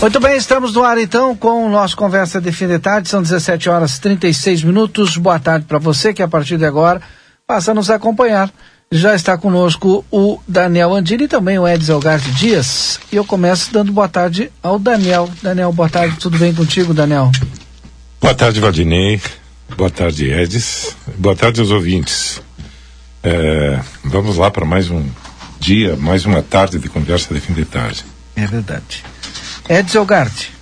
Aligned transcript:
Muito 0.00 0.18
bem, 0.18 0.34
estamos 0.34 0.72
no 0.72 0.82
ar 0.82 0.96
então 0.96 1.36
com 1.36 1.66
o 1.66 1.68
nosso 1.68 1.94
Conversa 1.94 2.40
de 2.40 2.50
Fim 2.52 2.66
de 2.66 2.78
Tarde, 2.78 3.06
são 3.06 3.20
17 3.20 3.68
horas 3.68 3.96
e 3.96 4.00
36 4.00 4.64
minutos. 4.64 5.18
Boa 5.18 5.38
tarde 5.38 5.66
para 5.66 5.78
você 5.78 6.14
que 6.14 6.22
a 6.22 6.26
partir 6.26 6.56
de 6.56 6.64
agora 6.64 7.02
passa 7.46 7.72
a 7.72 7.74
nos 7.74 7.90
acompanhar. 7.90 8.50
Já 8.90 9.14
está 9.14 9.36
conosco 9.36 10.02
o 10.10 10.40
Daniel 10.48 10.94
Andini 10.94 11.24
e 11.24 11.28
também 11.28 11.58
o 11.58 11.68
Edson 11.68 11.92
Elgarde 11.92 12.32
Dias. 12.32 12.98
E 13.12 13.16
eu 13.16 13.26
começo 13.26 13.74
dando 13.74 13.92
boa 13.92 14.08
tarde 14.08 14.50
ao 14.62 14.78
Daniel. 14.78 15.28
Daniel, 15.42 15.70
boa 15.70 15.90
tarde, 15.90 16.16
tudo 16.16 16.38
bem 16.38 16.54
contigo, 16.54 16.94
Daniel? 16.94 17.30
Boa 18.22 18.34
tarde, 18.34 18.58
Valdinei. 18.58 19.20
Boa 19.76 19.90
tarde, 19.90 20.30
Edis. 20.30 20.96
Boa 21.18 21.36
tarde 21.36 21.60
aos 21.60 21.70
ouvintes. 21.70 22.40
É, 23.22 23.78
vamos 24.02 24.38
lá 24.38 24.50
para 24.50 24.64
mais 24.64 24.90
um 24.90 25.04
dia, 25.60 25.94
mais 25.94 26.24
uma 26.24 26.42
tarde 26.42 26.78
de 26.78 26.88
conversa 26.88 27.34
de 27.34 27.40
fim 27.40 27.52
de 27.52 27.66
tarde. 27.66 28.02
É 28.34 28.46
verdade. 28.46 29.04
Edson 29.70 30.04
Garte. 30.04 30.52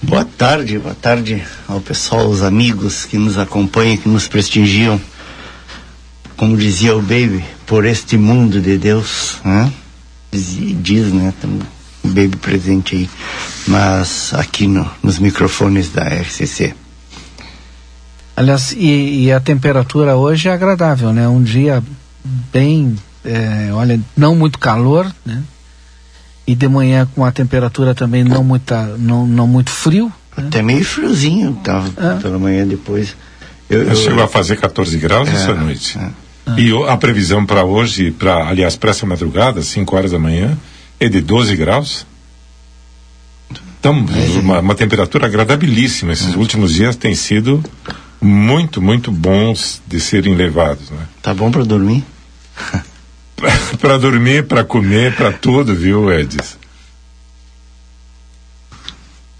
Boa 0.00 0.24
tarde, 0.24 0.78
boa 0.78 0.94
tarde 0.94 1.44
ao 1.68 1.82
pessoal, 1.82 2.22
aos 2.22 2.40
amigos 2.40 3.04
que 3.04 3.18
nos 3.18 3.36
acompanham, 3.36 3.98
que 3.98 4.08
nos 4.08 4.26
prestigiam. 4.26 4.98
Como 6.34 6.56
dizia 6.56 6.96
o 6.96 7.02
Baby, 7.02 7.44
por 7.66 7.84
este 7.84 8.16
mundo 8.16 8.58
de 8.58 8.78
Deus, 8.78 9.36
né? 9.44 9.70
Diz, 10.32 10.56
diz 10.82 11.12
né? 11.12 11.34
Tem 11.38 11.60
o 12.02 12.08
Baby 12.08 12.38
presente 12.38 12.96
aí, 12.96 13.10
mas 13.66 14.32
aqui 14.32 14.66
no, 14.66 14.90
nos 15.02 15.18
microfones 15.18 15.90
da 15.90 16.04
RCC. 16.04 16.74
Aliás, 18.34 18.72
e, 18.72 19.24
e, 19.24 19.30
a 19.32 19.40
temperatura 19.40 20.16
hoje 20.16 20.48
é 20.48 20.52
agradável, 20.52 21.12
né? 21.12 21.28
Um 21.28 21.42
dia 21.42 21.84
bem, 22.50 22.96
é, 23.22 23.68
olha, 23.74 24.00
não 24.16 24.34
muito 24.34 24.58
calor, 24.58 25.12
né? 25.26 25.42
E 26.48 26.54
de 26.54 26.66
manhã 26.66 27.06
com 27.14 27.22
a 27.26 27.30
temperatura 27.30 27.94
também 27.94 28.24
não 28.24 28.42
muita 28.42 28.96
não, 28.96 29.26
não 29.26 29.46
muito 29.46 29.70
frio 29.70 30.10
né? 30.34 30.46
até 30.46 30.62
meio 30.62 30.82
friozinho 30.82 31.52
tava 31.62 31.92
é. 32.02 32.18
pela 32.22 32.38
manhã 32.38 32.66
depois 32.66 33.14
eu, 33.68 33.82
eu, 33.82 33.94
chegou 33.94 34.24
a 34.24 34.26
fazer 34.26 34.56
14 34.56 34.96
graus 34.96 35.28
é, 35.28 35.32
essa 35.32 35.52
noite 35.52 35.98
é. 35.98 36.58
e 36.58 36.72
a 36.88 36.96
previsão 36.96 37.44
para 37.44 37.64
hoje 37.64 38.10
para 38.10 38.48
aliás 38.48 38.76
para 38.76 38.90
essa 38.90 39.04
madrugada 39.04 39.62
5 39.62 39.94
horas 39.94 40.12
da 40.12 40.18
manhã 40.18 40.56
é 40.98 41.06
de 41.06 41.20
12 41.20 41.54
graus 41.54 42.06
então 43.78 43.92
uma, 44.40 44.60
uma, 44.60 44.74
temperatura 44.74 45.26
agradabilíssima 45.26 46.14
esses 46.14 46.32
é. 46.32 46.38
últimos 46.38 46.72
dias 46.72 46.96
têm 46.96 47.14
sido 47.14 47.62
muito 48.22 48.80
muito 48.80 49.12
bons 49.12 49.82
de 49.86 50.00
serem 50.00 50.34
levados 50.34 50.88
né? 50.88 51.06
tá 51.20 51.34
bom 51.34 51.50
para 51.50 51.62
dormir 51.62 52.02
para 53.80 53.98
dormir, 53.98 54.46
para 54.46 54.64
comer, 54.64 55.14
para 55.14 55.32
tudo, 55.32 55.74
viu, 55.74 56.12
Edis? 56.12 56.58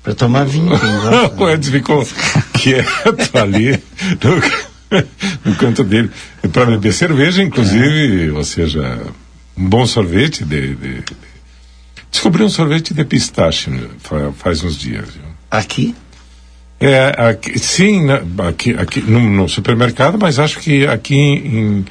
Para 0.03 0.15
tomar 0.15 0.45
vinho. 0.47 0.73
o 1.37 1.49
Edis 1.51 1.71
ficou 1.71 2.07
quieto 2.55 3.37
ali 3.37 3.83
no, 4.23 5.03
no 5.45 5.57
canto 5.57 5.85
dele. 5.85 6.11
Para 6.53 6.67
beber 6.67 6.93
cerveja, 6.93 7.43
inclusive, 7.43 8.29
é. 8.29 8.33
ou 8.33 8.45
seja, 8.45 9.03
um 9.57 9.69
bom 9.69 9.87
sorvete 9.87 10.45
de, 10.45 10.75
de, 10.75 10.95
de... 11.01 11.17
Descobri 12.11 12.43
um 12.43 12.49
sorvete 12.49 12.95
de 12.95 13.05
pistache 13.05 13.71
faz 14.37 14.63
uns 14.63 14.79
dias. 14.79 15.09
Viu? 15.11 15.25
Aqui? 15.51 15.95
É, 16.81 17.31
aqui, 17.31 17.59
sim, 17.59 18.07
aqui, 18.47 18.71
aqui 18.71 19.01
no, 19.01 19.19
no, 19.19 19.49
supermercado, 19.49 20.17
mas 20.17 20.39
acho 20.39 20.61
que 20.61 20.87
aqui 20.87 21.17
em, 21.17 21.85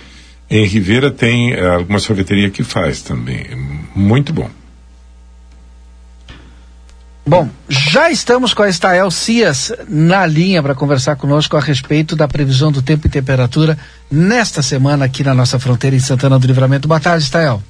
em 0.49 0.65
Rivera 0.65 1.11
tem 1.11 1.53
uh, 1.53 1.73
alguma 1.73 1.99
sorveteria 1.99 2.49
que 2.49 2.63
faz 2.63 3.01
também. 3.01 3.45
Muito 3.95 4.33
bom. 4.33 4.49
Bom, 7.25 7.49
já 7.67 8.09
estamos 8.09 8.53
com 8.53 8.63
a 8.63 8.69
Estael 8.69 9.11
Cias 9.11 9.73
na 9.89 10.25
linha 10.25 10.63
para 10.63 10.73
conversar 10.73 11.17
conosco 11.17 11.57
a 11.57 11.59
respeito 11.59 12.15
da 12.15 12.25
previsão 12.25 12.71
do 12.71 12.81
tempo 12.81 13.05
e 13.05 13.09
temperatura 13.09 13.77
nesta 14.09 14.61
semana 14.61 15.03
aqui 15.03 15.25
na 15.25 15.33
nossa 15.33 15.59
fronteira 15.59 15.93
em 15.93 15.99
Santana 15.99 16.39
do 16.39 16.47
Livramento. 16.47 16.87
Boa 16.87 17.01
tarde, 17.01 17.25
Estael. 17.25 17.61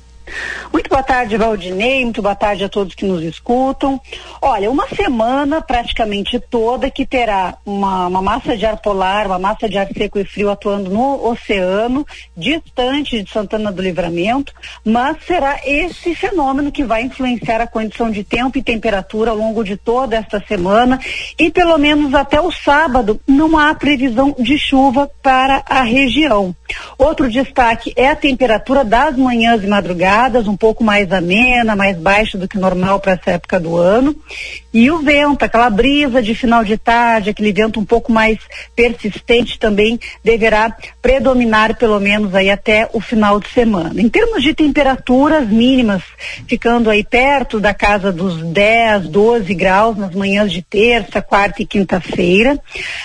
Muito 0.72 0.90
boa 0.90 1.04
tarde, 1.04 1.38
Valdinei, 1.38 2.04
muito 2.04 2.22
boa 2.22 2.36
tarde 2.36 2.64
a 2.64 2.70
todos 2.70 2.94
que 2.94 3.06
nos 3.06 3.24
escutam. 3.24 4.00
Olha, 4.42 4.70
uma 4.70 4.88
semana 4.88 5.62
praticamente 5.62 6.40
toda 6.40 6.90
que 6.90 7.06
terá 7.06 7.58
uma, 7.66 8.08
uma, 8.08 8.22
massa 8.22 8.58
de 8.58 8.66
ar 8.66 8.78
polar, 8.78 9.28
uma 9.28 9.40
massa 9.40 9.70
de 9.70 9.78
ar 9.78 9.88
seco 9.88 10.20
e 10.20 10.26
frio 10.26 10.50
atuando 10.50 10.90
no 10.90 11.26
oceano, 11.30 12.06
distante 12.36 13.24
de 13.24 13.32
Santana 13.32 13.72
do 13.72 13.82
Livramento, 13.82 14.54
mas 14.84 15.18
será 15.26 15.62
esse 15.66 16.14
fenômeno 16.14 16.72
que 16.72 16.84
vai 16.84 17.04
influenciar 17.04 17.62
a 17.62 17.68
condição 17.68 18.12
de 18.12 18.24
tempo 18.24 18.58
e 18.58 18.64
temperatura 18.64 19.32
ao 19.32 19.38
longo 19.38 19.64
de 19.64 19.78
toda 19.78 20.16
esta 20.16 20.44
semana 20.46 21.00
e 21.40 21.50
pelo 21.50 21.78
menos 21.78 22.14
até 22.14 22.42
o 22.42 22.52
sábado 22.52 23.20
não 23.26 23.58
há 23.58 23.74
previsão 23.74 24.36
de 24.38 24.58
chuva 24.58 25.10
para 25.22 25.64
a 25.70 25.82
região. 25.82 26.56
Outro 26.98 27.30
destaque 27.30 27.94
é 27.96 28.10
a 28.10 28.16
temperatura 28.16 28.84
das 28.84 29.16
manhãs 29.16 29.64
e 29.64 29.68
madrugadas 29.68 30.17
um 30.48 30.58
pouco 30.58 30.84
mais 30.84 31.12
amena, 31.12 31.76
mais 31.76 31.98
baixa 31.98 32.38
do 32.38 32.48
que 32.48 32.58
normal 32.58 33.00
para 33.00 33.14
essa 33.14 33.32
época 33.32 33.60
do 33.60 33.78
ano. 33.78 34.16
E 34.78 34.92
o 34.92 35.00
vento, 35.00 35.42
aquela 35.42 35.72
brisa 35.72 36.22
de 36.22 36.36
final 36.36 36.64
de 36.64 36.78
tarde, 36.78 37.32
aquele 37.32 37.52
vento 37.52 37.80
um 37.80 37.84
pouco 37.84 38.12
mais 38.12 38.38
persistente 38.76 39.58
também 39.58 40.00
deverá 40.24 40.72
predominar 41.02 41.76
pelo 41.78 42.00
menos 42.00 42.36
aí 42.36 42.52
até 42.52 42.88
o 42.94 43.02
final 43.02 43.40
de 43.40 43.50
semana. 43.50 44.00
Em 44.00 44.08
termos 44.08 44.44
de 44.44 44.54
temperaturas 44.54 45.48
mínimas, 45.48 46.04
ficando 46.48 46.92
aí 46.92 47.04
perto 47.04 47.60
da 47.60 47.74
casa 47.74 48.12
dos 48.12 48.38
10, 48.38 49.08
12 49.08 49.52
graus 49.56 49.98
nas 49.98 50.14
manhãs 50.14 50.52
de 50.52 50.62
terça, 50.62 51.24
quarta 51.24 51.64
e 51.64 51.66
quinta-feira. 51.66 52.60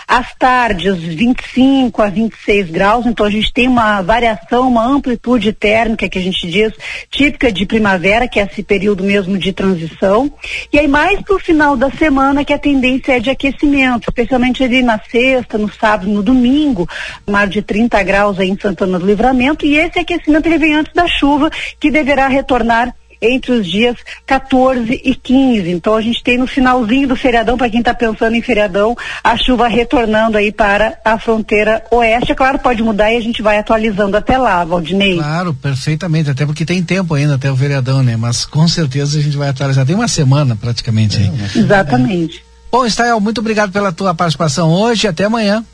Às 0.07 0.35
tardes, 0.35 0.99
25 0.99 2.03
a 2.03 2.11
26 2.11 2.69
graus, 2.69 3.07
então 3.07 3.25
a 3.25 3.31
gente 3.31 3.51
tem 3.51 3.67
uma 3.67 4.03
variação, 4.03 4.69
uma 4.69 4.85
amplitude 4.85 5.55
térmica 5.55 6.07
que 6.07 6.19
a 6.19 6.23
gente 6.23 6.51
diz 6.51 6.75
típica 7.11 7.51
de 7.51 7.65
primavera, 7.65 8.29
que 8.29 8.39
é 8.39 8.43
esse 8.43 8.63
período 8.63 9.03
mesmo 9.03 9.39
de 9.39 9.55
transição. 9.55 10.31
E 10.71 10.79
aí 10.79 10.87
mais 10.87 11.23
para 11.23 11.37
o 11.37 11.41
final 11.63 11.77
da 11.77 11.91
semana 11.91 12.45
que 12.45 12.53
a 12.53 12.59
tendência 12.59 13.17
é 13.17 13.21
de 13.21 13.31
aquecimento, 13.31 14.09
especialmente 14.09 14.65
ali 14.65 14.83
na 14.83 14.99
sexta, 14.99 15.57
no 15.57 15.73
sábado, 15.73 16.11
no 16.11 16.21
domingo, 16.21 16.89
mar 17.25 17.47
de 17.47 17.63
30 17.63 18.03
graus 18.03 18.41
aí 18.41 18.49
em 18.49 18.59
Santana 18.59 18.99
do 18.99 19.07
Livramento. 19.07 19.65
E 19.65 19.77
esse 19.77 19.97
aquecimento 19.97 20.47
ele 20.47 20.59
vem 20.59 20.75
antes 20.75 20.93
da 20.93 21.07
chuva, 21.07 21.51
que 21.79 21.89
deverá 21.89 22.27
retornar 22.27 22.93
entre 23.23 23.53
os 23.53 23.67
dias 23.67 23.97
14 24.27 25.01
e 25.05 25.15
15. 25.15 25.71
Então 25.71 25.95
a 25.95 26.03
gente 26.03 26.23
tem 26.23 26.37
no 26.37 26.47
finalzinho 26.47 27.09
do 27.09 27.17
feriadão, 27.17 27.57
para 27.57 27.71
quem 27.71 27.79
está 27.79 27.95
pensando 27.95 28.35
em 28.35 28.43
feriadão, 28.43 28.97
a 29.23 29.37
chuva 29.37 29.69
retornando 29.69 30.37
aí 30.37 30.51
para 30.51 30.99
a 31.05 31.19
fronteira 31.19 31.85
oeste. 31.91 32.33
É 32.33 32.35
claro, 32.35 32.59
pode 32.59 32.83
mudar 32.83 33.13
e 33.13 33.17
a 33.17 33.21
gente 33.21 33.41
vai 33.41 33.59
atualizando 33.59 34.17
até 34.17 34.37
lá, 34.37 34.65
Valdinei. 34.65 35.17
Claro, 35.17 35.55
perfeitamente, 35.55 36.31
até 36.31 36.45
porque 36.45 36.65
tem 36.65 36.83
tempo 36.83 37.15
ainda 37.15 37.37
até 37.37 37.51
o 37.51 37.57
feriadão, 37.57 38.03
né? 38.03 38.17
Mas 38.17 38.45
com 38.45 38.67
certeza 38.67 39.19
a 39.19 39.23
gente 39.23 39.37
vai 39.37 39.49
atualizar. 39.49 39.87
Tem 39.87 39.95
uma 39.95 40.09
semana 40.09 40.57
praticamente 40.57 41.19
aí. 41.19 41.27
É, 41.29 41.59
Exatamente. 41.59 42.39
É. 42.39 42.53
Bom, 42.71 42.87
Estael, 42.87 43.21
muito 43.21 43.39
obrigado 43.39 43.71
pela 43.71 43.93
tua 43.93 44.15
participação 44.15 44.71
hoje. 44.73 45.07
Até 45.07 45.25
amanhã. 45.25 45.65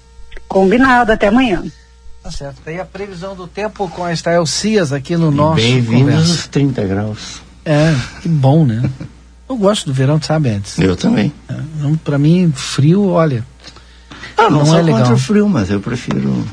Combinado, 0.48 1.12
até 1.12 1.28
amanhã. 1.28 1.62
Tá 2.28 2.32
certo. 2.32 2.56
Tem 2.62 2.78
a 2.78 2.84
previsão 2.84 3.34
do 3.34 3.46
tempo 3.46 3.88
com 3.88 4.04
a 4.04 4.12
Estael 4.12 4.44
Cias 4.44 4.92
aqui 4.92 5.16
no 5.16 5.30
nosso. 5.30 5.62
Bem-vindos 5.62 6.14
aos 6.30 6.46
30 6.48 6.84
graus. 6.84 7.40
É, 7.64 7.94
que 8.20 8.28
bom, 8.28 8.66
né? 8.66 8.82
Eu 9.48 9.56
gosto 9.56 9.86
do 9.86 9.94
verão, 9.94 10.20
sabe, 10.20 10.50
antes. 10.50 10.78
Eu 10.78 10.94
também. 10.94 11.32
É, 11.48 11.54
não, 11.80 11.96
pra 11.96 12.18
mim, 12.18 12.52
frio, 12.54 13.06
olha. 13.08 13.42
Ah, 14.36 14.50
não, 14.50 14.62
Não 14.62 14.76
é 14.76 14.82
legal. 14.82 15.00
contra 15.00 15.14
o 15.14 15.18
frio, 15.18 15.48
mas 15.48 15.70
eu 15.70 15.80
prefiro. 15.80 16.44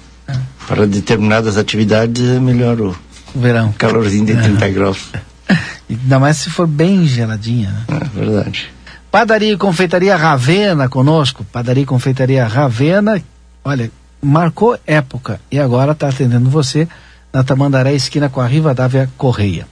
Para 0.65 0.87
determinadas 0.87 1.57
atividades 1.57 2.23
é 2.23 2.39
melhor 2.39 2.79
o 2.79 2.95
O 3.35 3.39
verão. 3.41 3.73
calorzinho 3.77 4.27
de 4.27 4.31
É. 4.31 4.41
30 4.43 4.69
graus. 4.69 5.09
Ainda 5.89 6.19
mais 6.19 6.37
se 6.37 6.49
for 6.49 6.67
bem 6.67 7.05
geladinha, 7.05 7.69
né? 7.89 7.99
É 7.99 8.17
verdade. 8.17 8.69
Padaria 9.11 9.51
e 9.51 9.57
Confeitaria 9.57 10.15
Ravena 10.15 10.87
conosco. 10.87 11.45
Padaria 11.51 11.83
e 11.83 11.85
Confeitaria 11.85 12.47
Ravena, 12.47 13.21
olha, 13.61 13.91
marcou 14.21 14.77
época 14.85 15.39
e 15.51 15.59
agora 15.59 15.91
está 15.91 16.09
atendendo 16.09 16.49
você 16.49 16.87
na 17.31 17.43
Tamandaré, 17.43 17.93
esquina 17.93 18.29
com 18.29 18.39
a 18.39 18.47
Rivadavia 18.47 19.09
Correia. 19.17 19.67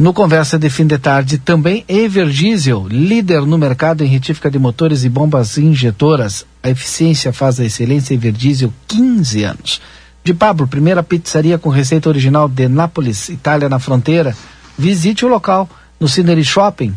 No 0.00 0.14
Conversa 0.14 0.58
de 0.58 0.70
Fim 0.70 0.86
de 0.86 0.96
Tarde, 0.96 1.36
também 1.36 1.84
Everdiesel, 1.86 2.88
líder 2.88 3.42
no 3.42 3.58
mercado 3.58 4.02
em 4.02 4.06
retífica 4.06 4.50
de 4.50 4.58
motores 4.58 5.04
e 5.04 5.10
bombas 5.10 5.58
injetoras. 5.58 6.46
A 6.62 6.70
eficiência 6.70 7.34
faz 7.34 7.60
a 7.60 7.64
excelência 7.66 8.14
Everdiesel 8.14 8.72
15 8.88 9.44
anos. 9.44 9.80
De 10.24 10.32
Pablo, 10.32 10.66
primeira 10.66 11.02
pizzaria 11.02 11.58
com 11.58 11.68
receita 11.68 12.08
original 12.08 12.48
de 12.48 12.66
Nápoles, 12.66 13.28
Itália 13.28 13.68
na 13.68 13.78
fronteira. 13.78 14.34
Visite 14.78 15.26
o 15.26 15.28
local 15.28 15.68
no 16.00 16.08
Cinery 16.08 16.44
Shopping, 16.44 16.94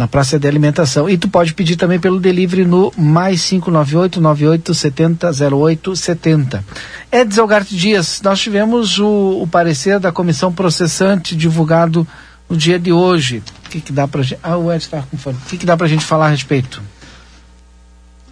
na 0.00 0.08
praça 0.08 0.38
de 0.38 0.48
alimentação. 0.48 1.10
E 1.10 1.18
tu 1.18 1.28
pode 1.28 1.52
pedir 1.52 1.76
também 1.76 2.00
pelo 2.00 2.18
delivery 2.18 2.64
no 2.64 2.90
mais 2.96 3.46
598 3.46 4.18
98 4.18 4.74
70 4.74 5.30
08 5.54 5.94
70. 5.94 6.64
Edson 7.12 7.46
Garte 7.46 7.76
Dias, 7.76 8.22
nós 8.24 8.40
tivemos 8.40 8.98
o, 8.98 9.42
o 9.42 9.46
parecer 9.46 10.00
da 10.00 10.10
comissão 10.10 10.50
processante 10.50 11.36
divulgado 11.36 12.08
no 12.48 12.56
dia 12.56 12.78
de 12.78 12.90
hoje. 12.90 13.42
O 13.66 13.68
que, 13.68 13.78
que 13.82 13.92
dá 13.92 14.08
pra 14.08 14.22
gente. 14.22 14.40
Ah, 14.42 14.56
o 14.56 14.72
Edson 14.72 14.86
está 14.86 15.02
com 15.02 15.18
fone. 15.18 15.36
O 15.36 15.48
que, 15.50 15.58
que 15.58 15.66
dá 15.66 15.76
pra 15.76 15.86
gente 15.86 16.04
falar 16.04 16.28
a 16.28 16.30
respeito? 16.30 16.80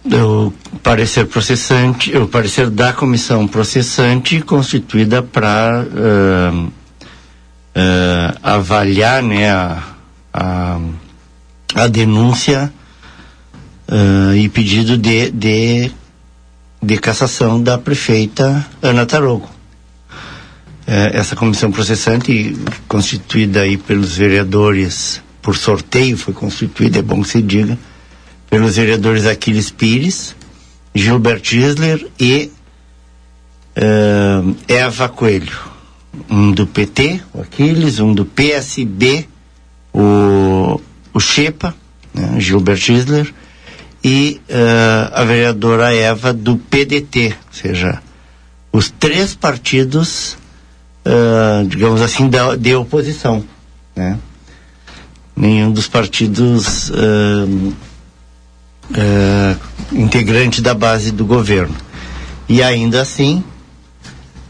O 0.03 0.51
parecer 0.81 1.27
processante, 1.27 2.17
o 2.17 2.27
parecer 2.27 2.69
da 2.71 2.91
comissão 2.93 3.47
processante 3.47 4.41
constituída 4.41 5.21
para 5.21 5.85
avaliar 8.41 9.21
né, 9.21 9.51
a, 9.51 9.83
a, 10.33 10.79
a 11.75 11.87
denúncia 11.87 12.71
ah, 13.87 14.35
e 14.35 14.47
pedido 14.49 14.97
de, 14.97 15.31
de, 15.31 15.91
de 16.81 16.97
cassação 16.97 17.61
da 17.61 17.77
prefeita 17.77 18.65
Ana 18.81 19.05
Tarogo. 19.05 19.49
Eh, 20.91 21.11
essa 21.13 21.35
comissão 21.35 21.71
processante, 21.71 22.57
constituída 22.87 23.61
aí 23.61 23.77
pelos 23.77 24.17
vereadores, 24.17 25.21
por 25.39 25.55
sorteio 25.55 26.17
foi 26.17 26.33
constituída, 26.33 26.97
é 26.97 27.01
bom 27.03 27.21
que 27.21 27.29
se 27.29 27.43
diga, 27.43 27.77
pelos 28.49 28.75
vereadores 28.75 29.27
Aquiles 29.27 29.69
Pires, 29.69 30.35
Gilbert 30.95 31.41
Gisler 31.43 32.07
e 32.19 32.51
eh, 33.75 34.41
Eva 34.67 35.07
Coelho. 35.09 35.59
Um 36.27 36.51
do 36.51 36.65
PT, 36.65 37.21
o 37.35 37.41
Aquiles, 37.41 37.99
um 37.99 38.11
do 38.11 38.25
PSB, 38.25 39.27
o, 39.93 40.81
o 41.13 41.19
Chepa, 41.19 41.75
né, 42.13 42.39
Gilbert 42.39 42.77
Gisler, 42.77 43.33
e 44.03 44.39
eh, 44.47 45.09
a 45.13 45.23
vereadora 45.25 45.93
Eva 45.93 46.31
do 46.31 46.57
PDT, 46.57 47.35
ou 47.47 47.53
seja, 47.53 48.01
os 48.71 48.89
três 48.89 49.35
partidos, 49.35 50.37
eh, 51.03 51.65
digamos 51.67 52.01
assim, 52.01 52.29
da, 52.29 52.55
de 52.55 52.73
oposição. 52.75 53.43
Né? 53.95 54.17
Nenhum 55.35 55.71
dos 55.71 55.87
partidos 55.87 56.91
eh, 58.95 59.55
integrante 59.91 60.61
da 60.61 60.73
base 60.73 61.11
do 61.11 61.25
governo. 61.25 61.75
E 62.47 62.63
ainda 62.63 63.01
assim, 63.01 63.43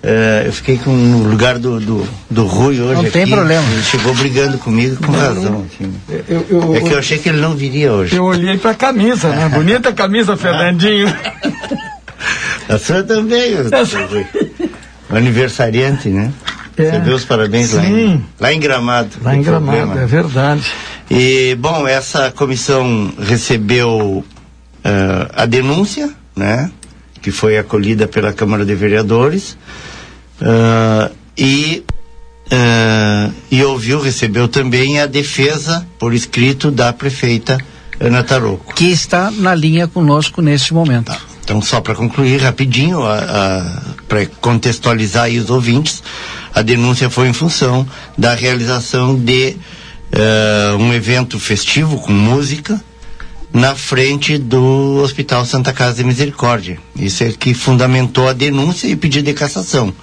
eh, 0.04 0.44
eu 0.46 0.54
fiquei 0.54 0.78
com, 0.78 0.92
no 0.92 1.30
lugar 1.30 1.58
do, 1.58 1.80
do, 1.80 2.08
do 2.30 2.46
Rui 2.46 2.80
hoje. 2.82 3.04
Não 3.04 3.12
tem 3.12 3.24
aqui, 3.24 3.32
problema. 3.32 3.66
Ele 3.72 3.84
chegou 3.84 4.14
brigando 4.14 4.58
comigo 4.58 4.96
com 5.06 5.12
razão. 5.12 5.66
assim. 5.74 5.94
Eu, 6.28 6.46
eu, 6.50 6.76
É 6.76 6.82
que 6.82 6.92
eu 6.94 7.00
achei 7.00 7.18
que 7.18 7.30
ele 7.30 7.40
não 7.40 7.56
viria 7.56 7.92
hoje. 7.94 8.16
eu 8.16 8.24
olhei 8.24 8.58
pra 8.58 8.74
camisa, 8.74 9.30
né? 9.30 9.50
Bonita 9.50 9.92
camisa, 9.94 10.36
Fernandinho. 10.38 11.08
A 12.68 12.78
sua 12.78 13.04
também, 13.04 13.56
Rui. 13.56 14.26
Aniversariante, 15.10 16.10
né? 16.10 16.32
É. 16.78 16.92
Você 16.92 17.00
deu 17.00 17.16
os 17.16 17.26
parabéns 17.26 17.74
lá 17.74 17.84
em, 17.86 17.88
Sim. 17.88 18.26
lá 18.40 18.54
em 18.54 18.60
Gramado. 18.60 19.10
Lá 19.22 19.36
em 19.36 19.42
Gramado, 19.42 19.78
problema. 19.78 20.02
é 20.02 20.06
verdade. 20.06 20.64
E, 21.12 21.56
bom, 21.60 21.86
essa 21.88 22.32
comissão 22.32 23.12
recebeu 23.20 24.24
eh, 24.84 25.28
a 25.36 25.46
denúncia, 25.46 26.10
né? 26.36 26.72
Que 27.22 27.32
foi 27.32 27.58
acolhida 27.58 28.08
pela 28.08 28.32
Câmara 28.32 28.64
de 28.64 28.76
Vereadores. 28.76 29.58
Eh, 30.42 31.12
e, 31.38 31.84
eh, 32.50 33.30
e 33.52 33.64
ouviu, 33.64 34.00
recebeu 34.00 34.48
também 34.48 35.00
a 35.00 35.06
defesa 35.06 35.88
por 35.98 36.14
escrito 36.14 36.72
da 36.72 36.92
prefeita 36.94 37.58
Ana 38.00 38.24
Taroco. 38.24 38.74
Que 38.74 38.92
está 38.92 39.30
na 39.32 39.54
linha 39.54 39.88
conosco 39.88 40.42
neste 40.42 40.74
momento. 40.74 41.12
Então, 41.44 41.62
só 41.62 41.82
para 41.82 41.96
concluir 41.96 42.40
rapidinho, 42.42 43.00
para 44.08 44.26
contextualizar 44.40 45.24
aí 45.24 45.40
os 45.40 45.50
ouvintes, 45.50 46.04
a 46.54 46.62
denúncia 46.62 47.10
foi 47.10 47.28
em 47.28 47.34
função 47.34 47.88
da 48.16 48.36
realização 48.36 49.16
de 49.16 49.58
eh, 50.12 50.76
um 50.80 50.94
evento 50.94 51.40
festivo 51.40 52.00
com 52.00 52.12
música 52.12 52.80
na 53.54 53.76
frente 53.76 54.38
do 54.38 55.02
Hospital 55.04 55.46
Santa 55.46 55.72
Casa 55.74 55.98
de 55.98 56.04
Misericórdia. 56.04 56.80
Isso 56.96 57.24
é 57.24 57.32
que 57.32 57.54
fundamentou 57.54 58.28
a 58.28 58.34
denúncia 58.34 58.88
e 58.88 58.96
pedido 58.96 59.26
de 59.26 59.34
cassação. 59.34 59.94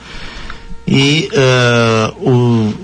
E 0.86 1.28
eh, 1.32 2.12
o, 2.20 2.30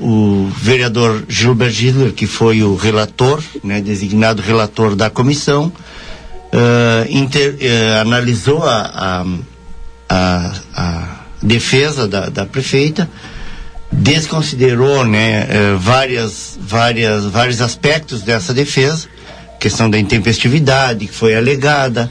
o 0.01 0.53
vereador 0.57 1.25
Gilbert 1.29 1.71
Gisler, 1.71 2.13
que 2.13 2.27
foi 2.27 2.61
o 2.63 2.75
relator, 2.75 3.41
né, 3.63 3.81
designado 3.81 4.43
relator 4.43 4.97
da 4.97 5.09
comissão, 5.09 5.73
eh, 6.53 7.07
inter- 7.11 7.57
eh, 7.61 8.01
analisou 8.01 8.65
a, 8.65 9.25
a, 10.09 10.17
a, 10.17 10.53
a 10.75 11.09
defesa 11.41 12.09
da, 12.09 12.29
da 12.29 12.45
prefeita, 12.45 13.09
desconsiderou 13.93 15.05
né, 15.05 15.47
várias, 15.79 16.59
várias, 16.61 17.25
vários 17.27 17.61
aspectos 17.61 18.23
dessa 18.23 18.53
defesa, 18.53 19.07
questão 19.61 19.89
da 19.89 19.99
intempestividade 19.99 21.07
que 21.07 21.15
foi 21.15 21.37
alegada, 21.37 22.11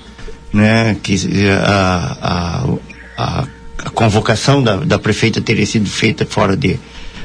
né, 0.54 0.96
que 1.04 1.18
a, 1.66 2.78
a, 3.86 3.90
convocação 3.90 4.62
da, 4.62 4.78
da 4.78 5.00
prefeita 5.00 5.42
teria 5.42 5.66
sido 5.66 5.90
feita 5.90 6.26
fora 6.26 6.56
de 6.56 6.80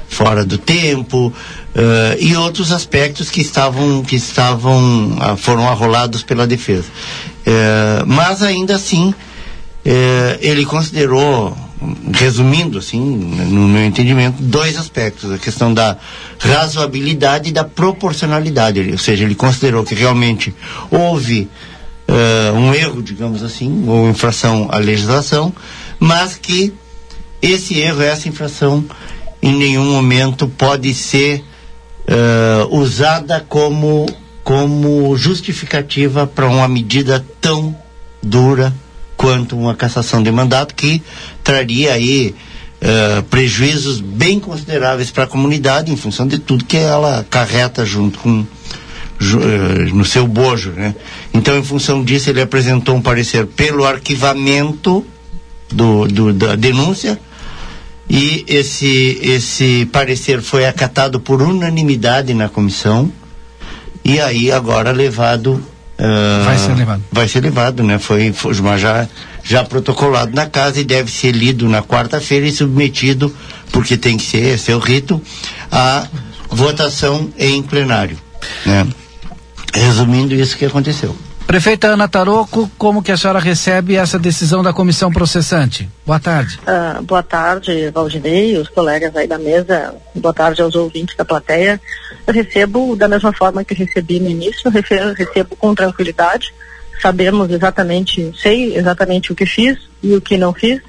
fora 0.08 0.44
do 0.44 0.56
tempo 0.58 1.32
eh, 1.74 2.16
e 2.20 2.36
outros 2.36 2.72
aspectos 2.72 3.30
que 3.30 3.40
estavam 3.40 4.02
que 4.02 4.16
estavam 4.16 5.16
ah, 5.20 5.36
foram 5.36 5.68
arrolados 5.68 6.22
pela 6.22 6.46
defesa. 6.46 6.88
Eh, 7.44 8.02
mas 8.06 8.42
ainda 8.42 8.76
assim 8.76 9.14
eh, 9.84 10.38
ele 10.40 10.64
considerou 10.64 11.56
resumindo 12.14 12.78
assim 12.78 12.98
no 12.98 13.68
meu 13.68 13.84
entendimento 13.84 14.42
dois 14.42 14.78
aspectos. 14.78 15.30
A 15.30 15.38
questão 15.38 15.74
da 15.74 15.96
razoabilidade 16.38 17.50
e 17.50 17.52
da 17.52 17.64
proporcionalidade. 17.64 18.88
Ou 18.92 18.98
seja 18.98 19.24
ele 19.24 19.34
considerou 19.34 19.84
que 19.84 19.94
realmente 19.94 20.54
houve 20.90 21.48
um 22.54 22.72
erro 22.72 23.02
digamos 23.02 23.42
assim 23.42 23.84
ou 23.88 24.08
infração 24.08 24.68
à 24.70 24.78
legislação 24.78 25.52
mas 25.98 26.36
que 26.36 26.72
esse 27.40 27.78
erro 27.78 28.02
essa 28.02 28.28
infração 28.28 28.84
em 29.42 29.54
nenhum 29.54 29.84
momento 29.84 30.48
pode 30.48 30.92
ser 30.94 31.44
eh, 32.06 32.66
usada 32.70 33.44
como 33.48 34.06
como 34.42 35.16
justificativa 35.16 36.26
para 36.26 36.46
uma 36.46 36.68
medida 36.68 37.24
tão 37.40 37.76
dura 38.22 38.72
quanto 39.16 39.56
uma 39.56 39.74
cassação 39.74 40.22
de 40.22 40.30
mandato 40.30 40.74
que 40.74 41.02
traria 41.42 41.94
aí 41.94 42.34
eh, 42.80 43.24
prejuízos 43.28 44.00
bem 44.00 44.38
consideráveis 44.38 45.10
para 45.10 45.24
a 45.24 45.26
comunidade 45.26 45.90
em 45.90 45.96
função 45.96 46.26
de 46.26 46.38
tudo 46.38 46.64
que 46.64 46.76
ela 46.76 47.26
carreta 47.28 47.84
junto 47.84 48.18
com 48.18 48.46
eh, 49.18 49.90
no 49.94 50.04
seu 50.04 50.26
bojo, 50.26 50.72
né? 50.72 50.94
Então, 51.32 51.56
em 51.56 51.62
função 51.62 52.04
disso, 52.04 52.28
ele 52.28 52.42
apresentou 52.42 52.94
um 52.94 53.00
parecer 53.00 53.46
pelo 53.46 53.86
arquivamento 53.86 55.06
do, 55.70 56.06
do- 56.06 56.32
da 56.32 56.54
denúncia 56.56 57.18
e 58.08 58.44
esse 58.48 59.18
esse 59.22 59.86
parecer 59.86 60.40
foi 60.40 60.66
acatado 60.66 61.18
por 61.20 61.42
unanimidade 61.42 62.32
na 62.34 62.48
comissão 62.48 63.10
e 64.04 64.20
aí 64.20 64.52
agora 64.52 64.92
levado 64.92 65.60
ah, 65.98 66.42
Vai 66.44 66.58
ser 66.58 66.74
levado. 66.74 67.02
vai 67.10 67.28
ser 67.28 67.40
levado 67.42 67.82
né 67.82 67.98
foi, 67.98 68.32
foi 68.32 68.54
mas 68.60 68.80
já 68.80 69.08
já 69.42 69.64
protocolado 69.64 70.34
na 70.34 70.46
casa 70.46 70.80
e 70.80 70.84
deve 70.84 71.10
ser 71.10 71.32
lido 71.32 71.68
na 71.68 71.80
quarta-feira 71.80 72.46
e 72.48 72.50
submetido, 72.52 73.32
porque 73.70 73.96
tem 73.96 74.16
que 74.16 74.24
ser, 74.24 74.42
esse 74.54 74.72
é 74.72 74.74
o 74.74 74.80
rito, 74.80 75.22
à 75.70 76.04
votação 76.50 77.30
em 77.38 77.62
plenário. 77.62 78.18
Né? 78.66 78.84
Resumindo 79.72 80.34
isso 80.34 80.56
que 80.56 80.64
aconteceu. 80.64 81.14
Prefeita 81.46 81.86
Ana 81.86 82.08
Taroco, 82.08 82.68
como 82.76 83.00
que 83.00 83.12
a 83.12 83.16
senhora 83.16 83.38
recebe 83.38 83.94
essa 83.94 84.18
decisão 84.18 84.64
da 84.64 84.72
comissão 84.72 85.12
processante? 85.12 85.88
Boa 86.04 86.18
tarde. 86.18 86.58
Uh, 86.66 87.00
boa 87.04 87.22
tarde, 87.22 87.88
Valdinei, 87.90 88.56
os 88.58 88.68
colegas 88.68 89.14
aí 89.14 89.28
da 89.28 89.38
mesa, 89.38 89.94
boa 90.12 90.34
tarde 90.34 90.60
aos 90.60 90.74
ouvintes 90.74 91.16
da 91.16 91.24
plateia. 91.24 91.80
Eu 92.26 92.34
recebo 92.34 92.96
da 92.96 93.06
mesma 93.06 93.32
forma 93.32 93.62
que 93.62 93.74
recebi 93.74 94.18
no 94.18 94.28
início, 94.28 94.68
recebo 94.70 95.54
com 95.54 95.72
tranquilidade. 95.72 96.52
Sabemos 97.00 97.48
exatamente, 97.48 98.32
sei 98.36 98.76
exatamente 98.76 99.30
o 99.30 99.36
que 99.36 99.46
fiz 99.46 99.78
e 100.02 100.16
o 100.16 100.20
que 100.20 100.36
não 100.36 100.52
fiz. 100.52 100.82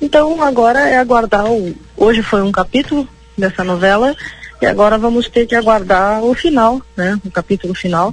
Então 0.00 0.42
agora 0.42 0.80
é 0.80 0.96
aguardar 0.96 1.46
o. 1.46 1.76
Hoje 1.96 2.22
foi 2.22 2.42
um 2.42 2.50
capítulo 2.50 3.06
dessa 3.38 3.62
novela 3.62 4.16
e 4.60 4.66
agora 4.66 4.98
vamos 4.98 5.28
ter 5.28 5.46
que 5.46 5.54
aguardar 5.54 6.24
o 6.24 6.34
final, 6.34 6.82
né? 6.96 7.20
O 7.24 7.30
capítulo 7.30 7.72
final 7.72 8.12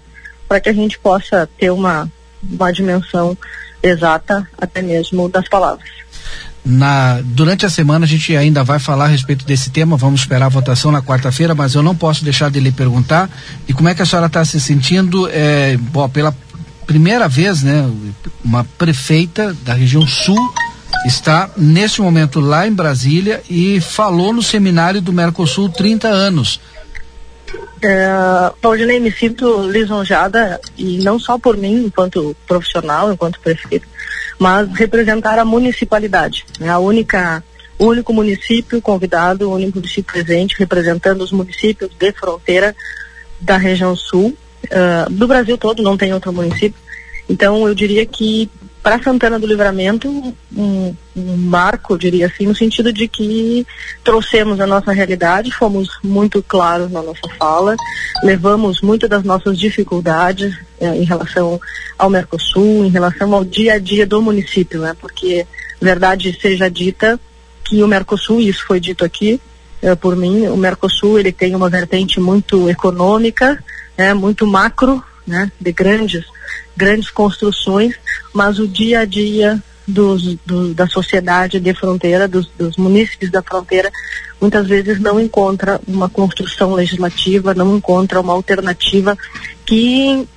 para 0.50 0.60
que 0.60 0.68
a 0.68 0.74
gente 0.74 0.98
possa 0.98 1.48
ter 1.58 1.70
uma, 1.70 2.12
uma 2.44 2.74
dimensão 2.74 3.38
exata 3.82 4.50
até 4.58 4.82
mesmo 4.82 5.30
das 5.30 5.48
palavras. 5.48 5.88
Na, 6.66 7.22
durante 7.24 7.66
a 7.66 7.70
semana 7.70 8.06
a 8.06 8.08
gente 8.08 8.36
ainda 8.36 8.64
vai 8.64 8.80
falar 8.80 9.06
a 9.06 9.08
respeito 9.08 9.46
desse 9.46 9.70
tema, 9.70 9.96
vamos 9.96 10.22
esperar 10.22 10.48
a 10.48 10.50
votação 10.50 10.92
na 10.92 11.02
quarta-feira, 11.02 11.56
mas 11.56 11.74
eu 11.74 11.82
não 11.82 11.96
posso 11.96 12.24
deixar 12.24 12.52
de 12.52 12.60
lhe 12.60 12.72
perguntar 12.72 13.30
e 13.68 13.74
como 13.74 13.88
é 13.88 13.96
que 13.96 14.02
a 14.02 14.06
senhora 14.06 14.28
está 14.28 14.44
se 14.44 14.60
sentindo 14.60 15.30
é, 15.32 15.78
bom, 15.78 16.10
pela 16.10 16.36
primeira 16.86 17.30
vez, 17.30 17.64
né, 17.64 17.90
uma 18.44 18.64
prefeita 18.64 19.56
da 19.64 19.74
região 19.74 20.06
sul 20.06 20.38
está 21.06 21.50
nesse 21.56 22.02
momento 22.02 22.40
lá 22.40 22.68
em 22.68 22.74
Brasília 22.74 23.42
e 23.50 23.80
falou 23.80 24.34
no 24.34 24.42
seminário 24.42 25.02
do 25.02 25.14
Mercosul 25.14 25.70
30 25.70 26.08
anos. 26.08 26.60
É, 27.82 28.52
Valdinei, 28.62 29.00
me 29.00 29.12
sinto 29.12 29.64
lisonjada 29.70 30.60
e 30.78 30.98
não 31.00 31.18
só 31.18 31.38
por 31.38 31.56
mim, 31.56 31.86
enquanto 31.86 32.36
profissional, 32.48 33.12
enquanto 33.12 33.40
prefeito, 33.40 33.88
mas 34.38 34.70
representar 34.74 35.40
a 35.40 35.46
municipalidade, 35.46 36.46
né? 36.60 36.70
a 36.70 36.80
única, 36.80 37.44
o 37.78 37.86
único 37.86 38.14
município 38.14 38.82
convidado, 38.82 39.50
o 39.50 39.54
único 39.54 39.78
município 39.78 40.14
presente, 40.14 40.56
representando 40.60 41.22
os 41.22 41.32
municípios 41.32 41.90
de 41.98 42.12
fronteira 42.12 42.76
da 43.40 43.58
região 43.58 43.96
sul, 43.96 44.38
uh, 44.66 45.10
do 45.10 45.28
Brasil 45.28 45.58
todo, 45.58 45.82
não 45.82 45.98
tem 45.98 46.14
outro 46.14 46.34
município. 46.34 46.80
Então, 47.30 47.68
eu 47.68 47.76
diria 47.76 48.06
que 48.06 48.50
para 48.90 49.04
Santana 49.04 49.38
do 49.38 49.46
Livramento 49.46 50.10
um, 50.10 50.96
um, 51.16 51.38
marco, 51.38 51.96
diria 51.96 52.26
assim, 52.26 52.48
no 52.48 52.56
sentido 52.56 52.92
de 52.92 53.08
que 53.08 53.64
trouxemos 54.04 54.60
a 54.60 54.66
nossa 54.66 54.92
realidade, 54.92 55.52
fomos 55.52 55.90
muito 56.04 56.42
claros 56.42 56.90
na 56.90 57.04
nossa 57.04 57.30
fala, 57.38 57.76
levamos 58.24 58.82
muitas 58.82 59.08
das 59.08 59.24
nossas 59.24 59.60
dificuldades 59.60 60.58
eh, 60.82 60.96
em 60.96 61.04
relação 61.04 61.62
ao 62.00 62.10
Mercosul, 62.10 62.84
em 62.84 62.90
relação 62.90 63.32
ao 63.36 63.46
dia 63.46 63.74
a 63.74 63.78
dia 63.78 64.08
do 64.08 64.24
município, 64.24 64.82
né? 64.82 64.96
Porque 65.00 65.46
verdade 65.80 66.36
seja 66.42 66.68
dita 66.68 67.20
que 67.66 67.84
o 67.84 67.88
Mercosul, 67.88 68.42
isso 68.42 68.66
foi 68.66 68.80
dito 68.80 69.06
aqui 69.06 69.40
eh, 69.84 69.94
por 69.94 70.16
mim, 70.16 70.48
o 70.48 70.58
Mercosul 70.58 71.20
ele 71.20 71.32
tem 71.32 71.56
uma 71.56 71.70
vertente 71.70 72.20
muito 72.20 72.68
econômica, 72.68 73.64
né? 73.96 74.16
Muito 74.16 74.48
macro, 74.48 75.04
né? 75.28 75.52
De 75.62 75.72
grandes 75.72 76.26
grandes 76.76 77.10
construções, 77.10 77.96
mas 78.34 78.60
o 78.60 78.68
dia 78.68 79.02
a 79.02 79.06
dia 79.06 79.62
dos, 79.90 80.36
do, 80.46 80.74
da 80.74 80.88
sociedade 80.88 81.60
de 81.60 81.74
fronteira, 81.74 82.28
dos, 82.28 82.48
dos, 82.58 82.78
munícipes 82.78 83.32
da 83.32 83.42
fronteira, 83.42 83.92
muitas 84.40 84.68
vezes 84.68 85.00
não 85.00 85.20
encontra 85.20 85.82
uma 85.88 86.08
construção 86.08 86.74
legislativa, 86.74 87.54
não 87.54 87.78
encontra 87.78 88.22
uma 88.22 88.34
alternativa 88.34 89.18
que 89.66 90.28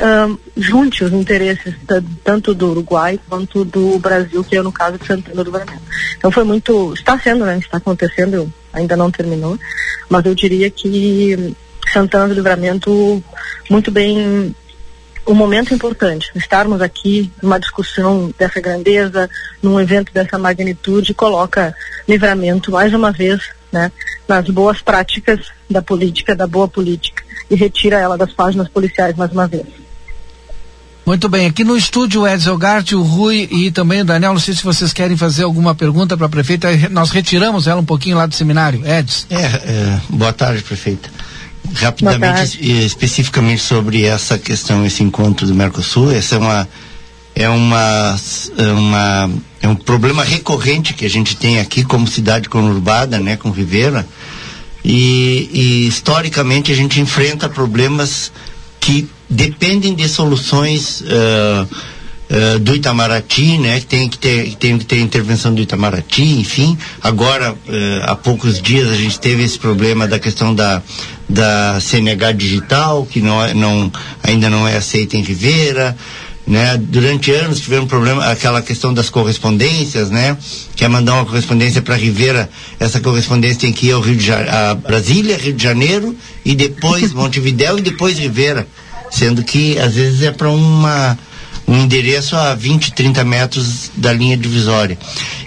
uh, 0.00 0.40
junte 0.56 1.04
os 1.04 1.12
interesses 1.12 1.74
tanto 2.22 2.54
do 2.54 2.70
Uruguai 2.70 3.18
quanto 3.28 3.64
do 3.64 3.98
Brasil, 3.98 4.42
que 4.44 4.56
é 4.56 4.62
no 4.62 4.72
caso 4.72 4.98
de 4.98 5.06
Santana 5.06 5.36
do 5.36 5.44
Livramento. 5.44 5.82
Então 6.16 6.30
foi 6.30 6.44
muito, 6.44 6.94
está 6.94 7.18
sendo, 7.18 7.44
né, 7.44 7.58
está 7.58 7.78
acontecendo, 7.78 8.52
ainda 8.72 8.96
não 8.96 9.10
terminou, 9.10 9.58
mas 10.08 10.24
eu 10.24 10.34
diria 10.34 10.70
que 10.70 11.54
Santana 11.92 12.28
do 12.28 12.34
Livramento 12.34 13.22
muito 13.68 13.90
bem 13.90 14.54
um 15.26 15.34
momento 15.34 15.74
importante. 15.74 16.30
Estarmos 16.34 16.80
aqui 16.80 17.30
numa 17.42 17.58
discussão 17.58 18.32
dessa 18.38 18.60
grandeza, 18.60 19.28
num 19.62 19.80
evento 19.80 20.12
dessa 20.12 20.38
magnitude, 20.38 21.14
coloca 21.14 21.74
livramento 22.08 22.70
mais 22.70 22.92
uma 22.92 23.10
vez 23.10 23.40
né, 23.72 23.90
nas 24.28 24.48
boas 24.48 24.80
práticas 24.80 25.40
da 25.68 25.82
política, 25.82 26.36
da 26.36 26.46
boa 26.46 26.68
política, 26.68 27.22
e 27.50 27.54
retira 27.54 27.98
ela 27.98 28.16
das 28.16 28.32
páginas 28.32 28.68
policiais 28.68 29.16
mais 29.16 29.32
uma 29.32 29.46
vez. 29.46 29.66
Muito 31.06 31.28
bem, 31.28 31.46
aqui 31.46 31.64
no 31.64 31.76
estúdio 31.76 32.22
o 32.22 32.28
Edson 32.28 32.56
Gart, 32.56 32.92
o 32.92 33.02
Rui 33.02 33.46
e 33.50 33.70
também 33.70 34.00
o 34.00 34.04
Daniel, 34.06 34.32
não 34.32 34.40
sei 34.40 34.54
se 34.54 34.64
vocês 34.64 34.90
querem 34.90 35.18
fazer 35.18 35.42
alguma 35.42 35.74
pergunta 35.74 36.16
para 36.16 36.26
a 36.26 36.30
prefeita, 36.30 36.68
nós 36.90 37.10
retiramos 37.10 37.66
ela 37.66 37.80
um 37.80 37.84
pouquinho 37.84 38.16
lá 38.16 38.24
do 38.24 38.34
seminário, 38.34 38.82
Edson. 38.86 39.26
É, 39.28 39.44
é 39.44 40.00
boa 40.08 40.32
tarde, 40.32 40.62
prefeita 40.62 41.10
rapidamente 41.72 42.58
especificamente 42.60 43.62
sobre 43.62 44.04
essa 44.04 44.38
questão, 44.38 44.84
esse 44.84 45.02
encontro 45.02 45.46
do 45.46 45.54
Mercosul, 45.54 46.10
essa 46.12 46.36
é 46.36 46.38
uma 46.38 46.68
é 47.36 47.48
uma, 47.48 48.16
é 48.56 48.72
uma 48.72 49.30
é 49.60 49.68
um 49.68 49.74
problema 49.74 50.22
recorrente 50.22 50.94
que 50.94 51.04
a 51.04 51.10
gente 51.10 51.36
tem 51.36 51.58
aqui 51.58 51.82
como 51.82 52.06
cidade 52.06 52.48
conurbada, 52.48 53.18
né, 53.18 53.36
com 53.36 53.50
Rivera. 53.50 54.06
E, 54.84 55.48
e 55.52 55.88
historicamente 55.88 56.70
a 56.70 56.76
gente 56.76 57.00
enfrenta 57.00 57.48
problemas 57.48 58.30
que 58.78 59.08
dependem 59.28 59.94
de 59.94 60.06
soluções 60.06 61.00
uh, 61.00 61.66
uh, 62.30 62.58
do 62.58 62.74
Itamaraty, 62.74 63.58
né? 63.58 63.80
Tem 63.80 64.08
que 64.08 64.18
ter, 64.18 64.54
tem 64.56 64.78
que 64.78 64.84
ter 64.84 65.00
intervenção 65.00 65.54
do 65.54 65.60
Itamaraty, 65.60 66.40
enfim. 66.40 66.76
Agora, 67.02 67.52
uh, 67.52 67.56
há 68.04 68.14
poucos 68.14 68.60
dias 68.60 68.90
a 68.90 68.94
gente 68.94 69.18
teve 69.18 69.42
esse 69.42 69.58
problema 69.58 70.06
da 70.06 70.18
questão 70.18 70.54
da, 70.54 70.82
da 71.28 71.78
CNH 71.80 72.32
digital, 72.32 73.06
que 73.06 73.20
não, 73.20 73.42
é, 73.42 73.54
não, 73.54 73.90
ainda 74.22 74.48
não 74.48 74.66
é 74.66 74.76
aceita 74.76 75.16
em 75.16 75.22
Ribeira. 75.22 75.96
Né? 76.46 76.76
Durante 76.76 77.30
anos 77.30 77.58
tivemos 77.58 77.88
problema, 77.88 78.26
aquela 78.26 78.60
questão 78.60 78.92
das 78.92 79.08
correspondências, 79.08 80.10
né? 80.10 80.36
Quer 80.76 80.88
mandar 80.90 81.14
uma 81.14 81.24
correspondência 81.24 81.80
para 81.80 81.96
Ribeira, 81.96 82.50
essa 82.78 83.00
correspondência 83.00 83.60
tem 83.60 83.72
que 83.72 83.86
ir 83.86 83.92
ao 83.92 84.02
Rio 84.02 84.16
de 84.16 84.30
a 84.30 84.74
Brasília, 84.74 85.38
Rio 85.38 85.54
de 85.54 85.62
Janeiro 85.62 86.14
e 86.44 86.54
depois 86.54 87.14
Montevidéu 87.14 87.78
e 87.78 87.80
depois 87.80 88.18
Ribeira, 88.18 88.68
sendo 89.10 89.42
que 89.42 89.78
às 89.78 89.94
vezes 89.94 90.20
é 90.20 90.32
para 90.32 90.50
uma 90.50 91.18
um 91.66 91.76
endereço 91.76 92.36
a 92.36 92.54
20, 92.54 92.92
30 92.92 93.24
metros 93.24 93.90
da 93.96 94.12
linha 94.12 94.36
divisória. 94.36 94.98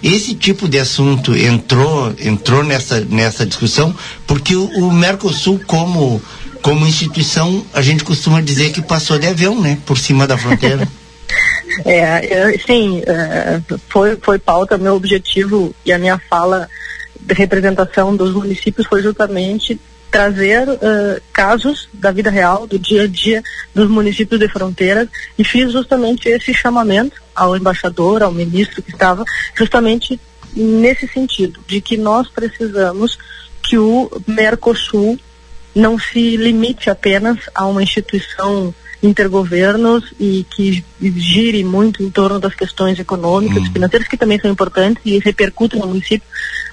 Esse 0.01 0.33
tipo 0.33 0.67
de 0.67 0.79
assunto 0.79 1.35
entrou, 1.35 2.13
entrou 2.19 2.63
nessa, 2.63 3.01
nessa 3.01 3.45
discussão 3.45 3.95
porque 4.25 4.55
o, 4.55 4.65
o 4.65 4.91
Mercosul, 4.91 5.59
como, 5.65 6.21
como 6.61 6.87
instituição, 6.87 7.65
a 7.73 7.81
gente 7.81 8.03
costuma 8.03 8.41
dizer 8.41 8.71
que 8.71 8.81
passou 8.81 9.19
de 9.19 9.27
avião, 9.27 9.59
né? 9.61 9.77
Por 9.85 9.97
cima 9.97 10.27
da 10.27 10.37
fronteira. 10.37 10.87
É, 11.85 12.57
sim, 12.65 13.03
é, 13.05 13.61
foi, 13.89 14.15
foi 14.15 14.39
pauta, 14.39 14.77
meu 14.77 14.95
objetivo 14.95 15.75
e 15.85 15.91
a 15.91 15.99
minha 15.99 16.17
fala 16.17 16.67
de 17.19 17.33
representação 17.33 18.15
dos 18.15 18.33
municípios 18.33 18.87
foi 18.87 19.03
justamente 19.03 19.79
trazer 20.11 20.67
uh, 20.67 21.21
casos 21.33 21.87
da 21.93 22.11
vida 22.11 22.29
real, 22.29 22.65
do 22.65 22.79
dia 22.79 23.03
a 23.03 23.07
dia 23.07 23.43
dos 23.73 23.89
municípios 23.89 24.39
de 24.39 24.47
fronteiras 24.47 25.07
e 25.37 25.43
fiz 25.43 25.71
justamente 25.71 26.29
esse 26.29 26.53
chamamento 26.53 27.21
ao 27.35 27.55
embaixador, 27.55 28.23
ao 28.23 28.31
ministro 28.31 28.81
que 28.81 28.91
estava, 28.91 29.23
justamente 29.55 30.19
nesse 30.55 31.07
sentido, 31.07 31.59
de 31.67 31.81
que 31.81 31.97
nós 31.97 32.27
precisamos 32.29 33.17
que 33.61 33.77
o 33.77 34.09
Mercosul 34.25 35.19
não 35.75 35.99
se 35.99 36.35
limite 36.37 36.89
apenas 36.89 37.37
a 37.53 37.65
uma 37.65 37.83
instituição 37.83 38.73
intergovernos 39.03 40.11
e 40.19 40.43
que 40.49 40.83
gire 40.99 41.63
muito 41.63 42.01
em 42.01 42.09
torno 42.09 42.39
das 42.39 42.55
questões 42.55 42.97
econômicas, 42.97 43.63
hum. 43.63 43.71
financeiras, 43.71 44.07
que 44.07 44.17
também 44.17 44.39
são 44.39 44.49
importantes 44.49 45.01
e 45.05 45.19
repercutem 45.19 45.79
no 45.79 45.87
município, 45.87 46.27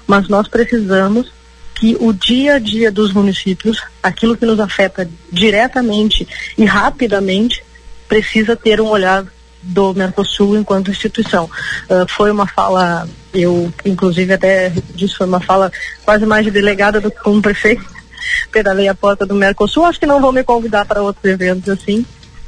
mas 0.07 0.27
nós 0.27 0.47
precisamos 0.47 1.31
que 1.75 1.97
o 1.99 2.13
dia 2.13 2.55
a 2.55 2.59
dia 2.59 2.91
dos 2.91 3.13
municípios, 3.13 3.81
aquilo 4.01 4.35
que 4.35 4.45
nos 4.45 4.59
afeta 4.59 5.07
diretamente 5.31 6.27
e 6.57 6.65
rapidamente, 6.65 7.63
precisa 8.07 8.55
ter 8.55 8.79
um 8.79 8.87
olhar 8.87 9.25
do 9.61 9.93
Mercosul 9.93 10.57
enquanto 10.57 10.91
instituição. 10.91 11.45
Uh, 11.89 12.07
foi 12.07 12.31
uma 12.31 12.47
fala, 12.47 13.07
eu 13.33 13.73
inclusive 13.83 14.33
até 14.33 14.71
disse, 14.93 15.15
foi 15.15 15.27
uma 15.27 15.39
fala 15.39 15.71
quase 16.03 16.25
mais 16.25 16.45
de 16.45 16.51
delegada 16.51 17.01
do 17.01 17.11
que 17.11 17.19
como 17.19 17.41
prefeito. 17.41 17.83
Pedalei 18.51 18.87
a 18.87 18.95
porta 18.95 19.25
do 19.25 19.35
Mercosul, 19.35 19.85
acho 19.85 19.99
que 19.99 20.05
não 20.05 20.21
vão 20.21 20.31
me 20.31 20.43
convidar 20.43 20.85
para 20.85 21.01
outros 21.01 21.25
eventos 21.25 21.67
assim. 21.69 22.05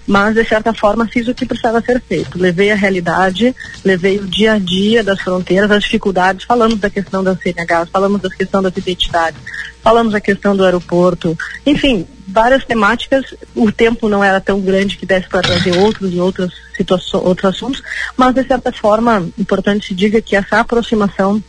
Mas 0.08 0.34
de 0.34 0.46
certa 0.46 0.74
forma 0.74 1.06
fiz 1.06 1.28
o 1.28 1.36
que 1.36 1.46
precisava 1.46 1.82
ser 1.82 2.02
feito. 2.02 2.40
Levei 2.40 2.72
a 2.72 2.76
realidade, 2.76 3.54
levei 3.84 4.18
o 4.18 4.26
dia 4.26 4.54
a 4.54 4.60
dia 4.60 5.04
das 5.04 5.20
fronteiras, 5.20 5.70
as 5.70 5.84
dificuldades, 5.84 6.46
falamos 6.46 6.80
da 6.80 6.90
questão 6.90 7.22
da 7.22 7.36
CNH, 7.36 7.88
falamos 7.88 8.22
da 8.22 8.30
questão 8.30 8.64
das 8.64 8.76
identidades, 8.78 9.40
falamos 9.84 10.14
da 10.14 10.22
questão 10.22 10.56
do 10.56 10.64
aeroporto, 10.64 11.38
enfim, 11.66 12.08
várias 12.26 12.64
temáticas. 12.64 13.36
O 13.54 13.70
tempo 13.70 14.08
não 14.08 14.24
era 14.24 14.40
tão 14.40 14.62
grande 14.62 14.98
que 14.98 15.06
desse 15.06 15.28
para 15.28 15.42
trazer 15.42 15.78
outros 15.78 16.14
e 16.14 16.20
outras 16.20 16.52
situações, 16.76 17.24
outros 17.26 17.54
assuntos, 17.54 17.84
mas 18.16 18.34
de 18.34 18.46
certa 18.46 18.72
forma, 18.72 19.28
importante 19.38 19.88
se 19.88 19.94
diga 19.94 20.22
que 20.22 20.38
essa 20.38 20.62
aproximação, 20.62 21.44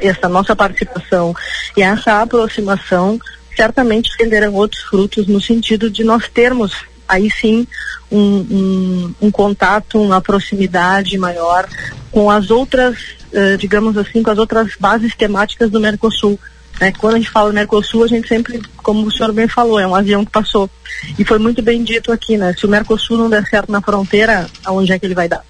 essa 0.00 0.28
nossa 0.28 0.56
participação 0.56 1.34
e 1.76 1.82
essa 1.82 2.22
aproximação 2.22 3.20
certamente 3.54 4.10
renderão 4.18 4.54
outros 4.54 4.82
frutos 4.82 5.26
no 5.26 5.40
sentido 5.40 5.90
de 5.90 6.04
nós 6.04 6.28
termos 6.28 6.72
aí 7.08 7.30
sim 7.30 7.66
um, 8.10 8.18
um, 8.20 9.14
um, 9.22 9.30
contato, 9.30 10.00
uma 10.00 10.20
proximidade 10.20 11.16
maior 11.16 11.66
com 12.10 12.30
as 12.30 12.50
outras, 12.50 12.98
uh, 13.32 13.56
digamos 13.58 13.96
assim, 13.96 14.22
com 14.22 14.30
as 14.30 14.38
outras 14.38 14.74
bases 14.78 15.14
temáticas 15.16 15.70
do 15.70 15.80
Mercosul. 15.80 16.38
Né? 16.80 16.92
Quando 16.92 17.14
a 17.14 17.18
gente 17.18 17.30
fala 17.30 17.52
Mercosul, 17.52 18.04
a 18.04 18.08
gente 18.08 18.28
sempre, 18.28 18.62
como 18.76 19.06
o 19.06 19.12
senhor 19.12 19.32
bem 19.32 19.48
falou, 19.48 19.80
é 19.80 19.86
um 19.86 19.94
avião 19.94 20.24
que 20.24 20.30
passou. 20.30 20.70
E 21.18 21.24
foi 21.24 21.38
muito 21.38 21.62
bem 21.62 21.82
dito 21.82 22.12
aqui, 22.12 22.36
né? 22.36 22.54
Se 22.56 22.66
o 22.66 22.68
Mercosul 22.68 23.18
não 23.18 23.30
der 23.30 23.46
certo 23.46 23.70
na 23.70 23.80
fronteira, 23.80 24.48
aonde 24.64 24.92
é 24.92 24.98
que 24.98 25.06
ele 25.06 25.14
vai 25.14 25.28
dar? 25.28 25.44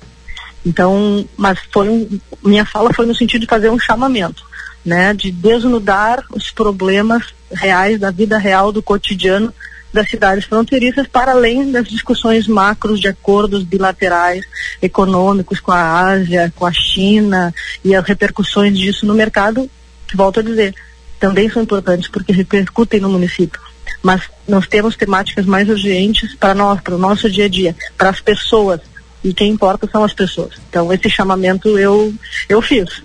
Então, 0.65 1.27
mas 1.37 1.59
foi 1.73 1.88
um, 1.88 2.21
minha 2.45 2.65
fala 2.65 2.93
foi 2.93 3.07
no 3.07 3.15
sentido 3.15 3.43
de 3.43 3.47
fazer 3.47 3.71
um 3.71 3.79
chamamento, 3.79 4.43
né? 4.85 5.15
De 5.15 5.31
desnudar 5.31 6.25
os 6.31 6.50
problemas 6.50 7.35
reais 7.53 7.99
da 7.99 8.11
vida 8.11 8.38
real 8.38 8.73
do 8.73 8.83
cotidiano 8.83 9.53
das 9.92 10.09
cidades 10.09 10.45
fronteiriças, 10.45 11.07
para 11.07 11.33
além 11.33 11.71
das 11.71 11.88
discussões 11.88 12.47
macros 12.47 13.00
de 13.00 13.09
acordos 13.09 13.62
bilaterais 13.62 14.45
econômicos 14.83 15.61
com 15.61 15.73
a 15.73 16.00
Ásia, 16.00 16.52
com 16.54 16.66
a 16.66 16.73
China 16.73 17.54
e 17.85 17.95
as 17.95 18.04
repercussões 18.04 18.76
disso 18.76 19.07
no 19.07 19.14
mercado, 19.14 19.68
que 20.07 20.16
volto 20.16 20.40
a 20.40 20.42
dizer, 20.42 20.75
também 21.18 21.50
são 21.50 21.62
importantes 21.62 22.09
porque 22.09 22.33
repercutem 22.33 23.00
no 23.00 23.09
município. 23.09 23.61
Mas 24.02 24.23
nós 24.47 24.66
temos 24.66 24.97
temáticas 24.97 25.47
mais 25.47 25.68
urgentes 25.68 26.35
para 26.35 26.54
nós, 26.54 26.80
para 26.80 26.95
o 26.95 26.99
nosso 26.99 27.28
dia 27.30 27.47
a 27.47 27.49
dia, 27.49 27.75
para 27.97 28.11
as 28.11 28.21
pessoas. 28.21 28.80
E 29.25 29.35
quem 29.35 29.50
importa 29.50 29.88
são 29.90 30.04
as 30.04 30.12
pessoas. 30.12 30.54
Então 30.68 30.92
esse 30.92 31.11
chamamento 31.11 31.78
eu, 31.78 32.14
eu 32.49 32.62
fiz. 32.62 33.02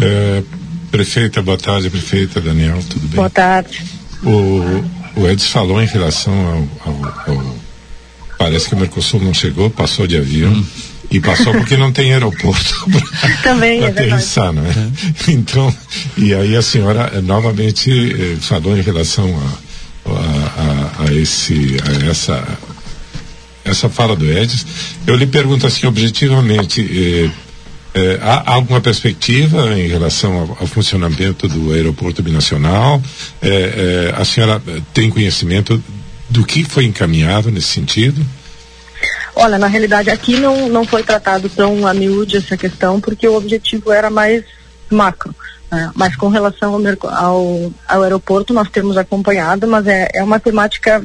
É, 0.00 0.42
prefeita, 0.90 1.42
boa 1.42 1.58
tarde, 1.58 1.90
prefeita 1.90 2.40
Daniel, 2.40 2.78
tudo 2.88 3.08
bem? 3.08 3.16
Boa 3.16 3.30
tarde. 3.30 3.82
O, 4.22 4.99
o 5.20 5.28
Edson 5.28 5.48
falou 5.48 5.82
em 5.82 5.86
relação 5.86 6.68
ao, 6.84 6.92
ao, 6.92 7.36
ao, 7.36 7.56
Parece 8.38 8.68
que 8.70 8.74
o 8.74 8.78
Mercosul 8.78 9.20
não 9.20 9.34
chegou, 9.34 9.68
passou 9.68 10.06
de 10.06 10.16
avião. 10.16 10.52
Hum. 10.52 10.64
E 11.10 11.18
passou 11.18 11.52
porque 11.52 11.76
não 11.76 11.90
tem 11.90 12.12
aeroporto 12.12 12.86
para 13.42 13.66
é 13.66 13.84
aterrissar, 13.84 14.52
não 14.52 14.64
é? 14.64 14.72
Então, 15.26 15.74
e 16.16 16.32
aí 16.32 16.56
a 16.56 16.62
senhora 16.62 17.10
eh, 17.12 17.20
novamente 17.20 17.90
eh, 17.90 18.36
falou 18.40 18.78
em 18.78 18.80
relação 18.80 19.28
a, 20.06 20.08
a, 20.08 21.02
a, 21.02 21.08
a, 21.08 21.12
esse, 21.12 21.76
a 21.84 22.08
essa, 22.08 22.58
essa 23.64 23.88
fala 23.88 24.14
do 24.14 24.24
Edson. 24.30 24.64
Eu 25.04 25.16
lhe 25.16 25.26
pergunto 25.26 25.66
assim, 25.66 25.84
objetivamente, 25.84 26.80
eh, 26.80 27.30
é, 27.92 28.18
há 28.22 28.52
alguma 28.52 28.80
perspectiva 28.80 29.78
em 29.78 29.88
relação 29.88 30.32
ao, 30.32 30.58
ao 30.60 30.66
funcionamento 30.66 31.48
do 31.48 31.72
aeroporto 31.72 32.22
binacional? 32.22 33.02
É, 33.42 34.12
é, 34.14 34.20
a 34.20 34.24
senhora 34.24 34.62
tem 34.94 35.10
conhecimento 35.10 35.82
do 36.28 36.44
que 36.44 36.64
foi 36.64 36.84
encaminhado 36.84 37.50
nesse 37.50 37.68
sentido? 37.68 38.24
Olha, 39.34 39.58
na 39.58 39.66
realidade 39.66 40.10
aqui 40.10 40.38
não, 40.38 40.68
não 40.68 40.84
foi 40.84 41.02
tratado 41.02 41.48
tão 41.48 41.86
a 41.86 41.92
miúde 41.92 42.36
essa 42.36 42.56
questão, 42.56 43.00
porque 43.00 43.26
o 43.26 43.36
objetivo 43.36 43.92
era 43.92 44.10
mais 44.10 44.44
macro. 44.88 45.34
Né? 45.70 45.90
Mas 45.94 46.14
com 46.14 46.28
relação 46.28 46.74
ao, 46.74 47.12
ao, 47.12 47.72
ao, 47.88 48.02
aeroporto 48.02 48.52
nós 48.52 48.68
temos 48.70 48.96
acompanhado, 48.96 49.66
mas 49.66 49.86
é, 49.86 50.08
é 50.14 50.22
uma 50.22 50.38
temática, 50.38 51.02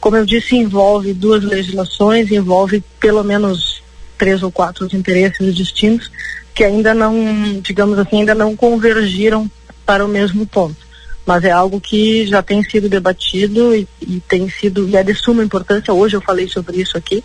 como 0.00 0.16
eu 0.16 0.24
disse, 0.24 0.56
envolve 0.56 1.12
duas 1.12 1.42
legislações, 1.42 2.30
envolve 2.30 2.82
pelo 3.00 3.22
menos 3.24 3.75
três 4.16 4.42
ou 4.42 4.50
quatro 4.50 4.88
interesses 4.96 5.54
distintos 5.54 6.10
que 6.54 6.64
ainda 6.64 6.94
não, 6.94 7.60
digamos 7.60 7.98
assim, 7.98 8.20
ainda 8.20 8.34
não 8.34 8.56
convergiram 8.56 9.50
para 9.84 10.04
o 10.04 10.08
mesmo 10.08 10.46
ponto. 10.46 10.86
Mas 11.26 11.44
é 11.44 11.50
algo 11.50 11.80
que 11.80 12.26
já 12.26 12.42
tem 12.42 12.62
sido 12.62 12.88
debatido 12.88 13.74
e, 13.74 13.86
e 14.00 14.20
tem 14.20 14.48
sido, 14.48 14.88
e 14.88 14.96
é 14.96 15.02
de 15.02 15.14
suma 15.14 15.44
importância, 15.44 15.92
hoje 15.92 16.16
eu 16.16 16.20
falei 16.20 16.48
sobre 16.48 16.80
isso 16.80 16.96
aqui, 16.96 17.22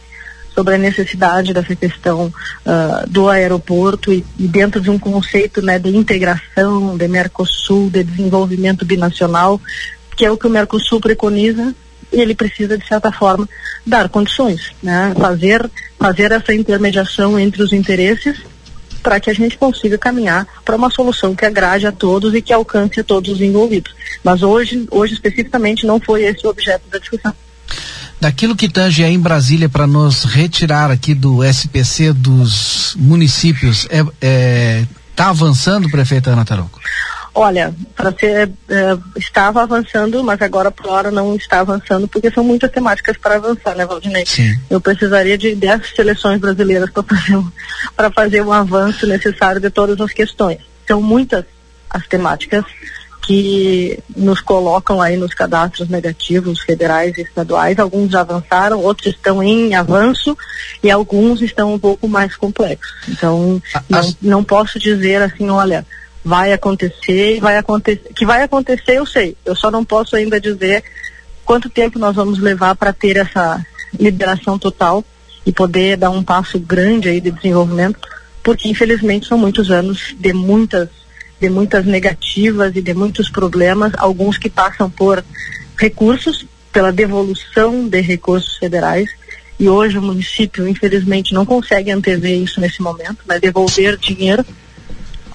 sobre 0.53 0.75
a 0.75 0.77
necessidade 0.77 1.53
dessa 1.53 1.75
questão 1.75 2.25
uh, 2.25 3.09
do 3.09 3.29
aeroporto 3.29 4.11
e, 4.11 4.25
e, 4.37 4.47
dentro 4.47 4.81
de 4.81 4.89
um 4.89 4.99
conceito 4.99 5.61
né, 5.61 5.79
de 5.79 5.95
integração, 5.95 6.97
de 6.97 7.07
Mercosul, 7.07 7.89
de 7.89 8.03
desenvolvimento 8.03 8.83
binacional, 8.83 9.61
que 10.17 10.25
é 10.25 10.31
o 10.31 10.37
que 10.37 10.47
o 10.47 10.49
Mercosul 10.49 10.99
preconiza, 10.99 11.73
ele 12.11 12.35
precisa, 12.35 12.77
de 12.77 12.85
certa 12.85 13.11
forma, 13.11 13.47
dar 13.85 14.09
condições, 14.09 14.71
né? 14.81 15.13
fazer, 15.17 15.69
fazer 15.99 16.31
essa 16.31 16.53
intermediação 16.53 17.39
entre 17.39 17.63
os 17.63 17.73
interesses 17.73 18.37
para 19.01 19.19
que 19.19 19.29
a 19.29 19.33
gente 19.33 19.57
consiga 19.57 19.97
caminhar 19.97 20.47
para 20.63 20.75
uma 20.75 20.89
solução 20.89 21.35
que 21.35 21.45
agrade 21.45 21.87
a 21.87 21.91
todos 21.91 22.33
e 22.33 22.41
que 22.41 22.53
alcance 22.53 22.99
a 22.99 23.03
todos 23.03 23.31
os 23.33 23.41
envolvidos. 23.41 23.93
Mas 24.23 24.43
hoje, 24.43 24.87
hoje 24.91 25.13
especificamente, 25.13 25.85
não 25.85 25.99
foi 25.99 26.23
esse 26.23 26.45
o 26.45 26.49
objeto 26.49 26.83
da 26.91 26.99
discussão. 26.99 27.33
Daquilo 28.19 28.55
que 28.55 28.69
tange 28.69 29.03
aí 29.03 29.13
em 29.13 29.19
Brasília 29.19 29.67
para 29.67 29.87
nos 29.87 30.23
retirar 30.23 30.91
aqui 30.91 31.15
do 31.15 31.43
SPC 31.43 32.13
dos 32.13 32.95
municípios, 32.95 33.87
é, 33.89 34.05
é, 34.21 34.85
tá 35.15 35.29
avançando, 35.29 35.89
prefeita 35.89 36.29
Ana 36.29 36.45
Tarouco? 36.45 36.79
Olha, 37.33 37.73
para 37.95 38.11
ser 38.11 38.51
é, 38.69 38.97
estava 39.17 39.63
avançando, 39.63 40.21
mas 40.21 40.41
agora 40.41 40.69
por 40.69 40.87
hora 40.87 41.09
não 41.09 41.35
está 41.35 41.61
avançando 41.61 42.05
porque 42.07 42.29
são 42.29 42.43
muitas 42.43 42.69
temáticas 42.69 43.17
para 43.17 43.35
avançar, 43.35 43.73
né, 43.75 43.85
Valdinei? 43.85 44.25
Sim. 44.25 44.53
Eu 44.69 44.81
precisaria 44.81 45.37
de 45.37 45.55
10 45.55 45.93
seleções 45.95 46.39
brasileiras 46.41 46.89
para 46.89 47.03
fazer 47.03 47.41
para 47.95 48.11
fazer 48.11 48.41
um 48.41 48.51
avanço 48.51 49.07
necessário 49.07 49.61
de 49.61 49.69
todas 49.69 49.99
as 50.01 50.11
questões. 50.11 50.59
São 50.85 51.01
muitas 51.01 51.45
as 51.89 52.05
temáticas 52.07 52.65
que 53.21 53.99
nos 54.15 54.41
colocam 54.41 55.01
aí 55.01 55.15
nos 55.15 55.33
cadastros 55.33 55.87
negativos 55.87 56.59
federais 56.61 57.17
e 57.17 57.21
estaduais. 57.21 57.79
Alguns 57.79 58.11
já 58.11 58.21
avançaram, 58.21 58.79
outros 58.79 59.13
estão 59.13 59.41
em 59.41 59.73
avanço 59.75 60.37
e 60.83 60.89
alguns 60.89 61.41
estão 61.41 61.73
um 61.73 61.79
pouco 61.79 62.07
mais 62.07 62.35
complexos. 62.35 62.91
Então, 63.07 63.61
não, 63.87 64.15
não 64.21 64.43
posso 64.43 64.79
dizer 64.79 65.21
assim, 65.21 65.49
olha, 65.49 65.85
vai 66.23 66.53
acontecer, 66.53 67.39
vai 67.39 67.57
acontecer, 67.57 68.13
que 68.15 68.25
vai 68.25 68.43
acontecer 68.43 68.97
eu 68.97 69.05
sei, 69.05 69.35
eu 69.43 69.55
só 69.55 69.71
não 69.71 69.83
posso 69.83 70.15
ainda 70.15 70.39
dizer 70.39 70.83
quanto 71.43 71.69
tempo 71.69 71.97
nós 71.97 72.15
vamos 72.15 72.39
levar 72.39 72.75
para 72.75 72.93
ter 72.93 73.17
essa 73.17 73.65
liberação 73.99 74.57
total 74.57 75.03
e 75.45 75.51
poder 75.51 75.97
dar 75.97 76.11
um 76.11 76.23
passo 76.23 76.59
grande 76.59 77.09
aí 77.09 77.19
de 77.19 77.31
desenvolvimento, 77.31 77.99
porque 78.43 78.69
infelizmente 78.69 79.27
são 79.27 79.37
muitos 79.37 79.71
anos 79.71 80.15
de 80.17 80.33
muitas 80.33 80.89
de 81.39 81.49
muitas 81.49 81.85
negativas 81.87 82.75
e 82.75 82.83
de 82.83 82.93
muitos 82.93 83.27
problemas, 83.27 83.93
alguns 83.97 84.37
que 84.37 84.47
passam 84.47 84.87
por 84.87 85.25
recursos, 85.75 86.45
pela 86.71 86.91
devolução 86.91 87.89
de 87.89 87.99
recursos 87.99 88.57
federais, 88.57 89.09
e 89.59 89.67
hoje 89.67 89.97
o 89.97 90.03
município, 90.03 90.67
infelizmente, 90.67 91.33
não 91.33 91.43
consegue 91.43 91.89
antever 91.89 92.37
isso 92.37 92.61
nesse 92.61 92.79
momento, 92.79 93.17
né? 93.27 93.39
devolver 93.39 93.97
dinheiro 93.97 94.45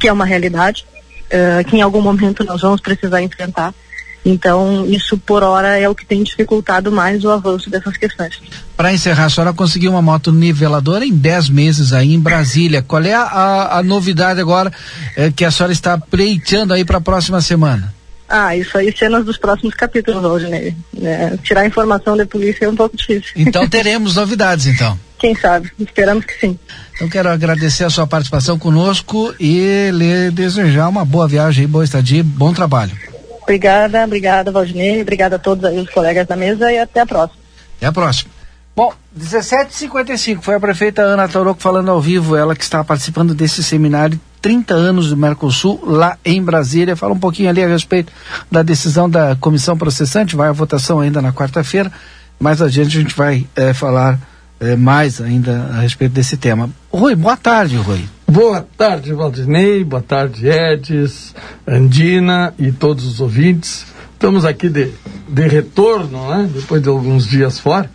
que 0.06 0.08
é 0.08 0.12
uma 0.12 0.24
realidade, 0.24 0.86
uh, 1.26 1.68
que 1.68 1.76
em 1.76 1.80
algum 1.80 2.00
momento 2.00 2.44
nós 2.44 2.60
vamos 2.60 2.80
precisar 2.80 3.20
enfrentar. 3.22 3.74
Então, 4.24 4.86
isso 4.86 5.18
por 5.18 5.42
hora 5.42 5.76
é 5.76 5.88
o 5.88 5.96
que 5.96 6.06
tem 6.06 6.22
dificultado 6.22 6.92
mais 6.92 7.24
o 7.24 7.30
avanço 7.30 7.68
dessas 7.68 7.96
questões. 7.96 8.40
Para 8.76 8.92
encerrar, 8.92 9.24
a 9.24 9.30
senhora 9.30 9.52
conseguiu 9.52 9.90
uma 9.90 10.02
moto 10.02 10.30
niveladora 10.30 11.04
em 11.04 11.12
10 11.12 11.48
meses 11.48 11.92
aí 11.92 12.14
em 12.14 12.20
Brasília. 12.20 12.82
Qual 12.82 13.02
é 13.02 13.14
a, 13.14 13.22
a, 13.22 13.78
a 13.78 13.82
novidade 13.82 14.40
agora 14.40 14.72
eh, 15.16 15.32
que 15.34 15.44
a 15.44 15.50
senhora 15.50 15.72
está 15.72 15.98
pleiteando 15.98 16.72
aí 16.72 16.84
para 16.84 16.98
a 16.98 17.00
próxima 17.00 17.40
semana? 17.40 17.92
Ah, 18.28 18.56
isso 18.56 18.78
aí 18.78 18.96
cenas 18.96 19.24
dos 19.24 19.38
próximos 19.38 19.74
capítulos, 19.74 20.22
Rodney. 20.22 20.76
É, 21.02 21.36
tirar 21.42 21.66
informação 21.66 22.16
da 22.16 22.26
polícia 22.26 22.64
é 22.64 22.68
um 22.68 22.76
pouco 22.76 22.96
difícil. 22.96 23.32
Então 23.34 23.66
teremos 23.70 24.14
novidades, 24.14 24.66
então. 24.66 24.98
Quem 25.18 25.34
sabe? 25.34 25.70
Esperamos 25.78 26.24
que 26.24 26.38
sim. 26.38 26.58
Eu 27.00 27.08
quero 27.08 27.28
agradecer 27.28 27.84
a 27.84 27.90
sua 27.90 28.06
participação 28.06 28.58
conosco 28.58 29.34
e 29.40 29.90
lhe 29.92 30.30
desejar 30.30 30.88
uma 30.88 31.04
boa 31.04 31.26
viagem, 31.26 31.66
boa 31.66 31.84
estadia, 31.84 32.22
bom 32.24 32.52
trabalho. 32.52 32.92
Obrigada, 33.42 34.04
obrigada, 34.04 34.50
Valdinei, 34.50 35.02
obrigada 35.02 35.36
a 35.36 35.38
todos 35.38 35.64
aí 35.64 35.78
os 35.78 35.88
colegas 35.90 36.26
da 36.26 36.36
mesa 36.36 36.70
e 36.72 36.78
até 36.78 37.00
a 37.00 37.06
próxima. 37.06 37.40
Até 37.76 37.86
a 37.86 37.92
próxima. 37.92 38.30
Bom, 38.74 38.92
17h55 39.18 40.42
foi 40.42 40.54
a 40.54 40.60
prefeita 40.60 41.02
Ana 41.02 41.28
Tauroco 41.28 41.62
falando 41.62 41.90
ao 41.90 42.00
vivo, 42.00 42.36
ela 42.36 42.54
que 42.54 42.62
está 42.62 42.84
participando 42.84 43.34
desse 43.34 43.62
seminário 43.62 44.20
30 44.42 44.74
anos 44.74 45.08
do 45.08 45.16
Mercosul 45.16 45.80
lá 45.86 46.18
em 46.24 46.42
Brasília. 46.42 46.94
Fala 46.94 47.14
um 47.14 47.18
pouquinho 47.18 47.48
ali 47.48 47.62
a 47.62 47.68
respeito 47.68 48.12
da 48.50 48.62
decisão 48.62 49.08
da 49.08 49.34
comissão 49.36 49.78
processante, 49.78 50.36
vai 50.36 50.48
à 50.48 50.52
votação 50.52 51.00
ainda 51.00 51.22
na 51.22 51.32
quarta-feira 51.32 51.90
mais 52.38 52.60
adiante 52.60 52.96
a 52.96 53.00
gente 53.00 53.14
vai 53.14 53.46
é, 53.56 53.72
falar 53.72 54.18
é, 54.60 54.76
mais 54.76 55.20
ainda 55.20 55.70
a 55.74 55.80
respeito 55.80 56.12
desse 56.12 56.36
tema. 56.36 56.70
Rui, 56.92 57.14
boa 57.14 57.36
tarde, 57.36 57.76
Rui. 57.76 58.04
Boa 58.28 58.66
tarde, 58.76 59.12
Valdinei, 59.12 59.84
boa 59.84 60.02
tarde, 60.02 60.48
Edis, 60.48 61.34
Andina 61.66 62.52
e 62.58 62.72
todos 62.72 63.04
os 63.04 63.20
ouvintes. 63.20 63.86
Estamos 64.12 64.44
aqui 64.44 64.68
de, 64.68 64.90
de 65.28 65.46
retorno, 65.46 66.28
né? 66.30 66.50
depois 66.52 66.82
de 66.82 66.88
alguns 66.88 67.26
dias 67.26 67.60
fora. 67.60 67.90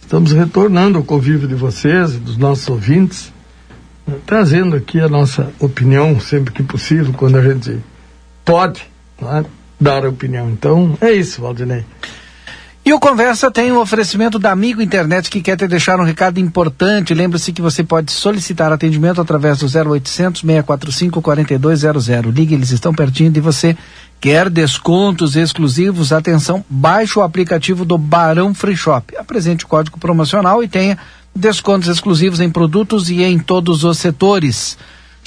Estamos 0.00 0.32
retornando 0.32 0.98
ao 0.98 1.04
convívio 1.04 1.48
de 1.48 1.54
vocês 1.54 2.14
e 2.14 2.18
dos 2.18 2.36
nossos 2.36 2.68
ouvintes, 2.68 3.32
trazendo 4.24 4.76
aqui 4.76 5.00
a 5.00 5.08
nossa 5.08 5.52
opinião 5.58 6.18
sempre 6.20 6.52
que 6.52 6.62
possível, 6.62 7.12
quando 7.12 7.36
a 7.36 7.42
gente 7.42 7.78
pode 8.44 8.82
né? 9.20 9.44
dar 9.80 10.04
a 10.04 10.08
opinião. 10.08 10.50
Então, 10.50 10.96
é 11.00 11.12
isso, 11.12 11.42
Valdinei. 11.42 11.84
E 12.86 12.92
o 12.92 13.00
Conversa 13.00 13.50
tem 13.50 13.72
um 13.72 13.80
oferecimento 13.80 14.38
da 14.38 14.52
Amigo 14.52 14.80
Internet 14.80 15.28
que 15.28 15.42
quer 15.42 15.56
te 15.56 15.66
deixar 15.66 15.98
um 15.98 16.04
recado 16.04 16.38
importante. 16.38 17.14
Lembre-se 17.14 17.52
que 17.52 17.60
você 17.60 17.82
pode 17.82 18.12
solicitar 18.12 18.70
atendimento 18.72 19.20
através 19.20 19.58
do 19.58 19.66
0800 19.66 20.42
645 20.42 21.20
4200. 21.20 22.06
Ligue, 22.32 22.54
eles 22.54 22.70
estão 22.70 22.94
pertinho 22.94 23.32
de 23.32 23.40
você. 23.40 23.76
Quer 24.20 24.48
descontos 24.48 25.34
exclusivos? 25.34 26.12
Atenção, 26.12 26.64
baixe 26.70 27.18
o 27.18 27.22
aplicativo 27.22 27.84
do 27.84 27.98
Barão 27.98 28.54
Free 28.54 28.76
Shop. 28.76 29.16
Apresente 29.16 29.64
o 29.64 29.68
código 29.68 29.98
promocional 29.98 30.62
e 30.62 30.68
tenha 30.68 30.96
descontos 31.34 31.88
exclusivos 31.88 32.38
em 32.38 32.48
produtos 32.48 33.10
e 33.10 33.20
em 33.20 33.36
todos 33.36 33.82
os 33.82 33.98
setores. 33.98 34.78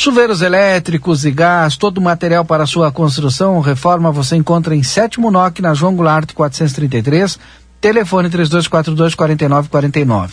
Chuveiros 0.02 0.42
elétricos 0.42 1.26
e 1.26 1.32
gás, 1.32 1.76
todo 1.76 1.98
o 1.98 2.02
material 2.02 2.46
para 2.46 2.66
sua 2.66 2.90
construção 2.90 3.56
ou 3.56 3.62
reforma 3.62 4.14
você 4.14 4.38
encontra 4.38 4.74
em 4.74 4.82
Sétimo 4.82 5.30
NOC, 5.30 5.62
na 5.62 5.74
João 5.74 5.94
Goulart 5.94 6.34
433, 6.34 7.38
telefone 7.82 8.30
3242-4949. 8.30 10.30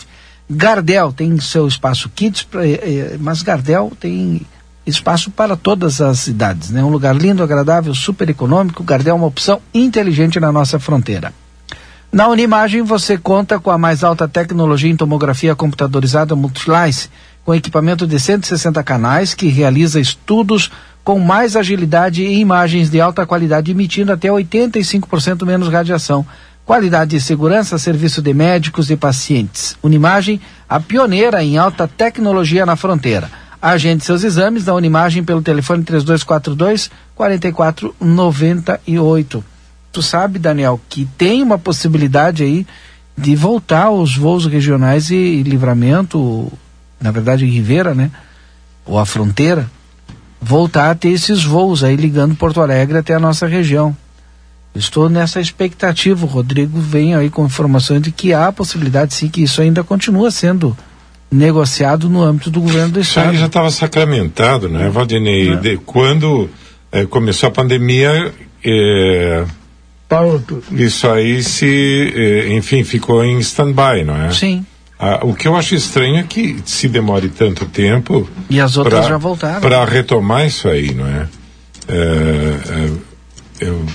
Gardel 0.49 1.11
tem 1.11 1.37
seu 1.41 1.67
espaço 1.67 2.09
Kids, 2.15 2.47
eh, 2.55 2.79
eh, 2.81 3.17
mas 3.19 3.41
Gardel 3.41 3.91
tem 3.99 4.39
espaço 4.85 5.29
para 5.29 5.57
todas 5.57 5.99
as 5.99 6.27
idades, 6.27 6.69
né? 6.69 6.81
Um 6.81 6.89
lugar 6.89 7.13
lindo, 7.13 7.43
agradável, 7.43 7.93
super 7.93 8.29
econômico. 8.29 8.85
Gardel 8.85 9.15
é 9.15 9.17
uma 9.17 9.27
opção 9.27 9.59
inteligente 9.73 10.39
na 10.39 10.49
nossa 10.49 10.79
fronteira. 10.79 11.33
Na 12.09 12.29
Unimagem 12.29 12.83
você 12.83 13.17
conta 13.17 13.59
com 13.59 13.69
a 13.69 13.77
mais 13.77 14.01
alta 14.01 14.29
tecnologia 14.29 14.89
em 14.89 14.95
tomografia 14.95 15.53
computadorizada 15.53 16.37
Multilice 16.37 17.09
com 17.47 17.55
equipamento 17.55 18.05
de 18.05 18.19
160 18.19 18.83
canais 18.83 19.33
que 19.33 19.47
realiza 19.47 20.01
estudos 20.01 20.69
com 21.01 21.17
mais 21.17 21.55
agilidade 21.55 22.21
e 22.21 22.41
imagens 22.41 22.89
de 22.89 22.99
alta 22.99 23.25
qualidade, 23.25 23.71
emitindo 23.71 24.11
até 24.11 24.27
85% 24.27 25.45
menos 25.45 25.69
radiação. 25.69 26.27
Qualidade 26.65 27.15
e 27.15 27.21
segurança, 27.21 27.77
serviço 27.77 28.21
de 28.21 28.33
médicos 28.33 28.89
e 28.89 28.97
pacientes. 28.97 29.77
Unimagem, 29.81 30.41
a 30.67 30.77
pioneira 30.77 31.41
em 31.41 31.57
alta 31.57 31.87
tecnologia 31.87 32.65
na 32.65 32.75
fronteira. 32.75 33.31
Agende 33.61 34.03
seus 34.03 34.25
exames 34.25 34.65
na 34.65 34.73
Unimagem 34.73 35.23
pelo 35.23 35.41
telefone 35.41 35.85
3242 35.85 36.91
4498. 37.15 39.45
Tu 39.93 40.01
sabe, 40.01 40.37
Daniel, 40.37 40.81
que 40.89 41.07
tem 41.17 41.41
uma 41.41 41.57
possibilidade 41.57 42.43
aí 42.43 42.67
de 43.17 43.37
voltar 43.37 43.85
aos 43.85 44.17
voos 44.17 44.45
regionais 44.45 45.11
e, 45.11 45.15
e 45.15 45.43
livramento 45.43 46.51
na 46.99 47.11
verdade 47.11 47.45
em 47.45 47.49
Ribeira, 47.49 47.93
né? 47.93 48.11
Ou 48.85 48.97
a 48.97 49.05
fronteira, 49.05 49.69
voltar 50.41 50.91
a 50.91 50.95
ter 50.95 51.09
esses 51.09 51.43
voos 51.43 51.83
aí 51.83 51.95
ligando 51.95 52.35
Porto 52.35 52.61
Alegre 52.61 52.97
até 52.97 53.13
a 53.13 53.19
nossa 53.19 53.47
região. 53.47 53.95
Estou 54.75 55.09
nessa 55.09 55.41
expectativa. 55.41 56.25
O 56.25 56.29
Rodrigo 56.29 56.79
vem 56.79 57.15
aí 57.15 57.29
com 57.29 57.45
informações 57.45 58.01
de 58.01 58.11
que 58.11 58.33
há 58.33 58.47
a 58.47 58.51
possibilidade 58.51 59.13
sim 59.13 59.27
que 59.27 59.41
isso 59.41 59.61
ainda 59.61 59.83
continua 59.83 60.29
sendo 60.29 60.77
negociado 61.31 62.09
no 62.09 62.21
âmbito 62.21 62.49
do 62.49 62.61
governo 62.61 62.93
do 62.93 62.99
estado. 62.99 63.25
Isso 63.25 63.33
aí 63.33 63.37
já 63.37 63.47
estava 63.47 63.69
sacramentado, 63.71 64.69
né, 64.69 64.89
Valdinei? 64.89 65.53
É. 65.53 65.55
De, 65.55 65.77
quando 65.77 66.49
é, 66.91 67.05
começou 67.05 67.49
a 67.49 67.51
pandemia, 67.51 68.33
é, 68.63 69.45
isso 70.71 71.09
aí 71.09 71.43
se, 71.43 72.13
é, 72.15 72.53
enfim, 72.53 72.83
ficou 72.83 73.23
em 73.25 73.39
stand-by, 73.39 74.03
não 74.05 74.15
é? 74.15 74.31
Sim. 74.31 74.65
Ah, 74.99 75.19
o 75.23 75.33
que 75.35 75.47
eu 75.47 75.55
acho 75.55 75.75
estranho 75.75 76.17
é 76.17 76.23
que 76.23 76.57
se 76.65 76.87
demore 76.87 77.29
tanto 77.29 77.65
tempo. 77.65 78.27
E 78.49 78.59
as 78.59 78.77
outras 78.77 79.01
pra, 79.01 79.09
já 79.09 79.17
voltaram. 79.17 79.61
Para 79.61 79.85
retomar 79.85 80.47
isso 80.47 80.67
aí, 80.67 80.93
não 80.93 81.07
é? 81.07 81.27
é, 81.87 81.93
é 82.69 82.91
eu, 83.59 83.85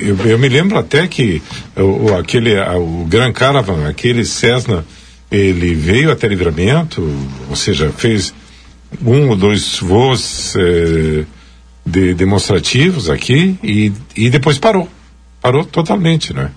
eu, 0.00 0.16
eu, 0.26 0.38
me 0.38 0.48
lembro 0.48 0.78
até 0.78 1.06
que 1.06 1.42
o, 1.76 2.14
aquele, 2.14 2.58
o 2.58 3.04
Gran 3.06 3.32
Caravan, 3.32 3.88
aquele 3.88 4.24
Cessna, 4.24 4.84
ele 5.30 5.74
veio 5.74 6.10
até 6.10 6.26
livramento, 6.26 7.02
ou 7.48 7.56
seja, 7.56 7.92
fez 7.96 8.34
um 9.04 9.28
ou 9.28 9.36
dois 9.36 9.78
voos 9.78 10.54
é, 10.56 11.24
de, 11.84 12.14
demonstrativos 12.14 13.10
aqui 13.10 13.58
e, 13.62 13.92
e 14.16 14.30
depois 14.30 14.58
parou. 14.58 14.88
Parou 15.40 15.64
totalmente, 15.64 16.32
não 16.32 16.42
é? 16.42 16.50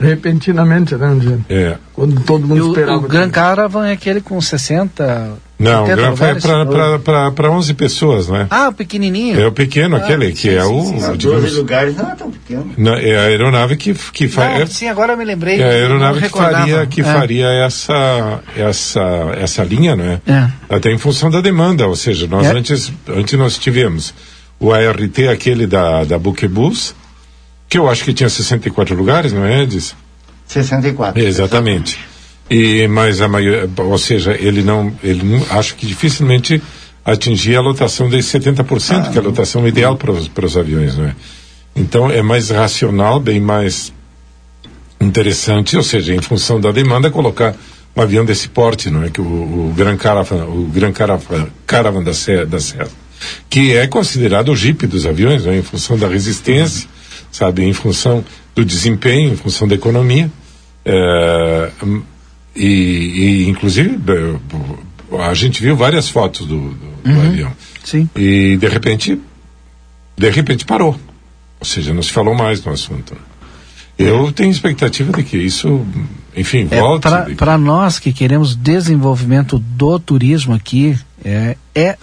Repentinamente, 0.00 0.94
né, 0.94 1.06
Angelo? 1.06 1.44
É. 1.48 1.76
Quando 1.92 2.20
todo 2.22 2.46
mundo 2.46 2.64
o, 2.64 2.68
esperava. 2.70 2.96
O 2.96 3.00
Gran 3.02 3.28
Caravan 3.28 3.86
é 3.86 3.92
aquele 3.92 4.20
com 4.20 4.40
60. 4.40 5.34
Não, 5.58 5.84
o 5.84 5.86
Gran 5.86 6.14
é 6.14 7.30
para 7.30 7.50
11 7.50 7.74
pessoas, 7.74 8.28
né? 8.28 8.46
Ah, 8.48 8.68
o 8.68 8.72
pequenininho? 8.72 9.38
É 9.38 9.46
o 9.46 9.52
pequeno, 9.52 9.96
ah, 9.96 9.98
aquele, 9.98 10.32
que 10.32 10.48
é 10.48 10.64
o. 10.64 10.82
Sim, 10.82 11.16
digamos, 11.18 11.54
lugares 11.54 11.94
não 11.96 12.10
é 12.10 12.14
tão 12.14 12.30
pequeno. 12.30 12.72
Não, 12.78 12.94
é 12.94 13.16
a 13.16 13.22
aeronave 13.24 13.76
que, 13.76 13.92
que 13.92 14.26
faz. 14.26 14.62
É, 14.62 14.66
sim, 14.66 14.88
agora 14.88 15.12
eu 15.12 15.18
me 15.18 15.24
lembrei. 15.24 15.60
É 15.60 15.64
a 15.64 15.68
aeronave 15.68 16.20
que 16.22 16.28
faria, 16.30 16.86
que 16.86 17.00
é. 17.02 17.04
faria 17.04 17.46
essa, 17.46 18.40
essa, 18.56 19.02
essa 19.36 19.62
linha, 19.62 19.94
né? 19.94 20.20
É. 20.26 20.48
Até 20.74 20.90
em 20.90 20.98
função 20.98 21.30
da 21.30 21.42
demanda, 21.42 21.86
ou 21.86 21.94
seja, 21.94 22.26
nós 22.26 22.46
é. 22.46 22.52
antes, 22.52 22.90
antes 23.06 23.38
nós 23.38 23.58
tivemos 23.58 24.14
o 24.58 24.72
ART, 24.72 25.18
aquele 25.30 25.66
da, 25.66 26.04
da 26.04 26.18
Buquebus, 26.18 26.94
que 27.70 27.78
eu 27.78 27.88
acho 27.88 28.04
que 28.04 28.12
tinha 28.12 28.28
64 28.28 28.96
lugares, 28.96 29.32
não 29.32 29.46
é, 29.46 29.62
Edis? 29.62 29.94
64. 30.48 31.22
Exatamente. 31.22 31.96
E, 32.50 32.88
mas 32.88 33.20
a 33.20 33.28
maioria, 33.28 33.70
ou 33.76 33.96
seja, 33.96 34.32
ele 34.32 34.60
não, 34.60 34.92
ele 35.04 35.22
não, 35.22 35.46
acho 35.56 35.76
que 35.76 35.86
dificilmente 35.86 36.60
atingia 37.04 37.58
a 37.58 37.62
lotação 37.62 38.08
de 38.08 38.18
70%, 38.18 39.06
ah, 39.06 39.08
que 39.10 39.16
é 39.16 39.20
a 39.20 39.24
lotação 39.24 39.66
ideal 39.68 39.96
para 39.96 40.10
os, 40.10 40.26
para 40.26 40.44
os 40.44 40.56
aviões, 40.56 40.96
não 40.96 41.04
é? 41.04 41.14
Então 41.76 42.10
é 42.10 42.20
mais 42.20 42.50
racional, 42.50 43.20
bem 43.20 43.38
mais 43.38 43.92
interessante, 45.00 45.76
ou 45.76 45.82
seja, 45.84 46.12
em 46.12 46.20
função 46.20 46.60
da 46.60 46.72
demanda, 46.72 47.08
colocar 47.08 47.54
um 47.94 48.02
avião 48.02 48.24
desse 48.24 48.48
porte, 48.48 48.90
não 48.90 49.04
é? 49.04 49.10
Que 49.10 49.20
o, 49.20 49.24
o 49.24 49.74
Gran 49.76 49.96
Caravan, 49.96 50.44
o 50.46 50.64
Gran 50.64 50.90
Caravan, 50.90 51.46
Caravan 51.64 52.02
da 52.02 52.12
Serra, 52.12 52.46
da 52.46 52.58
Serra, 52.58 52.88
que 53.48 53.76
é 53.76 53.86
considerado 53.86 54.50
o 54.50 54.56
Jeep 54.56 54.88
dos 54.88 55.06
aviões, 55.06 55.44
não 55.44 55.52
é? 55.52 55.58
Em 55.58 55.62
função 55.62 55.96
da 55.96 56.08
resistência, 56.08 56.88
sabe? 57.30 57.64
Em 57.64 57.72
função 57.72 58.24
do 58.54 58.64
desempenho, 58.64 59.32
em 59.32 59.36
função 59.36 59.66
da 59.66 59.74
economia. 59.74 60.30
É, 60.84 61.70
e, 62.54 62.66
e, 62.66 63.48
inclusive, 63.48 63.98
a 65.18 65.34
gente 65.34 65.62
viu 65.62 65.76
várias 65.76 66.08
fotos 66.08 66.46
do, 66.46 66.58
do, 66.58 66.74
do 67.02 67.10
uhum, 67.10 67.28
avião. 67.28 67.52
Sim. 67.84 68.08
E 68.16 68.56
de 68.56 68.68
repente, 68.68 69.20
de 70.16 70.30
repente 70.30 70.64
parou. 70.64 70.98
Ou 71.58 71.66
seja, 71.66 71.92
não 71.92 72.02
se 72.02 72.10
falou 72.10 72.34
mais 72.34 72.64
no 72.64 72.72
assunto. 72.72 73.16
Eu 73.98 74.32
tenho 74.32 74.50
expectativa 74.50 75.12
de 75.12 75.22
que 75.22 75.36
isso, 75.36 75.84
enfim, 76.34 76.66
é, 76.70 76.80
volte. 76.80 77.02
Para 77.36 77.58
que... 77.58 77.62
nós 77.62 77.98
que 77.98 78.14
queremos 78.14 78.56
desenvolvimento 78.56 79.58
do 79.58 79.98
turismo 79.98 80.54
aqui, 80.54 80.98
é, 81.22 81.54
é 81.74 81.98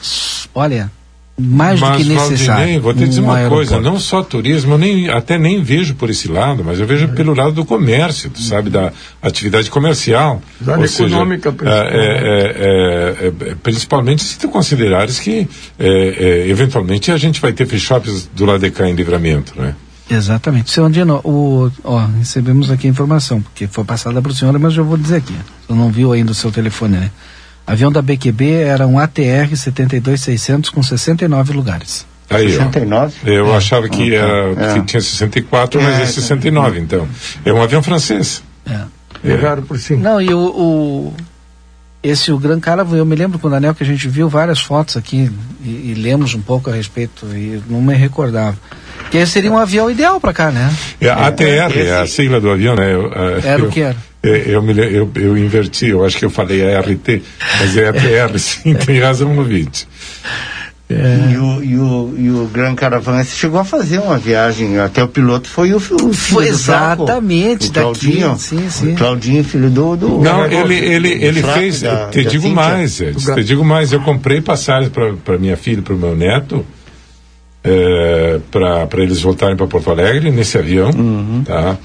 olha, 0.54 0.92
mais 1.40 1.80
mas, 1.80 1.92
do 1.92 2.04
que 2.04 2.14
necessário. 2.14 2.48
Valdinei, 2.48 2.80
vou 2.80 2.94
te 2.94 3.08
dizer 3.08 3.22
um 3.22 3.26
uma 3.26 3.36
aeroporto. 3.36 3.70
coisa, 3.70 3.82
não 3.82 4.00
só 4.00 4.24
turismo, 4.24 4.74
eu 4.74 4.78
nem, 4.78 5.10
até 5.10 5.38
nem 5.38 5.62
vejo 5.62 5.94
por 5.94 6.10
esse 6.10 6.28
lado, 6.28 6.64
mas 6.64 6.80
eu 6.80 6.88
vejo 6.88 7.10
pelo 7.10 7.34
lado 7.36 7.52
do 7.52 7.64
comércio, 7.64 8.30
tu 8.30 8.42
sabe, 8.42 8.70
da 8.72 8.92
atividade 9.22 9.70
comercial. 9.70 10.42
Da 10.60 10.80
econômica, 10.84 11.52
seja, 11.52 11.72
é, 11.72 13.16
é, 13.20 13.28
é, 13.28 13.56
principalmente 13.62 14.24
se 14.24 14.40
tu 14.40 14.50
considerares 14.50 15.20
que 15.20 15.48
eventualmente 16.48 17.12
a 17.12 17.18
gente 17.18 17.40
vai 17.40 17.54
ter 17.54 17.68
free 17.68 17.80
shops 17.80 18.30
do 18.36 18.46
lado 18.46 18.62
de 18.62 18.72
cá 18.72 18.90
em 18.90 18.94
livramento, 18.94 19.54
né? 19.56 19.76
Exatamente. 20.10 20.72
Seu 20.72 20.86
Andino, 20.86 21.20
o, 21.24 21.70
ó, 21.84 22.06
recebemos 22.18 22.72
aqui 22.72 22.88
a 22.88 22.90
informação, 22.90 23.42
porque 23.42 23.68
foi 23.68 23.84
passada 23.84 24.22
para 24.22 24.32
o 24.32 24.36
senhor, 24.36 24.58
mas 24.58 24.76
eu 24.76 24.86
vou 24.86 24.98
dizer 24.98 25.18
aqui. 25.18 25.36
Você 25.68 25.74
não 25.74 25.92
viu 25.92 26.14
ainda 26.14 26.32
o 26.32 26.36
seu 26.36 26.50
telefone, 26.50 26.98
né? 26.98 27.12
Avião 27.68 27.92
da 27.92 28.02
BQB 28.02 28.50
era 28.62 28.88
um 28.88 28.98
ATR 28.98 29.54
72600 29.54 30.70
com 30.70 30.82
69 30.82 31.52
lugares. 31.52 32.08
Aí, 32.30 32.52
69? 32.52 33.14
Ó, 33.26 33.30
eu 33.30 33.54
é. 33.54 33.58
achava 33.58 33.90
que, 33.90 34.16
era, 34.16 34.54
é. 34.54 34.74
que 34.74 34.86
tinha 34.86 35.02
64, 35.02 35.82
mas 35.82 36.00
é, 36.00 36.04
é 36.04 36.06
69, 36.06 36.80
então. 36.80 37.08
É 37.44 37.52
um 37.52 37.62
avião 37.62 37.84
francês. 37.84 38.42
É. 38.66 38.82
Erraram 39.24 39.64
por 39.64 39.78
cima. 39.78 40.02
Não, 40.02 40.22
e 40.22 40.34
o, 40.34 40.40
o, 40.40 41.14
esse 42.02 42.32
o 42.32 42.38
Gran 42.38 42.60
Caravan, 42.60 42.98
eu 42.98 43.06
me 43.06 43.16
lembro 43.16 43.38
com 43.38 43.48
o 43.48 43.52
Daniel 43.52 43.76
que 43.76 43.84
a 43.84 43.86
gente 43.86 44.08
viu 44.08 44.30
várias 44.30 44.62
fotos 44.62 44.96
aqui 44.96 45.30
e, 45.62 45.92
e, 45.92 45.94
lemos 45.94 46.34
um 46.36 46.42
pouco 46.42 46.70
a 46.70 46.74
respeito 46.74 47.26
e 47.34 47.62
não 47.68 47.82
me 47.82 47.96
recordava. 47.96 48.58
Que 49.10 49.26
seria 49.26 49.52
um 49.52 49.58
avião 49.58 49.90
ideal 49.90 50.20
para 50.20 50.34
cá, 50.34 50.52
né? 50.52 50.74
É, 51.00 51.10
ATR, 51.10 51.78
é 51.78 52.00
a 52.00 52.08
sigla 52.08 52.42
do 52.42 52.50
avião, 52.50 52.76
né? 52.76 52.94
Eu, 52.94 53.12
era 53.44 53.60
eu, 53.60 53.66
o 53.66 53.70
que 53.70 53.82
era? 53.82 53.96
É, 54.22 54.44
eu, 54.48 54.62
me, 54.62 54.74
eu, 54.78 55.10
eu 55.16 55.38
inverti, 55.38 55.88
eu 55.88 56.04
acho 56.04 56.18
que 56.18 56.26
eu 56.26 56.30
falei 56.30 56.76
ART, 56.76 57.22
mas 57.60 57.78
é 57.78 57.88
ATR, 57.88 58.38
sim, 58.40 58.74
tem 58.74 59.00
razão, 59.00 59.38
ouvinte. 59.38 59.88
É. 60.90 61.32
E, 61.34 61.38
o, 61.38 61.64
e, 61.64 61.78
o, 61.78 62.16
e 62.18 62.30
o 62.30 62.46
Gran 62.46 62.74
Caravan 62.74 63.22
chegou 63.26 63.60
a 63.60 63.66
fazer 63.66 64.00
uma 64.00 64.18
viagem, 64.18 64.80
até 64.80 65.04
o 65.04 65.08
piloto 65.08 65.50
foi 65.50 65.74
o, 65.74 65.78
o 65.78 65.80
filho 65.80 66.14
Foi 66.14 66.48
exatamente, 66.48 67.68
do 67.68 67.74
Claudinho, 67.74 68.30
daqui, 68.30 68.40
sim, 68.42 68.70
sim. 68.70 68.96
Claudinho, 68.96 69.44
filho 69.44 69.70
do... 69.70 69.98
do 69.98 70.20
Não, 70.20 70.46
ele, 70.46 70.76
ele, 70.76 71.10
ele 71.10 71.44
fez, 71.44 71.82
da, 71.82 72.08
te 72.08 72.24
da 72.24 72.30
digo 72.30 72.44
Cíntia. 72.44 72.56
mais, 72.56 72.96
te 72.96 73.44
digo 73.44 73.66
mais, 73.66 73.92
eu 73.92 74.00
comprei 74.00 74.40
passagens 74.40 74.90
para 75.26 75.38
minha 75.38 75.58
filha 75.58 75.80
e 75.80 75.82
para 75.82 75.94
o 75.94 75.98
meu 75.98 76.16
neto, 76.16 76.66
é, 77.68 78.40
para 78.50 79.04
eles 79.04 79.22
voltarem 79.22 79.56
para 79.56 79.68
Porto 79.68 79.92
Alegre 79.92 80.32
nesse 80.32 80.58
avião, 80.58 80.90
uhum. 80.90 81.44
tá? 81.46 81.78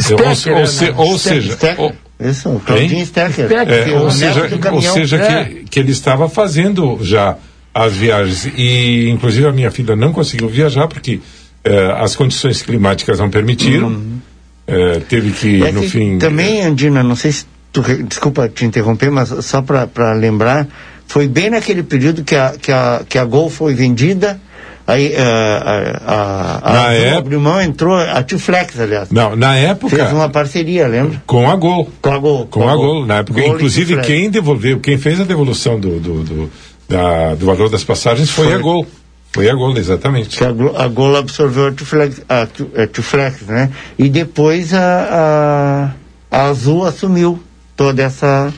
Stecker, 0.00 0.52
ou, 0.52 0.60
ou, 0.60 0.66
se, 0.66 0.90
ou 0.90 1.18
seja... 1.18 1.52
Stecker. 1.52 1.94
Isso, 2.18 2.62
Claudinho 2.64 3.04
Stecker. 3.04 3.52
É, 3.52 3.92
ou 3.98 4.10
seja, 4.10 4.48
ou 4.72 4.82
seja 4.82 5.16
é. 5.16 5.44
que, 5.44 5.64
que 5.64 5.78
ele 5.78 5.92
estava 5.92 6.28
fazendo 6.28 6.98
já 7.02 7.36
as 7.74 7.92
viagens. 7.94 8.46
E, 8.56 9.10
inclusive, 9.10 9.46
a 9.46 9.52
minha 9.52 9.70
filha 9.70 9.94
não 9.94 10.12
conseguiu 10.12 10.48
viajar 10.48 10.88
porque 10.88 11.20
eh, 11.62 11.94
as 11.98 12.16
condições 12.16 12.62
climáticas 12.62 13.18
não 13.18 13.28
permitiram. 13.28 13.88
Uhum. 13.88 14.18
Eh, 14.66 15.00
teve 15.08 15.30
que, 15.32 15.62
é 15.62 15.70
no 15.70 15.82
que 15.82 15.90
fim. 15.90 16.18
Também, 16.18 16.62
Andina, 16.62 17.02
não 17.02 17.14
sei 17.14 17.32
se 17.32 17.44
tu. 17.70 17.82
Desculpa 17.82 18.48
te 18.48 18.64
interromper, 18.64 19.10
mas 19.10 19.28
só 19.44 19.60
para 19.60 20.12
lembrar, 20.14 20.66
foi 21.06 21.28
bem 21.28 21.50
naquele 21.50 21.82
período 21.82 22.24
que 22.24 22.34
a, 22.34 22.54
que 22.60 22.72
a, 22.72 23.02
que 23.06 23.18
a 23.18 23.24
Gol 23.26 23.50
foi 23.50 23.74
vendida. 23.74 24.40
Aí 24.86 25.14
uh, 25.14 25.18
a, 25.18 26.60
a, 26.62 26.86
a 26.86 26.92
época, 26.92 27.18
abriu 27.18 27.40
mão, 27.40 27.60
entrou 27.60 27.96
a 27.96 28.22
Tuflex, 28.22 28.78
aliás. 28.78 29.10
Não, 29.10 29.34
na 29.34 29.56
época. 29.56 29.96
Fez 29.96 30.12
uma 30.12 30.28
parceria, 30.28 30.86
lembra? 30.86 31.20
Com 31.26 31.50
a 31.50 31.56
Gol. 31.56 31.90
Com 32.00 32.12
a 32.12 32.18
Gol. 32.18 32.46
Com, 32.46 32.60
com 32.60 32.68
a 32.68 32.76
Gol, 32.76 33.04
na 33.04 33.16
época. 33.16 33.40
Gol 33.40 33.54
Inclusive, 33.56 34.00
quem 34.02 34.30
devolveu, 34.30 34.78
quem 34.78 34.96
fez 34.96 35.20
a 35.20 35.24
devolução 35.24 35.80
do, 35.80 35.98
do, 35.98 36.22
do 36.22 36.52
da, 36.88 37.34
do 37.34 37.46
valor 37.46 37.68
das 37.68 37.82
passagens 37.82 38.30
foi, 38.30 38.44
foi, 38.44 38.54
a 38.54 38.58
Gol. 38.58 38.86
Foi 39.32 39.50
a 39.50 39.54
Gol, 39.54 39.76
exatamente. 39.76 40.38
Que 40.38 40.44
a, 40.44 40.52
Gol, 40.52 40.76
a 40.76 40.86
Gol 40.86 41.16
absorveu 41.16 41.66
a 41.66 41.72
Tuflex, 41.72 42.22
a, 42.28 42.42
a 42.42 42.86
Tuflex, 42.86 43.42
né? 43.42 43.72
E 43.98 44.08
depois 44.08 44.72
a, 44.72 45.94
a, 46.30 46.38
a 46.38 46.44
Azul 46.44 46.84
assumiu 46.84 47.42
toda 47.74 48.04
essa. 48.04 48.54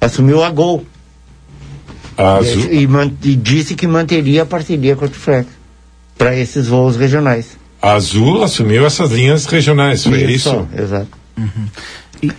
assumiu 0.00 0.42
a 0.42 0.48
Gol. 0.48 0.86
A 2.16 2.36
Azul. 2.36 2.64
E, 2.72 2.86
e, 2.86 3.30
e 3.30 3.36
disse 3.36 3.74
que 3.74 3.86
manteria 3.86 4.44
a 4.44 4.46
parceria 4.46 4.96
com 4.96 5.04
a 5.04 5.08
Tuflex 5.08 5.55
para 6.16 6.36
esses 6.36 6.66
voos 6.66 6.96
regionais. 6.96 7.58
A 7.80 7.92
Azul 7.92 8.42
assumiu 8.42 8.86
essas 8.86 9.10
linhas 9.10 9.46
regionais, 9.46 10.04
foi 10.04 10.22
isso? 10.22 10.48
isso? 10.48 10.68
Exato. 10.76 11.08
Uhum. 11.36 12.30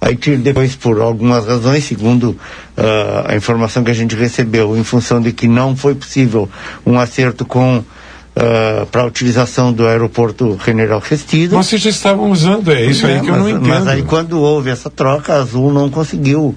Aí 0.00 0.16
depois, 0.36 0.76
por 0.76 1.00
algumas 1.00 1.46
razões, 1.46 1.84
segundo 1.84 2.30
uh, 2.32 3.26
a 3.26 3.34
informação 3.34 3.82
que 3.82 3.90
a 3.90 3.94
gente 3.94 4.14
recebeu, 4.14 4.76
em 4.76 4.84
função 4.84 5.20
de 5.20 5.32
que 5.32 5.48
não 5.48 5.74
foi 5.74 5.94
possível 5.94 6.48
um 6.84 6.98
acerto 6.98 7.46
com 7.46 7.78
uh, 7.78 8.86
para 8.90 9.02
a 9.02 9.06
utilização 9.06 9.72
do 9.72 9.86
aeroporto 9.86 10.58
General 10.62 11.00
Restido. 11.00 11.56
Mas 11.56 11.68
vocês 11.68 11.80
já 11.80 11.88
estavam 11.88 12.30
usando, 12.30 12.70
é 12.70 12.84
isso 12.84 13.06
é, 13.06 13.14
aí 13.14 13.20
que 13.20 13.30
mas, 13.30 13.36
eu 13.36 13.42
não 13.42 13.48
entendo. 13.48 13.68
Mas 13.68 13.86
aí 13.86 14.02
quando 14.02 14.38
houve 14.38 14.68
essa 14.68 14.90
troca, 14.90 15.32
a 15.32 15.36
Azul 15.36 15.72
não 15.72 15.88
conseguiu. 15.88 16.54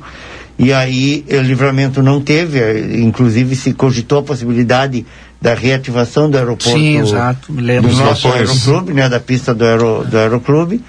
E 0.60 0.74
aí 0.74 1.24
o 1.30 1.42
livramento 1.42 2.02
não 2.02 2.20
teve, 2.20 2.60
eh, 2.60 2.98
inclusive 2.98 3.56
se 3.56 3.74
cogitou 3.74 4.20
a 4.20 4.24
possibilidade 4.24 5.06
da 5.42 5.54
reativação 5.54 6.30
do 6.30 6.38
aeroporto 6.38 6.78
Sim, 6.78 6.98
exato. 6.98 7.52
Me 7.52 7.62
lembro. 7.62 7.90
do 7.90 7.96
nosso 7.96 8.28
aeroclube, 8.28 8.94
né, 8.94 9.08
da 9.08 9.20
pista 9.20 9.54
do, 9.54 9.64
aero, 9.64 10.04
do 10.04 10.18
aeroclube, 10.18 10.82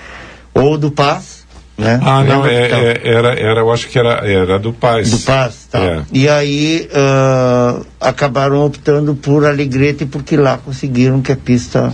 ou 0.54 0.78
do 0.78 0.90
Paz, 0.90 1.46
né? 1.76 2.00
Ah, 2.02 2.24
não, 2.24 2.44
é, 2.44 2.66
então, 2.66 2.78
é, 2.78 3.00
era, 3.04 3.32
era, 3.34 3.60
eu 3.60 3.72
acho 3.72 3.88
que 3.88 3.98
era, 3.98 4.28
era 4.28 4.58
do 4.58 4.72
Paz. 4.72 5.10
Do 5.10 5.18
Paz, 5.20 5.68
tá. 5.70 5.78
É. 5.78 6.02
E 6.12 6.28
aí 6.28 6.88
uh, 6.90 7.86
acabaram 8.00 8.64
optando 8.64 9.14
por 9.14 9.46
Alegrete 9.46 10.04
porque 10.04 10.36
lá 10.36 10.58
conseguiram 10.58 11.22
que 11.22 11.30
a 11.30 11.36
pista 11.36 11.92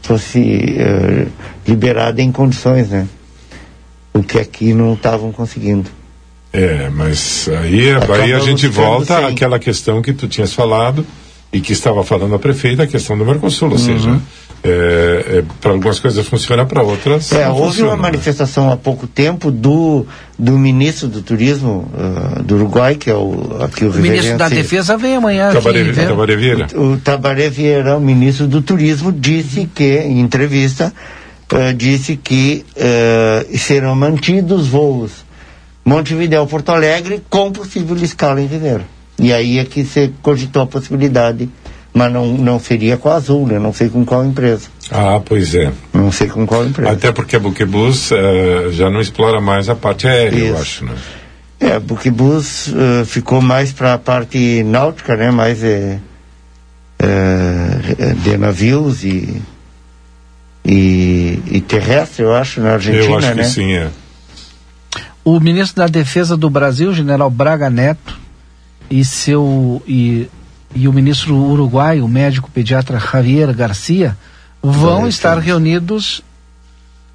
fosse 0.00 0.40
uh, 0.40 1.30
liberada 1.66 2.20
em 2.20 2.32
condições, 2.32 2.88
né? 2.88 3.06
O 4.12 4.22
que 4.22 4.38
aqui 4.38 4.74
não 4.74 4.94
estavam 4.94 5.30
conseguindo. 5.30 5.88
É, 6.52 6.90
mas 6.90 7.48
aí, 7.48 7.90
aí 8.20 8.32
a 8.32 8.38
gente 8.40 8.66
volta 8.66 9.26
àquela 9.26 9.58
questão 9.58 10.02
que 10.02 10.12
tu 10.12 10.28
tinhas 10.28 10.52
falado 10.52 11.06
e 11.52 11.60
que 11.60 11.72
estava 11.72 12.02
falando 12.02 12.34
a 12.34 12.38
prefeita, 12.38 12.84
a 12.84 12.86
questão 12.86 13.16
do 13.16 13.24
Mercosul, 13.24 13.68
ou 13.68 13.74
uhum. 13.74 13.78
seja, 13.78 14.20
é, 14.64 15.38
é, 15.38 15.44
para 15.60 15.72
algumas 15.72 15.98
coisas 16.00 16.26
funciona, 16.26 16.64
para 16.64 16.82
outras. 16.82 17.30
É, 17.32 17.48
houve 17.48 17.66
funciona, 17.66 17.90
uma 17.90 17.96
né? 17.96 18.02
manifestação 18.02 18.70
há 18.70 18.76
pouco 18.76 19.06
tempo 19.06 19.50
do, 19.50 20.06
do 20.38 20.52
ministro 20.52 21.08
do 21.08 21.20
Turismo 21.20 21.90
uh, 21.92 22.42
do 22.42 22.54
Uruguai, 22.54 22.94
que 22.94 23.10
é 23.10 23.14
o 23.14 23.58
aqui 23.60 23.84
o, 23.84 23.90
o 23.90 23.94
ministro 23.94 24.38
da 24.38 24.48
Defesa 24.48 24.96
vem 24.96 25.16
amanhã. 25.16 25.52
Tabaré, 25.52 25.82
aqui, 25.82 25.94
Tabaré 25.94 26.36
Vieira. 26.36 26.66
O, 26.74 26.92
o 26.92 26.96
Tabaré 26.96 27.50
Vieira, 27.50 27.96
o 27.96 28.00
ministro 28.00 28.46
do 28.46 28.62
Turismo, 28.62 29.12
disse 29.12 29.68
que, 29.74 29.98
em 29.98 30.20
entrevista, 30.20 30.92
uh, 31.52 31.74
disse 31.74 32.16
que 32.16 32.64
uh, 32.76 33.58
serão 33.58 33.94
mantidos 33.94 34.68
voos 34.68 35.10
Montevideo 35.84 36.46
Porto 36.46 36.70
Alegre 36.70 37.22
com 37.28 37.50
possível 37.50 37.96
escala 37.96 38.40
em 38.40 38.46
Ribeira. 38.46 38.84
E 39.18 39.32
aí 39.32 39.58
é 39.58 39.64
que 39.64 39.84
você 39.84 40.10
cogitou 40.22 40.62
a 40.62 40.66
possibilidade, 40.66 41.48
mas 41.92 42.12
não, 42.12 42.26
não 42.26 42.58
seria 42.58 42.96
com 42.96 43.08
a 43.08 43.14
Azul, 43.14 43.46
né? 43.46 43.58
Não 43.58 43.72
sei 43.72 43.88
com 43.88 44.04
qual 44.04 44.24
empresa. 44.24 44.68
Ah, 44.90 45.20
pois 45.24 45.54
é. 45.54 45.72
Não 45.92 46.10
sei 46.10 46.28
com 46.28 46.46
qual 46.46 46.64
empresa. 46.64 46.90
Até 46.90 47.12
porque 47.12 47.36
a 47.36 47.38
Buquebus 47.38 48.10
uh, 48.10 48.72
já 48.72 48.90
não 48.90 49.00
explora 49.00 49.40
mais 49.40 49.68
a 49.68 49.74
parte 49.74 50.08
aérea, 50.08 50.36
Isso. 50.36 50.46
eu 50.46 50.58
acho, 50.58 50.84
né? 50.84 50.94
É, 51.60 51.74
a 51.74 51.80
Buquebus 51.80 52.68
uh, 52.68 53.04
ficou 53.04 53.40
mais 53.40 53.72
para 53.72 53.94
a 53.94 53.98
parte 53.98 54.64
náutica, 54.64 55.14
né? 55.16 55.30
Mais 55.30 55.62
é, 55.62 55.98
é, 56.98 58.14
de 58.14 58.36
navios 58.36 59.04
e, 59.04 59.40
e, 60.64 61.40
e 61.50 61.60
terrestre, 61.60 62.24
eu 62.24 62.34
acho, 62.34 62.60
na 62.60 62.72
Argentina, 62.72 63.04
Eu 63.04 63.18
acho 63.18 63.34
né? 63.34 63.42
que 63.42 63.44
sim, 63.44 63.72
é. 63.74 63.88
O 65.24 65.38
ministro 65.38 65.82
da 65.82 65.86
Defesa 65.86 66.36
do 66.36 66.50
Brasil, 66.50 66.92
general 66.92 67.30
Braga 67.30 67.70
Neto, 67.70 68.18
e 68.92 69.02
seu 69.06 69.82
e, 69.88 70.28
e 70.74 70.86
o 70.86 70.92
ministro 70.92 71.34
uruguaio, 71.34 72.04
o 72.04 72.08
médico 72.08 72.50
pediatra 72.50 72.98
Javier 72.98 73.54
Garcia, 73.54 74.16
vão 74.62 75.06
é, 75.06 75.08
estar 75.08 75.38
reunidos 75.38 76.22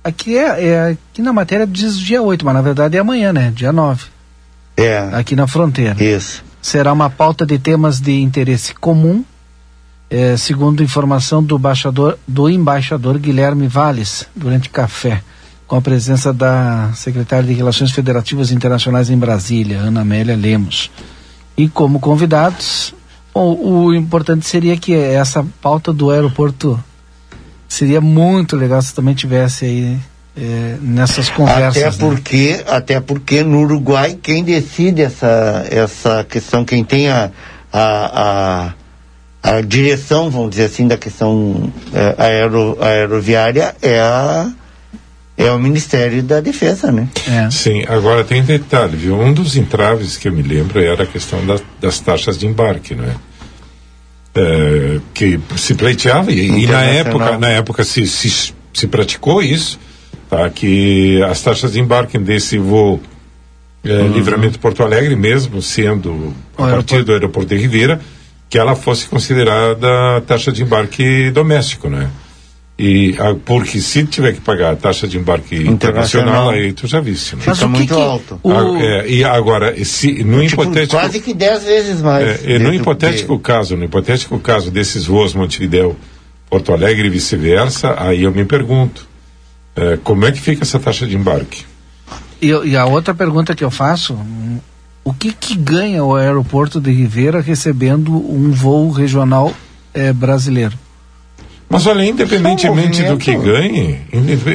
aqui 0.04 0.36
é, 0.36 0.66
é, 0.70 0.90
aqui 0.90 1.22
na 1.22 1.32
matéria 1.32 1.68
diz 1.68 2.00
dia 2.00 2.20
8, 2.20 2.44
mas 2.44 2.56
na 2.56 2.62
verdade 2.64 2.98
é 2.98 3.00
amanhã, 3.00 3.32
né? 3.32 3.52
Dia 3.54 3.72
9. 3.72 4.06
É. 4.76 4.98
Aqui 5.14 5.36
na 5.36 5.46
fronteira. 5.46 6.04
Isso. 6.04 6.44
Será 6.60 6.92
uma 6.92 7.12
pauta 7.12 7.46
de 7.46 7.60
temas 7.60 8.00
de 8.00 8.22
interesse 8.22 8.74
comum, 8.74 9.24
é, 10.10 10.36
segundo 10.36 10.82
informação 10.82 11.44
do 11.44 11.58
embaixador, 11.58 12.18
do 12.28 12.50
embaixador 12.50 13.20
Guilherme 13.20 13.68
Valles, 13.68 14.26
durante 14.36 14.70
café, 14.70 15.22
com 15.68 15.76
a 15.76 15.82
presença 15.82 16.34
da 16.34 16.92
secretária 16.96 17.48
de 17.48 17.54
Relações 17.54 17.92
Federativas 17.92 18.52
Internacionais 18.52 19.12
em 19.12 19.18
Brasília, 19.18 19.78
Ana 19.78 20.02
Amélia 20.02 20.36
Lemos. 20.36 20.90
E 21.58 21.68
como 21.68 22.00
convidados, 22.00 22.94
bom, 23.34 23.56
o 23.56 23.94
importante 23.96 24.46
seria 24.46 24.78
que 24.78 24.94
essa 24.94 25.46
pauta 25.60 25.92
do 25.92 26.12
aeroporto 26.12 26.80
seria 27.68 28.00
muito 28.00 28.56
legal 28.56 28.82
se 28.82 28.94
também 28.94 29.16
tivesse 29.16 29.66
aí 29.66 30.00
é, 30.38 30.78
nessas 30.80 31.30
conversas. 31.30 31.84
Até 31.84 31.92
né? 31.92 31.98
porque, 32.00 32.58
né? 32.58 32.64
até 32.68 33.00
porque 33.00 33.44
no 33.44 33.62
Uruguai 33.62 34.18
quem 34.22 34.44
decide 34.44 35.02
essa, 35.02 35.66
essa 35.70 36.24
questão, 36.24 36.64
quem 36.64 36.84
tem 36.84 37.10
a, 37.10 37.32
a, 37.74 38.74
a, 39.44 39.52
a 39.58 39.62
direção, 39.62 40.30
vamos 40.30 40.52
dizer 40.52 40.66
assim, 40.66 40.88
da 40.88 40.98
questão 40.98 41.72
é, 41.94 42.16
aero, 42.18 42.78
aeroviária 42.80 43.76
é 43.82 44.00
a 44.00 44.52
é 45.38 45.52
o 45.52 45.60
Ministério 45.60 46.24
da 46.24 46.42
Defesa, 46.42 46.92
né? 46.92 47.08
É. 47.28 47.50
Sim, 47.52 47.84
agora 47.88 48.24
tem 48.24 48.42
detalhe, 48.42 48.98
viu? 48.98 49.20
Um 49.20 49.32
dos 49.32 49.56
entraves 49.56 50.18
que 50.18 50.28
eu 50.28 50.34
me 50.34 50.42
lembro 50.42 50.82
era 50.82 51.04
a 51.04 51.06
questão 51.06 51.46
das, 51.46 51.64
das 51.80 52.00
taxas 52.00 52.40
de 52.40 52.48
embarque, 52.48 52.96
não 52.96 53.06
é? 53.06 53.16
é 54.36 55.00
que 55.14 55.40
se 55.56 55.76
pleiteava 55.76 56.32
e, 56.32 56.64
e, 56.64 56.66
na 56.66 56.82
época, 56.82 57.38
na 57.38 57.50
época 57.50 57.84
se, 57.84 58.08
se, 58.08 58.54
se 58.74 58.88
praticou 58.88 59.44
isso, 59.44 59.80
tá? 60.28 60.50
Que 60.50 61.22
as 61.22 61.40
taxas 61.42 61.74
de 61.74 61.80
embarque 61.80 62.18
desse 62.18 62.58
voo 62.58 63.00
é, 63.84 64.02
uhum. 64.02 64.14
Livramento 64.14 64.60
Porto 64.60 64.82
Alegre, 64.82 65.16
mesmo 65.16 65.62
sendo 65.62 66.34
a 66.58 66.62
partir 66.64 66.72
aeroporto. 66.74 67.04
do 67.04 67.12
aeroporto 67.14 67.56
de 67.56 67.62
Ribeira, 67.62 68.02
que 68.50 68.58
ela 68.58 68.76
fosse 68.76 69.06
considerada 69.06 70.22
taxa 70.26 70.52
de 70.52 70.64
embarque 70.64 71.30
doméstico, 71.30 71.90
né? 71.90 72.10
E, 72.80 73.16
a, 73.18 73.34
porque 73.34 73.82
se 73.82 74.06
tiver 74.06 74.34
que 74.34 74.42
pagar 74.42 74.74
a 74.74 74.76
taxa 74.76 75.08
de 75.08 75.18
embarque 75.18 75.56
internacional, 75.56 75.72
internacional 75.74 76.50
aí 76.52 76.74
tu 76.74 76.86
já 76.86 77.00
viste. 77.00 77.36
Né? 77.36 77.42
Fica 77.42 77.68
muito 77.68 77.96
que 77.96 78.00
alto. 78.00 78.40
O... 78.44 78.52
A, 78.52 78.80
é, 78.80 79.10
e 79.10 79.24
agora, 79.24 79.84
se, 79.84 80.24
no 80.24 80.46
tipo, 80.46 80.62
hipotético. 80.62 80.96
Quase 80.96 81.20
que 81.20 81.34
10 81.34 81.64
vezes 81.64 82.02
mais. 82.02 82.46
É, 82.46 82.60
no 82.60 82.72
hipotético 82.72 83.38
que... 83.38 83.44
caso, 83.44 83.76
no 83.76 83.84
hipotético 83.84 84.38
caso 84.40 84.70
desses 84.70 85.08
voos 85.08 85.34
Montevideo 85.34 85.96
Porto 86.52 86.72
Alegre 86.72 87.08
e 87.08 87.10
vice-versa, 87.10 87.96
aí 87.98 88.24
eu 88.24 88.32
me 88.32 88.46
pergunto, 88.46 89.08
é, 89.76 89.98
como 90.04 90.26
é 90.26 90.32
que 90.32 90.40
fica 90.40 90.64
essa 90.64 90.80
taxa 90.80 91.08
de 91.08 91.16
embarque? 91.16 91.66
E, 92.40 92.50
e, 92.50 92.78
a 92.78 92.86
outra 92.86 93.16
pergunta 93.16 93.56
que 93.56 93.64
eu 93.64 93.72
faço, 93.72 94.16
o 95.04 95.12
que, 95.12 95.32
que 95.32 95.58
ganha 95.58 96.04
o 96.04 96.16
aeroporto 96.16 96.80
de 96.80 96.92
Ribeira 96.92 97.42
recebendo 97.42 98.14
um 98.14 98.52
voo 98.52 98.92
regional 98.92 99.52
é, 99.96 100.14
brasileiro? 100.14 100.78
Mas 101.70 101.86
olha, 101.86 102.06
independentemente 102.06 103.04
do 103.04 103.18
que 103.18 103.36
ganhe, 103.36 104.00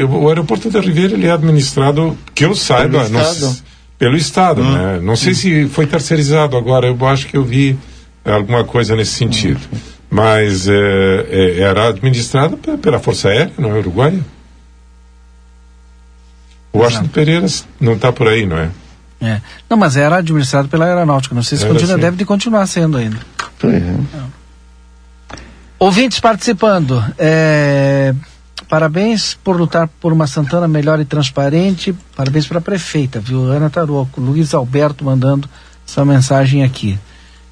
o 0.08 0.28
aeroporto 0.28 0.70
de 0.70 0.80
Ribeira 0.80 1.12
ele 1.12 1.26
é 1.26 1.30
administrado, 1.30 2.16
que 2.34 2.44
eu 2.44 2.54
saiba, 2.54 3.04
pelo 3.04 3.20
Estado, 3.20 3.46
não, 3.46 3.56
pelo 3.98 4.16
estado 4.16 4.62
hum. 4.62 4.72
né? 4.72 5.00
Não 5.02 5.14
sei 5.14 5.32
hum. 5.32 5.34
se 5.34 5.68
foi 5.68 5.86
terceirizado 5.86 6.56
agora, 6.56 6.86
eu 6.86 7.06
acho 7.06 7.26
que 7.26 7.36
eu 7.36 7.44
vi 7.44 7.78
alguma 8.24 8.64
coisa 8.64 8.96
nesse 8.96 9.12
sentido. 9.12 9.60
Hum. 9.72 9.78
Mas 10.10 10.68
é, 10.68 10.72
é, 11.30 11.60
era 11.60 11.88
administrado 11.88 12.56
pela 12.56 12.98
Força 12.98 13.28
Aérea, 13.28 13.52
não 13.58 13.70
é 13.74 13.78
Uruguaia? 13.78 14.20
O 16.72 16.78
Washington 16.78 17.08
Pereira 17.08 17.46
não 17.80 17.94
está 17.94 18.12
por 18.12 18.28
aí, 18.28 18.46
não 18.46 18.58
é? 18.58 18.70
É. 19.22 19.40
Não, 19.70 19.76
mas 19.76 19.96
era 19.96 20.16
administrado 20.16 20.68
pela 20.68 20.84
Aeronáutica. 20.84 21.34
Não 21.34 21.42
sei 21.42 21.56
se 21.56 21.66
continua, 21.66 21.94
assim. 21.94 22.02
deve 22.02 22.16
de 22.16 22.24
continuar 22.24 22.66
sendo 22.66 22.96
ainda. 22.96 23.18
Uhum. 23.62 24.06
Ouvintes 25.82 26.20
participando. 26.20 27.04
É, 27.18 28.14
parabéns 28.68 29.34
por 29.42 29.56
lutar 29.56 29.88
por 30.00 30.12
uma 30.12 30.28
Santana 30.28 30.68
melhor 30.68 31.00
e 31.00 31.04
transparente. 31.04 31.92
Parabéns 32.14 32.46
para 32.46 32.58
a 32.58 32.60
prefeita, 32.60 33.18
viu? 33.18 33.50
Ana 33.50 33.68
Taroco. 33.68 34.20
Luiz 34.20 34.54
Alberto 34.54 35.04
mandando 35.04 35.48
essa 35.84 36.04
mensagem 36.04 36.62
aqui. 36.62 36.96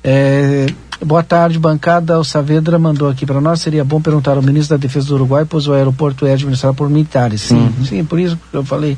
É, 0.05 0.67
boa 1.05 1.25
tarde, 1.25 1.59
bancada. 1.59 2.21
O 2.21 2.25
Saavedra 2.25 2.79
mandou 2.79 3.09
aqui 3.09 3.27
para 3.27 3.41
nós. 3.41 3.63
Seria 3.63 3.85
bom 3.85 4.01
perguntar 4.01 4.37
ao 4.37 4.43
ministro 4.43 4.79
da 4.79 4.81
Defesa 4.81 5.09
do 5.09 5.17
Uruguai, 5.17 5.45
pois 5.45 5.67
o 5.67 5.73
aeroporto 5.73 6.25
é 6.25 6.33
administrado 6.33 6.77
por 6.77 6.89
militares. 6.89 7.41
Sim, 7.41 7.57
uhum. 7.57 7.85
sim, 7.85 8.05
por 8.05 8.21
isso 8.21 8.39
que 8.49 8.57
eu 8.57 8.65
falei. 8.65 8.97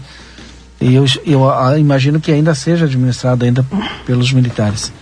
E 0.78 0.94
eu, 0.94 1.06
eu 1.24 1.50
ah, 1.50 1.78
imagino 1.78 2.20
que 2.20 2.30
ainda 2.30 2.54
seja 2.54 2.84
administrado 2.84 3.46
ainda 3.46 3.64
pelos 4.04 4.30
militares. 4.30 4.92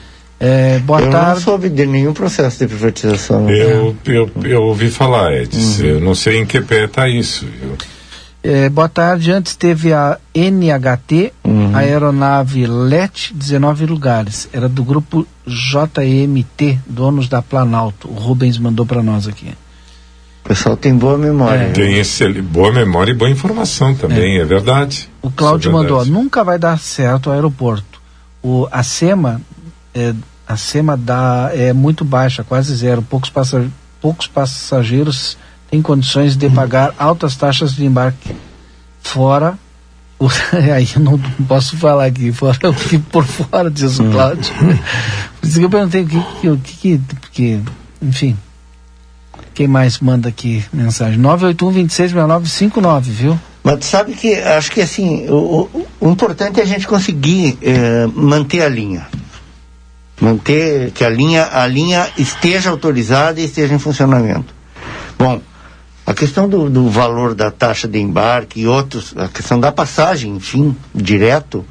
É, 0.43 0.79
boa 0.79 1.03
eu 1.03 1.11
tarde. 1.11 1.35
não 1.35 1.41
soube 1.41 1.69
de 1.69 1.85
nenhum 1.85 2.15
processo 2.15 2.61
de 2.61 2.67
privatização. 2.67 3.51
Eu, 3.51 3.95
eu, 4.07 4.31
eu 4.43 4.63
ouvi 4.63 4.91
falar, 4.91 5.35
Edson. 5.35 5.83
Uhum. 5.83 5.89
Eu 5.89 6.01
não 6.01 6.15
sei 6.15 6.39
em 6.39 6.47
que 6.47 6.63
pé 6.63 6.87
está 6.87 7.07
isso. 7.07 7.45
Viu? 7.45 7.77
É, 8.43 8.71
boa 8.71 8.89
tarde. 8.89 9.31
Antes 9.31 9.55
teve 9.55 9.93
a 9.93 10.19
NHT, 10.35 11.35
uhum. 11.45 11.77
a 11.77 11.81
aeronave 11.81 12.67
LET, 12.67 13.35
19 13.35 13.85
lugares. 13.85 14.49
Era 14.51 14.67
do 14.67 14.83
grupo 14.83 15.27
JMT, 15.47 16.79
donos 16.87 17.29
da 17.29 17.43
Planalto. 17.43 18.09
O 18.09 18.15
Rubens 18.15 18.57
mandou 18.57 18.87
para 18.87 19.03
nós 19.03 19.29
aqui. 19.29 19.49
O 20.43 20.49
pessoal 20.49 20.75
tem 20.75 20.97
boa 20.97 21.19
memória. 21.19 21.65
É. 21.65 21.71
Tem 21.71 21.99
esse, 21.99 22.27
boa 22.41 22.73
memória 22.73 23.13
e 23.13 23.15
boa 23.15 23.31
informação 23.31 23.95
também, 23.95 24.39
é, 24.39 24.41
é 24.41 24.45
verdade. 24.45 25.07
O 25.21 25.31
Cláudio 25.31 25.69
é 25.69 25.73
mandou, 25.73 26.05
nunca 26.07 26.43
vai 26.43 26.59
dar 26.59 26.79
certo 26.79 27.29
o 27.29 27.33
aeroporto. 27.33 28.01
O, 28.43 28.67
a 28.73 28.83
SEMA, 28.83 29.43
é, 29.95 30.15
a 30.47 30.57
SEMA 30.57 30.97
dá, 30.97 31.51
é 31.53 31.73
muito 31.73 32.05
baixa, 32.05 32.43
quase 32.45 32.75
zero. 32.75 33.03
Poucos, 33.03 33.33
poucos 34.01 34.27
passageiros 34.27 35.37
têm 35.71 35.81
condições 35.81 36.37
de 36.37 36.49
pagar 36.51 36.95
altas 36.99 37.37
taxas 37.37 37.75
de 37.75 37.85
embarque. 37.85 38.35
Fora 39.03 39.59
o, 40.21 40.29
aí 40.75 40.87
eu 40.95 41.01
não 41.01 41.19
posso 41.49 41.79
falar 41.79 42.05
aqui, 42.05 42.31
fora 42.31 42.59
eu 42.63 42.75
fico 42.75 43.05
por 43.11 43.25
fora, 43.25 43.71
diz 43.71 43.99
o 43.99 44.03
hum. 44.05 44.13
Cláudio. 44.13 44.53
Por 45.41 45.49
isso 45.49 45.59
que 45.59 45.65
eu 45.65 45.71
perguntei 45.71 46.03
o 46.03 46.07
que, 46.07 46.19
o 46.49 46.59
que, 46.59 46.73
que, 46.73 47.01
que 47.33 47.59
enfim. 48.03 48.37
Quem 49.55 49.67
mais 49.67 49.99
manda 49.99 50.29
aqui 50.29 50.63
mensagem? 50.73 51.19
981-266959, 51.21 53.01
viu? 53.03 53.41
Mas 53.65 53.85
sabe 53.87 54.13
que 54.13 54.35
acho 54.35 54.71
que 54.71 54.81
assim, 54.81 55.27
o, 55.29 55.69
o, 55.73 55.87
o 56.01 56.11
importante 56.11 56.61
é 56.61 56.63
a 56.63 56.67
gente 56.67 56.87
conseguir 56.87 57.59
eh, 57.63 58.07
manter 58.15 58.63
a 58.63 58.69
linha. 58.69 59.07
Manter 60.21 60.91
que 60.91 61.05
a 61.05 61.09
linha, 61.09 61.49
a 61.53 61.67
linha 61.67 62.09
esteja 62.19 62.71
autorizada 62.71 63.41
e 63.41 63.45
esteja 63.45 63.75
em 63.75 63.79
funcionamento. 63.79 64.55
Bom, 65.19 65.41
a 66.07 66.13
questão 66.13 66.49
do, 66.49 66.69
do 66.69 66.89
valor 66.89 67.35
da 67.35 67.51
taxa 67.51 67.87
de 67.87 67.99
embarque 67.99 68.61
e 68.61 68.67
outros, 68.67 69.15
a 69.17 69.29
questão 69.29 69.59
da 69.61 69.71
passagem, 69.71 70.37
enfim, 70.37 70.77
direto, 70.95 71.65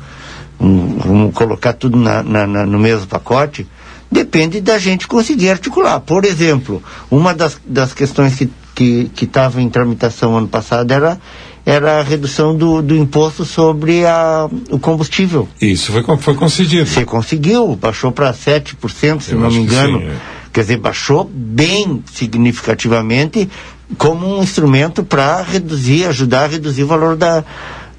um, 0.59 0.97
vamos 0.97 1.33
colocar 1.33 1.73
tudo 1.73 1.97
na, 1.97 2.23
na, 2.23 2.47
na, 2.47 2.65
no 2.65 2.79
mesmo 2.79 3.05
pacote, 3.05 3.67
depende 4.11 4.61
da 4.61 4.79
gente 4.79 5.07
conseguir 5.07 5.49
articular. 5.49 5.99
Por 5.99 6.25
exemplo, 6.25 6.81
uma 7.11 7.33
das, 7.33 7.59
das 7.65 7.93
questões 7.93 8.35
que 8.35 8.49
estava 9.21 9.51
que, 9.51 9.57
que 9.57 9.61
em 9.61 9.69
tramitação 9.69 10.37
ano 10.37 10.47
passado 10.47 10.91
era, 10.91 11.19
era 11.65 11.99
a 11.99 12.03
redução 12.03 12.55
do, 12.55 12.81
do 12.81 12.95
imposto 12.95 13.45
sobre 13.45 14.05
a, 14.05 14.49
o 14.69 14.79
combustível. 14.79 15.47
Isso 15.61 15.91
foi, 15.91 16.17
foi 16.17 16.35
concedido. 16.35 16.85
Você 16.85 17.05
conseguiu, 17.05 17.75
baixou 17.75 18.11
para 18.11 18.33
7%, 18.33 19.21
se 19.21 19.33
Eu 19.33 19.39
não 19.39 19.49
me 19.49 19.57
engano. 19.57 19.99
Sim, 19.99 20.05
é. 20.07 20.15
Quer 20.51 20.61
dizer, 20.61 20.77
baixou 20.77 21.29
bem 21.31 22.03
significativamente 22.11 23.47
como 23.97 24.37
um 24.37 24.43
instrumento 24.43 25.03
para 25.03 25.41
reduzir, 25.41 26.05
ajudar 26.05 26.45
a 26.45 26.47
reduzir 26.47 26.83
o 26.83 26.87
valor 26.87 27.15
da, 27.15 27.43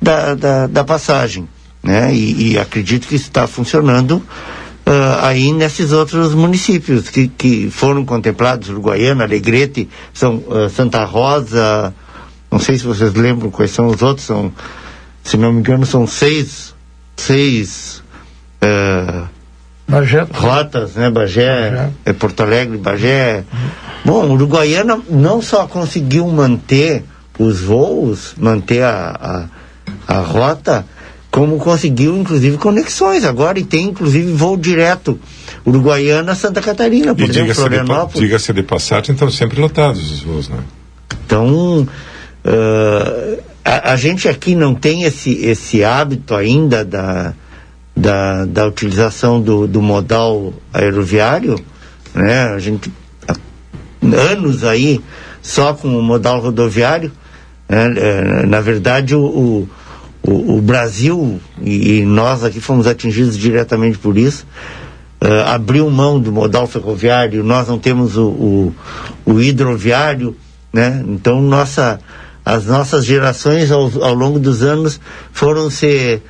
da, 0.01 0.35
da, 0.35 0.67
da 0.67 0.85
passagem. 0.85 1.49
Né? 1.83 2.15
E, 2.15 2.53
e 2.53 2.59
acredito 2.59 3.07
que 3.07 3.15
está 3.15 3.47
funcionando 3.47 4.23
uh, 4.91 5.23
aí 5.23 5.53
nesses 5.53 5.93
outros 5.93 6.35
municípios 6.35 7.09
que, 7.09 7.29
que 7.29 7.71
foram 7.71 8.05
contemplados, 8.05 8.69
Uruguaiana, 8.69 9.25
Alegrete, 9.25 9.89
são, 10.13 10.37
uh, 10.37 10.69
Santa 10.69 11.05
Rosa, 11.05 11.95
não 12.51 12.59
sei 12.59 12.77
se 12.77 12.85
vocês 12.85 13.15
lembram 13.15 13.51
quais 13.51 13.71
são 13.71 13.87
os 13.87 14.03
outros, 14.03 14.27
são, 14.27 14.53
se 15.23 15.37
não 15.37 15.53
me 15.53 15.61
engano, 15.61 15.87
são 15.87 16.07
seis, 16.07 16.75
seis 17.17 18.03
uh, 18.63 19.29
Bagé. 19.87 20.27
rotas, 20.33 20.95
né? 20.95 21.11
Bagé, 21.11 21.71
Bagé. 21.71 21.91
É 22.05 22.13
Porto 22.13 22.43
Alegre, 22.43 22.79
Bagé. 22.79 23.45
Bom, 24.05 24.31
Uruguaiana 24.31 25.01
não 25.09 25.41
só 25.41 25.67
conseguiu 25.67 26.27
manter 26.29 27.05
os 27.39 27.61
voos, 27.61 28.35
manter 28.37 28.83
a, 28.83 29.49
a, 30.09 30.17
a 30.17 30.21
rota, 30.21 30.85
como 31.31 31.59
conseguiu 31.59 32.17
inclusive 32.17 32.59
conexões 32.59 33.25
agora 33.25 33.59
e 33.59 33.65
tem 33.65 33.87
inclusive 33.87 34.33
voo 34.33 34.57
direto 34.57 35.19
Uruguaiana 35.67 36.35
Santa 36.35 36.61
Catarina, 36.61 37.15
por 37.15 37.23
e 37.23 37.31
exemplo, 37.31 37.55
Florianópolis. 37.55 38.21
Diga-se 38.21 38.53
de 38.53 38.63
passagem, 38.63 39.13
estão 39.13 39.31
sempre 39.31 39.61
lotados 39.61 40.11
os 40.11 40.21
voos, 40.23 40.49
né? 40.49 40.59
Então, 41.25 41.87
uh, 42.45 43.43
a, 43.65 43.93
a, 43.93 43.97
gente 43.97 44.29
aqui 44.29 44.55
não 44.55 44.75
tem 44.75 45.03
esse, 45.05 45.33
esse 45.45 45.85
hábito 45.85 46.35
ainda 46.35 46.85
da, 46.85 47.35
da, 47.97 48.45
da 48.45 48.67
utilização 48.67 49.41
do, 49.41 49.67
do 49.67 49.81
modal 49.83 50.53
aeroviário, 50.73 51.59
né? 52.15 52.45
A 52.49 52.59
gente 52.59 52.93
há 53.29 53.37
anos 54.33 54.65
aí 54.65 55.01
só 55.43 55.75
com 55.75 55.89
o 55.97 56.03
modal 56.03 56.41
rodoviário, 56.41 57.13
né? 57.69 57.95
É, 57.97 58.47
na 58.47 58.61
verdade 58.61 59.15
o, 59.15 59.25
o 59.25 59.69
o, 60.23 60.57
o 60.57 60.61
Brasil, 60.61 61.41
e, 61.61 61.99
e, 61.99 62.05
nós 62.05 62.45
aqui 62.45 62.61
fomos 62.61 62.87
atingidos 62.87 63.39
diretamente 63.39 63.99
por 63.99 64.19
isso, 64.19 64.47
uh, 65.23 65.49
abriu 65.49 65.91
mão 65.91 66.21
do 66.21 66.31
modal 66.31 66.67
ferroviário, 66.67 67.43
nós 67.43 67.69
não 67.69 67.79
temos 67.79 68.17
o, 68.17 68.29
o, 68.29 68.75
o 69.25 69.41
hidroviário, 69.41 70.37
né? 70.73 71.03
Então 71.09 71.41
nossa, 71.41 72.01
as 72.55 72.67
nossas 72.67 73.05
gerações 73.05 73.71
ao, 73.71 73.83
ao 74.03 74.13
longo 74.13 74.39
dos 74.41 74.63
anos 74.63 75.01
foram 75.33 75.71
se, 75.71 76.21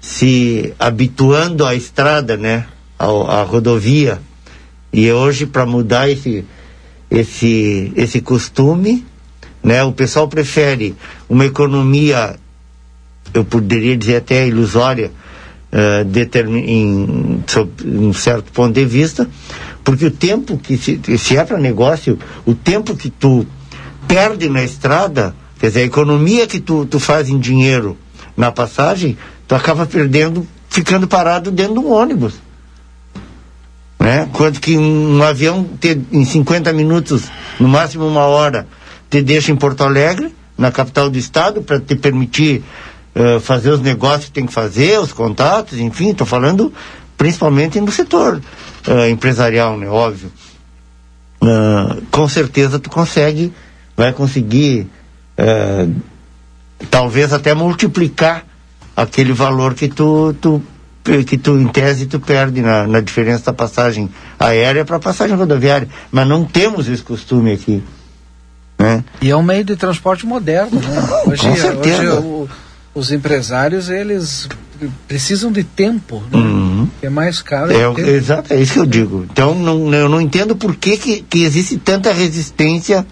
se 0.00 0.74
habituando 0.78 1.64
à 1.64 1.74
estrada, 1.74 2.36
né? 2.36 2.66
Ao, 2.98 3.30
à 3.30 3.42
rodovia. 3.42 4.20
E 4.92 5.10
hoje, 5.10 5.46
para 5.46 5.64
mudar 5.64 6.10
esse, 6.10 6.44
esse, 7.10 7.90
esse 7.96 8.20
costume, 8.20 9.06
né? 9.62 9.82
O 9.82 9.92
pessoal 9.92 10.28
prefere 10.28 10.94
uma 11.26 11.46
economia 11.46 12.36
eu 13.32 13.44
poderia 13.44 13.96
dizer 13.96 14.16
até 14.16 14.46
ilusória, 14.46 15.10
uh, 15.72 16.48
em, 16.54 17.42
sob 17.46 17.70
um 17.86 18.12
certo 18.12 18.52
ponto 18.52 18.74
de 18.74 18.84
vista, 18.84 19.26
porque 19.82 20.04
o 20.04 20.10
tempo 20.10 20.58
que 20.58 20.76
se, 20.76 21.00
se 21.16 21.36
é 21.36 21.44
para 21.44 21.56
negócio, 21.56 22.18
o 22.44 22.54
tempo 22.54 22.94
que 22.94 23.08
tu 23.08 23.46
perde 24.06 24.50
na 24.50 24.62
estrada, 24.62 25.34
quer 25.62 25.68
dizer, 25.68 25.80
a 25.82 25.84
economia 25.84 26.44
que 26.44 26.58
tu, 26.58 26.84
tu 26.84 26.98
faz 26.98 27.28
em 27.28 27.38
dinheiro 27.38 27.96
na 28.36 28.50
passagem, 28.50 29.16
tu 29.46 29.54
acaba 29.54 29.86
perdendo, 29.86 30.44
ficando 30.68 31.06
parado 31.06 31.52
dentro 31.52 31.74
de 31.74 31.78
um 31.78 31.92
ônibus. 31.92 32.34
Né? 33.96 34.28
Quanto 34.32 34.60
que 34.60 34.76
um, 34.76 35.22
avião 35.22 35.64
em 36.10 36.24
50 36.24 36.72
minutos, 36.72 37.30
no 37.60 37.68
máximo 37.68 38.08
uma 38.08 38.22
hora, 38.22 38.66
te 39.08 39.22
deixa 39.22 39.52
em 39.52 39.56
Porto 39.56 39.84
Alegre, 39.84 40.34
na 40.58 40.72
capital 40.72 41.08
do 41.08 41.16
estado, 41.16 41.62
para 41.62 41.78
te 41.78 41.94
permitir 41.94 42.64
uh, 43.14 43.38
fazer 43.38 43.70
os 43.70 43.80
negócios 43.80 44.24
que 44.24 44.32
tem 44.32 44.46
que 44.46 44.52
fazer, 44.52 44.98
os 44.98 45.12
contatos, 45.12 45.78
enfim, 45.78 46.10
estou 46.10 46.26
falando 46.26 46.72
principalmente 47.16 47.80
no 47.80 47.92
setor 47.92 48.42
uh, 48.88 49.08
empresarial, 49.08 49.78
né, 49.78 49.86
óbvio. 49.86 50.32
Uh, 51.40 52.02
com 52.10 52.28
certeza 52.28 52.80
tu 52.80 52.90
consegue 52.90 53.52
vai 53.96 54.12
conseguir 54.12 54.88
eh, 55.36 55.86
talvez 56.90 57.32
até 57.32 57.54
multiplicar 57.54 58.44
aquele 58.96 59.32
valor 59.32 59.74
que 59.74 59.88
tu, 59.88 60.34
tu 60.40 60.62
que 61.26 61.36
tu 61.36 61.58
em 61.58 61.66
tese 61.66 62.06
tu 62.06 62.20
perde 62.20 62.60
na, 62.62 62.86
na 62.86 63.00
diferença 63.00 63.46
da 63.46 63.52
passagem 63.52 64.08
aérea 64.38 64.84
para 64.84 64.96
a 64.96 65.00
passagem 65.00 65.36
rodoviária 65.36 65.88
mas 66.12 66.28
não 66.28 66.44
temos 66.44 66.88
esse 66.88 67.02
costume 67.02 67.52
aqui 67.52 67.82
né? 68.78 69.04
E 69.20 69.30
é 69.30 69.36
um 69.36 69.42
meio 69.42 69.64
de 69.64 69.76
transporte 69.76 70.26
moderno, 70.26 70.80
né? 70.80 71.08
Hoje, 71.26 71.42
Com 71.48 71.56
certeza. 71.56 72.02
hoje 72.14 72.26
o- 72.26 72.48
os 72.94 73.12
empresários, 73.12 73.88
eles 73.88 74.48
precisam 75.06 75.52
de 75.52 75.62
tempo, 75.62 76.20
né? 76.32 76.38
Uhum. 76.38 76.88
É 77.00 77.08
mais 77.08 77.40
caro. 77.40 77.70
É, 77.70 78.00
exato, 78.10 78.52
é 78.52 78.60
isso 78.60 78.72
que 78.72 78.78
eu 78.80 78.86
digo. 78.86 79.24
Então, 79.30 79.54
não, 79.54 79.92
eu 79.94 80.08
não 80.08 80.20
entendo 80.20 80.56
por 80.56 80.74
que, 80.74 80.96
que, 80.96 81.22
que 81.22 81.44
existe 81.44 81.76
tanta 81.78 82.12
resistência 82.12 83.06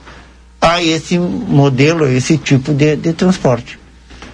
a 0.61 0.83
esse 0.83 1.19
modelo, 1.19 2.05
a 2.05 2.11
esse 2.13 2.37
tipo 2.37 2.73
de, 2.73 2.97
de 2.97 3.13
transporte. 3.13 3.79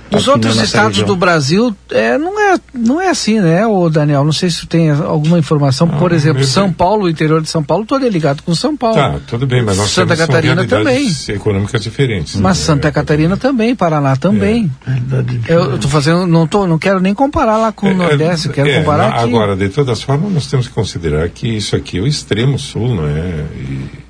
Nos 0.09 0.29
outros 0.29 0.57
estados 0.63 0.99
região. 0.99 1.07
do 1.09 1.17
Brasil, 1.17 1.77
é, 1.91 2.17
não, 2.17 2.41
é, 2.41 2.57
não 2.73 3.01
é 3.01 3.09
assim, 3.09 3.41
né, 3.41 3.67
o 3.67 3.91
Daniel? 3.91 4.25
Não 4.25 4.33
sei 4.33 4.49
se 4.51 4.61
tu 4.61 4.69
tem 4.69 4.89
alguma 4.89 5.37
informação. 5.37 5.89
Por 5.89 6.13
exemplo, 6.13 6.45
São 6.45 6.73
Paulo, 6.73 7.07
o 7.07 7.09
interior 7.11 7.43
de 7.43 7.51
São 7.51 7.61
Paulo, 7.61 7.85
todo 7.85 8.07
é 8.07 8.09
ligado 8.09 8.41
com 8.45 8.55
São 8.55 8.77
Paulo. 8.77 8.95
Tá, 8.95 9.17
tudo 9.27 9.49
bem, 9.49 9.65
mas 9.65 9.77
nós 9.77 9.91
Santa 9.91 10.15
temos 10.15 10.19
são 10.19 10.27
Catarina 10.29 10.63
realidades 10.63 11.29
econômicas 11.29 11.83
diferentes. 11.83 12.37
Mas 12.37 12.57
né? 12.59 12.65
Santa 12.65 12.93
Catarina 12.93 13.37
também, 13.37 13.75
Paraná 13.75 14.15
também. 14.15 14.71
Realidade 14.87 15.41
Eu, 15.49 15.77
tô 15.77 15.89
fazendo, 15.89 16.25
não, 16.25 16.47
tô, 16.47 16.69
não 16.69 16.79
quero 16.79 17.01
nem 17.01 17.13
comparar 17.13 17.57
lá 17.57 17.73
com 17.73 17.87
o 17.89 17.91
É, 17.91 17.95
Nordeste, 17.95 18.47
eu 18.47 18.55
quero 18.55 18.69
é, 18.69 18.79
comparar 18.79 19.09
na- 19.11 19.17
aqui. 19.17 19.25
Agora, 19.25 19.57
de 19.57 19.69
todas 19.71 20.01
formas, 20.03 20.33
nós 20.33 20.47
temos 20.47 20.69
que 20.69 20.73
considerar 20.75 21.29
que 21.31 21.49
isso 21.49 21.75
aqui 21.75 21.99
é 21.99 22.01
o 22.01 22.07
extremo 22.07 22.61
sul, 22.61 22.95
não 22.95 23.09
é? 23.09 23.45
E, 23.59 24.06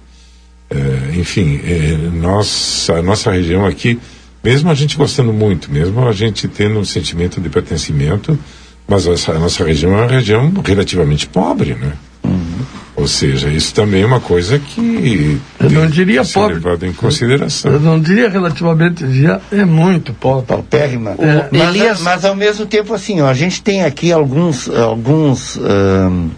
é, 0.76 1.18
enfim, 1.18 1.60
é, 1.64 1.96
nós, 2.12 2.88
a 2.90 3.02
nossa 3.02 3.30
região 3.30 3.64
aqui, 3.66 3.98
mesmo 4.44 4.70
a 4.70 4.74
gente 4.74 4.96
gostando 4.96 5.32
muito, 5.32 5.70
mesmo 5.72 6.06
a 6.06 6.12
gente 6.12 6.46
tendo 6.48 6.78
um 6.78 6.84
sentimento 6.84 7.40
de 7.40 7.48
pertencimento, 7.48 8.38
mas 8.86 9.06
essa, 9.06 9.32
a 9.32 9.38
nossa 9.38 9.64
região 9.64 9.92
é 9.94 10.02
uma 10.02 10.06
região 10.06 10.52
relativamente 10.64 11.26
pobre, 11.26 11.74
né? 11.74 11.92
Ou 12.94 13.06
seja, 13.06 13.50
isso 13.50 13.74
também 13.74 14.02
é 14.02 14.06
uma 14.06 14.20
coisa 14.20 14.58
que 14.58 15.38
Eu 15.60 15.68
não 15.70 15.86
diria 15.86 16.22
que 16.22 16.28
ser 16.28 16.34
pobre. 16.40 16.54
levado 16.54 16.84
em 16.84 16.88
Eu 16.88 16.94
consideração. 16.94 17.78
não 17.78 18.00
diria 18.00 18.26
relativamente, 18.30 19.02
eu 19.04 19.10
diria 19.10 19.40
é 19.52 19.64
muito 19.66 20.14
pobre. 20.14 20.46
Paupérrima. 20.46 21.10
É, 21.18 21.46
mas, 21.52 21.76
Elias- 21.76 22.00
mas 22.00 22.24
ao 22.24 22.34
mesmo 22.34 22.64
tempo, 22.64 22.94
assim, 22.94 23.20
ó, 23.20 23.28
a 23.28 23.34
gente 23.34 23.60
tem 23.62 23.84
aqui 23.84 24.10
alguns, 24.12 24.66
alguns, 24.70 25.58
ahn, 25.58 26.28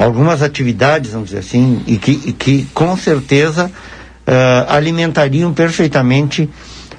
algumas 0.00 0.40
atividades, 0.42 1.12
vamos 1.12 1.28
dizer 1.28 1.40
assim, 1.40 1.82
e 1.86 1.98
que, 1.98 2.12
e 2.24 2.32
que 2.32 2.64
com 2.72 2.96
certeza 2.96 3.70
ah, 4.26 4.66
alimentariam 4.74 5.52
perfeitamente 5.52 6.48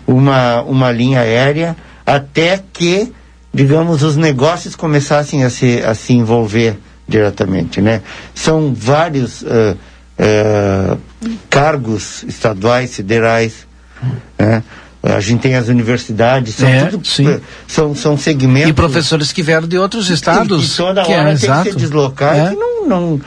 uma, 0.05 0.61
uma 0.61 0.91
linha 0.91 1.21
aérea 1.21 1.75
até 2.05 2.61
que, 2.71 3.11
digamos, 3.51 4.03
os 4.03 4.15
negócios 4.15 4.75
começassem 4.75 5.43
a 5.43 5.49
se, 5.49 5.81
a 5.83 5.95
se 5.95 6.13
envolver 6.13 6.77
diretamente, 7.07 7.81
né? 7.81 8.01
São 8.35 8.71
vários 8.71 9.43
ah, 9.45 9.75
ah, 10.19 10.97
cargos 11.49 12.21
estaduais, 12.23 12.95
federais, 12.95 13.65
né? 14.37 14.61
A 15.03 15.19
gente 15.19 15.39
tem 15.41 15.55
as 15.55 15.67
universidades, 15.67 16.53
são, 16.55 16.69
É, 16.69 16.85
tudo, 16.85 17.07
sim. 17.07 17.27
eh, 17.27 17.39
são, 17.67 17.95
são 17.95 18.15
segmentos 18.15 18.69
E 18.69 18.73
professores 18.73 19.33
que 19.33 19.41
vieram 19.41 19.67
de 19.67 19.75
outros 19.77 20.09
estados. 20.11 20.61
que, 20.63 20.69
que 20.69 20.77
toda 20.77 21.03
que 21.03 21.11
é, 21.11 21.15
hora 21.19 21.25
tem 21.25 21.33
exato. 21.33 21.63
que 21.63 21.71
se 21.71 21.77
deslocar 21.77 22.35
É. 22.35 22.45
e 22.45 22.49
que 22.51 22.55
não, 22.55 22.87
não, 22.87 23.21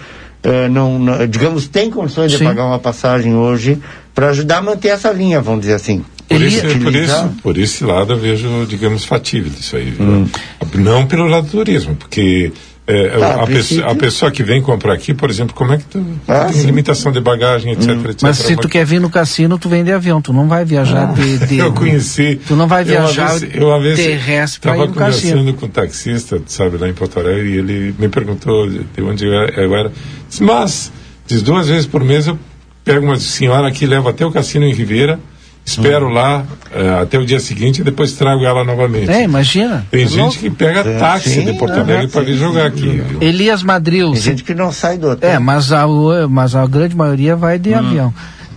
eh, 0.45 0.69
não, 0.69 0.99
não- 1.01 1.27
digamos, 1.27 1.67
tem 1.67 1.91
condições 1.91 2.31
de 2.31 2.39
Sim. 2.39 2.45
pagar 2.45 2.67
uma 2.67 2.79
passagem 2.79 3.35
hoje 3.35 3.79
para 4.15 4.29
ajudar 4.31 4.59
a 4.59 4.63
manter 4.63 4.89
essa 4.89 5.11
linha, 5.11 5.41
vamos 5.41 5.63
dizer 5.63 5.75
assim. 5.75 6.05
Por, 6.29 6.37
Ele- 6.37 6.47
esse, 6.47 6.61
por, 6.61 6.71
utilizar- 6.77 7.27
esse, 7.27 7.43
por 7.43 7.59
esse 7.59 7.85
lado 7.85 8.13
eu 8.13 8.19
vejo, 8.21 8.67
digamos, 8.69 9.05
fatível 9.05 9.51
isso 9.59 9.77
aí. 9.77 9.95
Hum. 9.99 10.27
Não 10.75 11.07
pelo 11.07 11.27
lado 11.27 11.47
do 11.47 11.51
turismo, 11.51 11.97
porque 11.97 12.53
é, 12.87 13.09
Tá, 13.19 13.43
a 13.43 13.47
pessoa, 13.47 13.91
a 13.91 13.95
pessoa 13.95 14.31
que 14.31 14.43
vem 14.43 14.61
comprar 14.61 14.93
aqui, 14.93 15.15
por 15.15 15.31
exemplo, 15.31 15.55
como 15.55 15.73
é 15.73 15.79
que 15.79 15.85
tu 15.85 16.05
Ah, 16.29 16.45
tem 16.47 16.61
sim. 16.61 16.67
limitação 16.67 17.11
de 17.11 17.19
bagagem, 17.21 17.73
etc, 17.73 17.89
etc. 17.91 18.19
Mas 18.23 18.37
se 18.39 18.55
tu 18.57 18.69
quer 18.69 18.85
vir 18.85 19.01
no 19.01 19.09
cassino, 19.09 19.59
tu 19.59 19.69
vem 19.71 19.83
de 19.83 19.91
avião, 19.93 20.21
tu 20.21 20.33
não 20.33 20.47
vai 20.49 20.65
viajar 20.67 21.15
de, 21.15 21.39
de- 21.47 21.59
Eu 21.59 21.73
conheci. 21.73 22.39
Tu 22.47 22.55
não 22.55 22.69
vai 22.69 22.83
eu 22.83 22.87
uma 22.99 23.07
viajar 23.09 23.39
vez- 23.39 23.55
eu 23.55 23.69
uma 23.69 23.81
vez 23.81 23.97
terrestre 23.99 24.61
para 24.61 24.73
Estava 24.73 24.85
ir 24.85 24.89
no 24.89 24.95
cassino. 24.95 25.33
conversando 25.39 25.55
com 25.61 25.67
um 25.67 25.69
taxista, 25.71 26.43
sabe, 26.47 26.77
lá 26.77 26.89
em 26.89 26.93
Porto 26.95 27.19
Alegre, 27.19 27.49
e 27.51 27.57
ele 27.59 27.95
me 27.99 28.09
perguntou 28.09 28.69
de 28.69 28.81
de 28.85 29.03
onde 29.03 29.25
eu 29.27 29.33
era. 29.33 29.61
eu 29.63 29.75
era. 29.75 29.93
Disse, 30.29 30.43
mas, 30.43 30.93
diz 31.27 31.41
duas 31.41 31.69
vezes 31.69 31.87
por 31.87 32.05
mês 32.05 32.27
eu 32.27 32.39
pego 32.85 33.07
uma 33.07 33.17
senhora 33.19 33.67
aqui, 33.67 33.87
levo 33.87 34.09
até 34.11 34.27
o 34.27 34.31
cassino 34.31 34.67
em 34.67 34.75
Ribeira, 34.75 35.19
espero 35.65 36.09
lá 36.09 36.45
eh, 36.73 36.99
até 37.03 37.19
o 37.19 37.25
dia 37.25 37.41
seguinte 37.41 37.81
e 37.81 37.85
depois 37.85 38.13
trago 38.13 38.45
ela 38.45 38.65
novamente. 38.65 39.11
É, 39.11 39.23
imagina. 39.23 39.87
Tem 39.91 40.03
É 40.05 40.07
gente 40.07 40.19
louco. 40.21 40.39
que 40.39 40.51
pega 40.51 40.81
É, 40.81 40.99
táxi 40.99 41.31
sim, 41.31 41.45
de 41.45 41.55
Porto 41.55 41.79
Alegre 41.79 42.09
para 42.09 42.23
vir 42.23 42.37
jogar 42.37 42.71
sim. 42.73 42.79
aqui. 42.79 43.03
Viu? 43.09 43.19
Elias 43.23 43.63
Madril. 43.63 44.13
Tem 44.13 44.21
gente 44.21 44.45
que 44.45 44.55
não 44.55 44.71
sai 44.73 44.99
do 44.99 45.09
hotel. 45.11 45.31
É, 45.31 45.39
mas 45.39 45.73
a, 45.73 45.87
mas 46.29 46.55
a 46.55 46.67
grande 46.67 46.97
maioria 46.97 47.35
vai 47.35 47.59
de 47.59 47.73
avião. 47.75 48.13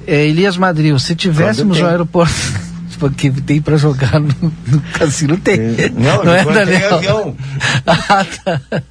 É, 0.06 0.26
Elias 0.26 0.58
Madril, 0.58 0.98
se 1.00 1.16
tivéssemos 1.16 1.80
um 1.80 1.86
aeroporto 1.86 2.34
que 3.18 3.30
tem 3.30 3.62
para 3.62 3.78
jogar 3.78 4.20
no, 4.20 4.34
no 4.68 4.82
cassino, 4.94 5.38
tem. 5.38 5.58
Não, 5.96 6.24
Não 6.24 6.34
é, 6.34 6.44
Daniel? 6.44 6.96
avião. 6.96 7.36
Ah, 7.86 8.26
tá. 8.44 8.82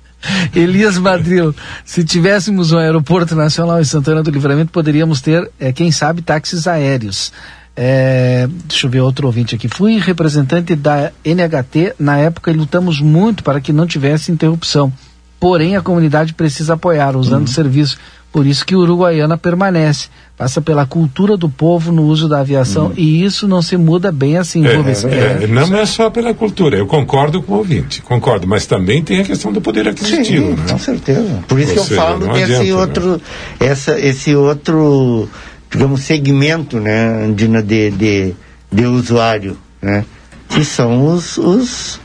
Elias 0.54 0.98
Madril, 0.98 1.54
se 1.84 2.02
tivéssemos 2.02 2.72
um 2.72 2.78
aeroporto 2.78 3.34
nacional 3.36 3.80
em 3.80 3.84
Santana 3.84 4.22
do 4.22 4.30
Livramento, 4.30 4.72
poderíamos 4.72 5.20
ter, 5.20 5.48
é, 5.60 5.72
quem 5.72 5.92
sabe, 5.92 6.20
táxis 6.22 6.66
aéreos. 6.66 7.32
É, 7.76 8.48
deixa 8.64 8.86
eu 8.86 8.90
ver 8.90 9.00
outro 9.00 9.26
ouvinte 9.26 9.54
aqui. 9.54 9.68
Fui 9.68 9.98
representante 9.98 10.74
da 10.74 11.12
NHT 11.24 11.94
na 11.98 12.16
época 12.16 12.50
e 12.50 12.54
lutamos 12.54 13.00
muito 13.00 13.44
para 13.44 13.60
que 13.60 13.72
não 13.72 13.86
tivesse 13.86 14.32
interrupção. 14.32 14.90
Porém, 15.38 15.76
a 15.76 15.82
comunidade 15.82 16.32
precisa 16.32 16.74
apoiar, 16.74 17.14
usando 17.16 17.46
o 17.46 17.50
serviço. 17.50 17.98
Por 18.32 18.46
isso 18.46 18.64
que 18.66 18.74
o 18.74 18.80
Uruguaiana 18.80 19.36
permanece. 19.38 20.08
Passa 20.36 20.60
pela 20.60 20.84
cultura 20.86 21.36
do 21.38 21.48
povo 21.48 21.90
no 21.92 22.02
uso 22.04 22.28
da 22.28 22.40
aviação 22.40 22.92
e 22.94 23.24
isso 23.24 23.48
não 23.48 23.62
se 23.62 23.74
muda 23.78 24.12
bem 24.12 24.36
assim, 24.36 24.66
É, 24.66 24.76
Rubens. 24.76 25.02
é, 25.04 25.44
é, 25.44 25.46
não 25.46 25.74
é 25.78 25.86
só 25.86 26.10
pela 26.10 26.34
cultura, 26.34 26.76
eu 26.76 26.86
concordo 26.86 27.40
com 27.42 27.54
o 27.54 27.56
ouvinte, 27.56 28.02
concordo, 28.02 28.46
mas 28.46 28.66
também 28.66 29.02
tem 29.02 29.20
a 29.20 29.24
questão 29.24 29.50
do 29.50 29.62
poder 29.62 29.88
aquisitivo, 29.88 30.48
Sim, 30.48 30.54
né? 30.56 30.64
com 30.72 30.78
certeza. 30.78 31.42
Por 31.48 31.58
isso 31.58 31.70
Ou 31.70 31.74
que 31.76 31.80
eu 31.80 31.84
seja, 31.84 32.00
falo 32.02 32.26
desse 32.34 32.42
adianta, 32.42 32.64
né? 32.64 32.74
outro, 32.74 33.22
essa, 33.58 33.98
esse 33.98 34.34
outro, 34.36 35.26
digamos, 35.76 36.04
segmento, 36.04 36.80
né, 36.80 37.24
Andina, 37.24 37.62
de, 37.62 37.90
de, 37.90 38.34
de 38.72 38.86
usuário, 38.86 39.58
né, 39.80 40.06
que 40.48 40.64
são 40.64 41.06
os, 41.06 41.36
os 41.36 42.00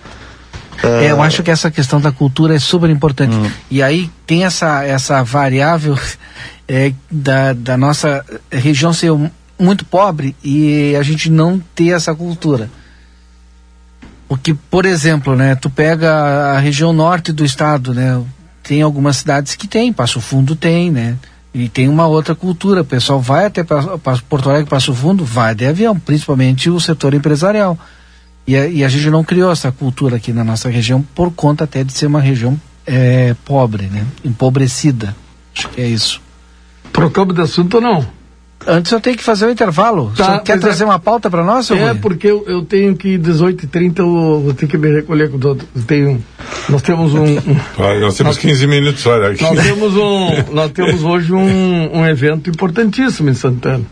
É, 0.83 1.09
eu 1.09 1.21
acho 1.21 1.41
que 1.41 1.49
essa 1.49 1.71
questão 1.71 2.01
da 2.01 2.11
cultura 2.11 2.53
é 2.53 2.59
super 2.59 2.89
importante. 2.89 3.37
E 3.69 3.81
aí 3.81 4.09
tem 4.27 4.43
essa, 4.43 4.83
essa 4.83 5.23
variável 5.23 5.97
é, 6.67 6.91
da, 7.09 7.53
da 7.53 7.77
nossa 7.77 8.25
região 8.51 8.91
ser 8.91 9.11
muito 9.57 9.85
pobre 9.85 10.35
e 10.43 10.93
a 10.99 11.03
gente 11.03 11.29
não 11.29 11.61
ter 11.73 11.95
essa 11.95 12.13
cultura. 12.13 12.69
O 14.27 14.35
que, 14.35 14.53
por 14.53 14.85
exemplo, 14.85 15.33
né, 15.33 15.55
tu 15.55 15.69
pega 15.69 16.11
a 16.55 16.59
região 16.59 16.91
norte 16.91 17.31
do 17.31 17.45
estado, 17.45 17.93
né, 17.93 18.21
tem 18.63 18.81
algumas 18.81 19.17
cidades 19.17 19.55
que 19.55 19.67
tem, 19.67 19.93
Passo 19.93 20.19
Fundo 20.19 20.57
tem, 20.57 20.91
né, 20.91 21.15
e 21.53 21.67
tem 21.67 21.87
uma 21.87 22.07
outra 22.07 22.33
cultura. 22.33 22.81
O 22.81 22.85
pessoal 22.85 23.19
vai 23.19 23.45
até 23.45 23.63
pra, 23.63 23.97
pra 23.97 24.17
Porto 24.29 24.49
Alegre, 24.49 24.69
Passo 24.69 24.93
Fundo, 24.93 25.25
vai 25.25 25.53
de 25.53 25.65
avião, 25.65 25.99
principalmente 25.99 26.69
o 26.69 26.79
setor 26.79 27.13
empresarial. 27.13 27.77
E 28.47 28.55
a, 28.55 28.67
e 28.67 28.83
a 28.83 28.89
gente 28.89 29.09
não 29.09 29.23
criou 29.23 29.51
essa 29.51 29.71
cultura 29.71 30.17
aqui 30.17 30.33
na 30.33 30.43
nossa 30.43 30.69
região 30.69 31.01
por 31.13 31.31
conta 31.31 31.65
até 31.65 31.83
de 31.83 31.93
ser 31.93 32.07
uma 32.07 32.21
região 32.21 32.59
é, 32.85 33.35
pobre, 33.45 33.87
né, 33.87 34.05
empobrecida. 34.23 35.15
Acho 35.55 35.69
que 35.69 35.81
é 35.81 35.87
isso. 35.87 36.21
Trocamos 36.91 37.35
de 37.35 37.41
assunto 37.41 37.79
não? 37.79 38.05
Antes 38.67 38.91
eu 38.91 38.99
tenho 39.01 39.17
que 39.17 39.23
fazer 39.23 39.45
o 39.45 39.49
intervalo. 39.49 40.11
Tá, 40.15 40.35
Você 40.37 40.39
quer 40.43 40.53
mas 40.53 40.61
trazer 40.61 40.83
é- 40.83 40.85
uma 40.85 40.99
pauta 40.99 41.29
para 41.29 41.43
nós, 41.43 41.69
É 41.71 41.91
Rui? 41.91 41.95
porque 41.99 42.27
eu, 42.27 42.43
eu 42.47 42.61
tenho 42.63 42.95
que 42.95 43.17
18h30 43.17 43.99
eu 43.99 44.41
vou 44.43 44.53
ter 44.53 44.67
que 44.67 44.77
me 44.77 44.89
recolher 44.93 45.31
com 45.31 45.39
todo. 45.39 45.65
eu 45.75 45.81
Tenho, 45.83 46.23
nós 46.69 46.81
temos 46.81 47.13
um, 47.13 47.23
um- 47.23 47.57
nós 48.01 48.15
temos 48.17 48.37
15 48.37 48.67
minutos, 48.67 49.05
olha 49.07 49.29
aqui. 49.29 49.41
nós 49.43 49.63
temos 49.63 49.95
um 49.95 50.27
nós 50.53 50.71
temos 50.71 51.03
hoje 51.03 51.33
um, 51.33 51.97
um 51.99 52.05
evento 52.05 52.49
importantíssimo 52.49 53.29
em 53.29 53.33
Santana. 53.33 53.83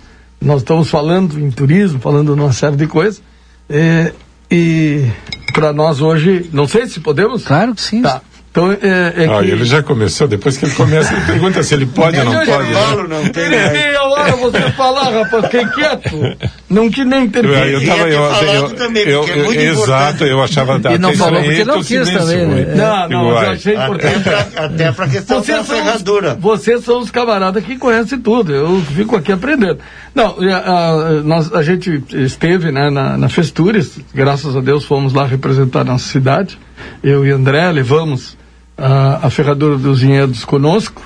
Nós 0.41 0.61
estamos 0.61 0.89
falando 0.89 1.39
em 1.39 1.49
turismo, 1.51 1.99
falando 1.99 2.35
numa 2.35 2.53
série 2.53 2.75
de 2.77 2.87
coisas. 2.87 3.21
É, 3.69 4.13
e 4.49 5.05
para 5.53 5.73
nós 5.73 5.99
hoje, 5.99 6.49
não 6.53 6.67
sei 6.67 6.87
se 6.87 6.99
podemos. 6.99 7.43
Claro 7.45 7.75
que 7.75 7.81
sim. 7.81 8.01
Tá. 8.01 8.21
Então, 8.51 8.71
é, 8.71 8.77
é 8.81 9.25
Ah, 9.29 9.43
que... 9.43 9.51
ele 9.51 9.63
já 9.63 9.83
começou, 9.83 10.27
depois 10.27 10.57
que 10.57 10.65
ele 10.65 10.73
começa, 10.73 11.13
ele 11.13 11.21
pergunta 11.25 11.61
se 11.61 11.71
ele 11.75 11.85
pode 11.85 12.17
ou 12.17 12.25
não 12.25 12.33
Eu 12.33 12.45
já 12.47 12.57
pode. 12.57 12.73
Paulo 12.73 13.07
não 13.07 13.23
tem 13.27 13.43
Ele 13.43 13.55
mais. 13.55 13.71
meia 13.71 14.03
hora 14.03 14.31
você 14.37 14.59
falar, 14.71 15.09
rapaz, 15.11 15.45
fiquei 15.45 15.65
quieto. 15.67 16.37
Não 16.67 16.89
que 16.89 17.05
nem 17.05 17.25
Eu, 17.25 17.31
termine. 17.31 17.71
eu 17.73 17.85
tava, 17.85 18.09
eu, 18.09 18.23
falado 18.29 18.55
eu, 18.55 18.69
também, 18.75 19.03
eu, 19.07 19.19
porque 19.19 19.33
é 19.33 19.39
eu- 19.41 19.45
muito 19.45 19.59
exato, 19.61 19.83
importante. 20.15 20.31
eu 20.31 20.43
achava 20.43 20.75
E 20.91 20.97
não 20.97 21.09
até 21.09 21.17
falou 21.19 21.43
porque 21.43 21.63
não 21.63 21.83
quis 21.83 22.09
também, 22.09 22.45
né? 22.47 22.73
Não, 22.75 23.09
não, 23.09 23.29
eu 23.29 23.37
achei 23.37 23.75
Até 23.75 23.85
importante. 23.85 24.29
até 24.57 24.91
pra 24.93 25.07
questão 25.07 25.43
Vocês 25.43 25.57
da 25.59 25.63
são, 25.63 25.75
os, 25.77 25.83
ferradura. 25.83 26.37
vocês 26.39 26.83
são 26.83 26.99
os 27.01 27.11
camaradas 27.11 27.63
que 27.63 27.77
conhecem 27.77 28.19
tudo. 28.19 28.51
Eu 28.53 28.81
fico 28.95 29.15
aqui 29.15 29.31
aprendendo. 29.31 29.77
Não, 30.15 30.35
a, 30.41 30.57
a- 30.57 31.11
nós, 31.23 31.53
a 31.53 31.61
gente 31.61 32.03
esteve 32.13 32.71
né, 32.71 32.89
na, 32.89 33.15
na 33.15 33.29
Festures, 33.29 33.99
graças 34.13 34.55
a 34.55 34.59
Deus 34.59 34.85
fomos 34.85 35.13
lá 35.13 35.25
representar 35.27 35.81
a 35.81 35.83
nossa 35.83 36.07
cidade. 36.09 36.57
Eu 37.03 37.25
e 37.25 37.31
André 37.31 37.71
levamos 37.71 38.37
a, 38.77 39.27
a 39.27 39.29
Ferradura 39.29 39.77
dos 39.77 40.01
Vinhedos 40.01 40.43
conosco. 40.45 41.01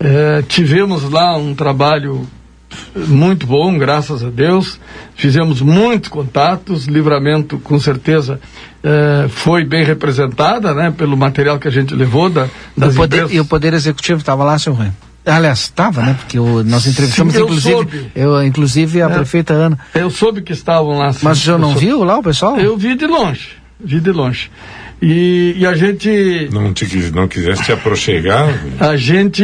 Eh, 0.00 0.42
tivemos 0.48 1.08
lá 1.10 1.36
um 1.36 1.54
trabalho 1.54 2.26
muito 2.94 3.46
bom, 3.46 3.76
graças 3.78 4.22
a 4.22 4.28
Deus. 4.30 4.78
Fizemos 5.16 5.60
muitos 5.60 6.08
contatos. 6.10 6.86
Livramento, 6.86 7.58
com 7.58 7.78
certeza, 7.80 8.40
eh, 8.84 9.26
foi 9.28 9.64
bem 9.64 9.84
representada, 9.84 10.72
né, 10.74 10.92
pelo 10.96 11.16
material 11.16 11.58
que 11.58 11.66
a 11.66 11.70
gente 11.70 11.94
levou 11.94 12.28
da, 12.30 12.46
das 12.76 12.94
o 12.94 12.96
poder, 12.96 13.16
empresas. 13.16 13.36
e 13.36 13.40
o 13.40 13.44
Poder 13.44 13.74
Executivo 13.74 14.20
estava 14.20 14.44
lá, 14.44 14.58
seu 14.58 14.72
Rui? 14.74 14.88
Aliás, 15.26 15.58
estava, 15.60 16.00
né? 16.02 16.14
Porque 16.18 16.38
o, 16.38 16.62
nós 16.64 16.86
entrevistamos, 16.86 17.34
Sim, 17.34 17.40
eu 17.40 17.44
inclusive, 17.46 17.74
soube. 17.74 18.12
eu, 18.14 18.42
inclusive 18.46 19.02
a 19.02 19.10
É. 19.10 19.14
prefeita 19.14 19.52
Ana. 19.52 19.78
Eu 19.94 20.10
soube 20.10 20.40
que 20.40 20.52
estavam 20.54 20.96
lá. 20.96 21.12
sim. 21.12 21.18
Mas 21.22 21.38
o 21.38 21.40
senhor 21.42 21.58
não 21.58 21.72
soube. 21.72 21.84
viu 21.86 22.02
lá 22.04 22.16
o 22.18 22.22
pessoal? 22.22 22.58
Eu 22.58 22.78
vi 22.78 22.94
de 22.94 23.06
longe, 23.06 23.50
vi 23.78 24.00
de 24.00 24.10
longe. 24.10 24.50
E, 25.00 25.54
e 25.56 25.66
a 25.66 25.74
gente 25.74 26.48
Não, 26.52 26.72
te, 26.72 26.86
não 27.12 27.28
quisesse 27.28 27.62
te 27.62 27.72
aproxegar, 27.72 28.48
a 28.80 28.96
gente 28.96 29.42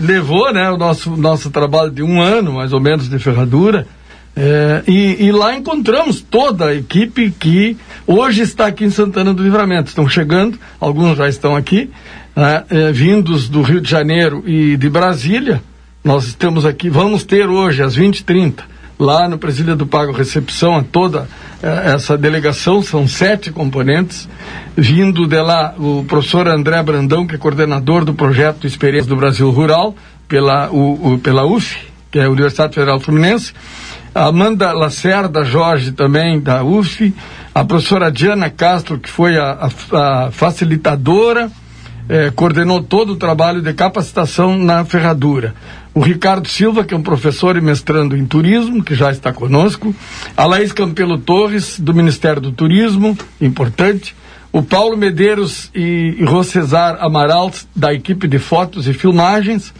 levou 0.00 0.52
né, 0.52 0.68
o 0.70 0.76
nosso, 0.76 1.16
nosso 1.16 1.50
trabalho 1.50 1.90
de 1.90 2.02
um 2.02 2.20
ano, 2.20 2.52
mais 2.54 2.72
ou 2.72 2.80
menos, 2.80 3.08
de 3.08 3.18
ferradura. 3.18 3.86
é, 4.34 4.82
e, 4.88 5.26
e 5.26 5.32
lá 5.32 5.54
encontramos 5.56 6.20
toda 6.20 6.66
a 6.66 6.74
equipe 6.74 7.30
que 7.30 7.76
hoje 8.06 8.42
está 8.42 8.66
aqui 8.66 8.84
em 8.84 8.90
Santana 8.90 9.32
do 9.32 9.42
Livramento. 9.42 9.88
Estão 9.88 10.08
chegando, 10.08 10.58
alguns 10.80 11.16
já 11.16 11.28
estão 11.28 11.54
aqui, 11.54 11.88
né, 12.34 12.64
é, 12.68 12.92
vindos 12.92 13.48
do 13.48 13.62
Rio 13.62 13.80
de 13.80 13.88
Janeiro 13.88 14.42
e 14.46 14.76
de 14.76 14.90
Brasília. 14.90 15.62
Nós 16.04 16.26
estamos 16.26 16.66
aqui, 16.66 16.90
vamos 16.90 17.24
ter 17.24 17.48
hoje, 17.48 17.82
às 17.82 17.96
20h30, 17.96 18.60
lá 18.98 19.28
no 19.28 19.38
Presídio 19.38 19.76
do 19.76 19.86
Pago 19.86 20.12
Recepção, 20.12 20.76
a 20.76 20.82
toda 20.82 21.28
eh, 21.62 21.92
essa 21.94 22.16
delegação, 22.16 22.80
são 22.82 23.06
sete 23.06 23.50
componentes, 23.52 24.28
vindo 24.76 25.26
de 25.26 25.40
lá 25.40 25.74
o 25.78 26.04
professor 26.08 26.48
André 26.48 26.82
Brandão, 26.82 27.26
que 27.26 27.34
é 27.34 27.38
coordenador 27.38 28.04
do 28.04 28.14
projeto 28.14 28.66
Experiência 28.66 29.08
do 29.08 29.16
Brasil 29.16 29.50
Rural, 29.50 29.94
pela, 30.28 30.70
o, 30.70 31.12
o- 31.14 31.18
pela 31.18 31.44
UF, 31.44 31.76
que 32.10 32.18
é 32.18 32.24
a 32.24 32.30
Universidade 32.30 32.74
Federal 32.74 32.98
Fluminense, 32.98 33.52
a 34.14 34.26
Amanda 34.28 34.72
Lacerda 34.72 35.44
Jorge 35.44 35.92
também, 35.92 36.40
da 36.40 36.64
UF, 36.64 37.14
a 37.54 37.64
professora 37.64 38.10
Diana 38.10 38.48
Castro, 38.48 38.98
que 38.98 39.10
foi 39.10 39.36
a, 39.36 39.68
a- 39.92 40.26
a 40.26 40.30
facilitadora, 40.30 41.50
eh, 42.08 42.30
coordenou 42.34 42.82
todo 42.82 43.12
o 43.12 43.16
trabalho 43.16 43.60
de 43.60 43.72
capacitação 43.72 44.56
na 44.56 44.84
ferradura. 44.84 45.54
O 45.92 46.00
Ricardo 46.00 46.48
Silva, 46.48 46.84
que 46.84 46.94
é 46.94 46.96
um 46.96 47.02
professor 47.02 47.56
e 47.56 47.60
mestrando 47.60 48.16
em 48.16 48.26
turismo, 48.26 48.84
que 48.84 48.94
já 48.94 49.10
está 49.10 49.32
conosco. 49.32 49.94
A 50.36 50.44
Laís 50.44 50.72
Campelo 50.72 51.18
Torres, 51.18 51.80
do 51.80 51.94
Ministério 51.94 52.40
do 52.40 52.52
Turismo, 52.52 53.16
importante. 53.40 54.14
O 54.52 54.62
Paulo 54.62 54.96
Medeiros 54.96 55.70
e, 55.74 56.16
e 56.18 56.24
Rocesar 56.24 56.98
Amaral, 57.00 57.50
da 57.74 57.92
equipe 57.92 58.28
de 58.28 58.38
fotos 58.38 58.86
e 58.86 58.92
filmagens. 58.92 59.72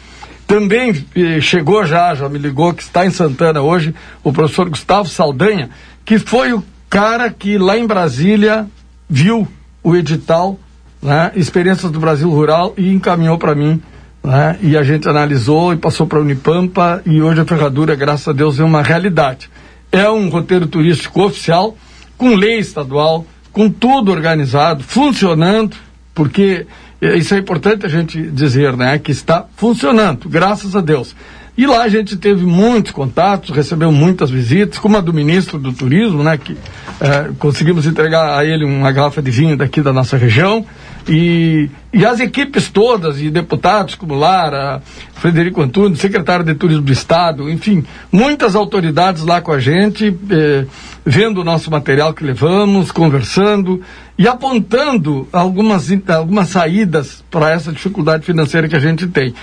Também 0.47 1.05
eh, 1.15 1.41
chegou 1.41 1.85
já, 1.85 2.15
já 2.15 2.27
me 2.27 2.39
ligou, 2.39 2.73
que 2.73 2.81
está 2.81 3.05
em 3.05 3.11
Santana 3.11 3.61
hoje, 3.61 3.93
o 4.23 4.31
professor 4.31 4.69
Gustavo 4.69 5.09
Saldanha, 5.09 5.69
que 6.05 6.17
foi 6.17 6.53
o 6.53 6.63
cara 6.89 7.29
que 7.29 7.57
lá 7.57 7.77
em 7.77 7.85
Brasília 7.85 8.65
viu 9.09 9.47
o 9.83 9.95
edital, 9.95 10.57
né, 11.01 11.31
Experiências 11.35 11.91
do 11.91 11.99
Brasil 11.99 12.29
Rural, 12.29 12.73
e 12.77 12.91
encaminhou 12.91 13.37
para 13.37 13.55
mim. 13.55 13.81
Né, 14.23 14.57
e 14.61 14.75
a 14.75 14.83
gente 14.83 15.07
analisou 15.07 15.73
e 15.73 15.77
passou 15.77 16.05
para 16.05 16.19
a 16.19 16.21
Unipampa, 16.21 17.01
e 17.05 17.21
hoje 17.21 17.41
a 17.41 17.45
ferradura, 17.45 17.95
graças 17.95 18.27
a 18.27 18.33
Deus, 18.33 18.59
é 18.59 18.63
uma 18.63 18.81
realidade. 18.81 19.49
É 19.91 20.09
um 20.09 20.29
roteiro 20.29 20.67
turístico 20.67 21.23
oficial, 21.23 21.77
com 22.17 22.35
lei 22.35 22.57
estadual, 22.59 23.25
com 23.51 23.69
tudo 23.69 24.11
organizado, 24.11 24.83
funcionando, 24.83 25.75
porque 26.13 26.67
eh, 27.01 27.15
isso 27.15 27.33
é 27.35 27.37
importante 27.37 27.85
a 27.85 27.89
gente 27.89 28.21
dizer, 28.31 28.75
né, 28.75 28.99
que 28.99 29.11
está 29.11 29.45
funcionando, 29.55 30.27
graças 30.27 30.75
a 30.75 30.81
Deus. 30.81 31.15
E 31.57 31.65
lá 31.65 31.83
a 31.83 31.89
gente 31.89 32.15
teve 32.15 32.45
muitos 32.45 32.91
contatos, 32.91 33.49
recebeu 33.49 33.91
muitas 33.91 34.29
visitas, 34.29 34.77
como 34.77 34.95
a 34.95 35.01
do 35.01 35.11
ministro 35.11 35.57
do 35.57 35.73
Turismo, 35.73 36.23
né, 36.23 36.37
que 36.37 36.55
eh, 37.01 37.31
conseguimos 37.39 37.87
entregar 37.87 38.37
a 38.37 38.45
ele 38.45 38.63
uma 38.63 38.91
garrafa 38.91 39.23
de 39.23 39.31
vinho 39.31 39.57
daqui 39.57 39.81
da 39.81 39.91
nossa 39.91 40.17
região. 40.17 40.63
E, 41.09 41.67
e 41.97 42.05
as 42.05 42.19
equipes 42.19 42.69
todas, 42.69 43.19
e 43.19 43.31
deputados 43.31 43.95
como 43.95 44.13
Lara, 44.13 44.83
Frederico 45.15 45.63
Antunes, 45.63 45.97
secretário 45.97 46.45
de 46.45 46.53
Turismo 46.53 46.83
do 46.83 46.91
Estado, 46.91 47.49
enfim, 47.49 47.83
muitas 48.11 48.55
autoridades 48.55 49.25
lá 49.25 49.41
com 49.41 49.51
a 49.51 49.57
gente, 49.57 50.15
eh, 50.29 50.67
vendo 51.03 51.41
o 51.41 51.43
nosso 51.43 51.71
material 51.71 52.13
que 52.13 52.23
levamos, 52.23 52.91
conversando 52.91 53.81
e 54.15 54.27
apontando 54.27 55.27
algumas, 55.33 55.89
algumas 56.07 56.49
saídas 56.49 57.25
para 57.31 57.49
essa 57.49 57.71
dificuldade 57.71 58.23
financeira 58.23 58.69
que 58.69 58.75
a 58.75 58.79
gente 58.79 59.07
tem. 59.07 59.33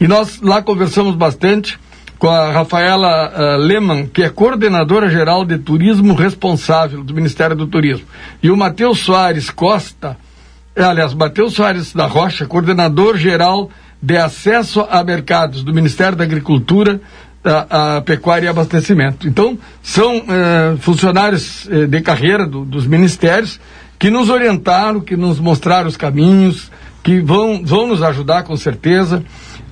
E 0.00 0.06
nós 0.06 0.40
lá 0.40 0.62
conversamos 0.62 1.16
bastante 1.16 1.80
com 2.16 2.28
a 2.28 2.52
Rafaela 2.52 3.08
ah, 3.08 3.56
Lehmann, 3.56 4.06
que 4.06 4.22
é 4.22 4.30
coordenadora 4.30 5.10
geral 5.10 5.44
de 5.44 5.58
turismo 5.58 6.14
responsável 6.14 7.02
do 7.02 7.12
Ministério 7.12 7.56
do 7.56 7.66
Turismo, 7.66 8.06
e 8.40 8.52
o 8.52 8.56
Matheus 8.56 9.00
Soares 9.00 9.50
Costa, 9.50 10.16
aliás, 10.82 11.14
Matheus 11.14 11.54
Soares 11.54 11.92
da 11.92 12.06
Rocha, 12.06 12.46
coordenador 12.46 13.16
geral 13.16 13.70
de 14.02 14.16
acesso 14.16 14.86
a 14.90 15.02
mercados 15.04 15.62
do 15.62 15.72
Ministério 15.72 16.16
da 16.16 16.24
Agricultura, 16.24 17.00
a, 17.44 17.96
a 17.96 18.00
Pecuária 18.00 18.46
e 18.46 18.48
Abastecimento. 18.48 19.28
Então, 19.28 19.58
são 19.82 20.16
eh, 20.28 20.76
funcionários 20.80 21.68
eh, 21.70 21.86
de 21.86 22.00
carreira 22.00 22.46
do- 22.46 22.64
dos 22.64 22.86
ministérios 22.86 23.60
que 23.98 24.10
nos 24.10 24.28
orientaram, 24.30 25.00
que 25.00 25.16
nos 25.16 25.38
mostraram 25.38 25.88
os 25.88 25.96
caminhos, 25.96 26.70
que 27.02 27.20
vão, 27.20 27.62
vão 27.64 27.86
nos 27.86 28.02
ajudar 28.02 28.42
com 28.44 28.56
certeza. 28.56 29.22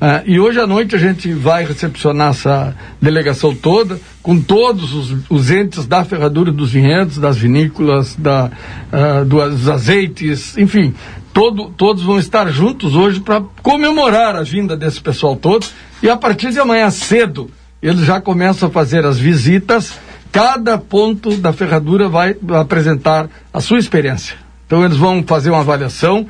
Ah, 0.04 0.20
e 0.26 0.40
hoje 0.40 0.58
à 0.58 0.66
noite 0.66 0.96
a 0.96 0.98
gente 0.98 1.32
vai 1.32 1.64
recepcionar 1.64 2.30
essa 2.30 2.74
delegação 3.00 3.54
toda, 3.54 4.00
com 4.20 4.40
todos 4.40 4.92
os, 4.92 5.16
os 5.30 5.48
entes 5.48 5.86
da 5.86 6.04
ferradura 6.04 6.50
dos 6.50 6.72
vinhedos, 6.72 7.18
das 7.18 7.36
vinícolas, 7.36 8.16
da, 8.16 8.50
ah, 8.90 9.22
dos 9.22 9.68
azeites, 9.68 10.58
enfim, 10.58 10.92
todo, 11.32 11.70
todos 11.76 12.02
vão 12.02 12.18
estar 12.18 12.50
juntos 12.50 12.96
hoje 12.96 13.20
para 13.20 13.42
comemorar 13.62 14.34
a 14.34 14.42
vinda 14.42 14.76
desse 14.76 15.00
pessoal 15.00 15.36
todo. 15.36 15.64
E 16.02 16.10
a 16.10 16.16
partir 16.16 16.50
de 16.50 16.58
amanhã 16.58 16.90
cedo, 16.90 17.48
eles 17.80 18.04
já 18.04 18.20
começam 18.20 18.68
a 18.68 18.72
fazer 18.72 19.06
as 19.06 19.20
visitas. 19.20 20.00
Cada 20.32 20.78
ponto 20.78 21.36
da 21.36 21.52
ferradura 21.52 22.08
vai 22.08 22.34
apresentar 22.58 23.28
a 23.54 23.60
sua 23.60 23.78
experiência. 23.78 24.34
Então 24.66 24.84
eles 24.84 24.96
vão 24.96 25.22
fazer 25.22 25.50
uma 25.50 25.60
avaliação 25.60 26.26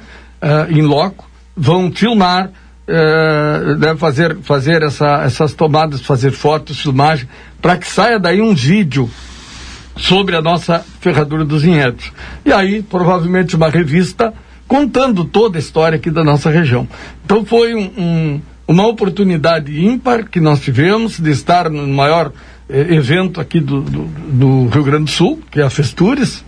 em 0.69 0.83
loco, 0.83 1.27
vão 1.57 1.91
filmar, 1.91 2.51
eh, 2.95 3.77
né, 3.79 3.97
fazer, 3.97 4.37
fazer 4.43 4.83
essa, 4.83 5.23
essas 5.25 5.55
tomadas, 5.55 6.03
fazer 6.03 6.31
fotos, 6.31 6.79
filmagem, 6.79 7.27
para 7.61 7.79
que 7.79 7.87
saia 7.87 8.19
daí 8.19 8.43
um 8.43 8.55
vídeo 8.55 9.09
sobre 9.97 10.37
a 10.37 10.43
nossa 10.43 10.85
ferradura 11.01 11.43
dos 11.43 11.63
vinhedos. 11.63 12.13
E 12.45 12.53
aí, 12.53 12.83
provavelmente, 12.83 13.57
uma 13.57 13.71
revista 13.71 14.35
contando 14.69 15.25
toda 15.25 15.57
a 15.57 15.61
história 15.61 15.97
aqui 15.97 16.11
da 16.11 16.23
nossa 16.23 16.51
região. 16.51 16.87
Então 17.25 17.47
foi 17.47 17.75
um, 17.75 17.91
um, 17.97 18.41
uma 18.69 18.87
oportunidade 18.87 19.83
ímpar 19.83 20.29
que 20.29 20.39
nós 20.39 20.61
tivemos 20.61 21.19
de 21.19 21.31
estar 21.31 21.71
no 21.71 21.87
maior 21.89 22.31
eh, 22.69 22.95
evento 22.95 23.41
aqui 23.41 23.59
do, 23.59 23.81
do, 23.81 24.05
do 24.05 24.69
Rio 24.69 24.85
Grande 24.85 25.05
do 25.05 25.11
Sul, 25.11 25.41
que 25.51 25.61
é 25.61 25.63
a 25.63 25.71
Festures, 25.71 26.45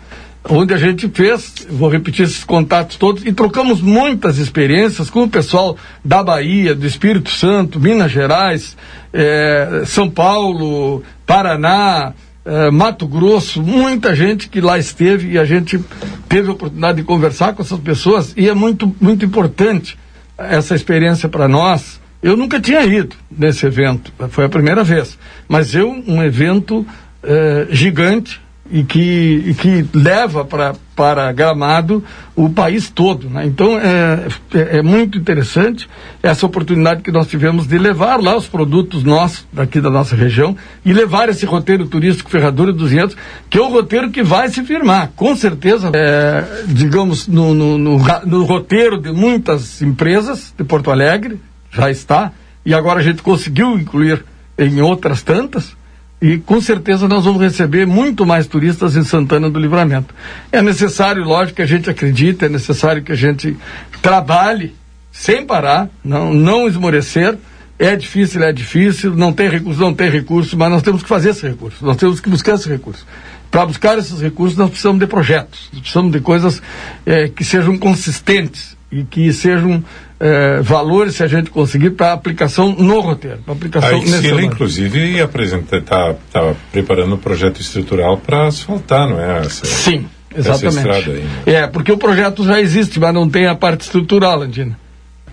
onde 0.48 0.74
a 0.74 0.76
gente 0.76 1.08
fez, 1.08 1.66
vou 1.70 1.88
repetir 1.88 2.24
esses 2.24 2.44
contatos 2.44 2.96
todos, 2.96 3.24
e 3.24 3.32
trocamos 3.32 3.80
muitas 3.80 4.38
experiências 4.38 5.08
com 5.08 5.22
o 5.22 5.28
pessoal 5.28 5.76
da 6.04 6.22
Bahia, 6.22 6.74
do 6.74 6.86
Espírito 6.86 7.30
Santo, 7.30 7.80
Minas 7.80 8.12
Gerais, 8.12 8.76
eh, 9.12 9.82
São 9.86 10.10
Paulo, 10.10 11.02
Paraná, 11.26 12.12
eh, 12.44 12.70
Mato 12.70 13.06
Grosso, 13.06 13.62
muita 13.62 14.14
gente 14.14 14.48
que 14.48 14.60
lá 14.60 14.78
esteve 14.78 15.32
e 15.32 15.38
a 15.38 15.46
gente 15.46 15.82
teve 16.28 16.48
a 16.48 16.52
oportunidade 16.52 16.98
de 16.98 17.04
conversar 17.04 17.54
com 17.54 17.62
essas 17.62 17.80
pessoas 17.80 18.34
e 18.36 18.48
é 18.48 18.54
muito, 18.54 18.94
muito 19.00 19.24
importante 19.24 19.96
essa 20.36 20.74
experiência 20.74 21.28
para 21.28 21.48
nós. 21.48 22.00
Eu 22.22 22.36
nunca 22.36 22.60
tinha 22.60 22.84
ido 22.84 23.16
nesse 23.30 23.64
evento, 23.64 24.12
foi 24.28 24.44
a 24.44 24.48
primeira 24.48 24.84
vez, 24.84 25.18
mas 25.48 25.74
eu, 25.74 25.90
um 26.06 26.22
evento 26.22 26.86
eh, 27.22 27.66
gigante, 27.70 28.43
e 28.70 28.82
que, 28.82 29.44
e 29.46 29.54
que 29.54 29.86
leva 29.92 30.44
para 30.44 30.74
para 30.94 31.32
Gramado 31.32 32.04
o 32.36 32.48
país 32.48 32.88
todo. 32.88 33.28
Né? 33.28 33.46
Então 33.46 33.78
é, 33.78 34.26
é, 34.54 34.78
é, 34.78 34.82
muito 34.82 35.18
interessante 35.18 35.88
essa 36.22 36.46
oportunidade 36.46 37.02
que 37.02 37.10
nós 37.10 37.26
tivemos 37.26 37.66
de 37.66 37.78
levar 37.78 38.20
lá 38.20 38.36
os 38.36 38.46
produtos 38.46 39.02
nossos, 39.02 39.46
daqui 39.52 39.80
da 39.80 39.90
nossa 39.90 40.14
região, 40.14 40.56
e 40.84 40.92
levar 40.92 41.28
esse 41.28 41.44
roteiro 41.44 41.86
turístico 41.86 42.30
Ferradura 42.30 42.72
dos 42.72 42.90
Vinhedos, 42.90 43.16
que 43.50 43.58
é 43.58 43.60
o 43.60 43.68
roteiro 43.68 44.10
que 44.10 44.22
vai 44.22 44.48
se 44.48 44.62
firmar. 44.62 45.10
Com 45.16 45.34
certeza, 45.34 45.90
é, 45.94 46.44
digamos, 46.68 47.26
no, 47.26 47.52
no, 47.54 47.78
no, 47.78 47.98
no 47.98 48.44
roteiro 48.44 49.00
de 49.00 49.12
muitas 49.12 49.82
empresas 49.82 50.54
de 50.56 50.64
Porto 50.64 50.90
Alegre, 50.90 51.40
já 51.72 51.90
está, 51.90 52.32
e 52.64 52.72
agora 52.72 53.00
a 53.00 53.02
gente 53.02 53.22
conseguiu 53.22 53.76
incluir 53.76 54.24
em 54.56 54.80
outras 54.80 55.22
tantas 55.22 55.76
e 56.24 56.38
com 56.38 56.58
certeza 56.58 57.06
nós 57.06 57.26
vamos 57.26 57.42
receber 57.42 57.86
muito 57.86 58.24
mais 58.24 58.46
turistas 58.46 58.96
em 58.96 59.04
Santana 59.04 59.50
do 59.50 59.60
Livramento. 59.60 60.14
É 60.50 60.62
necessário, 60.62 61.22
lógico, 61.22 61.56
que 61.56 61.62
a 61.62 61.66
gente 61.66 61.90
acredite, 61.90 62.46
é 62.46 62.48
necessário 62.48 63.02
que 63.02 63.12
a 63.12 63.14
gente 63.14 63.54
trabalhe 64.00 64.74
sem 65.12 65.44
parar, 65.44 65.86
não, 66.02 66.32
não 66.32 66.66
esmorecer. 66.66 67.36
É 67.78 67.94
difícil, 67.94 68.42
é 68.42 68.54
difícil, 68.54 69.14
não 69.14 69.34
tem 69.34 69.50
recurso, 69.50 69.78
não 69.78 69.92
tem 69.92 70.08
recurso, 70.08 70.56
mas 70.56 70.70
nós 70.70 70.80
temos 70.80 71.02
que 71.02 71.08
fazer 71.10 71.28
esse 71.28 71.46
recurso, 71.46 71.84
nós 71.84 71.98
temos 71.98 72.20
que 72.20 72.30
buscar 72.30 72.54
esse 72.54 72.70
recurso. 72.70 73.06
Para 73.50 73.66
buscar 73.66 73.98
esses 73.98 74.18
recursos, 74.18 74.56
nós 74.56 74.70
precisamos 74.70 75.00
de 75.00 75.06
projetos, 75.06 75.68
precisamos 75.78 76.10
de 76.10 76.20
coisas 76.20 76.62
é, 77.04 77.28
que 77.28 77.44
sejam 77.44 77.76
consistentes 77.76 78.74
e 78.90 79.04
que 79.04 79.30
sejam 79.30 79.84
é, 80.24 80.62
valores, 80.62 81.16
se 81.16 81.22
a 81.22 81.26
gente 81.26 81.50
conseguir, 81.50 81.90
para 81.90 82.14
aplicação 82.14 82.72
no 82.72 82.98
roteiro. 83.00 83.40
aplicação 83.46 83.90
a 83.90 83.98
Exila, 83.98 84.42
inclusive, 84.42 85.18
está 85.18 86.14
tá, 86.32 86.54
preparando 86.72 87.14
um 87.14 87.18
projeto 87.18 87.60
estrutural 87.60 88.16
para 88.16 88.46
asfaltar, 88.46 89.06
não 89.06 89.20
é? 89.20 89.40
Essa, 89.40 89.66
Sim, 89.66 90.06
exatamente. 90.34 90.88
Aí, 90.88 91.20
né? 91.20 91.42
É, 91.44 91.66
porque 91.66 91.92
o 91.92 91.98
projeto 91.98 92.42
já 92.42 92.58
existe, 92.58 92.98
mas 92.98 93.12
não 93.12 93.28
tem 93.28 93.46
a 93.46 93.54
parte 93.54 93.82
estrutural, 93.82 94.40
Andina. 94.40 94.78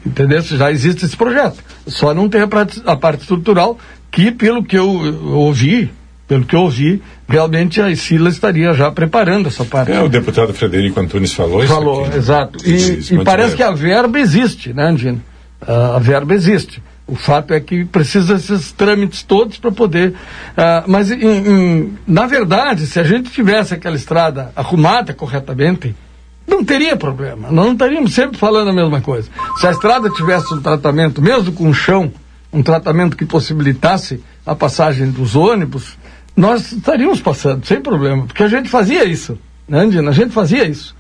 Entendeu? 0.06 0.42
Já 0.42 0.70
existe 0.70 1.06
esse 1.06 1.16
projeto. 1.16 1.64
Só 1.88 2.14
não 2.14 2.28
tem 2.28 2.42
a 2.42 2.48
parte, 2.48 2.82
a 2.86 2.96
parte 2.98 3.22
estrutural, 3.22 3.80
que, 4.12 4.30
pelo 4.30 4.62
que 4.62 4.78
eu 4.78 4.90
ouvi, 4.90 5.90
pelo 6.32 6.46
que 6.46 6.56
eu 6.56 6.62
ouvi, 6.62 7.04
realmente 7.28 7.82
a 7.82 7.94
Sila 7.94 8.30
estaria 8.30 8.72
já 8.72 8.90
preparando 8.90 9.50
essa 9.50 9.66
parte. 9.66 9.92
É, 9.92 10.02
o 10.02 10.08
deputado 10.08 10.54
Frederico 10.54 10.98
Antunes 10.98 11.34
falou, 11.34 11.62
falou 11.68 12.04
isso. 12.06 12.14
Falou, 12.14 12.18
exato. 12.18 12.66
E, 12.66 13.16
e 13.16 13.22
parece 13.26 13.54
que 13.54 13.62
a 13.62 13.72
verba 13.72 14.18
existe, 14.18 14.72
né, 14.72 14.88
Andina? 14.88 15.20
Uh, 15.62 15.98
a 15.98 16.00
verba 16.00 16.34
existe. 16.34 16.82
O 17.06 17.16
fato 17.16 17.54
é 17.54 17.60
que 17.60 17.84
precisa 17.84 18.36
desses 18.36 18.72
trâmites 18.72 19.24
todos 19.24 19.58
para 19.58 19.74
poder. 19.74 20.12
Uh, 20.12 20.16
mas, 20.88 21.12
em, 21.12 21.20
em, 21.20 21.98
na 22.08 22.26
verdade, 22.28 22.88
se 22.88 22.98
a 22.98 23.04
gente 23.04 23.30
tivesse 23.30 23.74
aquela 23.74 23.98
estrada 23.98 24.54
arrumada 24.56 25.14
corretamente, 25.14 25.94
não 26.48 26.64
teria 26.64 26.96
problema. 26.96 27.52
Nós 27.52 27.66
não 27.66 27.74
estaríamos 27.74 28.14
sempre 28.14 28.38
falando 28.38 28.70
a 28.70 28.74
mesma 28.74 29.02
coisa. 29.02 29.30
Se 29.58 29.68
a 29.68 29.72
estrada 29.72 30.10
tivesse 30.10 30.54
um 30.54 30.62
tratamento, 30.62 31.22
mesmo 31.22 31.52
com 31.52 31.74
chão, 31.74 32.10
um 32.54 32.64
tratamento 32.64 33.18
que 33.18 33.26
possibilitasse 33.26 34.24
a 34.46 34.56
passagem 34.56 35.12
dos 35.12 35.36
ônibus, 35.36 36.00
nós 36.42 36.72
estaríamos 36.72 37.22
passando, 37.22 37.64
sem 37.68 37.80
problema, 37.80 38.26
porque 38.26 38.42
a 38.42 38.48
gente 38.48 38.68
fazia 38.68 39.06
isso, 39.06 39.38
né, 39.68 39.82
Andina? 39.82 40.10
A 40.10 40.14
gente 40.14 40.32
fazia 40.32 40.68
isso. 40.68 40.96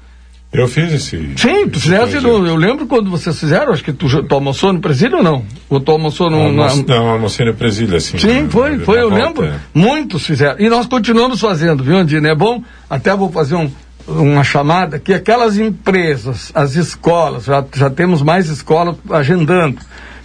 Eu 0.54 0.68
fiz 0.68 0.94
esse. 0.94 1.18
Sim, 1.36 1.68
tu 1.68 1.80
fizeste. 1.80 2.20
No, 2.20 2.46
eu 2.46 2.56
lembro 2.56 2.86
quando 2.86 3.10
vocês 3.10 3.40
fizeram, 3.40 3.74
acho 3.74 3.84
que 3.84 3.92
tu, 3.92 4.22
tu 4.22 4.36
almoçou 4.36 4.72
no 4.72 4.80
presídio 4.80 5.18
ou 5.18 5.24
não? 5.24 5.44
Ou 5.68 5.80
tu 5.80 5.92
almoçou 5.92 6.30
no. 6.30 6.42
Almoço, 6.42 6.86
na... 6.86 6.96
Não, 6.96 7.10
almocei 7.10 7.46
no 7.46 7.56
presídio, 7.56 7.96
assim. 7.96 8.20
Sim, 8.20 8.50
foi, 8.50 8.78
foi, 8.80 9.02
eu 9.02 9.10
volta, 9.10 9.26
lembro. 9.26 9.46
É. 9.46 9.56
Muitos 9.74 10.28
fizeram. 10.28 10.60
E 10.60 10.70
nós 10.70 10.86
continuamos 10.86 11.40
fazendo, 11.40 11.84
viu, 11.84 11.98
Andina? 11.98 12.30
É 12.30 12.36
bom, 12.36 12.62
até 12.88 13.16
vou 13.16 13.32
fazer 13.32 13.56
um, 13.56 13.72
uma 14.08 14.44
chamada 14.44 15.00
que 15.00 15.12
aquelas 15.14 15.58
empresas, 15.58 16.52
as 16.54 16.76
escolas, 16.76 17.46
já, 17.46 17.66
já 17.74 17.90
temos 17.90 18.22
mais 18.22 18.48
escolas 18.48 18.96
agendando 19.10 19.80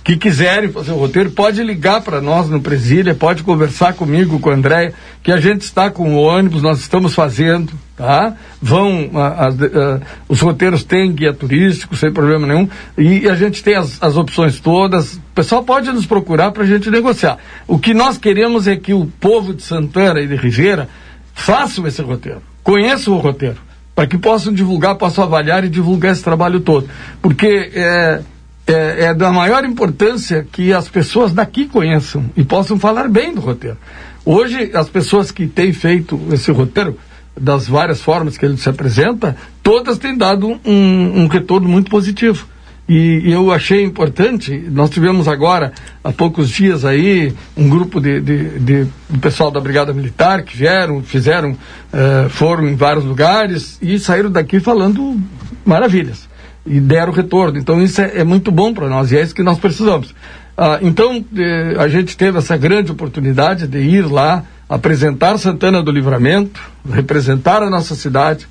que 0.06 0.16
quiserem 0.16 0.70
fazer 0.70 0.92
o 0.92 0.98
roteiro, 0.98 1.32
pode 1.32 1.60
ligar 1.64 2.00
para 2.00 2.20
nós 2.20 2.48
no 2.48 2.60
Presília, 2.60 3.12
pode 3.12 3.42
conversar 3.42 3.92
comigo, 3.92 4.38
com 4.38 4.50
o 4.50 4.52
André, 4.52 4.92
que 5.20 5.32
a 5.32 5.40
gente 5.40 5.62
está 5.62 5.90
com 5.90 6.14
o 6.14 6.22
ônibus, 6.22 6.62
nós 6.62 6.78
estamos 6.78 7.12
fazendo, 7.12 7.72
tá? 7.96 8.36
Vão, 8.62 9.10
a, 9.14 9.26
a, 9.26 9.48
a, 9.48 10.00
os 10.28 10.40
roteiros 10.40 10.84
têm 10.84 11.12
guia 11.12 11.34
turístico, 11.34 11.96
sem 11.96 12.12
problema 12.12 12.46
nenhum, 12.46 12.68
e 12.96 13.28
a 13.28 13.34
gente 13.34 13.64
tem 13.64 13.74
as, 13.74 14.00
as 14.00 14.16
opções 14.16 14.60
todas. 14.60 15.14
O 15.14 15.20
pessoal 15.34 15.64
pode 15.64 15.90
nos 15.90 16.06
procurar 16.06 16.52
para 16.52 16.62
a 16.62 16.66
gente 16.66 16.88
negociar. 16.88 17.38
O 17.66 17.76
que 17.76 17.92
nós 17.92 18.16
queremos 18.16 18.68
é 18.68 18.76
que 18.76 18.94
o 18.94 19.06
povo 19.18 19.52
de 19.52 19.64
Santana 19.64 20.20
e 20.20 20.28
de 20.28 20.36
Ribeira 20.36 20.88
façam 21.34 21.84
esse 21.84 22.00
roteiro, 22.00 22.40
conheçam 22.62 23.12
o 23.12 23.18
roteiro, 23.18 23.56
para 23.92 24.06
que 24.06 24.16
possam 24.16 24.52
divulgar, 24.52 24.94
possam 24.94 25.24
avaliar 25.24 25.64
e 25.64 25.68
divulgar 25.68 26.12
esse 26.12 26.22
trabalho 26.22 26.60
todo. 26.60 26.88
Porque 27.20 27.72
é, 27.74 28.20
é, 28.66 29.04
é, 29.04 29.14
da 29.14 29.30
maior 29.30 29.64
importância 29.64 30.46
que 30.50 30.72
as 30.72 30.88
pessoas 30.88 31.32
daqui 31.32 31.66
conheçam 31.66 32.24
e 32.36 32.42
possam 32.42 32.78
falar 32.78 33.08
bem 33.08 33.32
do 33.32 33.40
roteiro. 33.40 33.78
Hoje, 34.24 34.72
as 34.74 34.88
pessoas 34.88 35.30
que 35.30 35.46
têm 35.46 35.72
feito 35.72 36.20
esse 36.32 36.50
roteiro, 36.50 36.98
das 37.38 37.68
várias 37.68 38.00
formas 38.00 38.36
que 38.36 38.44
ele 38.44 38.56
se 38.56 38.68
apresenta, 38.68 39.36
todas 39.62 39.98
têm 39.98 40.16
dado 40.16 40.58
um, 40.64 41.22
um 41.22 41.26
retorno 41.28 41.68
muito 41.68 41.90
positivo. 41.90 42.46
E, 42.88 43.22
eu 43.24 43.52
achei 43.52 43.84
importante, 43.84 44.56
nós 44.70 44.90
tivemos 44.90 45.28
agora, 45.28 45.72
há 46.02 46.10
poucos 46.10 46.48
dias 46.48 46.84
aí, 46.84 47.32
um 47.56 47.68
grupo 47.68 48.00
de, 48.00 48.20
de, 48.20 48.58
de 48.58 48.88
pessoal 49.20 49.50
da 49.50 49.60
Brigada 49.60 49.92
Militar 49.92 50.42
que 50.42 50.56
vieram, 50.56 51.02
fizeram, 51.02 51.52
uh, 51.52 52.28
foram 52.30 52.66
em 52.68 52.74
vários 52.74 53.04
lugares 53.04 53.78
e 53.82 53.98
saíram 53.98 54.30
daqui 54.30 54.58
falando 54.60 55.20
maravilhas 55.64 56.26
e 56.66 56.80
deram 56.80 57.12
retorno. 57.12 57.58
Então 57.58 57.80
isso 57.80 58.00
é, 58.00 58.18
é 58.18 58.24
muito 58.24 58.50
bom 58.50 58.74
para 58.74 58.88
nós 58.88 59.12
e 59.12 59.16
é 59.16 59.22
isso 59.22 59.34
que 59.34 59.42
nós 59.42 59.58
precisamos. 59.58 60.14
Ah, 60.56 60.78
então 60.82 61.24
eh, 61.36 61.76
a 61.78 61.86
gente 61.88 62.16
teve 62.16 62.38
essa 62.38 62.56
grande 62.56 62.90
oportunidade 62.90 63.66
de 63.66 63.78
ir 63.78 64.06
lá 64.10 64.44
apresentar 64.68 65.38
Santana 65.38 65.82
do 65.82 65.92
Livramento, 65.92 66.60
representar 66.90 67.62
a 67.62 67.70
nossa 67.70 67.94
cidade. 67.94 68.48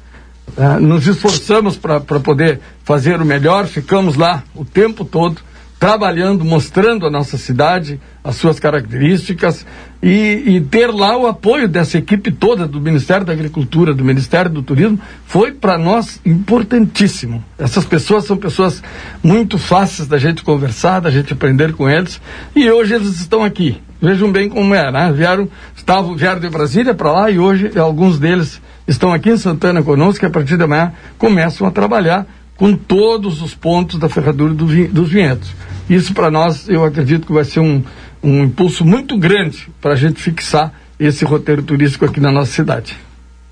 Ah, 0.57 0.79
nos 0.79 1.07
esforçamos 1.07 1.75
para 1.75 1.99
poder 1.99 2.61
fazer 2.83 3.19
o 3.19 3.25
melhor, 3.25 3.65
ficamos 3.65 4.15
lá 4.15 4.43
o 4.53 4.63
tempo 4.63 5.03
todo 5.03 5.41
trabalhando, 5.79 6.45
mostrando 6.45 7.05
a 7.05 7.11
nossa 7.11 7.37
cidade, 7.37 7.99
as 8.23 8.37
suas 8.37 8.59
características 8.59 9.65
e, 10.01 10.43
e, 10.45 10.61
ter 10.61 10.87
lá 10.87 11.17
o 11.17 11.27
apoio 11.27 11.67
dessa 11.67 11.97
equipe 11.97 12.31
toda 12.31 12.67
do 12.67 12.79
Ministério 12.79 13.25
da 13.25 13.33
Agricultura, 13.33 13.93
do 13.93 14.03
Ministério 14.03 14.49
do 14.49 14.61
Turismo, 14.61 14.99
foi 15.25 15.51
para 15.51 15.77
nós 15.77 16.21
importantíssimo. 16.25 17.43
Essas 17.57 17.85
pessoas 17.85 18.25
são 18.25 18.37
pessoas 18.37 18.81
muito 19.23 19.57
fáceis 19.57 20.07
da 20.07 20.17
gente 20.17 20.43
conversar, 20.43 21.01
da 21.01 21.11
gente 21.11 21.33
aprender 21.33 21.73
com 21.73 21.89
eles 21.89 22.21
e 22.55 22.69
hoje 22.69 22.93
eles 22.93 23.19
estão 23.19 23.43
aqui. 23.43 23.81
Vejam 24.01 24.31
bem 24.31 24.49
como 24.49 24.73
é, 24.73 24.91
né? 24.91 25.11
Vieram, 25.11 25.49
estavam, 25.75 26.15
vieram 26.15 26.39
de 26.39 26.49
Brasília 26.49 26.93
para 26.93 27.11
lá 27.11 27.31
e 27.31 27.39
hoje 27.39 27.77
alguns 27.77 28.19
deles 28.19 28.61
estão 28.87 29.11
aqui 29.11 29.31
em 29.31 29.37
Santana 29.37 29.81
conosco 29.81 30.23
e 30.23 30.27
a 30.27 30.29
partir 30.29 30.57
de 30.57 30.63
amanhã 30.63 30.93
começam 31.17 31.65
a 31.67 31.71
trabalhar 31.71 32.25
com 32.55 32.75
todos 32.75 33.41
os 33.41 33.53
pontos 33.53 33.99
da 33.99 34.09
ferradura 34.09 34.53
do, 34.53 34.65
dos 34.87 35.09
vinhedos. 35.09 35.49
Isso 35.89 36.13
para 36.13 36.31
nós, 36.31 36.69
eu 36.69 36.83
acredito 36.83 37.27
que 37.27 37.33
vai 37.33 37.43
ser 37.43 37.59
um, 37.59 37.83
um 38.23 38.43
impulso 38.43 38.85
muito 38.85 39.17
grande 39.17 39.67
para 39.81 39.93
a 39.93 39.95
gente 39.95 40.21
fixar 40.21 40.71
esse 40.99 41.25
roteiro 41.25 41.61
turístico 41.61 42.05
aqui 42.05 42.19
na 42.19 42.31
nossa 42.31 42.51
cidade. 42.51 42.97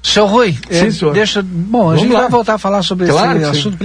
Seu 0.02 0.26
Rui, 0.26 0.54
sim, 0.70 0.88
é, 0.88 0.92
senhor. 0.92 1.14
deixa. 1.14 1.42
Bom, 1.42 1.86
Vamos 1.86 1.94
a 1.94 1.98
gente 1.98 2.14
lá. 2.14 2.22
vai 2.22 2.30
voltar 2.30 2.56
a 2.56 2.58
falar 2.58 2.82
sobre 2.84 3.08
claro, 3.08 3.40
esse 3.40 3.50
assunto, 3.50 3.78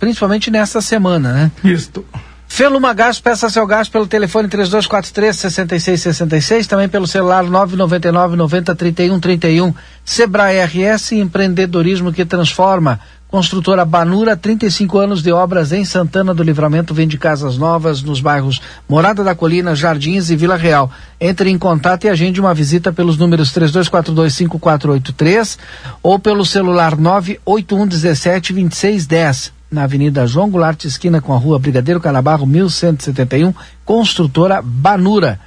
principalmente 0.00 0.50
nessa 0.50 0.80
semana, 0.80 1.32
né? 1.32 1.52
Isso. 1.62 2.04
Feluma 2.48 2.92
Gás, 2.92 3.20
peça 3.20 3.48
seu 3.48 3.64
gás 3.64 3.88
pelo 3.88 4.08
telefone 4.08 4.48
3243-6666, 4.48 6.66
também 6.66 6.88
pelo 6.88 7.06
celular 7.06 7.44
999 7.44 8.36
90 8.36 8.74
31 8.74 9.20
31. 9.20 9.72
Sebrae 10.04 10.56
RS, 10.64 11.12
empreendedorismo 11.12 12.12
que 12.12 12.24
transforma. 12.24 12.98
Construtora 13.30 13.84
Banura, 13.84 14.36
35 14.36 14.98
anos 14.98 15.22
de 15.22 15.30
obras 15.30 15.70
em 15.70 15.84
Santana 15.84 16.34
do 16.34 16.42
Livramento, 16.42 16.92
vende 16.92 17.16
casas 17.16 17.56
novas 17.56 18.02
nos 18.02 18.20
bairros 18.20 18.60
Morada 18.88 19.22
da 19.22 19.36
Colina, 19.36 19.76
Jardins 19.76 20.30
e 20.30 20.36
Vila 20.36 20.56
Real. 20.56 20.90
Entre 21.20 21.48
em 21.48 21.56
contato 21.56 22.02
e 22.04 22.08
agende 22.08 22.40
uma 22.40 22.52
visita 22.52 22.92
pelos 22.92 23.16
números 23.16 23.52
32425483 23.52 25.56
ou 26.02 26.18
pelo 26.18 26.44
celular 26.44 26.96
981172610 26.96 29.52
na 29.70 29.84
Avenida 29.84 30.26
João 30.26 30.50
Goulart, 30.50 30.84
esquina 30.84 31.20
com 31.20 31.32
a 31.32 31.38
Rua 31.38 31.60
Brigadeiro 31.60 32.00
Canabarro, 32.00 32.44
1171, 32.44 33.54
construtora 33.84 34.60
Banura. 34.60 35.38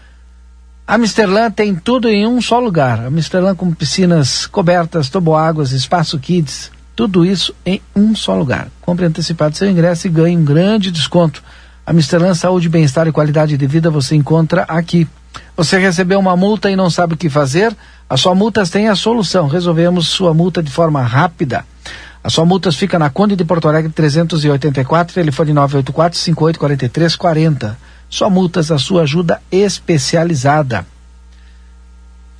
A 0.87 0.97
Misterlan 0.97 1.51
tem 1.51 1.75
tudo 1.75 2.07
em 2.07 2.25
um 2.25 2.41
só 2.41 2.57
lugar. 2.59 3.07
A 3.07 3.09
Misterlan 3.09 3.55
com 3.55 3.73
piscinas 3.73 4.47
cobertas, 4.47 5.09
toboáguas, 5.09 5.73
espaço 5.73 6.17
kids, 6.17 6.71
tudo 6.95 7.25
isso 7.25 7.53
em 7.65 7.81
um 7.95 8.15
só 8.15 8.35
lugar. 8.35 8.67
Compre 8.81 9.05
antecipado 9.05 9.57
seu 9.57 9.69
ingresso 9.69 10.07
e 10.07 10.09
ganhe 10.09 10.37
um 10.37 10.45
grande 10.45 10.91
desconto. 10.91 11.43
A 11.85 11.91
Misterlan 11.91 12.33
Saúde, 12.33 12.69
Bem-Estar 12.69 13.07
e 13.07 13.11
Qualidade 13.11 13.57
de 13.57 13.67
Vida 13.67 13.89
você 13.89 14.15
encontra 14.15 14.63
aqui. 14.63 15.07
Você 15.57 15.77
recebeu 15.77 16.19
uma 16.19 16.35
multa 16.35 16.69
e 16.69 16.75
não 16.75 16.89
sabe 16.89 17.15
o 17.15 17.17
que 17.17 17.29
fazer? 17.29 17.75
A 18.09 18.15
Só 18.15 18.33
Multas 18.33 18.69
tem 18.69 18.87
a 18.87 18.95
solução. 18.95 19.47
Resolvemos 19.47 20.07
sua 20.07 20.33
multa 20.33 20.61
de 20.61 20.71
forma 20.71 21.01
rápida. 21.01 21.65
A 22.23 22.29
Só 22.29 22.45
Multas 22.45 22.75
fica 22.75 22.97
na 22.97 23.09
Conde 23.09 23.35
de 23.35 23.43
Porto 23.43 23.67
Alegre 23.67 23.91
384, 23.91 25.13
telefone 25.13 25.51
984 25.51 26.17
5843 26.19 27.15
40. 27.15 27.77
Só 28.09 28.29
Multas, 28.29 28.71
a 28.71 28.77
sua 28.77 29.01
ajuda 29.01 29.41
especializada. 29.51 30.85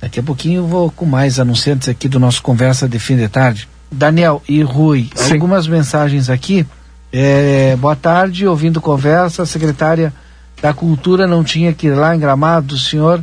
Daqui 0.00 0.20
a 0.20 0.22
pouquinho 0.22 0.60
eu 0.60 0.66
vou 0.66 0.90
com 0.90 1.04
mais 1.04 1.40
anunciantes 1.40 1.88
aqui 1.88 2.08
do 2.08 2.20
nosso 2.20 2.42
Conversa 2.42 2.88
de 2.88 2.98
Fim 2.98 3.16
de 3.16 3.28
Tarde. 3.28 3.68
Daniel 3.90 4.42
e 4.48 4.62
Rui, 4.62 5.08
Sim. 5.14 5.34
algumas 5.34 5.66
mensagens 5.66 6.28
aqui. 6.28 6.66
É, 7.12 7.76
boa 7.76 7.94
tarde, 7.94 8.46
ouvindo 8.46 8.80
conversa, 8.80 9.42
a 9.42 9.46
secretária 9.46 10.12
da 10.60 10.72
Cultura 10.72 11.26
não 11.26 11.44
tinha 11.44 11.72
que 11.72 11.88
ir 11.88 11.94
lá 11.94 12.14
em 12.14 12.18
Gramado, 12.18 12.74
o 12.74 12.78
senhor 12.78 13.22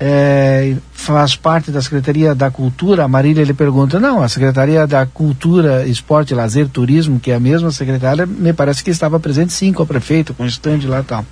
é, 0.00 0.76
faz 0.92 1.36
parte 1.36 1.70
da 1.70 1.82
Secretaria 1.82 2.34
da 2.34 2.50
Cultura? 2.50 3.04
A 3.04 3.08
Marília 3.08 3.42
ele 3.42 3.52
pergunta, 3.52 4.00
não, 4.00 4.22
a 4.22 4.28
Secretaria 4.28 4.86
da 4.86 5.04
Cultura, 5.04 5.86
Esporte, 5.86 6.34
Lazer, 6.34 6.68
Turismo, 6.68 7.20
que 7.20 7.30
é 7.30 7.34
a 7.34 7.40
mesma 7.40 7.70
secretária, 7.70 8.24
me 8.24 8.54
parece 8.54 8.82
que 8.82 8.90
estava 8.90 9.20
presente 9.20 9.52
sim 9.52 9.72
com 9.74 9.82
a 9.82 9.86
prefeita, 9.86 10.32
com 10.32 10.42
o 10.42 10.46
stand 10.46 10.80
lá 10.86 11.00
e 11.00 11.04
tal. 11.04 11.24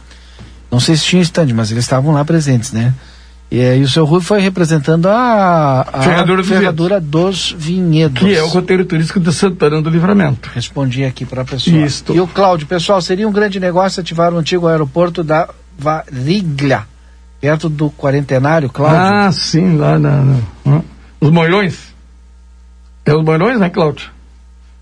Não 0.70 0.78
sei 0.78 0.96
se 0.96 1.04
tinha 1.04 1.22
stand, 1.22 1.48
mas 1.54 1.70
eles 1.70 1.84
estavam 1.84 2.12
lá 2.12 2.22
presentes, 2.26 2.72
né? 2.72 2.92
E, 3.50 3.60
aí 3.62 3.82
o 3.82 3.88
seu 3.88 4.04
Rui 4.04 4.20
foi 4.20 4.40
representando 4.40 5.06
a, 5.06 5.80
a 5.90 6.02
Ferradura 6.02 6.42
dos 6.42 6.48
Ferradura 6.50 7.00
dos 7.00 7.54
Vinhedos. 7.56 8.22
Que 8.22 8.34
é 8.36 8.42
o 8.42 8.46
roteiro 8.48 8.84
turístico 8.84 9.18
de 9.18 9.32
Santana 9.32 9.80
do 9.80 9.88
Livramento. 9.88 10.50
Respondi 10.54 11.02
aqui 11.04 11.24
para 11.24 11.40
a 11.42 11.44
pessoa. 11.46 11.74
Isto. 11.78 12.14
E 12.14 12.20
o 12.20 12.26
Cláudio, 12.26 12.66
pessoal, 12.66 13.00
seria 13.00 13.26
um 13.26 13.32
grande 13.32 13.58
negócio 13.58 14.00
ativar 14.02 14.34
o 14.34 14.36
antigo 14.36 14.66
aeroporto 14.66 15.24
da 15.24 15.48
Variglia, 15.78 16.82
perto 17.40 17.70
do 17.70 17.90
quarentenário, 17.90 18.68
Cláudio. 18.68 18.98
Ah, 18.98 19.32
sim, 19.32 19.78
lá 19.78 19.98
na, 19.98 20.16
na- 20.22 20.36
na- 20.66 20.82
os 21.20 21.30
Moirões. 21.30 21.78
É 23.06 23.14
os 23.14 23.24
Moirões, 23.24 23.58
né, 23.58 23.70
Cláudio? 23.70 24.10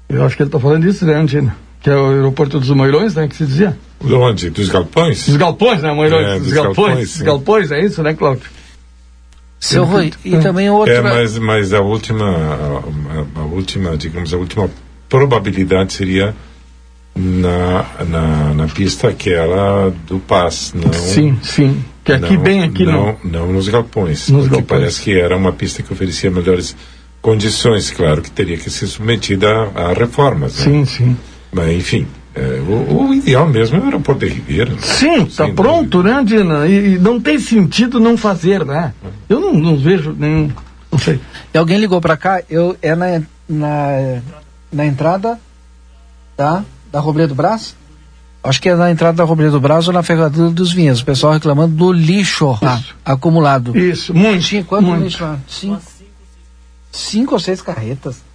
Eu 0.09 0.25
acho 0.25 0.37
que 0.37 0.43
ele 0.43 0.49
está 0.49 0.59
falando 0.59 0.83
disso, 0.83 1.07
né, 1.07 1.15
Antina? 1.15 1.57
Que 1.81 1.91
é 1.91 1.95
o 1.97 2.11
aeroporto 2.11 2.59
dos 2.59 2.71
Moirões, 2.71 3.15
né, 3.15 3.29
que 3.29 3.37
se 3.37 3.47
dizia? 3.47 3.79
De 4.05 4.13
onde? 4.13 4.51
Dos 4.51 4.69
galpões? 4.69 5.27
Dos 5.27 5.37
galpões, 5.37 5.83
né, 5.83 5.93
Moirões? 5.93 6.27
É, 6.27 6.35
dos 6.35 6.43
dos 6.45 6.53
galpões. 6.53 6.75
galpões, 6.77 7.23
galpões, 7.23 7.71
é 7.73 7.85
isso, 7.85 8.03
né, 8.03 8.13
Cláudio? 8.15 8.56
Seu 9.67 9.85
Rui, 9.85 10.13
e 10.25 10.39
também 10.39 10.71
outra. 10.71 10.95
É, 10.95 11.01
mas, 11.01 11.39
mas 11.39 11.73
a 11.73 11.81
última, 11.81 12.25
a, 12.27 13.41
a 13.41 13.45
última, 13.45 13.97
digamos, 13.97 14.33
a 14.33 14.37
última 14.37 14.71
probabilidade 15.09 15.93
seria 15.93 16.35
na, 17.15 17.85
na, 18.09 18.55
na 18.55 18.67
pista 18.69 19.09
aquela 19.09 19.93
do 20.07 20.19
Paz, 20.19 20.73
não. 20.75 20.93
Sim, 20.93 21.39
sim. 21.43 21.85
Que 22.05 22.13
aqui, 22.13 22.35
não, 22.37 22.43
bem 22.43 22.63
aqui, 22.63 22.85
não. 22.85 23.19
não. 23.25 23.47
Não 23.47 23.53
nos 23.53 23.69
galpões. 23.69 24.29
Nos 24.29 24.43
porque 24.43 24.57
galpões. 24.57 24.81
parece 24.81 25.03
que 25.03 25.19
era 25.19 25.37
uma 25.37 25.53
pista 25.53 25.83
que 25.83 25.93
oferecia 25.93 26.31
melhores 26.31 26.77
condições, 27.21 27.91
claro 27.91 28.23
que 28.23 28.31
teria 28.31 28.57
que 28.57 28.71
ser 28.71 28.87
submetida 28.87 29.49
a, 29.75 29.91
a 29.91 29.93
reformas. 29.93 30.59
né? 30.59 30.65
Sim, 30.65 30.85
sim. 30.85 31.17
Mas, 31.51 31.73
enfim, 31.73 32.07
é, 32.37 32.61
o, 32.61 33.07
o 33.09 33.15
ideal 33.15 33.49
mesmo 33.49 33.79
é 33.79 33.81
o 33.81 33.85
aeroporto 33.85 34.27
de 34.27 34.33
Ribeira. 34.33 34.71
né? 34.71 34.79
Sim, 34.83 35.23
está 35.23 35.49
pronto, 35.49 36.03
né, 36.03 36.23
Dina? 36.23 36.67
E, 36.67 36.95
e 36.95 36.99
não 36.99 37.19
tem 37.19 37.39
sentido 37.39 37.99
não 37.99 38.15
fazer, 38.17 38.63
né? 38.65 38.93
Eu 39.27 39.41
não, 39.41 39.55
não 39.55 39.77
vejo 39.79 40.15
nenhum. 40.17 40.51
Não 40.93 40.99
sei. 40.99 41.19
E 41.53 41.57
alguém 41.57 41.79
ligou 41.79 41.99
para 41.99 42.15
cá, 42.17 42.43
eu, 42.51 42.77
é 42.83 42.95
na, 42.95 43.23
na, 43.49 44.21
na 44.71 44.85
entrada 44.85 45.41
da, 46.37 46.63
da 46.93 47.01
Robledo 47.01 47.35
Brás? 47.35 47.75
Acho 48.45 48.61
que 48.61 48.69
é 48.69 48.77
na 48.77 48.91
entrada 48.91 49.17
da 49.17 49.25
Robledo 49.25 49.59
Brás 49.59 49.89
ou 49.89 49.95
na 49.95 50.03
Ferradura 50.03 50.51
dos 50.51 50.73
Vinhos. 50.73 51.01
O 51.01 51.07
pessoal 51.07 51.33
reclamando 51.33 51.75
do 51.75 51.91
lixo 51.91 52.57
lá, 52.61 52.81
acumulado. 53.03 53.77
Isso, 53.77 54.15
muito. 54.15 54.45
Tinha 54.45 54.63
quanto 54.63 54.87
muito. 54.87 55.05
lixo 55.05 55.25
lá? 55.25 55.39
Cinco, 55.49 55.81
cinco 56.93 57.35
ou 57.35 57.41
seis 57.41 57.63
carretas 57.63 58.26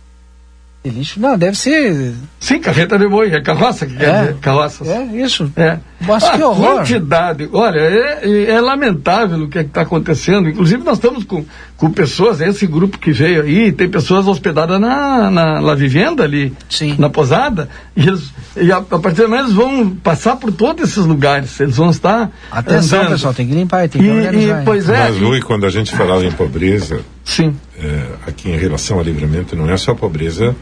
de 0.83 0.89
lixo? 0.89 1.19
Não, 1.19 1.37
deve 1.37 1.55
ser. 1.57 2.13
Sim, 2.39 2.59
carreta 2.59 2.97
de 2.97 3.07
boi, 3.07 3.31
é 3.33 3.39
carroça 3.41 3.85
que 3.85 3.95
quer 3.95 4.09
É. 4.09 4.19
dizer, 4.21 4.35
carroças. 4.37 4.87
É 4.87 5.03
isso. 5.03 5.51
É. 5.55 5.77
Mas 6.07 6.23
a 6.23 6.31
que 6.35 6.41
horror. 6.43 6.77
quantidade, 6.77 7.47
olha, 7.53 7.79
é, 7.79 8.49
é 8.49 8.59
lamentável 8.59 9.37
o 9.43 9.47
que 9.47 9.59
está 9.59 9.81
acontecendo. 9.81 10.49
Inclusive, 10.49 10.83
nós 10.83 10.97
estamos 10.97 11.23
com, 11.23 11.45
com 11.77 11.91
pessoas, 11.91 12.41
esse 12.41 12.65
grupo 12.65 12.97
que 12.97 13.11
veio 13.11 13.43
aí, 13.43 13.71
tem 13.71 13.87
pessoas 13.87 14.25
hospedadas 14.27 14.79
na, 14.81 15.29
na, 15.29 15.61
na 15.61 15.75
vivenda 15.75 16.23
ali, 16.23 16.51
Sim. 16.67 16.95
na 16.97 17.07
posada, 17.11 17.69
e, 17.95 18.07
eles, 18.07 18.31
e 18.57 18.71
a, 18.71 18.77
a 18.77 18.81
partir 18.81 19.17
de 19.17 19.23
amanhã 19.25 19.43
eles 19.43 19.53
vão 19.53 19.91
passar 19.91 20.37
por 20.37 20.51
todos 20.51 20.89
esses 20.89 21.05
lugares, 21.05 21.59
eles 21.59 21.77
vão 21.77 21.91
estar. 21.91 22.31
Atenção, 22.51 23.01
andando. 23.01 23.11
pessoal, 23.11 23.33
tem 23.35 23.47
que 23.47 23.53
limpar 23.53 23.85
e 23.85 23.87
tem 23.89 24.01
que 24.01 24.07
E, 24.07 24.11
organizar. 24.11 24.61
e, 24.63 24.65
pois 24.65 24.89
é, 24.89 24.97
Mas, 25.09 25.19
Rui, 25.19 25.41
quando 25.41 25.67
a 25.67 25.69
gente 25.69 25.91
falava 25.95 26.25
em 26.25 26.31
pobreza, 26.31 27.01
sim, 27.23 27.55
é, 27.79 28.05
aqui 28.25 28.49
em 28.49 28.57
relação 28.57 28.97
ao 28.97 29.03
livramento, 29.03 29.55
não 29.55 29.69
é 29.69 29.77
só 29.77 29.93
pobreza 29.93 30.55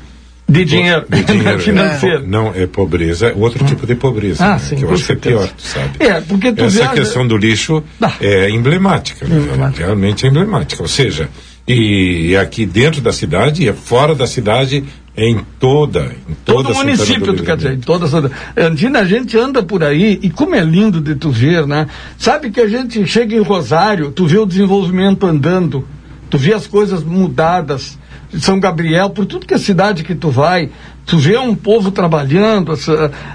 de 0.49 0.65
dinheiro, 0.65 1.05
de 1.09 1.23
dinheiro 1.23 1.59
financeiro. 1.61 2.23
é, 2.23 2.27
não, 2.27 2.53
é 2.55 2.65
pobreza, 2.65 3.27
é 3.27 3.33
outro 3.35 3.63
tipo 3.65 3.85
de 3.85 3.95
pobreza, 3.95 4.43
Ah, 4.43 4.53
né, 4.53 4.59
sim, 4.59 4.75
que 4.75 4.83
eu 4.83 4.91
acho 4.93 5.05
que 5.05 5.11
é 5.11 5.15
pior, 5.15 5.49
sabe? 5.57 5.89
É, 5.99 6.21
porque 6.21 6.51
tu 6.51 6.63
Essa 6.63 6.77
viaja- 6.77 6.93
questão 6.93 7.27
do 7.27 7.37
lixo 7.37 7.83
Ah. 8.01 8.13
é 8.19 8.49
emblemática, 8.49 9.27
né? 9.27 9.37
Emblemática. 9.37 9.85
realmente 9.85 10.25
é 10.25 10.29
emblemática. 10.29 10.81
Ou 10.81 10.87
seja, 10.89 11.29
e 11.67 12.35
aqui 12.35 12.65
dentro 12.65 12.99
da 13.01 13.13
cidade 13.13 13.67
e 13.67 13.71
fora 13.73 14.15
da 14.15 14.25
cidade, 14.25 14.83
em 15.15 15.39
toda, 15.59 16.15
em 16.29 16.33
toda 16.45 16.69
Todo 16.69 16.75
município, 16.77 17.27
do 17.27 17.33
tu 17.35 17.43
quer 17.43 17.57
dizer, 17.57 17.73
em 17.73 17.79
toda 17.79 18.07
Santa... 18.07 18.31
Andina, 18.57 18.99
a 18.99 19.05
gente 19.05 19.37
anda 19.37 19.61
por 19.61 19.83
aí 19.83 20.17
e 20.23 20.29
como 20.29 20.55
é 20.55 20.63
lindo 20.63 20.99
de 21.01 21.13
tu 21.13 21.29
ver, 21.29 21.67
né? 21.67 21.87
Sabe 22.17 22.49
que 22.49 22.59
a 22.61 22.67
gente 22.67 23.05
chega 23.05 23.35
em 23.35 23.41
Rosário, 23.41 24.11
tu 24.11 24.25
vê 24.25 24.37
o 24.39 24.45
desenvolvimento 24.45 25.25
andando, 25.27 25.85
tu 26.29 26.37
vê 26.37 26.53
as 26.53 26.65
coisas 26.65 27.03
mudadas, 27.03 27.98
São 28.37 28.59
Gabriel, 28.59 29.09
por 29.09 29.25
tudo 29.25 29.45
que 29.45 29.53
é 29.53 29.57
cidade 29.57 30.03
que 30.03 30.13
tu 30.13 30.29
vai, 30.29 30.69
tu 31.05 31.17
vê 31.17 31.37
um 31.37 31.55
povo 31.55 31.89
trabalhando, 31.89 32.73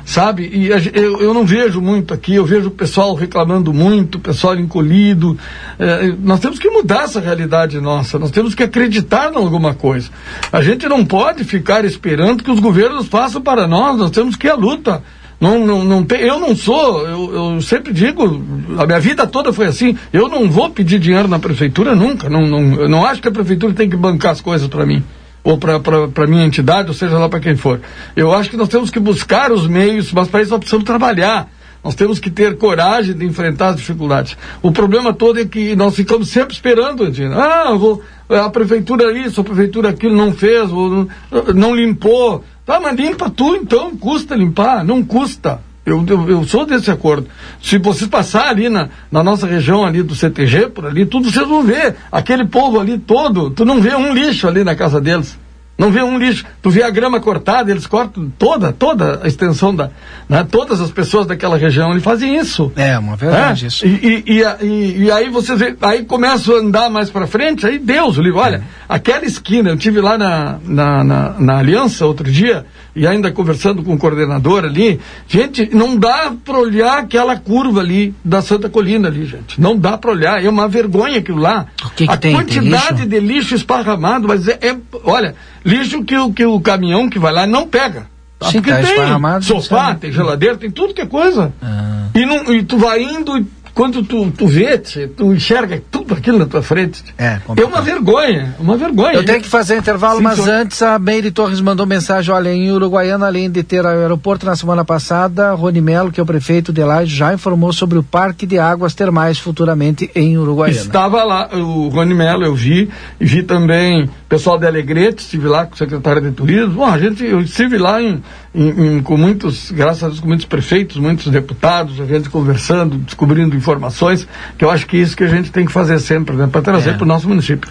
sabe? 0.05 0.49
E 0.53 0.69
eu, 0.69 1.21
eu 1.21 1.35
não 1.35 1.45
vejo 1.45 1.81
muito 1.81 2.15
aqui, 2.15 2.37
eu 2.37 2.45
vejo 2.45 2.69
o 2.69 2.71
pessoal 2.71 3.15
reclamando 3.15 3.73
muito, 3.73 4.17
o 4.17 4.21
pessoal 4.21 4.57
encolhido. 4.57 5.37
Eh, 5.79 6.15
nós 6.23 6.39
temos 6.39 6.61
que 6.61 6.71
mudar 6.71 7.05
essa 7.05 7.19
realidade 7.19 7.81
nossa, 7.81 8.17
nós 8.19 8.31
temos 8.31 8.55
que 8.55 8.63
acreditar 8.63 9.33
em 9.33 9.37
alguma 9.37 9.75
coisa. 9.75 10.09
A 10.53 10.63
gente 10.63 10.89
não 10.89 11.05
pode 11.05 11.43
ficar 11.43 11.85
esperando 11.85 12.45
que 12.45 12.51
os 12.51 12.61
governos 12.61 13.09
façam 13.09 13.43
para 13.43 13.67
nós, 13.67 13.99
nós 13.99 14.13
temos 14.13 14.37
que 14.37 14.47
ir 14.47 14.51
à 14.51 14.55
luta. 14.55 15.03
Não, 15.41 15.67
não, 15.67 15.85
não 15.85 16.05
tem, 16.05 16.21
eu 16.21 16.39
não 16.39 16.55
sou, 16.55 17.07
eu, 17.07 17.35
eu 17.35 17.61
sempre 17.61 17.93
digo, 17.93 18.43
a 18.79 18.87
minha 18.87 19.01
vida 19.01 19.27
toda 19.27 19.53
foi 19.53 19.67
assim, 19.67 19.97
eu 20.13 20.29
não 20.29 20.49
vou 20.49 20.71
pedir 20.71 20.99
dinheiro 20.99 21.29
na 21.29 21.39
prefeitura 21.39 21.95
nunca, 21.95 22.31
não, 22.31 22.47
não, 22.47 22.81
eu 22.81 22.89
não 22.89 23.05
acho 23.05 23.21
que 23.21 23.29
a 23.29 23.33
prefeitura 23.33 23.75
tem 23.75 23.91
que 23.91 23.97
bancar 23.97 24.33
as 24.33 24.41
coisas 24.41 24.69
para 24.69 24.87
mim, 24.87 25.03
ou 25.43 25.59
para 25.59 26.27
minha 26.27 26.47
entidade, 26.47 26.89
ou 26.89 26.95
seja 26.95 27.19
lá 27.19 27.29
para 27.29 27.41
quem 27.41 27.57
for. 27.57 27.81
Eu 28.17 28.33
acho 28.33 28.49
que 28.49 28.57
nós 28.57 28.69
temos 28.69 28.91
que 28.91 29.01
buscar 29.01 29.53
os 29.53 29.67
meios, 29.67 30.13
mas 30.13 30.29
para 30.29 30.41
isso 30.41 30.51
nós 30.51 30.61
precisamos 30.61 30.87
trabalhar. 30.87 31.49
Nós 31.85 31.95
temos 31.95 32.19
que 32.19 32.31
ter 32.31 32.57
coragem 32.57 33.15
de 33.15 33.27
enfrentar 33.27 33.69
as 33.69 33.77
dificuldades. 33.77 34.39
O 34.63 34.73
problema 34.73 35.13
todo 35.13 35.39
é 35.39 35.45
que 35.45 35.77
nós 35.77 35.95
ficamos 35.95 36.31
sempre 36.31 36.55
esperando, 36.55 37.05
Andina. 37.05 37.37
Ah, 37.37 37.75
vou, 37.75 38.03
a 38.27 38.49
prefeitura 38.49 39.13
isso, 39.13 39.43
a 39.43 39.45
prefeitura 39.45 39.91
aquilo 39.91 40.17
não 40.17 40.33
fez, 40.33 40.73
ou 40.73 41.07
não 41.55 41.77
limpou. 41.77 42.43
Tá, 42.65 42.81
mas 42.81 42.97
limpa 42.97 43.29
tu 43.29 43.57
então, 43.57 43.97
custa 43.97 44.35
limpar, 44.35 44.85
não 44.85 45.05
custa. 45.05 45.61
Eu, 45.85 46.03
eu, 46.09 46.31
eu 46.31 46.45
sou 46.45 46.65
desse 46.65 46.91
acordo. 46.91 47.29
Se 47.63 47.77
vocês 47.77 48.09
passar 48.09 48.49
ali 48.49 48.71
na, 48.71 48.89
na 49.13 49.23
nossa 49.23 49.47
região 49.47 49.85
ali 49.85 50.03
do 50.03 50.15
CTG, 50.15 50.71
por 50.71 50.87
ali, 50.87 51.05
tudo 51.05 51.31
vocês 51.31 51.47
vão 51.47 51.63
ver. 51.63 51.95
Aquele 52.11 52.47
povo 52.47 52.81
ali 52.81 52.99
todo, 52.99 53.51
tu 53.51 53.67
não 53.67 53.83
vê 53.83 53.95
um 53.95 54.15
lixo 54.15 54.49
ali 54.49 54.65
na 54.65 54.75
casa 54.75 54.99
deles. 54.99 55.39
Não 55.77 55.91
vê 55.91 56.03
um 56.03 56.17
lixo. 56.19 56.45
Tu 56.63 56.71
vê 56.71 56.85
a 56.85 56.91
grama 56.91 57.19
cortada, 57.21 57.71
eles 57.71 57.87
cortam 57.87 58.31
toda, 58.39 58.73
toda 58.73 59.21
a 59.25 59.27
extensão 59.27 59.75
da. 59.75 59.91
Né, 60.29 60.47
todas 60.49 60.81
as 60.81 60.91
pessoas 60.91 61.27
daquela 61.27 61.57
região, 61.59 61.91
eles 61.91 62.03
fazem 62.05 62.37
isso. 62.37 62.71
É, 62.77 62.97
uma 62.99 63.17
verdade 63.17 63.65
É, 63.65 63.69
isso. 63.69 63.85
E, 63.85 64.23
e, 64.27 64.43
e, 64.63 65.05
e- 65.07 65.11
aí 65.11 65.29
você 65.29 65.57
vê, 65.57 65.77
aí 65.83 66.05
começa 66.05 66.53
a 66.53 66.59
andar 66.59 66.89
mais 66.89 67.11
pra 67.11 67.27
frente, 67.27 67.67
aí 67.67 67.79
Deus, 67.79 68.17
o 68.17 68.23
livro, 68.23 68.39
olha, 68.39 68.63
aquela 68.89 69.25
esquina, 69.25 69.71
eu 69.71 69.77
tive 69.77 70.01
lá 70.01 70.17
na, 70.17 70.59
na, 70.65 71.03
na, 71.05 71.35
na 71.41 71.59
Aliança 71.59 72.07
outro 72.07 72.31
dia, 72.31 72.65
e 72.97 73.07
ainda 73.07 73.33
conversando 73.33 73.83
com 73.83 73.95
o 73.95 73.99
coordenador 73.99 74.65
ali, 74.65 75.01
gente, 75.29 75.69
não 75.75 75.97
dá 75.97 76.33
pra 76.45 76.59
olhar 76.59 76.99
aquela 76.99 77.37
curva 77.37 77.81
ali 77.81 78.15
da 78.25 78.41
Santa 78.43 78.69
Colina 78.69 79.09
ali, 79.09 79.25
gente. 79.27 79.61
Não 79.61 79.77
dá 79.77 79.99
pra 79.99 80.11
olhar, 80.13 80.45
é 80.45 80.49
uma 80.49 80.69
vergonha 80.69 81.19
aquilo 81.19 81.41
lá. 81.41 81.67
O 81.85 81.91
que 81.91 82.07
que 82.07 82.13
a 82.13 82.17
tem? 82.17 82.33
Tem 82.37 82.41
quantidade 82.45 82.95
lixo? 83.03 83.07
de 83.09 83.21
lixo 83.21 83.55
esparramado, 83.55 84.29
mas 84.29 84.47
é, 84.49 84.59
é- 84.63 84.77
olha, 85.05 85.35
lixo 85.65 86.05
que, 86.05 86.17
o- 86.17 86.33
que 86.33 86.45
o 86.45 86.61
caminhão 86.61 87.09
que 87.11 87.19
vai 87.19 87.33
lá 87.33 87.47
não 87.47 87.67
pega. 87.67 88.07
Ah, 88.41 88.47
Sim, 88.51 88.59
Porque 88.61 88.71
tá 88.71 88.77
tem 88.83 89.41
sofá, 89.43 89.95
tem 89.95 90.13
geladeira, 90.13 90.57
tem 90.57 90.71
tudo 90.71 90.93
que 90.93 91.01
é 91.01 91.07
coisa. 91.07 91.53
Ah. 91.63 92.07
E, 92.15 92.27
não, 92.27 92.53
e 92.53 92.63
tu 92.63 92.77
vai 92.77 93.03
indo, 93.03 93.39
e 93.39 93.47
quando 93.73 94.03
tu, 94.03 94.31
tu 94.31 94.47
vê, 94.47 94.77
tu 94.77 95.33
enxerga 95.33 95.83
tudo 95.91 96.04
tudo 96.05 96.19
aquilo 96.19 96.39
na 96.39 96.47
tua 96.47 96.63
frente. 96.63 97.03
É, 97.19 97.41
é 97.57 97.65
uma 97.65 97.81
vergonha, 97.81 98.55
uma 98.59 98.77
vergonha. 98.77 99.15
Eu 99.15 99.25
tenho 99.25 99.41
que 99.41 99.49
fazer 99.49 99.77
intervalo, 99.77 100.19
Sim, 100.19 100.23
mas 100.23 100.39
senhor. 100.39 100.51
antes 100.51 100.83
a 100.83 100.99
Meire 100.99 101.31
Torres 101.31 101.61
mandou 101.61 101.87
mensagem, 101.87 102.33
olha, 102.33 102.53
em 102.53 102.71
Uruguaiana, 102.71 103.27
além 103.27 103.51
de 103.51 103.63
ter 103.63 103.85
aeroporto 103.85 104.47
na 104.47 104.55
semana 104.55 104.85
passada, 104.85 105.53
Rony 105.55 105.81
Melo, 105.81 106.13
que 106.13 106.21
é 106.21 106.23
o 106.23 106.27
prefeito 106.27 106.73
de 106.73 106.85
lá, 106.85 107.05
já 107.05 107.33
informou 107.33 107.73
sobre 107.73 107.99
o 107.99 108.03
parque 108.03 108.47
de 108.47 108.59
águas 108.59 108.95
termais 108.95 109.39
futuramente 109.39 110.11
em 110.15 110.37
Uruguaiana. 110.37 110.81
Estava 110.81 111.25
lá, 111.25 111.49
o 111.53 111.89
Rony 111.89 112.15
Melo, 112.15 112.45
eu 112.45 112.55
vi, 112.55 112.89
e 113.19 113.25
vi 113.25 113.43
também 113.43 114.09
pessoal 114.35 114.59
de 114.59 114.67
Alegrete, 114.67 115.23
estive 115.23 115.47
lá 115.47 115.65
com 115.65 115.75
o 115.75 115.79
secretário 115.79 116.21
de 116.21 116.33
turismo, 116.33 116.75
bom, 116.75 116.87
a 116.87 116.99
gente, 116.99 117.25
eu 117.25 117.41
estive 117.41 117.79
lá 117.79 118.03
em, 118.03 118.21
em, 118.53 118.97
em, 118.97 119.03
com 119.03 119.17
muitos, 119.17 119.71
graças 119.71 120.03
a 120.03 120.09
Deus, 120.09 120.19
com 120.19 120.27
muitos 120.27 120.45
prefeitos, 120.45 120.97
muitos 120.97 121.31
deputados, 121.31 122.01
a 122.01 122.05
gente 122.05 122.29
conversando, 122.29 122.97
descobrindo 122.97 123.55
informações, 123.55 124.27
que 124.59 124.65
eu 124.65 124.71
acho 124.71 124.87
que 124.89 124.97
é 124.97 125.01
isso 125.01 125.17
que 125.17 125.23
a 125.23 125.29
gente 125.29 125.53
tem 125.53 125.65
que 125.65 125.71
fazer 125.71 125.94
sempre, 125.99 126.35
né, 126.37 126.49
para 126.51 126.63
trazer 126.63 126.91
é. 126.91 126.93
para 126.95 127.05
o 127.05 127.07
nosso 127.07 127.29
município. 127.29 127.71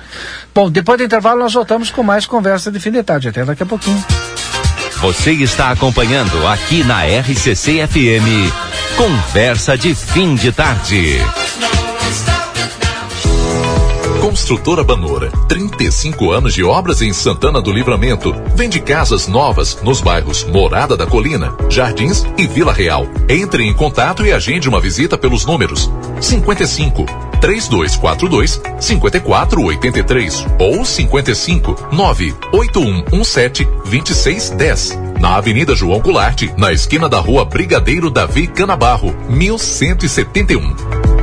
Bom, 0.53 0.69
depois 0.69 0.97
do 0.97 1.03
intervalo 1.03 1.39
nós 1.39 1.53
voltamos 1.53 1.89
com 1.89 2.03
mais 2.03 2.25
conversa 2.25 2.71
de 2.71 2.79
fim 2.79 2.91
de 2.91 3.03
tarde. 3.03 3.29
Até 3.29 3.45
daqui 3.45 3.63
a 3.63 3.65
pouquinho. 3.65 4.03
Você 5.01 5.31
está 5.31 5.71
acompanhando 5.71 6.47
aqui 6.47 6.83
na 6.83 7.03
RCC 7.03 7.85
FM. 7.87 8.51
Conversa 8.95 9.77
de 9.77 9.93
fim 9.93 10.35
de 10.35 10.51
tarde. 10.51 11.19
Construtora 14.21 14.83
Banora, 14.83 15.29
35 15.47 16.31
anos 16.31 16.53
de 16.53 16.63
obras 16.63 17.01
em 17.01 17.11
Santana 17.11 17.61
do 17.61 17.71
Livramento. 17.71 18.33
Vende 18.55 18.79
casas 18.79 19.27
novas 19.27 19.77
nos 19.83 19.99
bairros 19.99 20.43
Morada 20.45 20.95
da 20.95 21.05
Colina, 21.05 21.53
Jardins 21.69 22.25
e 22.37 22.47
Vila 22.47 22.71
Real. 22.73 23.05
Entre 23.27 23.63
em 23.63 23.73
contato 23.73 24.25
e 24.25 24.31
agende 24.31 24.69
uma 24.69 24.79
visita 24.79 25.17
pelos 25.17 25.45
números 25.45 25.91
55 26.21 27.32
3242 27.43 28.61
5483 28.79 30.47
ou 30.57 30.85
55 30.85 31.89
98117 31.91 33.65
2610. 33.65 34.97
Na 35.19 35.35
Avenida 35.35 35.75
João 35.75 35.99
Goulart, 35.99 36.43
na 36.57 36.71
esquina 36.71 37.09
da 37.09 37.19
Rua 37.19 37.43
Brigadeiro 37.43 38.09
Davi 38.09 38.47
Canabarro, 38.47 39.13
1171. 39.27 41.22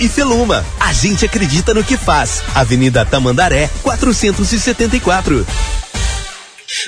e 0.01 0.09
Feluma. 0.09 0.65
A 0.79 0.91
gente 0.91 1.23
acredita 1.23 1.73
no 1.73 1.83
que 1.83 1.95
faz. 1.95 2.43
Avenida 2.55 3.05
Tamandaré, 3.05 3.69
474. 3.83 5.45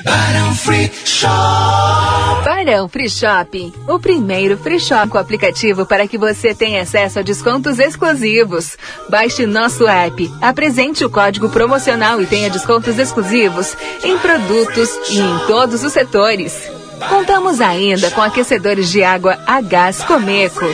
Barão 0.04 0.56
Free 0.56 0.92
Shop. 1.06 2.44
Barão 2.46 2.88
Free 2.88 3.10
Shop, 3.10 3.74
o 3.88 4.00
primeiro 4.00 4.58
free 4.58 4.80
shop 4.80 5.10
com 5.10 5.18
aplicativo 5.18 5.86
para 5.86 6.08
que 6.08 6.18
você 6.18 6.56
tenha 6.56 6.82
acesso 6.82 7.20
a 7.20 7.22
descontos 7.22 7.80
exclusivos. 7.80 8.78
Baixe 9.10 9.46
nosso 9.46 9.86
app, 9.86 10.32
apresente 10.42 11.04
o 11.04 11.10
código 11.10 11.50
promocional 11.50 12.22
e 12.22 12.26
tenha 12.26 12.50
descontos 12.50 12.98
exclusivos 12.98 13.76
em 14.04 14.18
produtos 14.18 14.90
e 15.10 15.20
em 15.20 15.40
todos 15.48 15.84
os 15.84 15.92
setores. 15.92 16.54
Contamos 17.10 17.60
ainda 17.60 18.10
com 18.12 18.22
aquecedores 18.22 18.90
de 18.90 19.04
água 19.04 19.38
a 19.46 19.60
gás 19.60 20.02
Comeco, 20.04 20.66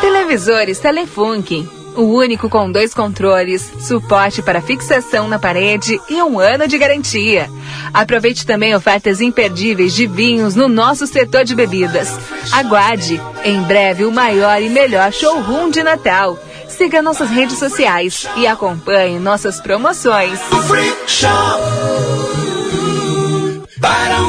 televisores 0.00 0.80
Telefunken, 0.80 1.68
o 1.96 2.02
único 2.02 2.48
com 2.48 2.70
dois 2.70 2.94
controles, 2.94 3.72
suporte 3.80 4.42
para 4.42 4.60
fixação 4.60 5.28
na 5.28 5.38
parede 5.38 6.00
e 6.08 6.22
um 6.22 6.38
ano 6.38 6.68
de 6.68 6.78
garantia. 6.78 7.50
Aproveite 7.92 8.46
também 8.46 8.74
ofertas 8.74 9.20
imperdíveis 9.20 9.94
de 9.94 10.06
vinhos 10.06 10.54
no 10.54 10.68
nosso 10.68 11.06
setor 11.06 11.44
de 11.44 11.54
bebidas. 11.54 12.08
Aguarde, 12.52 13.20
em 13.44 13.60
breve 13.62 14.04
o 14.04 14.12
maior 14.12 14.60
e 14.62 14.68
melhor 14.68 15.12
showroom 15.12 15.70
de 15.70 15.82
Natal. 15.82 16.38
Siga 16.68 17.00
nossas 17.00 17.30
redes 17.30 17.58
sociais 17.58 18.26
e 18.36 18.46
acompanhe 18.46 19.18
nossas 19.18 19.60
promoções. 19.60 20.38
Free 20.68 20.94
Shop. 21.06 21.62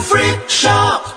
Free 0.07 0.39
Shop. 0.47 1.16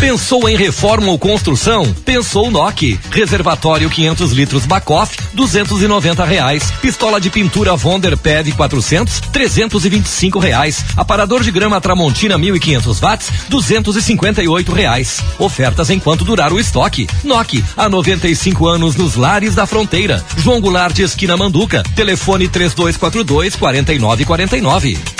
Pensou 0.00 0.48
em 0.48 0.56
reforma 0.56 1.08
ou 1.08 1.18
construção? 1.18 1.84
Pensou 2.06 2.50
NOC. 2.50 2.98
Reservatório 3.10 3.90
500 3.90 4.32
litros 4.32 4.64
Bacoff, 4.64 5.14
290 5.34 6.24
reais. 6.24 6.72
Pistola 6.80 7.20
de 7.20 7.28
pintura 7.28 7.76
Vonder 7.76 8.16
PEV 8.16 8.52
400, 8.52 9.20
325 9.30 10.38
reais. 10.38 10.82
Aparador 10.96 11.42
de 11.42 11.50
grama 11.50 11.78
Tramontina 11.82 12.38
1500 12.38 12.98
watts, 12.98 13.30
258 13.50 14.72
reais. 14.72 15.20
Ofertas 15.38 15.90
enquanto 15.90 16.24
durar 16.24 16.50
o 16.50 16.58
estoque. 16.58 17.06
NOC, 17.22 17.62
há 17.76 17.86
95 17.86 18.66
anos 18.66 18.96
nos 18.96 19.16
lares 19.16 19.54
da 19.54 19.66
fronteira. 19.66 20.24
João 20.38 20.62
Goulart, 20.62 20.98
esquina 20.98 21.36
Manduca. 21.36 21.82
Telefone 21.94 22.48
3242 22.48 23.54
4949. 23.54 25.19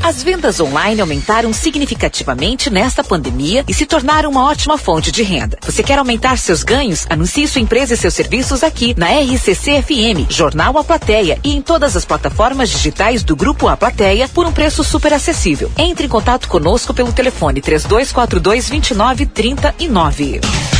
As 0.00 0.22
vendas 0.22 0.60
online 0.60 1.00
aumentaram 1.00 1.52
significativamente 1.52 2.70
nesta 2.70 3.02
pandemia 3.02 3.64
e 3.66 3.74
se 3.74 3.84
tornaram 3.84 4.30
uma 4.30 4.44
ótima 4.44 4.78
fonte 4.78 5.10
de 5.10 5.24
renda. 5.24 5.58
Você 5.62 5.82
quer 5.82 5.98
aumentar 5.98 6.38
seus 6.38 6.62
ganhos? 6.62 7.04
Anuncie 7.10 7.48
sua 7.48 7.60
empresa 7.60 7.94
e 7.94 7.96
seus 7.96 8.14
serviços 8.14 8.62
aqui 8.62 8.94
na 8.96 9.08
RCC 9.08 9.82
FM, 9.82 10.30
Jornal 10.30 10.78
A 10.78 10.84
Plateia 10.84 11.40
e 11.42 11.50
em 11.50 11.60
todas 11.60 11.96
as 11.96 12.04
plataformas 12.04 12.70
digitais 12.70 13.24
do 13.24 13.34
Grupo 13.34 13.66
A 13.66 13.76
Plateia 13.76 14.28
por 14.28 14.46
um 14.46 14.52
preço 14.52 14.84
super 14.84 15.12
acessível. 15.12 15.68
Entre 15.76 16.06
em 16.06 16.08
contato 16.08 16.46
conosco 16.46 16.94
pelo 16.94 17.12
telefone 17.12 17.60
3242 17.60 18.68
2939. 18.68 20.79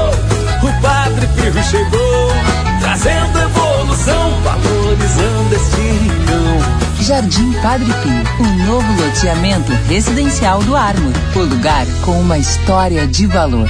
Chegou, 1.59 2.31
trazendo 2.79 3.39
evolução, 3.39 4.41
valorizando 4.41 5.55
este 5.55 5.81
rincão. 5.81 7.01
Jardim 7.01 7.53
Padre 7.61 7.93
Pio, 8.01 8.45
um 8.45 8.65
novo 8.65 9.01
loteamento 9.01 9.71
residencial 9.87 10.61
do 10.63 10.75
Ármor. 10.75 11.13
O 11.35 11.39
lugar 11.39 11.85
com 12.03 12.19
uma 12.19 12.37
história 12.37 13.05
de 13.07 13.25
valor. 13.27 13.67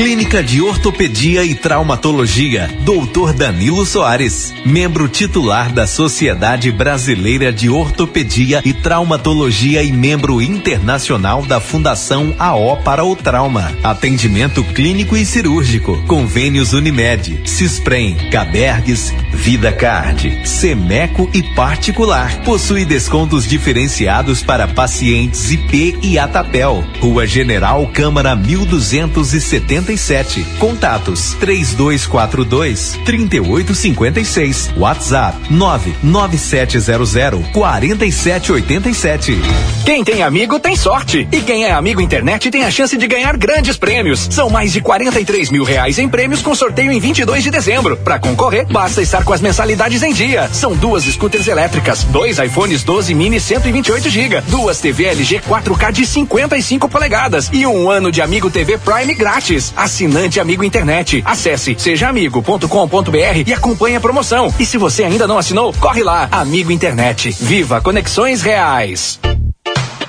Clínica 0.00 0.42
de 0.42 0.62
Ortopedia 0.62 1.44
e 1.44 1.54
Traumatologia, 1.54 2.70
Dr. 2.84 3.34
Danilo 3.34 3.84
Soares, 3.84 4.54
membro 4.64 5.08
titular 5.08 5.70
da 5.70 5.86
Sociedade 5.86 6.72
Brasileira 6.72 7.52
de 7.52 7.68
Ortopedia 7.68 8.62
e 8.64 8.72
Traumatologia 8.72 9.82
e 9.82 9.92
membro 9.92 10.40
internacional 10.40 11.44
da 11.44 11.60
Fundação 11.60 12.34
AO 12.38 12.78
para 12.78 13.04
o 13.04 13.14
Trauma. 13.14 13.72
Atendimento 13.82 14.64
clínico 14.64 15.16
e 15.16 15.26
cirúrgico. 15.26 16.02
Convênios 16.06 16.72
Unimed, 16.72 17.42
Cisprem, 17.44 18.16
Cabergues, 18.30 19.12
Vida 19.34 19.70
Card, 19.70 20.48
Semeco 20.48 21.28
e 21.34 21.42
particular. 21.54 22.42
Possui 22.42 22.86
descontos 22.86 23.46
diferenciados 23.46 24.42
para 24.42 24.66
pacientes 24.68 25.50
IP 25.50 25.98
e 26.02 26.18
Atapel. 26.18 26.82
Rua 27.00 27.26
General 27.26 27.86
Câmara 27.88 28.34
1270 28.34 29.79
57. 29.80 30.44
Contatos 30.58 31.34
3242 31.40 32.98
3856. 33.04 34.70
WhatsApp 34.76 35.38
99700 35.50 37.48
4787. 37.52 39.40
Quem 39.84 40.04
tem 40.04 40.22
amigo 40.22 40.58
tem 40.58 40.76
sorte. 40.76 41.26
E 41.32 41.40
quem 41.40 41.64
é 41.64 41.72
amigo 41.72 42.00
internet 42.00 42.50
tem 42.50 42.64
a 42.64 42.70
chance 42.70 42.96
de 42.96 43.06
ganhar 43.06 43.36
grandes 43.36 43.76
prêmios. 43.76 44.28
São 44.30 44.50
mais 44.50 44.72
de 44.72 44.80
43 44.80 45.50
mil 45.50 45.64
reais 45.64 45.98
em 45.98 46.08
prêmios 46.08 46.42
com 46.42 46.54
sorteio 46.54 46.92
em 46.92 47.00
22 47.00 47.42
de 47.42 47.50
dezembro. 47.50 47.96
Para 47.96 48.18
concorrer, 48.18 48.66
basta 48.66 49.02
estar 49.02 49.24
com 49.24 49.32
as 49.32 49.40
mensalidades 49.40 50.02
em 50.02 50.12
dia. 50.12 50.48
São 50.52 50.76
duas 50.76 51.04
scooters 51.04 51.48
elétricas, 51.48 52.04
dois 52.04 52.38
iPhones 52.38 52.84
12 52.84 53.14
mini 53.14 53.40
128 53.40 54.10
GB, 54.10 54.40
duas 54.48 54.80
TV 54.80 55.06
LG 55.06 55.40
4K 55.40 55.92
de 55.92 56.06
55 56.06 56.88
polegadas 56.88 57.50
e 57.52 57.66
um 57.66 57.90
ano 57.90 58.12
de 58.12 58.20
Amigo 58.20 58.50
TV 58.50 58.78
Prime 58.78 59.14
grátis. 59.14 59.59
Assinante 59.76 60.40
Amigo 60.40 60.64
Internet. 60.64 61.22
Acesse 61.24 61.74
sejaamigo.com.br 61.78 63.44
e 63.46 63.52
acompanhe 63.52 63.96
a 63.96 64.00
promoção. 64.00 64.52
E 64.58 64.66
se 64.66 64.78
você 64.78 65.04
ainda 65.04 65.26
não 65.26 65.38
assinou, 65.38 65.72
corre 65.74 66.02
lá. 66.02 66.28
Amigo 66.30 66.70
Internet. 66.70 67.30
Viva 67.40 67.80
Conexões 67.80 68.42
Reais. 68.42 69.18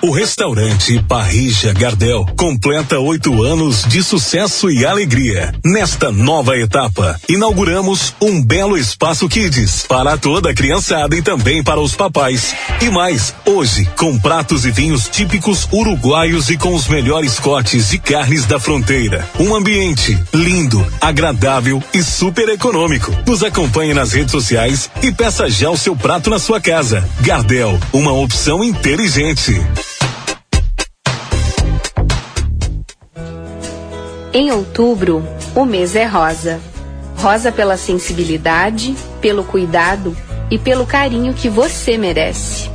O 0.04 0.10
restaurante 0.10 1.00
Parrija 1.08 1.72
Gardel 1.74 2.26
completa 2.36 2.98
oito 3.00 3.44
anos 3.44 3.84
de 3.84 4.04
sucesso 4.04 4.72
e 4.72 4.84
alegria. 4.84 5.54
Nesta 5.64 6.12
nova 6.12 6.58
etapa, 6.58 7.20
inauguramos 7.30 8.16
um 8.20 8.44
belo 8.44 8.76
espaço 8.80 9.30
Kids 9.30 9.86
para 9.88 10.18
toda 10.18 10.50
a 10.50 10.54
criançada 10.56 11.16
e 11.16 11.22
também 11.22 11.64
para 11.64 11.80
os 11.80 11.94
papais. 11.94 12.56
E 12.82 12.90
mais, 12.90 13.36
hoje, 13.46 13.88
com 13.96 14.18
pratos 14.18 14.66
e 14.66 14.72
vinhos 14.72 15.08
típicos 15.08 15.68
uruguaios 15.72 16.50
e 16.50 16.58
com 16.58 16.74
os 16.74 16.88
melhores 16.88 17.40
cortes 17.40 17.92
de 17.92 18.00
carnes 18.00 18.48
da 18.48 18.60
fronteira. 18.60 19.30
Um 19.40 19.54
ambiente 19.54 20.18
lindo, 20.34 20.84
agradável 21.00 21.82
e 21.94 22.02
super 22.02 22.50
econômico. 22.50 23.16
Nos 23.28 23.44
acompanhe 23.44 23.94
nas 23.94 24.14
redes 24.14 24.32
sociais 24.32 24.90
e 25.04 25.12
peça 25.12 25.48
já 25.48 25.70
o 25.70 25.78
seu 25.78 25.96
prato 25.96 26.32
na 26.32 26.40
sua 26.40 26.60
casa. 26.60 27.08
Gardel, 27.20 27.80
uma 27.94 28.14
opção 28.14 28.64
inteligente. 28.64 29.62
Em 34.34 34.50
outubro, 34.50 35.28
o 35.54 35.66
mês 35.66 35.94
é 35.94 36.06
rosa. 36.06 36.62
Rosa 37.18 37.52
pela 37.52 37.76
sensibilidade, 37.76 38.96
pelo 39.20 39.44
cuidado 39.44 40.16
e 40.50 40.58
pelo 40.58 40.86
carinho 40.86 41.34
que 41.34 41.50
você 41.50 41.98
merece. 41.98 42.70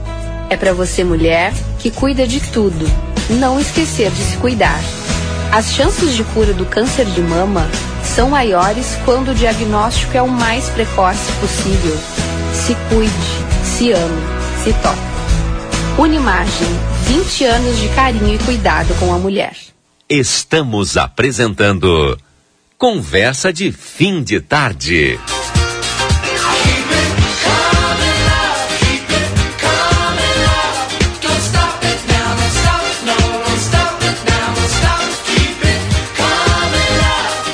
É 0.51 0.57
para 0.57 0.75
você, 0.75 1.03
mulher, 1.03 1.55
que 1.79 1.91
cuida 1.91 2.27
de 2.27 2.41
tudo, 2.41 2.87
não 3.31 3.59
esquecer 3.59 4.11
de 4.11 4.23
se 4.23 4.37
cuidar. 4.37 4.79
As 5.51 5.73
chances 5.73 6.15
de 6.15 6.23
cura 6.25 6.53
do 6.53 6.67
câncer 6.67 7.07
de 7.07 7.23
mama 7.23 7.67
são 8.05 8.29
maiores 8.29 8.95
quando 9.07 9.31
o 9.31 9.35
diagnóstico 9.35 10.15
é 10.15 10.21
o 10.21 10.29
mais 10.29 10.69
precoce 10.69 11.33
possível. 11.41 11.97
Se 12.53 12.77
cuide, 12.91 13.13
se 13.65 13.93
ame, 13.93 14.23
se 14.63 14.75
toque. 14.75 15.01
Unimagem, 15.99 16.69
20 17.07 17.45
anos 17.47 17.79
de 17.79 17.89
carinho 17.89 18.35
e 18.35 18.39
cuidado 18.41 18.95
com 19.01 19.11
a 19.15 19.19
mulher. 19.19 19.55
Estamos 20.09 20.97
apresentando 20.97 22.17
Conversa 22.79 23.53
de 23.53 23.73
Fim 23.73 24.23
de 24.23 24.41
Tarde. 24.41 25.19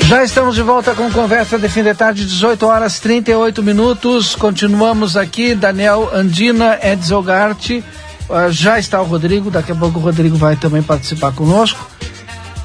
Já 0.03 0.22
estamos 0.22 0.55
de 0.55 0.61
volta 0.61 0.94
com 0.94 1.11
conversa 1.11 1.59
de 1.59 1.70
fim 1.70 1.82
de 1.82 1.94
tarde, 1.94 2.26
18 2.26 2.66
horas 2.66 3.00
38 3.00 3.62
minutos. 3.62 4.36
Continuamos 4.36 5.16
aqui, 5.16 5.55
Daniel 5.55 6.11
Andina, 6.12 6.78
Edson 6.82 7.22
Garte. 7.22 7.82
Uh, 8.28 8.53
já 8.53 8.78
está 8.78 9.00
o 9.00 9.07
Rodrigo, 9.07 9.50
daqui 9.50 9.72
a 9.72 9.74
pouco 9.74 9.98
o 9.98 10.03
Rodrigo 10.03 10.36
vai 10.36 10.55
também 10.55 10.82
participar 10.82 11.32
conosco. 11.32 11.90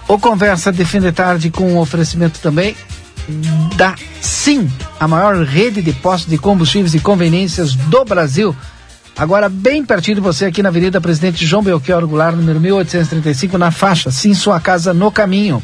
O 0.07 0.17
Conversa 0.17 0.71
de 0.71 0.85
Fim 0.85 1.01
de 1.01 1.11
Tarde 1.11 1.49
com 1.49 1.73
um 1.73 1.77
oferecimento 1.77 2.39
também 2.39 2.75
da 3.75 3.95
Sim, 4.21 4.71
a 4.99 5.07
maior 5.07 5.43
rede 5.43 5.81
de 5.81 5.91
postos 5.91 6.29
de 6.29 6.37
combustíveis 6.37 6.93
e 6.93 6.99
conveniências 6.99 7.73
do 7.73 8.05
Brasil. 8.05 8.55
Agora, 9.17 9.49
bem 9.49 9.83
pertinho 9.83 10.15
de 10.15 10.21
você, 10.21 10.45
aqui 10.45 10.63
na 10.63 10.69
Avenida 10.69 11.01
Presidente 11.01 11.45
João 11.45 11.63
Belchior 11.63 12.05
Goulart, 12.07 12.35
número 12.35 12.59
1835, 12.59 13.57
na 13.57 13.71
faixa. 13.71 14.11
Sim, 14.11 14.33
sua 14.33 14.59
casa 14.59 14.93
no 14.93 15.11
caminho. 15.11 15.61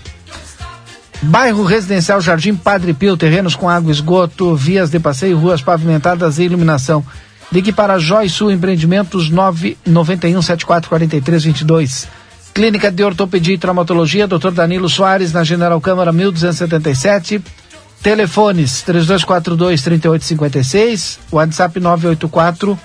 Bairro 1.21 1.63
Residencial 1.63 2.19
Jardim 2.19 2.55
Padre 2.55 2.93
Pio, 2.93 3.15
terrenos 3.15 3.55
com 3.55 3.69
água, 3.69 3.91
esgoto, 3.91 4.55
vias 4.55 4.89
de 4.89 4.99
passeio, 4.99 5.37
ruas 5.37 5.61
pavimentadas 5.61 6.37
e 6.37 6.43
iluminação. 6.43 7.05
Ligue 7.51 7.71
para 7.71 7.99
Joy 7.99 8.27
Sul 8.27 8.51
Empreendimentos 8.51 9.29
991 9.29 10.41
7443 10.41 11.43
22. 11.43 12.07
Clínica 12.53 12.91
de 12.91 13.03
Ortopedia 13.03 13.55
e 13.55 13.57
Traumatologia, 13.57 14.27
Dr. 14.27 14.51
Danilo 14.51 14.87
Soares, 14.87 15.33
na 15.33 15.43
General 15.43 15.81
Câmara 15.81 16.11
1277. 16.11 17.41
Telefones 18.03 18.83
3242-3856, 18.85 21.17
WhatsApp 21.31 21.79
984 21.79 22.77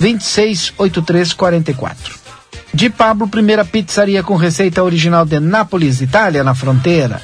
268344. 0.00 2.18
De 2.72 2.88
Pablo, 2.90 3.28
primeira 3.28 3.64
pizzaria 3.64 4.22
com 4.22 4.36
receita 4.36 4.82
original 4.82 5.24
de 5.24 5.38
Nápoles, 5.38 6.00
Itália, 6.00 6.42
na 6.42 6.54
fronteira. 6.54 7.22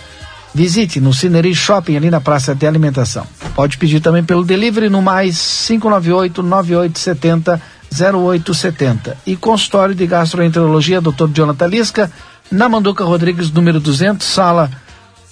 Visite 0.55 1.01
no 1.01 1.13
Cineri 1.13 1.53
Shopping, 1.55 1.97
ali 1.97 2.11
na 2.11 2.21
Praça 2.21 2.55
de 2.55 2.67
Alimentação. 2.67 3.27
Pode 3.55 3.77
pedir 3.77 4.01
também 4.01 4.23
pelo 4.23 4.45
delivery 4.45 4.89
no 4.89 5.03
mais 5.03 5.37
598-9870 5.37 7.61
0870. 7.95 9.17
E 9.27 9.37
consultório 9.37 9.95
de 9.95 10.07
gastroenterologia, 10.07 11.01
Dr. 11.01 11.29
Jonathan 11.33 11.67
Lisca, 11.67 12.11
na 12.51 12.69
Manduca 12.69 13.05
Rodrigues, 13.05 13.51
número 13.51 13.81
200, 13.81 14.27
sala 14.27 14.71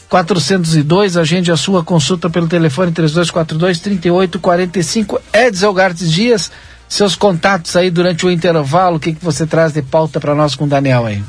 402. 0.08 1.16
Agende 1.16 1.50
a 1.50 1.56
sua 1.56 1.82
consulta 1.82 2.30
pelo 2.30 2.46
telefone 2.46 2.92
3242-3845. 2.92 5.18
Edsel 5.32 5.72
Gartes 5.72 6.12
Dias, 6.12 6.52
seus 6.88 7.16
contatos 7.16 7.74
aí 7.74 7.90
durante 7.90 8.26
o 8.26 8.30
intervalo, 8.30 8.96
o 8.96 9.00
que, 9.00 9.14
que 9.14 9.24
você 9.24 9.46
traz 9.46 9.72
de 9.72 9.80
pauta 9.80 10.20
para 10.20 10.34
nós 10.34 10.54
com 10.54 10.64
o 10.64 10.68
Daniel 10.68 11.06
aí? 11.06 11.24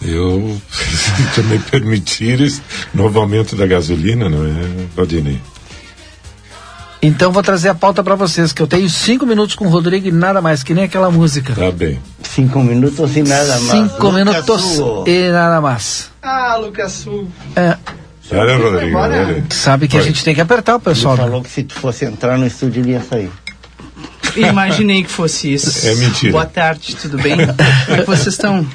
Eu, 0.00 0.58
se 1.34 1.42
me 1.42 1.58
permitires, 1.58 2.62
novo 2.94 3.20
aumento 3.20 3.54
da 3.54 3.66
gasolina, 3.66 4.26
não 4.28 4.46
é, 4.46 4.52
Valdinei? 4.96 5.38
Então 7.06 7.30
vou 7.30 7.42
trazer 7.42 7.68
a 7.68 7.74
pauta 7.74 8.02
para 8.02 8.14
vocês, 8.14 8.50
que 8.50 8.62
eu 8.62 8.66
tenho 8.66 8.88
cinco 8.88 9.26
minutos 9.26 9.54
com 9.54 9.66
o 9.66 9.68
Rodrigo 9.68 10.08
e 10.08 10.10
nada 10.12 10.40
mais, 10.40 10.62
que 10.62 10.72
nem 10.72 10.84
aquela 10.84 11.10
música. 11.10 11.52
Tá 11.54 11.70
bem. 11.70 12.00
Cinco 12.22 12.60
minutos 12.60 13.14
e 13.14 13.22
nada 13.22 13.60
mais. 13.60 13.70
Cinco 13.90 14.06
Lucas 14.06 14.14
minutos 14.14 14.60
Sul. 14.62 15.04
e 15.06 15.30
nada 15.30 15.60
mais. 15.60 16.10
Ah, 16.22 16.56
Lucas 16.56 16.92
Sul. 16.92 17.28
É, 17.54 17.76
Olha, 18.32 18.56
Rodrigo, 18.56 18.96
olha. 18.96 19.44
sabe 19.50 19.86
que 19.86 19.98
a 19.98 20.00
Oi. 20.00 20.06
gente 20.06 20.24
tem 20.24 20.34
que 20.34 20.40
apertar 20.40 20.76
o 20.76 20.80
pessoal. 20.80 21.14
Ele 21.14 21.22
falou 21.24 21.42
que 21.42 21.50
se 21.50 21.62
tu 21.64 21.74
fosse 21.74 22.06
entrar 22.06 22.38
no 22.38 22.46
estúdio 22.46 22.80
ele 22.82 22.92
ia 22.92 23.02
sair. 23.02 23.30
Imaginei 24.36 25.02
que 25.04 25.10
fosse 25.10 25.52
isso. 25.52 25.86
É 25.86 25.94
mentira. 25.94 26.32
Boa 26.32 26.46
tarde, 26.46 26.96
tudo 26.96 27.16
bem? 27.18 27.36
Como 27.36 27.96
é 27.98 28.00
que 28.00 28.06
vocês 28.06 28.28
estão? 28.34 28.66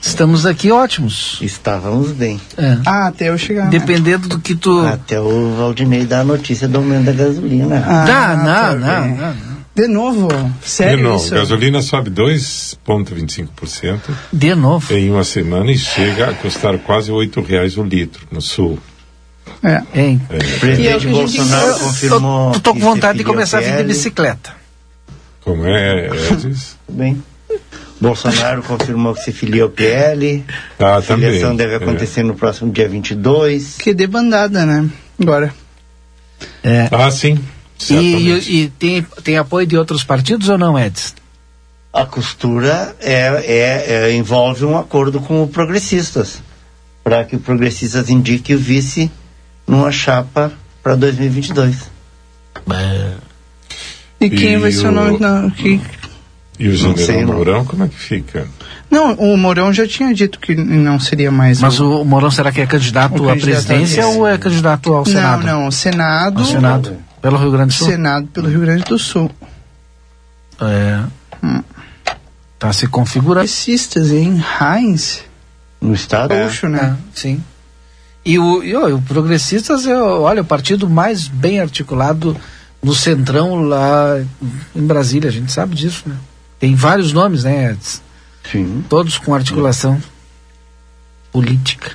Estamos 0.00 0.46
aqui 0.46 0.70
ótimos. 0.70 1.38
Estávamos 1.42 2.12
bem. 2.12 2.40
É. 2.56 2.78
Ah, 2.86 3.08
até 3.08 3.28
eu 3.30 3.36
chegar. 3.38 3.68
Dependendo 3.68 4.28
do 4.28 4.38
que 4.38 4.54
tu. 4.54 4.78
Até 4.86 5.20
o 5.20 5.54
Valdinei 5.56 6.04
dar 6.06 6.20
a 6.20 6.24
notícia 6.24 6.68
do 6.68 6.78
aumento 6.78 7.04
da 7.06 7.12
gasolina. 7.12 7.84
Ah, 7.86 8.04
Dá, 8.04 8.36
não, 8.36 8.80
tá 8.80 9.00
não, 9.00 9.16
não. 9.16 9.58
De 9.74 9.86
novo? 9.86 10.28
Sério 10.64 10.96
De 10.98 11.02
novo, 11.04 11.24
isso? 11.24 11.34
gasolina 11.34 11.80
sobe 11.82 12.10
2,25% 12.10 14.00
De 14.32 14.54
novo. 14.54 14.92
em 14.92 15.10
uma 15.10 15.24
semana 15.24 15.70
e 15.70 15.78
chega 15.78 16.30
a 16.30 16.34
custar 16.34 16.76
quase 16.78 17.10
R$ 17.12 17.30
reais 17.46 17.76
o 17.76 17.82
litro 17.84 18.26
no 18.30 18.40
sul. 18.40 18.78
É. 19.62 19.82
Hein? 19.94 20.20
O 20.30 20.34
E 20.36 20.58
presidente 20.58 21.06
eu- 21.06 21.10
Bolsonaro 21.12 21.66
Eu, 21.68 21.78
confirmou. 21.78 22.52
eu 22.54 22.60
tô 22.60 22.72
com 22.74 22.80
vontade 22.80 23.18
de 23.18 23.24
começar 23.24 23.58
a 23.58 23.60
vir 23.60 23.76
de 23.78 23.84
bicicleta. 23.84 24.57
Como 25.48 25.66
é, 25.66 26.10
Edis? 26.30 26.76
Bem. 26.86 27.22
Bolsonaro 27.98 28.62
confirmou 28.62 29.14
que 29.14 29.22
se 29.22 29.32
filia 29.32 29.62
ao 29.62 29.70
PL. 29.70 30.44
Tá, 30.76 30.96
a 30.96 31.02
filiação 31.02 31.40
também. 31.52 31.56
deve 31.56 31.74
acontecer 31.76 32.22
no 32.22 32.34
próximo 32.34 32.70
dia 32.70 32.86
22. 32.86 33.76
Que 33.78 33.94
debandada, 33.94 34.66
né? 34.66 34.88
Agora. 35.18 35.54
É. 36.62 36.88
Ah, 36.92 37.10
sim. 37.10 37.40
E, 37.80 37.82
certamente. 37.82 38.52
e- 38.52 38.62
e 38.64 38.68
tem, 38.68 39.06
tem 39.24 39.38
apoio 39.38 39.66
de 39.66 39.76
outros 39.76 40.04
partidos 40.04 40.50
ou 40.50 40.58
não, 40.58 40.78
Edson? 40.78 41.14
A 41.90 42.04
costura 42.04 42.94
é, 43.00 43.26
é- 43.46 43.84
é- 44.10 44.12
envolve 44.14 44.66
um 44.66 44.76
acordo 44.76 45.18
com 45.18 45.42
o 45.42 45.48
Progressistas, 45.48 46.42
para 47.02 47.24
que 47.24 47.36
o 47.36 47.40
Progressistas 47.40 48.10
indique 48.10 48.54
o 48.54 48.58
vice 48.58 49.10
numa 49.66 49.90
chapa 49.90 50.52
para 50.82 50.94
2022. 50.94 51.90
E 54.20 54.28
quem 54.30 54.54
E 54.54 54.58
vai 54.58 54.72
ser 54.72 54.86
o 54.86 54.88
o- 54.90 54.92
nome 54.92 55.18
da. 55.18 55.50
Que... 55.56 55.80
E 56.58 56.68
o 56.68 56.74
general. 56.74 57.26
Mourão, 57.36 57.64
como 57.64 57.84
é 57.84 57.88
que 57.88 57.94
fica? 57.98 58.48
Não, 58.90 59.12
o 59.14 59.36
Mourão 59.36 59.72
já 59.72 59.86
tinha 59.86 60.12
dito 60.12 60.40
que 60.40 60.56
não 60.56 60.98
seria 60.98 61.30
mais. 61.30 61.60
Mas 61.60 61.78
o 61.78 62.04
Mourão 62.04 62.30
será 62.30 62.50
que 62.50 62.60
é 62.60 62.66
candidato 62.66 63.22
O 63.22 63.28
à 63.28 63.32
candidato 63.34 63.64
presidência 63.66 64.02
a 64.02 64.06
vice. 64.08 64.18
ou 64.18 64.26
é 64.26 64.36
candidato 64.38 64.92
ao 64.94 65.04
Senado? 65.04 65.46
Não, 65.46 65.60
não. 65.60 65.68
O 65.68 65.72
Senado. 65.72 66.38
Ao 66.40 66.44
Senado. 66.44 66.96
Pelo 67.22 67.36
Rio 67.36 67.50
Grande 67.52 67.68
do 67.68 67.74
Sul? 67.78 67.86
Senado 67.88 68.26
pelo 68.28 68.48
Rio 68.48 68.60
Grande 68.60 68.82
do 68.84 68.98
Sul. 68.98 69.30
É. 70.60 71.00
Hum. 71.44 71.62
Tá 72.58 72.72
se 72.72 72.86
configurando. 72.88 73.34
Progressistas, 73.46 74.10
hein? 74.10 74.42
Heinz. 74.60 75.22
No 75.80 75.94
estado? 75.94 76.30
Gaúcho, 76.30 76.68
né? 76.68 76.96
É, 76.96 77.18
sim. 77.18 77.42
E 78.24 78.36
o, 78.38 78.62
e, 78.64 78.74
ó, 78.74 78.88
o 78.96 79.00
Progressistas 79.02 79.86
é, 79.86 79.94
olha, 79.96 80.42
o 80.42 80.44
partido 80.44 80.88
mais 80.90 81.28
bem 81.28 81.60
articulado 81.60 82.36
no 82.82 82.94
Centrão 82.94 83.62
lá 83.62 84.22
em 84.74 84.86
Brasília, 84.86 85.28
a 85.28 85.32
gente 85.32 85.52
sabe 85.52 85.74
disso, 85.74 86.04
né? 86.06 86.16
Tem 86.58 86.74
vários 86.74 87.12
nomes, 87.12 87.44
né, 87.44 87.72
Edson? 87.72 88.00
Sim. 88.50 88.84
Todos 88.88 89.18
com 89.18 89.34
articulação 89.34 90.00
política. 91.30 91.92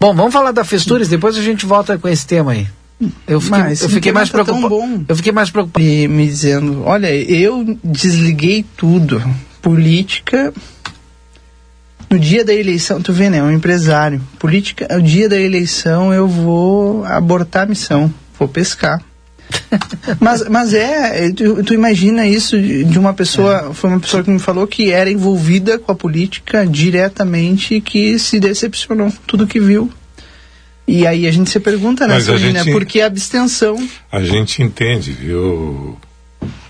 Bom, 0.00 0.14
vamos 0.14 0.32
falar 0.32 0.50
da 0.50 0.64
Festures, 0.64 1.08
depois 1.08 1.36
a 1.36 1.42
gente 1.42 1.64
volta 1.64 1.96
com 1.96 2.08
esse 2.08 2.26
tema 2.26 2.52
aí. 2.52 2.66
Eu 3.26 3.40
fiquei, 3.40 3.58
Mas 3.58 3.82
eu 3.82 3.88
fiquei 3.88 4.12
mais 4.12 4.30
tá 4.30 4.44
preocupado. 4.44 5.04
Eu 5.08 5.16
fiquei 5.16 5.32
mais 5.32 5.50
preocupado. 5.50 5.84
Me, 5.84 6.08
me 6.08 6.26
dizendo, 6.26 6.82
olha, 6.84 7.12
eu 7.14 7.78
desliguei 7.82 8.64
tudo. 8.76 9.22
Política. 9.60 10.52
No 12.10 12.18
dia 12.18 12.44
da 12.44 12.52
eleição, 12.52 13.00
tu 13.00 13.12
vê, 13.12 13.30
né? 13.30 13.42
Um 13.42 13.50
empresário. 13.50 14.20
Política, 14.38 14.86
no 14.90 15.02
dia 15.02 15.28
da 15.28 15.40
eleição 15.40 16.12
eu 16.12 16.28
vou 16.28 17.04
abortar 17.04 17.62
a 17.62 17.66
missão. 17.66 18.12
Vou 18.38 18.48
pescar. 18.48 19.00
mas, 20.20 20.48
mas 20.48 20.74
é, 20.74 21.26
é, 21.26 21.32
tu, 21.32 21.62
tu 21.62 21.74
imagina 21.74 22.26
isso 22.26 22.60
de, 22.60 22.84
de 22.84 22.98
uma 22.98 23.12
pessoa, 23.14 23.72
foi 23.74 23.90
uma 23.90 24.00
pessoa 24.00 24.22
que 24.22 24.30
me 24.30 24.38
falou 24.38 24.66
que 24.66 24.90
era 24.90 25.10
envolvida 25.10 25.78
com 25.78 25.90
a 25.92 25.94
política 25.94 26.66
diretamente 26.66 27.74
e 27.74 27.80
que 27.80 28.18
se 28.18 28.38
decepcionou 28.40 29.10
com 29.10 29.18
tudo 29.26 29.46
que 29.46 29.60
viu. 29.60 29.90
E 30.86 31.06
aí 31.06 31.26
a 31.26 31.30
gente 31.30 31.48
se 31.50 31.60
pergunta, 31.60 32.06
né, 32.06 32.14
Mas 32.14 32.28
a 32.28 32.36
Celina, 32.38 32.64
gente- 32.64 32.72
por 32.72 32.84
que 32.84 33.00
a 33.00 33.06
abstenção? 33.06 33.76
A 34.10 34.20
gente 34.22 34.62
entende, 34.62 35.12
viu, 35.12 35.96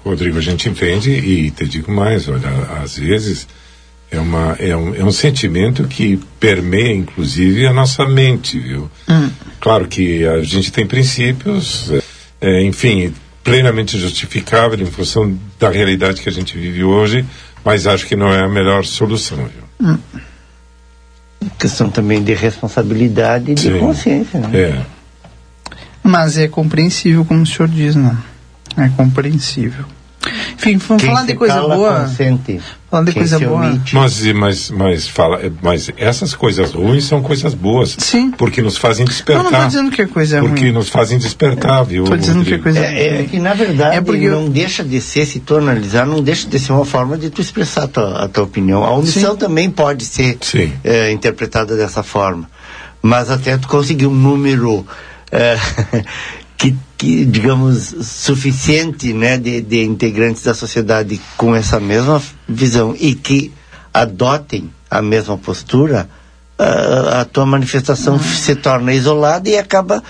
Rodrigo? 0.05 0.39
A 0.39 0.43
gente 0.43 0.69
entende 0.69 1.11
e 1.11 1.51
te 1.51 1.67
digo 1.67 1.91
mais, 1.91 2.29
olha, 2.29 2.49
às 2.83 2.99
vezes 2.99 3.49
é, 4.11 4.21
uma, 4.21 4.55
é, 4.59 4.77
um, 4.77 4.95
é 4.95 5.03
um 5.03 5.11
sentimento 5.11 5.85
que 5.85 6.21
permeia, 6.39 6.95
inclusive, 6.95 7.67
a 7.67 7.73
nossa 7.73 8.05
mente, 8.07 8.59
viu? 8.59 8.91
Claro 9.59 9.89
que 9.89 10.27
a 10.27 10.43
gente 10.43 10.71
tem 10.71 10.87
princípios, 10.87 11.91
é, 12.43 12.63
enfim, 12.65 13.15
plenamente 13.45 13.97
justificável 13.99 14.79
em 14.81 14.91
função 14.91 15.39
da 15.59 15.71
realidade 15.71 16.21
que 16.21 16.29
a 16.29 16.33
gente 16.33 16.59
vive 16.59 16.83
hoje, 16.83 17.25
mas 17.65 17.87
acho 17.87 18.07
que 18.07 18.17
não 18.17 18.33
é 18.33 18.41
a 18.41 18.49
melhor 18.49 18.85
solução, 18.85 19.39
viu? 19.39 19.99
Questão 21.59 21.89
também 21.89 22.23
de 22.23 22.35
responsabilidade 22.35 23.53
e 23.53 23.55
de 23.55 23.63
Sim. 23.63 23.79
consciência, 23.79 24.41
né? 24.41 24.51
É. 24.59 24.83
Mas 26.03 26.37
é 26.37 26.49
compreensível, 26.49 27.25
como 27.25 27.43
o 27.43 27.47
senhor 27.47 27.69
diz, 27.69 27.95
não? 27.95 28.17
É 28.77 28.89
compreensível. 28.89 29.85
Enfim, 30.63 30.77
vamos 30.79 31.03
Quem 31.03 31.11
falar 31.13 31.27
de 31.27 31.35
coisa 31.35 31.55
cala, 31.55 31.75
boa. 31.77 32.01
consente. 32.01 32.61
Falar 32.91 33.05
de 33.05 33.13
Quem 33.13 33.23
coisa 33.23 33.39
boa. 33.41 33.67
omite. 33.67 33.95
Mas, 33.95 34.23
mas, 34.33 34.71
mas, 34.71 35.09
fala, 35.09 35.41
mas 35.63 35.91
essas 35.97 36.35
coisas 36.35 36.73
ruins 36.73 37.05
são 37.05 37.21
coisas 37.23 37.53
boas. 37.55 37.97
Sim. 37.99 38.31
Porque 38.31 38.63
nos 38.63 38.77
fazem 38.77 39.05
despertar. 39.05 39.43
Não, 39.45 39.51
não 39.51 39.61
tô 39.61 39.67
dizendo 39.67 39.91
que 39.91 40.03
é 40.03 40.07
coisa 40.07 40.41
Porque 40.41 40.61
ruim. 40.63 40.73
nos 40.73 40.89
fazem 40.89 41.19
despertar, 41.19 41.83
viu? 41.85 42.05
Tô 42.05 42.17
dizendo 42.17 42.45
que 42.45 42.55
é 42.55 42.57
Rodrigo? 42.57 42.63
coisa 42.63 42.79
É, 42.81 43.07
é 43.09 43.17
ruim. 43.19 43.29
que 43.29 43.39
na 43.41 43.55
verdade 43.55 43.97
É 43.97 44.01
porque 44.01 44.25
eu- 44.25 44.33
não 44.41 44.49
deixa 44.49 44.85
de 44.85 45.01
ser, 45.01 45.27
se 45.27 45.41
tu 45.41 45.57
analisar, 45.57 46.07
não 46.07 46.23
deixa 46.23 46.49
de 46.49 46.59
ser 46.59 46.73
uma 46.73 46.85
forma 46.85 47.17
de 47.19 47.31
tu 47.31 47.41
expressar 47.41 47.85
a 47.85 47.89
tua, 47.89 48.25
a 48.25 48.29
tua 48.29 48.45
opinião. 48.45 48.85
A 48.85 48.91
omissão 48.93 49.33
Sim. 49.33 49.39
também 49.39 49.71
pode 49.71 50.05
ser 50.05 50.37
Sim. 50.41 50.73
é, 50.85 51.11
interpretada 51.11 51.77
dessa 51.77 52.03
forma. 52.03 52.49
Mas 53.01 53.31
até 53.31 53.57
tu 53.57 53.67
conseguir 53.67 54.07
um 54.07 54.15
número 54.15 54.87
é, 55.33 55.57
que, 56.63 56.77
que, 56.97 57.25
digamos, 57.25 57.93
suficiente 58.03 59.13
né, 59.13 59.37
de, 59.37 59.61
de 59.61 59.83
integrantes 59.83 60.45
da 60.45 60.55
sociedade 60.55 61.21
com 61.37 61.57
essa 61.57 61.81
mesma 61.81 62.23
visão 62.49 62.95
e 63.01 63.17
que 63.17 63.53
adotem 63.93 64.71
a 64.89 65.03
mesma 65.03 65.37
postura, 65.37 66.09
ah, 66.57 67.23
a 67.23 67.25
tua 67.25 67.45
manifestação 67.45 68.17
se 68.21 68.55
torna 68.55 68.95
isolada 68.95 69.49
e 69.49 69.59
acaba 69.59 70.05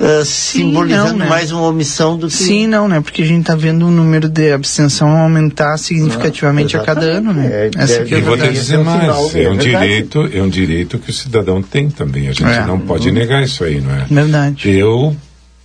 ah, 0.00 0.24
simbolizando 0.24 1.10
não, 1.14 1.18
né? 1.18 1.28
mais 1.28 1.50
uma 1.50 1.62
omissão 1.62 2.16
do 2.16 2.28
que 2.28 2.34
Sim, 2.34 2.68
não, 2.68 2.86
né? 2.86 3.00
Porque 3.00 3.22
a 3.22 3.26
gente 3.26 3.44
tá 3.44 3.56
vendo 3.56 3.84
o 3.88 3.90
número 3.90 4.28
de 4.28 4.52
abstenção 4.52 5.08
aumentar 5.08 5.76
significativamente 5.76 6.76
a 6.76 6.84
cada 6.84 7.00
ano, 7.04 7.32
né? 7.32 7.48
É, 7.48 7.70
Essa 7.78 8.04
que 8.04 8.14
é 8.14 8.18
E 8.18 8.22
a 8.22 8.24
vou 8.24 8.38
te 8.38 8.48
dizer 8.52 8.76
é 8.76 8.78
mais, 8.78 9.00
sinal, 9.00 9.30
é 9.34 9.42
é 9.42 9.50
um 9.50 9.56
verdade. 9.56 9.64
direito, 9.64 10.30
é 10.32 10.40
um 10.40 10.48
direito 10.48 10.98
que 11.00 11.10
o 11.10 11.12
cidadão 11.12 11.60
tem 11.60 11.90
também. 11.90 12.28
A 12.28 12.32
gente 12.32 12.44
É. 12.44 12.64
não 12.64 12.78
pode 12.78 13.10
negar 13.10 13.42
isso 13.42 13.64
aí, 13.64 13.80
não 13.80 13.92
é? 13.92 14.06
Verdade. 14.08 14.70
Eu 14.70 15.16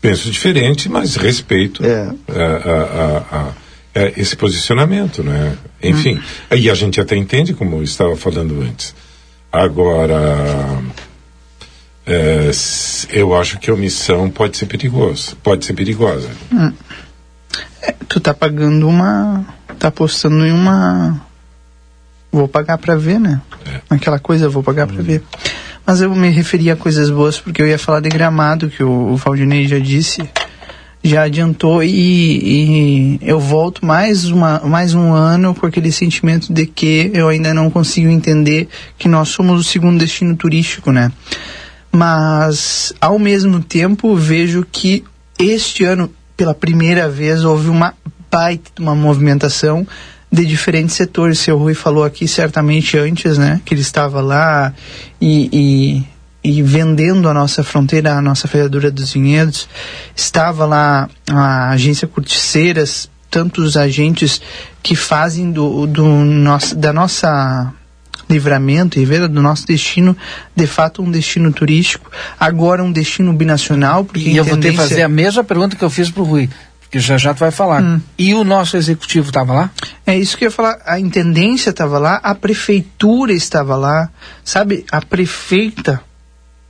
penso 0.01 0.29
diferente, 0.31 0.89
mas 0.89 1.15
respeito 1.15 1.85
É. 1.85 2.09
a- 2.27 2.33
a- 2.33 3.37
a- 3.37 3.37
a- 3.39 3.51
é, 3.93 4.13
esse 4.17 4.35
posicionamento, 4.35 5.23
né? 5.23 5.55
Enfim, 5.83 6.19
e 6.55 6.69
a 6.69 6.73
gente 6.73 6.99
até 6.99 7.15
entende, 7.15 7.53
como 7.53 7.77
eu 7.77 7.83
estava 7.83 8.15
falando 8.15 8.61
antes. 8.61 8.95
Agora, 9.51 10.79
é, 12.05 12.51
eu 13.11 13.35
acho 13.35 13.59
que 13.59 13.69
a 13.69 13.73
omissão 13.73 14.29
pode 14.29 14.57
ser 14.57 14.65
perigosa. 14.65 15.33
Pode 15.43 15.65
ser 15.65 15.73
perigosa. 15.73 16.29
Hum. 16.51 16.71
É, 17.81 17.93
tu 18.07 18.19
tá 18.19 18.33
pagando 18.33 18.87
uma. 18.87 19.45
tá 19.77 19.87
apostando 19.89 20.45
em 20.45 20.51
uma. 20.51 21.19
Vou 22.31 22.47
pagar 22.47 22.77
pra 22.77 22.95
ver, 22.95 23.19
né? 23.19 23.41
É. 23.65 23.81
Aquela 23.89 24.19
coisa, 24.19 24.47
vou 24.47 24.63
pagar 24.63 24.87
hum. 24.89 24.93
pra 24.93 25.03
ver. 25.03 25.23
Mas 25.91 25.99
eu 25.99 26.15
me 26.15 26.29
referi 26.29 26.71
a 26.71 26.75
coisas 26.77 27.09
boas 27.09 27.37
porque 27.37 27.61
eu 27.61 27.67
ia 27.67 27.77
falar 27.77 27.99
de 27.99 28.07
gramado, 28.07 28.69
que 28.69 28.81
o, 28.81 29.11
o 29.11 29.17
Valdinei 29.17 29.67
já 29.67 29.77
disse 29.77 30.21
já 31.03 31.23
adiantou 31.23 31.83
e, 31.83 31.89
e, 31.89 33.19
eu 33.21 33.41
volto 33.41 33.85
mais, 33.85 34.23
uma, 34.29 34.61
mais 34.61 34.93
um 34.93 35.11
ano 35.11 35.53
com 35.53 35.65
aquele 35.65 35.91
sentimento 35.91 36.53
de 36.53 36.65
que 36.65 37.11
eu 37.13 37.27
ainda 37.27 37.53
não 37.53 37.69
consigo 37.69 38.07
entender 38.07 38.69
que 38.97 39.09
nós 39.09 39.27
somos 39.27 39.59
o 39.59 39.63
segundo 39.65 39.99
destino 39.99 40.33
turístico, 40.33 40.93
né? 40.93 41.11
Mas, 41.91 42.93
ao 43.01 43.19
mesmo 43.19 43.61
tempo, 43.61 44.15
vejo 44.15 44.65
que 44.71 45.03
este 45.37 45.83
ano, 45.83 46.09
pela 46.37 46.53
primeira 46.53 47.09
vez, 47.09 47.43
houve 47.43 47.67
uma 47.67 47.93
baita, 48.31 48.71
uma 48.79 48.95
movimentação 48.95 49.85
de 50.31 50.45
diferentes 50.45 50.95
setores. 50.95 51.39
Seu 51.39 51.57
Rui 51.57 51.73
falou 51.73 52.03
aqui 52.03 52.27
certamente 52.27 52.97
antes, 52.97 53.37
né? 53.37 53.61
Que 53.65 53.73
ele 53.73 53.81
estava 53.81 54.21
lá 54.21 54.73
e, 55.19 55.49
e 55.51 56.11
e 56.43 56.63
vendendo 56.63 57.29
a 57.29 57.33
nossa 57.33 57.63
fronteira, 57.63 58.13
a 58.13 58.21
nossa 58.21 58.47
Ferradura 58.47 58.89
dos 58.89 59.13
Vinhedos. 59.13 59.69
Estava 60.15 60.65
lá 60.65 61.09
a 61.29 61.69
agência 61.69 62.07
Corticeiras, 62.07 63.09
tantos 63.29 63.77
agentes 63.77 64.41
que 64.81 64.95
fazem 64.95 65.51
do, 65.51 65.85
do 65.85 66.03
nosso, 66.03 66.75
da 66.75 66.91
nossa 66.91 67.71
livramento 68.29 68.97
e 68.97 69.01
Rivera 69.01 69.27
do 69.27 69.41
nosso 69.41 69.67
destino 69.67 70.15
de 70.55 70.65
fato 70.65 71.01
um 71.01 71.11
destino 71.11 71.51
turístico 71.51 72.09
agora 72.39 72.81
um 72.81 72.89
destino 72.89 73.33
binacional 73.33 74.05
porque 74.05 74.29
e 74.29 74.37
eu 74.37 74.45
vou 74.45 74.55
ter 74.55 74.71
que 74.71 74.77
fazer 74.77 75.01
a 75.01 75.09
mesma 75.09 75.43
pergunta 75.43 75.75
que 75.75 75.83
eu 75.83 75.89
fiz 75.89 76.09
para 76.09 76.23
o 76.23 76.25
Rui 76.25 76.49
porque 76.91 76.99
já 76.99 77.17
já 77.17 77.33
tu 77.33 77.39
vai 77.39 77.51
falar 77.51 77.81
hum. 77.81 78.01
e 78.17 78.33
o 78.33 78.43
nosso 78.43 78.75
executivo 78.75 79.29
estava 79.29 79.53
lá 79.53 79.71
é 80.05 80.17
isso 80.17 80.37
que 80.37 80.43
eu 80.43 80.47
ia 80.47 80.51
falar 80.51 80.77
a 80.85 80.99
intendência 80.99 81.69
estava 81.69 81.97
lá 81.97 82.19
a 82.21 82.35
prefeitura 82.35 83.31
estava 83.31 83.77
lá 83.77 84.09
sabe 84.43 84.85
a 84.91 85.01
prefeita 85.01 86.03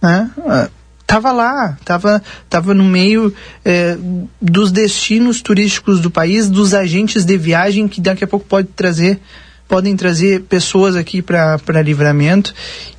né? 0.02 0.30
Ah, 0.48 0.70
tava 1.06 1.32
lá, 1.32 1.78
tava, 1.84 2.24
tava 2.50 2.74
no 2.74 2.86
meio 2.86 3.34
é, 3.64 3.98
dos 4.42 4.72
destinos 4.72 5.42
turísticos 5.42 6.00
do 6.00 6.10
país, 6.10 6.50
dos 6.50 6.74
agentes 6.74 7.26
de 7.26 7.38
viagem 7.38 7.88
que 7.88 8.00
daqui 8.00 8.24
a 8.24 8.28
pouco 8.28 8.46
pode 8.46 8.70
trazer, 8.70 9.20
podem 9.68 9.96
trazer 9.96 10.44
pessoas 10.44 10.96
aqui 10.96 11.22
para 11.22 11.82
livramento. 11.84 12.54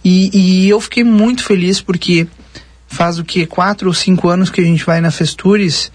E, 0.05 0.31
e 0.32 0.69
eu 0.69 0.78
fiquei 0.78 1.03
muito 1.03 1.43
feliz 1.43 1.81
porque 1.81 2.27
faz 2.86 3.19
o 3.19 3.24
que 3.24 3.47
quatro 3.47 3.89
ou 3.89 3.94
cinco 3.94 4.28
anos 4.28 4.51
que 4.51 4.61
a 4.61 4.65
gente 4.65 4.85
vai 4.85 5.01
na 5.01 5.11
Festures 5.11 5.90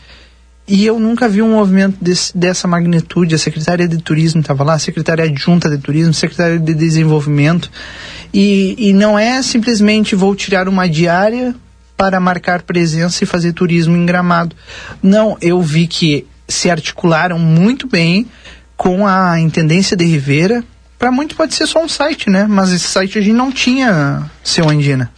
e 0.68 0.86
eu 0.86 1.00
nunca 1.00 1.30
vi 1.30 1.42
um 1.42 1.52
movimento 1.52 1.98
desse, 2.02 2.38
dessa 2.38 2.68
magnitude. 2.68 3.34
A 3.34 3.38
secretária 3.38 3.88
de 3.88 3.98
turismo 4.00 4.42
estava 4.42 4.64
lá, 4.66 4.74
a 4.74 4.80
secretária 4.80 5.24
adjunta 5.24 5.70
de 5.70 5.78
turismo, 5.78 6.14
secretária 6.14 6.60
de 6.60 6.74
desenvolvimento. 6.74 7.72
E, 8.34 8.76
e 8.78 8.94
não 8.94 9.18
é 9.18 9.42
simplesmente 9.42 10.14
vou 10.14 10.36
tirar 10.36 10.68
uma 10.68 10.90
diária 10.90 11.56
para 11.96 12.20
marcar 12.20 12.64
presença 12.64 13.24
e 13.24 13.28
fazer 13.28 13.54
turismo 13.54 13.96
em 13.96 14.06
Gramado. 14.06 14.56
Não, 15.02 15.38
eu 15.42 15.62
vi 15.62 15.88
que 15.88 16.28
se 16.48 16.70
articularam 16.70 17.40
muito 17.40 17.88
bem 17.88 18.28
com 18.76 19.08
a 19.08 19.40
Intendência 19.40 19.96
de 19.96 20.06
Rivera. 20.06 20.64
Para 21.00 21.12
muito 21.12 21.36
pode 21.36 21.56
ser 21.56 21.66
só 21.66 21.84
um 21.84 21.88
site, 21.88 22.30
né? 22.30 22.46
Mas 22.48 22.74
esse 22.74 22.88
site 22.88 23.18
a 23.18 23.22
gente 23.22 23.36
não 23.36 23.52
tinha, 23.52 24.30
seu 24.44 24.70
Andina 24.70 25.12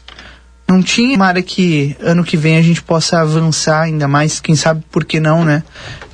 não 0.70 0.84
tinha 0.84 1.16
uma 1.16 1.26
área 1.26 1.41
que 1.41 1.96
ano 2.00 2.24
que 2.24 2.38
vem 2.38 2.56
a 2.56 2.62
gente 2.62 2.82
possa 2.84 3.20
avançar 3.20 3.82
ainda 3.82 4.08
mais, 4.08 4.40
quem 4.40 4.56
sabe 4.56 4.84
por 4.91 5.04
que 5.04 5.20
não, 5.20 5.44
né? 5.44 5.64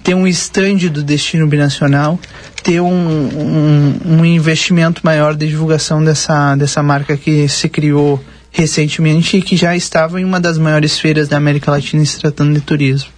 Ter 0.01 0.13
um 0.13 0.25
stand 0.25 0.77
do 0.89 1.03
destino 1.03 1.45
binacional, 1.45 2.17
ter 2.63 2.79
um, 2.79 2.87
um, 2.87 3.99
um 4.05 4.25
investimento 4.25 5.01
maior 5.03 5.35
de 5.35 5.45
divulgação 5.47 6.01
dessa, 6.01 6.55
dessa 6.55 6.81
marca 6.81 7.17
que 7.17 7.49
se 7.49 7.67
criou 7.67 8.23
recentemente 8.49 9.37
e 9.37 9.41
que 9.41 9.57
já 9.57 9.75
estava 9.75 10.21
em 10.21 10.23
uma 10.23 10.39
das 10.39 10.57
maiores 10.57 10.97
feiras 10.97 11.27
da 11.27 11.35
América 11.35 11.69
Latina 11.69 12.05
se 12.05 12.17
tratando 12.17 12.53
de 12.53 12.61
turismo. 12.61 13.09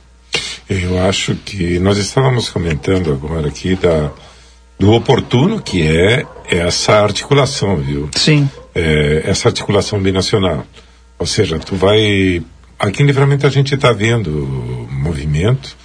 Eu 0.68 1.00
acho 1.08 1.36
que 1.36 1.78
nós 1.80 2.00
estávamos 2.00 2.50
comentando 2.50 3.12
agora 3.14 3.48
aqui 3.48 3.76
da, 3.76 4.12
do 4.80 4.92
oportuno 4.92 5.62
que 5.62 5.84
é 5.84 6.26
essa 6.50 6.94
articulação, 6.94 7.78
viu? 7.78 8.10
Sim. 8.16 8.50
É, 8.74 9.22
essa 9.26 9.50
articulação 9.50 10.00
binacional. 10.02 10.66
Ou 11.20 11.26
seja, 11.26 11.60
tu 11.60 11.76
vai. 11.76 12.44
Aqui 12.80 13.02
em 13.02 13.06
Livramento 13.06 13.48
a 13.48 13.50
gente 13.50 13.74
está 13.74 13.92
vendo 13.92 14.88
movimento, 14.92 15.76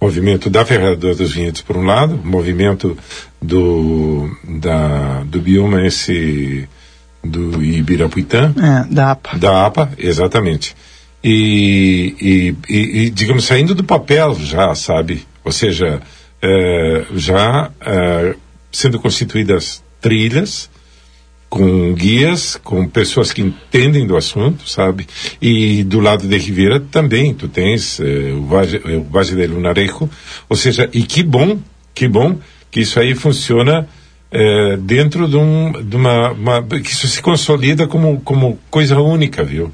movimento 0.00 0.48
da 0.48 0.64
Ferradura 0.64 1.14
dos 1.14 1.32
Vinhedos 1.32 1.60
por 1.60 1.76
um 1.76 1.84
lado, 1.84 2.18
movimento 2.24 2.96
do, 3.40 4.30
da, 4.44 5.22
do 5.24 5.40
bioma 5.40 5.86
esse 5.86 6.66
do 7.22 7.62
Ibirapuitã. 7.62 8.54
É, 8.56 8.92
da 8.92 9.10
APA. 9.12 9.36
Da 9.36 9.66
APA, 9.66 9.90
exatamente. 9.98 10.74
E, 11.22 12.14
e, 12.20 12.72
e, 12.72 12.98
e 13.02 13.10
digamos, 13.10 13.44
saindo 13.44 13.74
do 13.74 13.84
papel 13.84 14.34
já, 14.36 14.74
sabe? 14.74 15.26
Ou 15.44 15.52
seja, 15.52 16.00
é, 16.40 17.06
já 17.14 17.70
é, 17.80 18.34
sendo 18.70 18.98
constituídas 18.98 19.82
trilhas, 20.00 20.70
com 21.48 21.94
guias, 21.94 22.58
com 22.62 22.86
pessoas 22.86 23.32
que 23.32 23.40
entendem 23.40 24.06
do 24.06 24.16
assunto, 24.16 24.68
sabe? 24.68 25.06
E 25.40 25.82
do 25.82 26.00
lado 26.00 26.26
de 26.26 26.36
Ribeira 26.36 26.78
também, 26.78 27.32
tu 27.32 27.48
tens 27.48 27.98
eh, 28.00 28.32
o, 28.32 28.42
Vale, 28.44 28.76
o 28.96 29.04
Vale 29.04 29.34
de 29.34 29.46
Lunarejo, 29.46 30.10
ou 30.48 30.56
seja, 30.56 30.88
e 30.92 31.02
que 31.02 31.22
bom, 31.22 31.58
que 31.94 32.06
bom 32.06 32.38
que 32.70 32.80
isso 32.80 33.00
aí 33.00 33.14
funciona 33.14 33.88
eh, 34.30 34.76
dentro 34.80 35.26
de, 35.26 35.36
um, 35.36 35.72
de 35.82 35.96
uma, 35.96 36.32
uma, 36.32 36.62
que 36.62 36.90
isso 36.90 37.08
se 37.08 37.22
consolida 37.22 37.86
como, 37.86 38.20
como 38.20 38.58
coisa 38.70 39.00
única, 39.00 39.42
viu? 39.42 39.72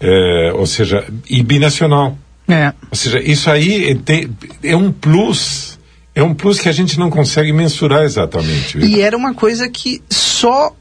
Eh, 0.00 0.52
ou 0.54 0.66
seja, 0.66 1.04
e 1.28 1.42
binacional. 1.42 2.16
É. 2.46 2.72
Ou 2.90 2.96
seja, 2.96 3.20
isso 3.20 3.50
aí 3.50 3.90
é, 3.90 3.94
tem, 3.96 4.30
é 4.62 4.76
um 4.76 4.92
plus, 4.92 5.78
é 6.14 6.22
um 6.22 6.32
plus 6.32 6.60
que 6.60 6.68
a 6.68 6.72
gente 6.72 6.98
não 6.98 7.10
consegue 7.10 7.52
mensurar 7.52 8.04
exatamente. 8.04 8.78
Viu? 8.78 8.88
E 8.88 9.00
era 9.00 9.16
uma 9.16 9.34
coisa 9.34 9.68
que 9.68 10.00
só 10.08 10.74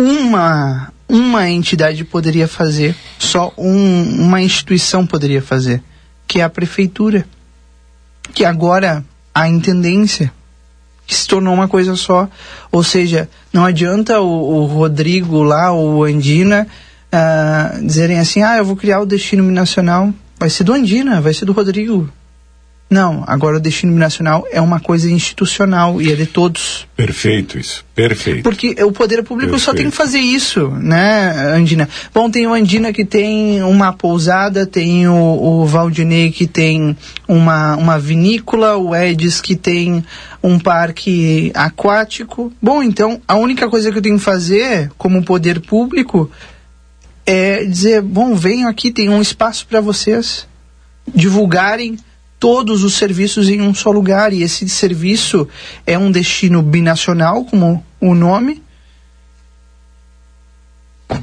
uma 0.00 0.92
uma 1.10 1.50
entidade 1.50 2.04
poderia 2.04 2.46
fazer, 2.46 2.94
só 3.18 3.52
um, 3.58 4.22
uma 4.22 4.40
instituição 4.40 5.04
poderia 5.04 5.42
fazer, 5.42 5.82
que 6.26 6.40
é 6.40 6.44
a 6.44 6.48
prefeitura, 6.48 7.26
que 8.32 8.44
agora 8.44 9.04
a 9.34 9.48
intendência 9.48 10.32
que 11.04 11.14
se 11.16 11.26
tornou 11.26 11.52
uma 11.52 11.66
coisa 11.66 11.96
só, 11.96 12.28
ou 12.70 12.84
seja, 12.84 13.28
não 13.52 13.64
adianta 13.64 14.20
o, 14.20 14.62
o 14.62 14.66
Rodrigo 14.66 15.42
lá, 15.42 15.72
o 15.72 16.04
Andina 16.04 16.68
uh, 17.12 17.84
dizerem 17.84 18.20
assim, 18.20 18.44
ah, 18.44 18.58
eu 18.58 18.64
vou 18.64 18.76
criar 18.76 19.00
o 19.00 19.06
destino 19.06 19.42
nacional, 19.50 20.14
vai 20.38 20.48
ser 20.48 20.62
do 20.62 20.72
Andina, 20.72 21.20
vai 21.20 21.34
ser 21.34 21.44
do 21.44 21.52
Rodrigo, 21.52 22.08
não, 22.90 23.22
agora 23.24 23.56
o 23.56 23.60
destino 23.60 23.96
nacional 23.96 24.44
é 24.50 24.60
uma 24.60 24.80
coisa 24.80 25.08
institucional 25.08 26.02
e 26.02 26.10
é 26.10 26.16
de 26.16 26.26
todos. 26.26 26.88
Perfeito 26.96 27.56
isso, 27.56 27.84
perfeito. 27.94 28.42
Porque 28.42 28.74
o 28.82 28.90
poder 28.90 29.22
público 29.22 29.52
perfeito. 29.52 29.64
só 29.64 29.72
tem 29.72 29.88
que 29.88 29.96
fazer 29.96 30.18
isso, 30.18 30.70
né, 30.70 31.54
Andina? 31.54 31.88
Bom, 32.12 32.28
tem 32.28 32.48
o 32.48 32.52
Andina 32.52 32.92
que 32.92 33.04
tem 33.04 33.62
uma 33.62 33.92
pousada, 33.92 34.66
tem 34.66 35.06
o, 35.06 35.14
o 35.14 35.66
Valdinei 35.66 36.32
que 36.32 36.48
tem 36.48 36.96
uma, 37.28 37.76
uma 37.76 37.96
vinícola, 37.96 38.76
o 38.76 38.92
Edis 38.92 39.40
que 39.40 39.54
tem 39.54 40.04
um 40.42 40.58
parque 40.58 41.52
aquático. 41.54 42.52
Bom, 42.60 42.82
então 42.82 43.22
a 43.28 43.36
única 43.36 43.70
coisa 43.70 43.92
que 43.92 43.98
eu 43.98 44.02
tenho 44.02 44.18
que 44.18 44.24
fazer 44.24 44.90
como 44.98 45.22
poder 45.22 45.60
público 45.60 46.28
é 47.24 47.64
dizer, 47.64 48.02
bom, 48.02 48.34
venham 48.34 48.68
aqui, 48.68 48.90
tem 48.90 49.08
um 49.08 49.22
espaço 49.22 49.64
para 49.64 49.80
vocês 49.80 50.48
divulgarem 51.14 51.96
todos 52.40 52.82
os 52.82 52.94
serviços 52.94 53.50
em 53.50 53.60
um 53.60 53.74
só 53.74 53.90
lugar. 53.90 54.32
E 54.32 54.42
esse 54.42 54.66
serviço 54.68 55.46
é 55.86 55.96
um 55.98 56.10
destino 56.10 56.62
binacional, 56.62 57.44
como 57.44 57.84
o 58.00 58.14
nome, 58.14 58.62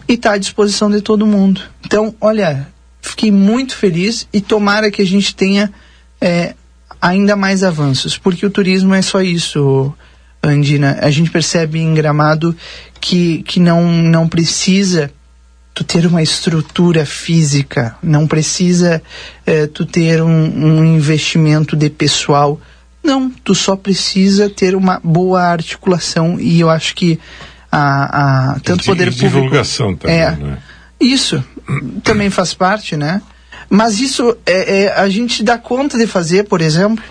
e 0.08 0.14
está 0.14 0.34
à 0.34 0.38
disposição 0.38 0.90
de 0.90 1.02
todo 1.02 1.26
mundo. 1.26 1.62
Então, 1.84 2.16
olha, 2.22 2.68
fiquei 3.02 3.32
muito 3.32 3.76
feliz 3.76 4.28
e 4.32 4.40
tomara 4.40 4.92
que 4.92 5.02
a 5.02 5.06
gente 5.06 5.36
tenha 5.36 5.74
é, 6.22 6.54
ainda 7.02 7.36
mais 7.36 7.64
avanços, 7.64 8.18
porque 8.18 8.46
o 8.46 8.50
turismo 8.50 8.94
é 8.94 9.02
só 9.02 9.22
isso, 9.22 9.94
Andina. 10.44 11.00
A 11.02 11.10
gente 11.10 11.32
percebe 11.32 11.80
em 11.80 11.94
Gramado 11.94 12.56
que, 13.02 13.42
que 13.44 13.60
não, 13.60 13.92
não 13.92 14.28
precisa 14.28 15.12
tu 15.78 15.84
ter 15.84 16.08
uma 16.08 16.24
estrutura 16.24 17.06
física, 17.06 17.96
não 18.02 18.26
precisa 18.26 19.00
é, 19.46 19.68
tu 19.68 19.86
ter 19.86 20.24
um, 20.24 20.28
um, 20.28 20.84
investimento 20.84 21.76
de 21.76 21.88
pessoal. 21.88 22.60
Não, 23.04 23.30
tu 23.30 23.54
só 23.54 23.76
precisa 23.76 24.50
ter 24.50 24.76
uma 24.76 25.00
boa 25.04 25.44
articulação 25.44 26.40
e 26.40 26.60
eu 26.60 26.68
acho 26.68 26.96
que 26.96 27.20
a, 27.72 28.54
a 28.54 28.60
tanto 28.62 28.82
de, 28.82 28.86
poder 28.88 29.12
público 29.12 29.36
divulgação 29.36 29.96
também, 29.96 30.20
é, 30.20 30.32
né? 30.32 30.58
isso 31.00 31.44
também 32.04 32.32
faz 32.32 32.56
parte, 32.56 32.98
né? 32.98 33.22
Mas 33.70 34.00
isso 34.00 34.36
é, 34.48 34.86
é, 34.86 34.94
a 34.94 35.08
gente 35.08 35.44
dá 35.44 35.60
conta 35.60 35.96
de 35.96 36.08
fazer, 36.08 36.46
por 36.46 36.60
exemplo. 36.60 37.04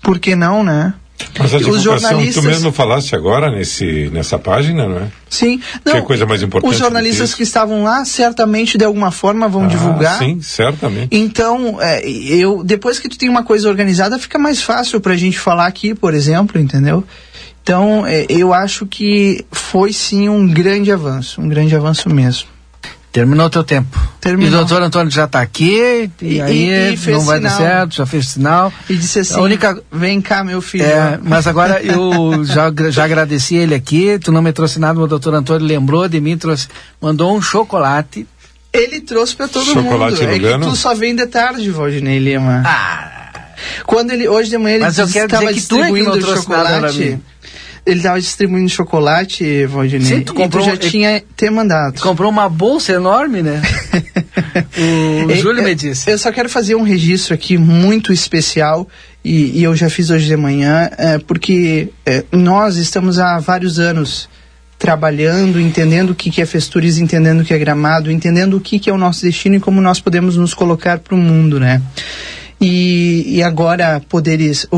Por 0.00 0.20
que 0.20 0.36
não, 0.36 0.62
né? 0.62 0.94
Mas 1.38 1.52
a 1.52 1.56
Os 1.56 1.64
divulgação, 1.64 1.98
jornalistas- 2.10 2.42
tu 2.44 2.48
mesmo 2.48 2.72
falaste 2.72 3.14
agora 3.14 3.50
nesse, 3.50 4.10
nessa 4.12 4.38
página, 4.38 4.86
não 4.88 4.98
é? 4.98 5.06
Sim. 5.28 5.60
Que 5.84 5.90
é 5.96 6.00
coisa 6.02 6.26
mais 6.26 6.42
importante 6.42 6.70
Os 6.72 6.78
jornalistas 6.78 7.34
que 7.34 7.42
estavam 7.42 7.82
lá 7.82 8.04
certamente 8.04 8.76
de 8.76 8.84
alguma 8.84 9.10
forma 9.10 9.48
vão 9.48 9.64
Ah, 9.64 9.66
divulgar. 9.66 10.18
Sim, 10.18 10.40
certamente. 10.42 11.08
Então, 11.10 11.78
é, 11.80 12.06
eu 12.08 12.62
depois 12.64 12.98
que 12.98 13.08
tu 13.08 13.16
tem 13.16 13.28
uma 13.28 13.42
coisa 13.42 13.68
organizada, 13.68 14.18
fica 14.18 14.38
mais 14.38 14.62
fácil 14.62 15.00
pra 15.00 15.16
gente 15.16 15.38
falar 15.38 15.66
aqui, 15.66 15.94
por 15.94 16.14
exemplo, 16.14 16.60
entendeu? 16.60 17.02
Então, 17.62 18.04
é, 18.06 18.26
eu 18.28 18.52
acho 18.52 18.84
que 18.86 19.44
foi 19.52 19.92
sim 19.92 20.28
um 20.28 20.46
grande 20.46 20.90
avanço, 20.90 21.40
um 21.40 21.48
grande 21.48 21.74
avanço 21.76 22.10
mesmo. 22.10 22.48
Terminou 23.12 23.46
o 23.46 23.50
teu 23.50 23.62
tempo. 23.62 24.00
Terminou. 24.22 24.50
E 24.50 24.54
o 24.54 24.58
doutor 24.58 24.82
Antônio 24.82 25.10
já 25.12 25.24
está 25.24 25.42
aqui, 25.42 26.10
e, 26.22 26.36
E- 26.36 26.40
aí 26.40 26.70
e- 26.70 26.92
e 26.94 26.96
fez 26.96 27.18
não 27.18 27.24
vai 27.26 27.38
dar 27.38 27.50
sinal. 27.50 27.62
certo, 27.70 27.94
já 27.94 28.06
fez 28.06 28.28
sinal. 28.28 28.72
E 28.88 28.96
disse 28.96 29.18
assim: 29.18 29.34
A 29.34 29.40
única- 29.42 29.82
vem 29.92 30.18
cá, 30.22 30.42
meu 30.42 30.62
filho. 30.62 30.84
É, 30.86 31.18
mas 31.22 31.46
agora 31.46 31.82
eu 31.82 32.42
já, 32.44 32.72
já 32.90 33.04
agradeci 33.04 33.54
ele 33.56 33.74
aqui, 33.74 34.18
tu 34.18 34.32
não 34.32 34.40
me 34.40 34.50
trouxe 34.50 34.78
nada, 34.78 34.98
o 34.98 35.06
doutor 35.06 35.34
Antônio 35.34 35.66
lembrou 35.66 36.08
de 36.08 36.20
mim, 36.22 36.38
trouxe, 36.38 36.68
mandou 37.02 37.36
um 37.36 37.42
chocolate. 37.42 38.26
Ele 38.72 39.02
trouxe 39.02 39.36
pra 39.36 39.46
todo 39.46 39.66
Chocolate 39.66 40.22
mundo. 40.22 40.32
É 40.34 40.38
que 40.38 40.58
tu 40.64 40.74
só 40.74 40.94
vem 40.94 41.14
de 41.14 41.26
tarde, 41.26 41.68
Valdinei 41.70 42.18
Lima. 42.18 42.62
Quando 43.84 44.10
ele, 44.12 44.26
hoje 44.26 44.48
de 44.48 44.56
manhã 44.56 44.76
ele 44.76 44.84
Mas 44.84 44.96
eu 44.98 45.06
quero 45.06 45.26
estava 45.26 45.52
dizer 45.52 45.60
que 45.60 45.68
tu 45.68 45.74
é 45.76 45.78
que 45.78 45.84
distribuindo 45.84 46.10
não 46.10 46.18
trouxe 46.18 46.48
nada 46.48 46.62
pra 46.80 46.88
chocolate. 46.88 46.98
mim. 47.10 47.22
Ele 47.84 47.96
estava 47.98 48.20
distribuindo 48.20 48.68
chocolate, 48.68 49.66
Valdinei. 49.66 50.06
Sim, 50.06 50.20
tu 50.22 50.34
comprou- 50.34 50.62
e 50.64 50.66
tu 50.66 50.70
já 50.70 50.76
tinha 50.90 51.22
ter 51.36 51.50
mandado. 51.50 52.00
Comprou 52.00 52.30
uma 52.30 52.48
bolsa 52.48 52.92
enorme, 52.92 53.42
né? 53.42 53.60
o 55.26 55.30
É, 55.30 55.36
Júlio 55.36 55.60
é, 55.62 55.64
me 55.64 55.74
disse. 55.74 56.10
Eu 56.10 56.16
só 56.18 56.30
quero 56.30 56.48
fazer 56.48 56.74
um 56.76 56.82
registro 56.82 57.34
aqui 57.34 57.58
muito 57.58 58.12
especial 58.12 58.88
e, 59.24 59.58
e 59.58 59.64
eu 59.64 59.74
já 59.74 59.90
fiz 59.90 60.10
hoje 60.10 60.26
de 60.26 60.36
manhã, 60.36 60.88
é, 60.96 61.18
porque 61.18 61.88
é, 62.06 62.24
nós 62.30 62.76
estamos 62.76 63.18
há 63.18 63.38
vários 63.38 63.78
anos 63.80 64.28
trabalhando, 64.78 65.60
entendendo 65.60 66.10
o 66.10 66.14
que, 66.14 66.30
que 66.30 66.42
é 66.42 66.46
Festures, 66.46 66.98
entendendo 66.98 67.40
o 67.40 67.44
que 67.44 67.54
é 67.54 67.58
gramado, 67.58 68.10
entendendo 68.10 68.56
o 68.56 68.60
que, 68.60 68.78
que 68.80 68.90
é 68.90 68.92
o 68.92 68.98
nosso 68.98 69.22
destino 69.22 69.54
e 69.56 69.60
como 69.60 69.80
nós 69.80 70.00
podemos 70.00 70.36
nos 70.36 70.54
colocar 70.54 70.98
para 70.98 71.14
o 71.14 71.18
mundo, 71.18 71.60
né? 71.60 71.80
E, 72.64 73.38
e 73.38 73.42
agora 73.42 74.00
poderes, 74.08 74.68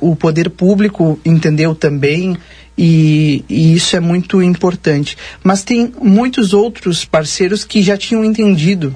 o 0.00 0.16
poder 0.16 0.50
público 0.50 1.16
entendeu 1.24 1.76
também 1.76 2.36
e, 2.76 3.44
e 3.48 3.72
isso 3.74 3.94
é 3.96 4.00
muito 4.00 4.42
importante. 4.42 5.16
Mas 5.44 5.62
tem 5.62 5.92
muitos 6.02 6.52
outros 6.52 7.04
parceiros 7.04 7.62
que 7.62 7.82
já 7.82 7.96
tinham 7.96 8.24
entendido 8.24 8.92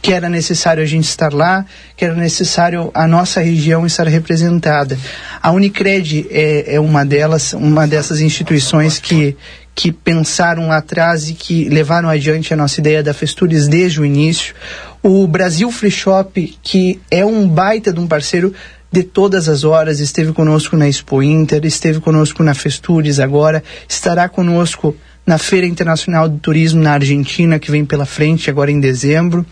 que 0.00 0.12
era 0.12 0.28
necessário 0.28 0.82
a 0.82 0.86
gente 0.86 1.04
estar 1.04 1.32
lá, 1.32 1.64
que 1.96 2.04
era 2.04 2.14
necessário 2.14 2.90
a 2.92 3.06
nossa 3.06 3.40
região 3.40 3.86
estar 3.86 4.08
representada. 4.08 4.98
A 5.40 5.52
Unicred 5.52 6.26
é, 6.28 6.74
é 6.74 6.80
uma 6.80 7.04
delas, 7.04 7.52
uma 7.52 7.86
dessas 7.86 8.20
instituições 8.20 8.98
que 8.98 9.36
que 9.74 9.90
pensaram 9.90 10.70
atrás 10.70 11.30
e 11.30 11.34
que 11.34 11.68
levaram 11.68 12.08
adiante 12.08 12.52
a 12.52 12.56
nossa 12.56 12.78
ideia 12.78 13.02
da 13.02 13.14
Festures 13.14 13.68
desde 13.68 14.00
o 14.00 14.04
início. 14.04 14.54
O 15.02 15.26
Brasil 15.26 15.70
Free 15.72 15.90
Shop, 15.90 16.58
que 16.62 17.00
é 17.10 17.24
um 17.24 17.48
baita 17.48 17.92
de 17.92 17.98
um 17.98 18.06
parceiro 18.06 18.54
de 18.90 19.02
todas 19.02 19.48
as 19.48 19.64
horas, 19.64 19.98
esteve 19.98 20.32
conosco 20.32 20.76
na 20.76 20.88
Expo 20.88 21.20
Inter, 21.20 21.64
esteve 21.64 21.98
conosco 21.98 22.42
na 22.42 22.54
Festures 22.54 23.18
agora, 23.18 23.64
estará 23.88 24.28
conosco 24.28 24.94
na 25.26 25.38
Feira 25.38 25.66
Internacional 25.66 26.28
do 26.28 26.38
Turismo 26.38 26.80
na 26.80 26.92
Argentina, 26.92 27.58
que 27.58 27.70
vem 27.70 27.84
pela 27.84 28.06
frente 28.06 28.48
agora 28.48 28.70
em 28.70 28.78
dezembro. 28.78 29.44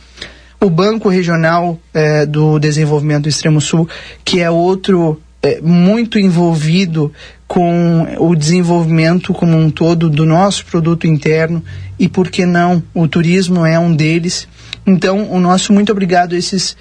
O 0.61 0.71
Banco 0.71 1.09
Regional 1.09 1.81
eh, 1.95 2.27
do 2.27 2.59
Desenvolvimento 2.61 3.25
do 3.25 3.29
Extremo 3.29 3.61
Sul, 3.61 3.89
que 4.25 4.41
é 4.41 4.51
outro 4.51 5.21
eh, 5.43 5.59
muito 5.63 6.19
envolvido 6.19 7.13
com 7.49 8.07
o 8.19 8.37
desenvolvimento 8.37 9.33
como 9.33 9.57
um 9.57 9.71
todo 9.71 10.09
do 10.09 10.25
nosso 10.25 10.65
produto 10.67 11.07
interno 11.07 11.65
e, 11.99 12.09
por 12.09 12.31
que 12.31 12.47
não, 12.47 12.83
o 12.95 13.09
turismo 13.09 13.67
é 13.67 13.79
um 13.79 13.93
deles. 13.93 14.47
Então, 14.87 15.31
o 15.31 15.39
nosso 15.39 15.73
muito 15.73 15.93
obrigado 15.93 16.35
a 16.35 16.39
esses 16.39 16.77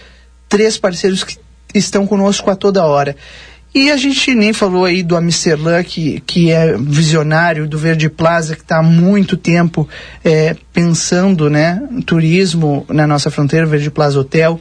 três 0.47 0.77
parceiros 0.77 1.23
que 1.23 1.37
estão 1.73 2.07
conosco 2.07 2.49
a 2.49 2.55
toda 2.55 2.85
hora. 2.85 3.15
E 3.73 3.91
a 3.91 3.97
gente 3.97 4.33
nem 4.33 4.51
falou 4.51 4.83
aí 4.83 5.03
do 5.03 5.15
Amsterdã, 5.15 5.83
que, 5.83 6.19
que 6.21 6.51
é 6.51 6.75
visionário, 6.75 7.67
do 7.67 7.77
Verde 7.77 8.09
Plaza, 8.09 8.55
que 8.55 8.63
está 8.63 8.79
há 8.79 8.83
muito 8.83 9.37
tempo 9.37 9.87
eh, 10.25 10.55
pensando 10.73 11.51
né, 11.51 11.79
turismo 12.03 12.83
na 12.89 13.05
nossa 13.05 13.29
fronteira, 13.29 13.67
Verde 13.67 13.91
Plaza 13.91 14.19
Hotel. 14.19 14.59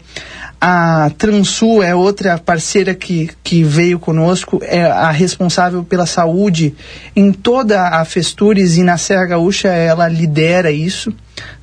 A 0.61 1.11
Transul 1.17 1.85
é 1.85 1.95
outra 1.95 2.37
parceira 2.37 2.93
que, 2.93 3.31
que 3.45 3.63
veio 3.63 3.99
conosco, 3.99 4.61
é 4.63 4.85
a 4.85 5.11
responsável 5.13 5.85
pela 5.85 6.05
saúde 6.05 6.75
em 7.15 7.33
toda 7.33 7.81
a 7.89 8.05
Festures 8.05 8.77
e 8.77 8.83
na 8.83 8.99
Serra 8.99 9.27
Gaúcha 9.27 9.69
ela 9.69 10.09
lidera 10.09 10.73
isso. 10.73 11.13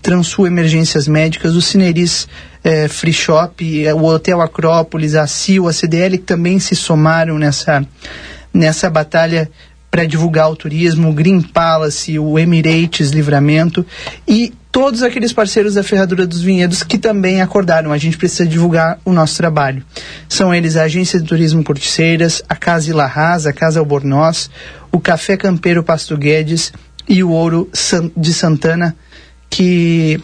Transul 0.02 0.48
Emergências 0.48 1.10
Médicas, 1.10 1.56
o 1.56 1.62
Cineris 1.62 2.26
eh, 2.64 2.88
Free 2.88 3.12
Shop, 3.12 3.86
eh, 3.86 3.94
o 3.94 4.06
Hotel 4.06 4.40
Acrópolis, 4.40 5.14
a 5.16 5.28
CIO, 5.28 5.68
a 5.68 5.74
CDL 5.74 6.18
que 6.18 6.24
também 6.24 6.58
se 6.58 6.74
somaram 6.74 7.38
nessa, 7.38 7.86
nessa 8.54 8.90
batalha 8.90 9.52
para 9.92 10.06
divulgar 10.06 10.50
o 10.50 10.56
turismo, 10.56 11.10
o 11.10 11.14
Green 11.14 11.42
Palace, 11.42 12.18
o 12.18 12.40
Emirates 12.40 13.10
Livramento 13.10 13.86
e 14.26 14.54
todos 14.76 15.04
aqueles 15.04 15.32
parceiros 15.32 15.76
da 15.76 15.84
Ferradura 15.84 16.28
dos 16.28 16.42
Vinhedos 16.42 16.84
que 16.84 16.98
também 16.98 17.40
acordaram. 17.40 17.94
A 17.94 17.98
gente 17.98 18.18
precisa 18.18 18.46
divulgar 18.46 19.00
o 19.06 19.14
nosso 19.14 19.38
trabalho. 19.38 19.82
São 20.28 20.54
eles 20.54 20.76
a 20.76 20.84
Agência 20.84 21.18
de 21.18 21.26
Turismo 21.26 21.64
Corticeiras, 21.64 22.44
a 22.50 22.58
Casa 22.58 22.90
Ilarraz, 22.90 23.48
a 23.48 23.54
Casa 23.54 23.80
Albornoz, 23.80 24.50
o 24.92 25.00
Café 25.00 25.38
Campeiro 25.38 25.82
Pasto 25.82 26.18
Guedes 26.18 26.74
e 27.08 27.24
o 27.24 27.30
Ouro 27.30 27.70
de 28.18 28.34
Santana, 28.34 28.94
que 29.50 30.22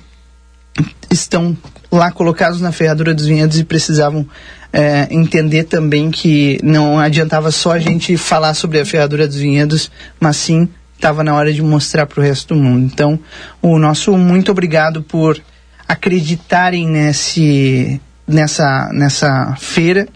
estão 1.09 1.55
lá 1.89 2.11
colocados 2.11 2.59
na 2.59 2.73
Ferradura 2.73 3.13
dos 3.13 3.27
Vinhedos 3.27 3.57
e 3.57 3.63
precisavam 3.63 4.27
eh, 4.73 5.07
entender 5.11 5.63
também 5.63 6.11
que 6.11 6.59
não 6.61 6.99
adiantava 6.99 7.51
só 7.51 7.71
a 7.71 7.79
gente 7.79 8.17
falar 8.17 8.53
sobre 8.53 8.81
a 8.81 8.85
Ferradura 8.85 9.25
dos 9.29 9.37
Vinhedos, 9.37 9.89
mas 10.19 10.35
sim 10.35 10.67
estava 11.01 11.23
na 11.23 11.33
hora 11.33 11.51
de 11.51 11.61
mostrar 11.63 12.05
para 12.05 12.19
o 12.19 12.23
resto 12.23 12.53
do 12.53 12.61
mundo. 12.61 12.85
Então, 12.85 13.19
o 13.61 13.79
nosso 13.79 14.15
muito 14.17 14.51
obrigado 14.51 15.01
por 15.01 15.41
acreditarem 15.87 16.87
nesse, 16.87 17.99
nessa, 18.27 18.89
nessa 18.93 19.55
feira 19.59 20.07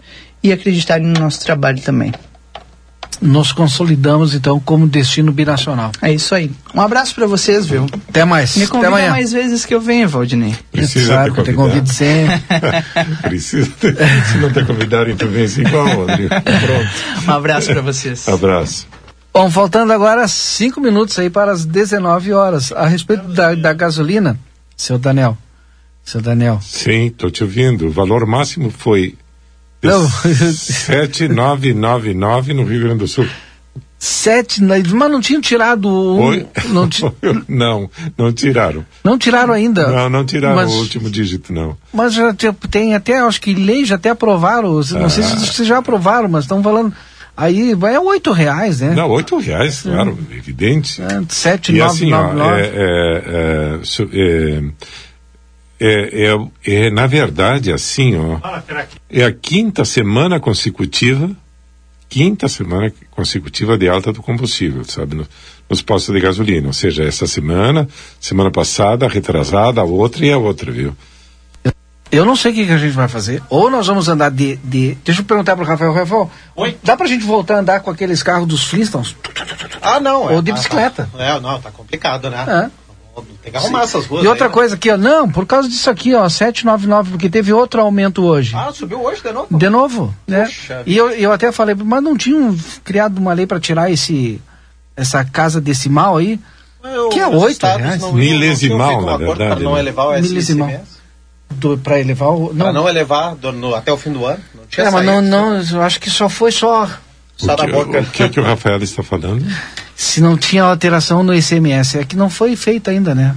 e 0.42 0.52
acreditarem 0.52 1.06
no 1.06 1.18
nosso 1.18 1.44
trabalho 1.44 1.80
também. 1.80 2.12
Nos 3.20 3.50
consolidamos 3.50 4.34
então 4.34 4.60
como 4.60 4.86
destino 4.86 5.32
binacional. 5.32 5.90
É 6.02 6.12
isso 6.12 6.34
aí. 6.34 6.50
Um 6.74 6.80
abraço 6.82 7.14
para 7.14 7.26
vocês, 7.26 7.64
viu? 7.66 7.86
Até 8.10 8.24
mais. 8.26 8.54
Me 8.56 8.64
Até 8.64 8.70
convida 8.72 8.88
amanhã. 8.88 9.10
mais 9.10 9.32
vezes 9.32 9.64
que 9.64 9.74
eu 9.74 9.80
venha, 9.80 10.06
Valdinei. 10.06 10.54
Precisa 10.70 11.14
Sabe, 11.14 11.30
te 11.30 11.32
te 11.32 11.36
convidar. 11.36 11.56
convido 11.56 11.88
sempre. 11.92 12.42
Precisa. 13.22 13.70
ter- 13.80 13.96
Se 14.30 14.36
não 14.38 14.52
te 14.52 14.62
convidarem, 14.64 15.16
tu 15.16 15.26
vem 15.28 15.44
assim 15.44 15.62
igual, 15.62 15.86
Rodrigo. 15.88 16.28
Pronto. 16.28 17.26
Um 17.26 17.30
abraço 17.32 17.68
para 17.72 17.80
vocês. 17.80 18.28
Abraço. 18.28 18.86
Bom, 19.36 19.50
faltando 19.50 19.92
agora 19.92 20.26
cinco 20.26 20.80
minutos 20.80 21.18
aí 21.18 21.28
para 21.28 21.52
as 21.52 21.66
19 21.66 22.32
horas. 22.32 22.72
A 22.72 22.86
respeito 22.86 23.28
da, 23.28 23.54
da 23.54 23.74
gasolina, 23.74 24.38
seu 24.74 24.98
Daniel. 24.98 25.36
Seu 26.02 26.22
Daniel. 26.22 26.58
Sim, 26.62 27.08
estou 27.08 27.30
te 27.30 27.42
ouvindo. 27.44 27.86
O 27.88 27.90
valor 27.90 28.24
máximo 28.24 28.70
foi 28.70 29.14
Não. 29.82 30.08
7,999 30.56 32.54
no 32.54 32.64
Rio 32.64 32.80
Grande 32.80 33.00
do 33.00 33.06
Sul. 33.08 33.26
Sete, 33.98 34.62
mas 34.62 34.84
não 35.10 35.20
tinham 35.20 35.42
tirado 35.42 35.86
um. 35.86 36.42
Não, 36.70 36.88
ti- 36.88 37.02
não, 37.46 37.90
não 38.16 38.32
tiraram. 38.32 38.86
não 39.04 39.18
tiraram 39.18 39.52
ainda. 39.52 39.86
Não, 39.88 40.08
não 40.08 40.24
tiraram 40.24 40.56
Mas- 40.56 40.70
o 40.72 40.78
último 40.78 41.10
dígito, 41.10 41.52
não. 41.52 41.76
Mas 41.92 42.14
já 42.14 42.32
te- 42.32 42.50
tem 42.70 42.94
até, 42.94 43.18
acho 43.18 43.38
que 43.40 43.52
leis 43.54 43.88
já 43.88 43.96
até 43.96 44.08
aprovaram. 44.08 44.74
Não 44.74 44.82
sei 45.10 45.22
se 45.24 45.36
vocês 45.46 45.68
já 45.68 45.76
aprovaram, 45.76 46.26
mas 46.28 46.44
estão 46.44 46.62
falando. 46.62 46.94
Aí 47.36 47.74
vai 47.74 47.94
a 47.94 48.00
oito 48.00 48.32
reais, 48.32 48.80
né? 48.80 48.94
Não, 48.94 49.10
oito 49.10 49.36
reais, 49.38 49.82
claro, 49.82 50.18
evidente. 50.32 51.02
Sete, 51.28 51.72
E 51.72 51.78
nove, 51.78 51.90
assim, 51.94 52.12
ó, 52.12 52.22
nove, 52.32 52.34
nove. 52.38 52.60
é, 52.62 52.66
é, 52.66 53.80
é, 54.18 54.62
é, 55.78 55.86
é, 55.88 56.26
é, 56.32 56.86
é, 56.86 56.90
na 56.90 57.06
verdade, 57.06 57.70
assim, 57.72 58.16
ó, 58.16 58.38
é 59.10 59.24
a 59.24 59.32
quinta 59.32 59.84
semana 59.84 60.40
consecutiva, 60.40 61.30
quinta 62.08 62.48
semana 62.48 62.90
consecutiva 63.10 63.76
de 63.76 63.88
alta 63.88 64.12
do 64.12 64.22
combustível, 64.22 64.84
sabe, 64.84 65.16
no- 65.16 65.26
nos 65.68 65.82
postos 65.82 66.14
de 66.14 66.20
gasolina. 66.20 66.68
Ou 66.68 66.72
seja, 66.72 67.04
essa 67.04 67.26
semana, 67.26 67.86
semana 68.20 68.50
passada, 68.50 69.06
retrasada, 69.08 69.80
a 69.80 69.84
outra 69.84 70.24
e 70.24 70.32
a 70.32 70.38
outra, 70.38 70.72
viu? 70.72 70.96
Eu 72.10 72.24
não 72.24 72.36
sei 72.36 72.52
o 72.52 72.54
que, 72.54 72.66
que 72.66 72.72
a 72.72 72.78
gente 72.78 72.92
vai 72.92 73.08
fazer. 73.08 73.42
Ou 73.50 73.68
nós 73.68 73.86
vamos 73.86 74.08
andar 74.08 74.30
de. 74.30 74.56
de... 74.56 74.94
Deixa 75.04 75.20
eu 75.20 75.24
perguntar 75.24 75.56
pro 75.56 75.64
Rafael. 75.64 75.92
Rafael, 75.92 76.30
dá 76.82 76.96
pra 76.96 77.06
gente 77.06 77.24
voltar 77.24 77.56
a 77.56 77.58
andar 77.58 77.80
com 77.80 77.90
aqueles 77.90 78.22
carros 78.22 78.46
dos 78.46 78.64
Flintstones? 78.64 79.16
Ah, 79.82 79.98
não. 79.98 80.32
Ou 80.32 80.40
de 80.40 80.50
tá- 80.52 80.56
bicicleta. 80.56 81.08
tá- 81.12 81.22
é, 81.24 81.40
não, 81.40 81.60
tá 81.60 81.70
complicado, 81.70 82.30
né? 82.30 82.44
É. 82.48 82.86
Tem 83.42 83.50
que 83.50 83.56
arrumar 83.56 83.82
essas 83.84 84.04
ruas. 84.06 84.24
E 84.24 84.26
outra 84.26 84.44
aí, 84.44 84.48
né? 84.50 84.54
coisa 84.54 84.74
aqui, 84.74 84.90
ó, 84.90 84.96
não, 84.96 85.30
por 85.30 85.46
causa 85.46 85.68
disso 85.68 85.88
aqui, 85.88 86.14
ó, 86.14 86.28
799, 86.28 87.12
porque 87.12 87.30
teve 87.30 87.52
outro 87.52 87.80
aumento 87.80 88.22
hoje. 88.22 88.54
Ah, 88.54 88.70
subiu 88.72 89.02
hoje 89.02 89.22
de 89.22 89.32
novo? 89.32 89.56
De 89.56 89.68
novo, 89.70 90.14
né? 90.26 90.44
Puxa 90.44 90.82
E 90.84 90.96
eu, 90.96 91.08
eu 91.10 91.32
até 91.32 91.50
falei, 91.50 91.74
mas 91.74 92.02
não 92.02 92.16
tinham 92.16 92.54
criado 92.84 93.16
uma 93.18 93.32
lei 93.32 93.46
para 93.46 93.58
tirar 93.58 93.90
esse 93.90 94.40
essa 94.94 95.24
casa 95.24 95.60
decimal 95.60 96.16
aí? 96.18 96.38
Eu- 96.82 97.08
que 97.08 97.18
é 97.18 97.26
oito 97.26 97.58
tinham 97.58 98.12
Milesimal, 98.12 99.02
na 99.02 99.16
verdade, 99.16 99.50
Para 99.54 99.60
não 99.60 99.74
né? 99.74 99.80
elevar 99.80 100.08
o 100.08 100.20
Milesimal. 100.20 100.68
Pra 101.82 101.98
elevar 102.00 102.28
o. 102.30 102.48
Para 102.48 102.66
Não, 102.66 102.82
não 102.82 102.88
elevar 102.88 103.34
do- 103.34 103.52
no- 103.52 103.74
até 103.74 103.92
o 103.92 103.96
fim 103.96 104.12
do 104.12 104.24
ano. 104.26 104.40
Não 104.54 104.66
tinha 104.66 104.86
é, 104.86 104.90
mas 104.90 105.06
não, 105.06 105.22
não, 105.22 105.60
eu 105.60 105.82
acho 105.82 106.00
que 106.00 106.10
só 106.10 106.28
foi 106.28 106.52
só. 106.52 106.88
Só 107.36 107.54
O 107.54 107.56
que, 107.56 107.66
boca. 107.72 108.00
o 108.00 108.06
que 108.06 108.22
é 108.22 108.28
que 108.28 108.40
o 108.40 108.42
Rafael 108.42 108.82
está 108.82 109.02
falando? 109.02 109.44
Se 109.94 110.20
não 110.20 110.36
tinha 110.36 110.62
alteração 110.64 111.22
no 111.22 111.34
ICMS. 111.34 111.98
É 111.98 112.04
que 112.04 112.16
não 112.16 112.28
foi 112.28 112.56
feita 112.56 112.90
ainda, 112.90 113.14
né? 113.14 113.34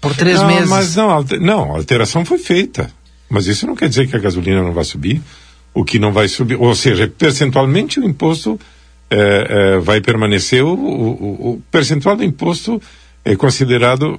Por 0.00 0.14
três 0.16 0.38
não, 0.40 0.46
meses. 0.46 0.68
Mas 0.68 0.96
não, 0.96 1.10
alter, 1.10 1.40
não, 1.40 1.72
a 1.74 1.76
alteração 1.78 2.24
foi 2.24 2.38
feita. 2.38 2.90
Mas 3.28 3.46
isso 3.46 3.66
não 3.66 3.76
quer 3.76 3.88
dizer 3.88 4.08
que 4.08 4.16
a 4.16 4.18
gasolina 4.18 4.62
não 4.62 4.72
vai 4.72 4.84
subir. 4.84 5.20
O 5.74 5.84
que 5.84 5.98
não 5.98 6.12
vai 6.12 6.26
subir, 6.26 6.56
ou 6.56 6.74
seja, 6.74 7.06
percentualmente 7.06 8.00
o 8.00 8.04
imposto 8.04 8.58
é, 9.08 9.74
é, 9.76 9.78
vai 9.78 10.00
permanecer. 10.00 10.64
O, 10.64 10.72
o- 10.74 11.50
o 11.52 11.62
percentual 11.70 12.16
do 12.16 12.24
imposto 12.24 12.80
é 13.24 13.36
considerado, 13.36 14.18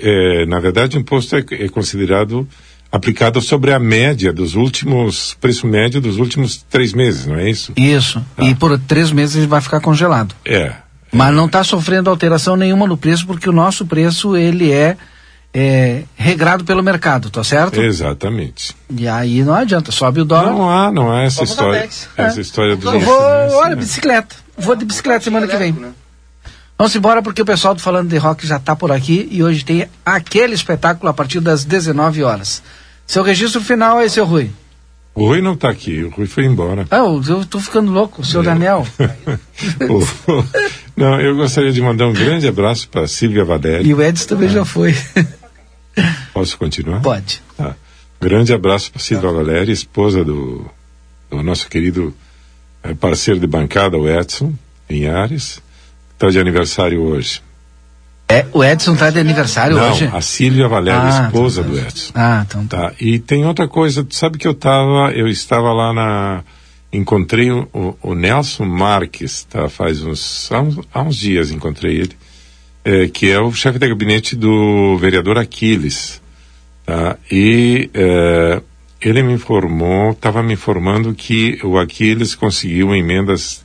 é, 0.00 0.46
na 0.46 0.58
verdade, 0.60 0.96
o 0.96 1.00
imposto 1.00 1.36
é, 1.36 1.44
é 1.50 1.68
considerado 1.68 2.48
aplicado 2.90 3.40
sobre 3.42 3.72
a 3.72 3.78
média 3.78 4.32
dos 4.32 4.54
últimos, 4.54 5.36
preço 5.40 5.66
médio 5.66 6.00
dos 6.00 6.16
últimos 6.18 6.64
três 6.70 6.92
meses, 6.94 7.26
não 7.26 7.36
é 7.36 7.50
isso? 7.50 7.72
Isso. 7.76 8.24
E 8.38 8.54
por 8.54 8.78
três 8.78 9.12
meses 9.12 9.36
ele 9.36 9.46
vai 9.46 9.60
ficar 9.60 9.80
congelado. 9.80 10.34
É. 10.44 10.72
Mas 11.12 11.34
não 11.34 11.46
está 11.46 11.62
sofrendo 11.64 12.08
alteração 12.10 12.56
nenhuma 12.56 12.86
no 12.86 12.96
preço, 12.96 13.26
porque 13.26 13.48
o 13.48 13.52
nosso 13.52 13.84
preço 13.86 14.36
ele 14.36 14.72
é, 14.72 14.96
é 15.52 16.02
regrado 16.16 16.64
pelo 16.64 16.82
mercado, 16.82 17.28
tá 17.30 17.44
certo? 17.44 17.80
Exatamente. 17.80 18.74
E 18.90 19.06
aí 19.06 19.42
não 19.42 19.54
adianta, 19.54 19.92
sobe 19.92 20.20
o 20.20 20.24
dólar. 20.24 20.52
Não 20.52 20.68
há, 20.70 20.90
não 20.90 21.10
há 21.12 21.22
essa 21.22 21.36
Vamos 21.44 21.50
história. 21.50 21.88
Essa 22.16 22.38
É. 22.38 22.40
história 22.40 22.76
do 22.76 22.90
Eu 22.90 23.00
vou, 23.00 23.20
olha, 23.58 23.76
bicicleta. 23.76 24.34
Vou 24.56 24.74
de 24.74 24.84
bicicleta 24.86 25.24
semana 25.24 25.46
que 25.46 25.56
vem. 25.56 25.76
Vamos 26.78 26.94
embora 26.94 27.20
porque 27.20 27.42
o 27.42 27.44
pessoal 27.44 27.74
do 27.74 27.80
Falando 27.80 28.08
de 28.08 28.16
Rock 28.18 28.46
já 28.46 28.56
está 28.56 28.76
por 28.76 28.92
aqui 28.92 29.28
e 29.32 29.42
hoje 29.42 29.64
tem 29.64 29.88
aquele 30.06 30.54
espetáculo 30.54 31.08
a 31.10 31.12
partir 31.12 31.40
das 31.40 31.64
19 31.64 32.22
horas. 32.22 32.62
Seu 33.04 33.22
registro 33.24 33.60
final 33.60 34.00
é 34.00 34.08
seu 34.08 34.24
Rui. 34.24 34.50
O 35.12 35.26
Rui 35.26 35.40
não 35.42 35.54
está 35.54 35.68
aqui, 35.68 36.04
o 36.04 36.10
Rui 36.10 36.26
foi 36.28 36.44
embora. 36.44 36.86
Ah, 36.88 36.98
eu, 36.98 37.44
tô 37.44 37.58
ficando 37.58 37.90
louco, 37.90 38.24
seu 38.24 38.42
Daniel. 38.44 38.86
O- 39.90 40.44
não, 40.96 41.20
eu 41.20 41.34
gostaria 41.34 41.72
de 41.72 41.80
mandar 41.82 42.06
um 42.06 42.12
grande 42.12 42.46
abraço 42.46 42.88
para 42.88 43.08
Silvia 43.08 43.44
Vadelli. 43.44 43.88
E 43.90 43.94
o 43.94 44.00
Edson 44.00 44.28
também 44.28 44.48
já 44.48 44.64
foi. 44.64 44.94
Posso 46.32 46.56
continuar? 46.56 47.00
Pode. 47.00 47.42
Tá. 47.56 47.74
Grande 48.20 48.52
abraço 48.52 48.92
para 48.92 49.00
Silvia 49.00 49.30
Valéria, 49.32 49.72
esposa 49.72 50.24
do, 50.24 50.64
do 51.28 51.42
nosso 51.42 51.68
querido 51.68 52.14
eh, 52.84 52.94
parceiro 52.94 53.40
de 53.40 53.46
bancada, 53.48 53.96
o 53.98 54.08
Edson, 54.08 54.52
em 54.88 55.08
Ares. 55.08 55.60
Está 56.18 56.30
de 56.30 56.40
aniversário 56.40 57.00
hoje. 57.00 57.40
É, 58.28 58.44
o 58.52 58.62
Edson 58.64 58.96
tá 58.96 59.08
de 59.08 59.20
aniversário 59.20 59.76
Não, 59.76 59.90
hoje? 59.92 60.10
a 60.12 60.20
Silvia 60.20 60.66
Valéria, 60.66 61.00
Ah, 61.00 61.26
esposa 61.26 61.62
do 61.62 61.78
Edson. 61.78 62.10
Ah, 62.12 62.44
então 62.46 62.66
tá. 62.66 62.92
E 63.00 63.20
tem 63.20 63.46
outra 63.46 63.68
coisa, 63.68 64.04
sabe 64.10 64.36
que 64.36 64.46
eu 64.48 64.52
tava, 64.52 65.12
eu 65.12 65.28
estava 65.28 65.72
lá 65.72 65.94
na, 65.94 66.42
encontrei 66.92 67.52
o, 67.52 67.68
o- 68.02 68.14
Nelson 68.16 68.64
Marques, 68.64 69.44
tá? 69.44 69.68
Faz 69.68 70.02
uns, 70.02 70.50
há 70.50 70.60
uns, 70.60 70.78
há 70.92 71.02
uns 71.02 71.16
dias 71.16 71.52
encontrei 71.52 71.98
ele, 71.98 72.12
eh, 72.84 73.06
que 73.08 73.30
é 73.30 73.38
o 73.40 73.52
chefe 73.52 73.78
de 73.78 73.88
gabinete 73.88 74.34
do 74.34 74.98
vereador 74.98 75.38
Aquiles, 75.38 76.20
tá? 76.84 77.16
E 77.30 77.88
eh, 77.94 78.60
ele 79.00 79.22
me 79.22 79.32
informou, 79.34 80.10
estava 80.10 80.42
me 80.42 80.52
informando 80.54 81.14
que 81.14 81.60
o 81.62 81.78
Aquiles 81.78 82.34
conseguiu 82.34 82.92
emendas 82.94 83.64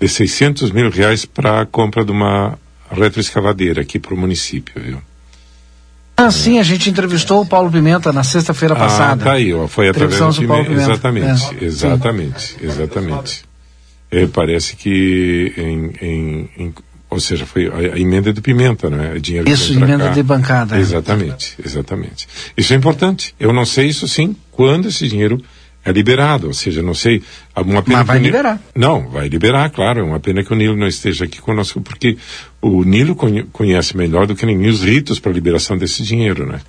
de 0.00 0.08
600 0.08 0.70
mil 0.72 0.90
reais 0.90 1.24
para 1.24 1.60
a 1.62 1.66
compra 1.66 2.04
de 2.04 2.12
uma 2.12 2.58
retroescavadeira 2.90 3.80
aqui 3.82 3.98
para 3.98 4.14
o 4.14 4.16
município, 4.16 4.80
viu? 4.82 4.98
Ah, 6.16 6.30
sim, 6.30 6.58
a 6.58 6.62
gente 6.62 6.88
entrevistou 6.88 7.42
o 7.42 7.46
Paulo 7.46 7.70
Pimenta 7.70 8.10
na 8.12 8.24
sexta-feira 8.24 8.74
passada. 8.74 9.22
Ah, 9.22 9.24
tá 9.26 9.32
aí, 9.32 9.52
ó, 9.52 9.68
foi 9.68 9.88
através 9.88 10.18
do 10.18 10.44
o 10.44 10.46
Paulo 10.48 10.64
Pimenta. 10.64 10.64
Pimenta. 10.64 10.92
Exatamente, 10.92 11.56
É. 11.60 11.64
exatamente, 11.64 12.56
exatamente. 12.62 13.44
É, 14.10 14.26
parece 14.26 14.76
que 14.76 15.52
em, 15.58 16.06
em- 16.06 16.50
em- 16.56 16.74
ou 17.10 17.20
seja, 17.20 17.44
foi 17.44 17.66
a, 17.68 17.94
a 17.94 17.98
emenda 17.98 18.32
do 18.32 18.40
Pimenta, 18.40 18.88
não 18.88 19.00
é? 19.02 19.18
Dinheiro 19.18 19.48
Isso, 19.50 19.72
emenda 19.74 20.04
cá. 20.06 20.10
de 20.10 20.22
bancada. 20.22 20.78
Exatamente, 20.78 21.54
exatamente. 21.64 22.26
Isso 22.56 22.72
é 22.72 22.76
importante. 22.76 23.34
Eu 23.38 23.52
não 23.52 23.66
sei 23.66 23.86
isso 23.88 24.08
sim 24.08 24.34
quando 24.50 24.88
esse 24.88 25.06
dinheiro 25.08 25.42
é 25.86 25.92
liberado, 25.92 26.48
ou 26.48 26.52
seja, 26.54 26.82
não 26.82 26.92
sei. 26.94 27.22
Uma 27.56 27.80
pena 27.82 27.98
Mas 27.98 28.06
vai 28.08 28.16
que 28.16 28.20
o 28.20 28.22
Ni- 28.22 28.26
liberar. 28.28 28.60
Não, 28.74 29.08
vai 29.08 29.28
liberar, 29.28 29.70
claro. 29.70 30.00
É 30.00 30.02
uma 30.02 30.18
pena 30.20 30.42
que 30.42 30.52
o 30.52 30.56
Nilo 30.56 30.76
não 30.76 30.86
esteja 30.88 31.24
aqui 31.24 31.40
conosco, 31.40 31.80
porque 31.80 32.18
o 32.60 32.82
Nilo 32.84 33.14
conhe- 33.14 33.44
conhece 33.52 33.96
melhor 33.96 34.26
do 34.26 34.34
que 34.34 34.44
ninguém 34.44 34.68
os 34.68 34.82
ritos 34.82 35.20
para 35.20 35.30
a 35.30 35.34
liberação 35.34 35.78
desse 35.78 36.02
dinheiro, 36.02 36.44
né? 36.46 36.60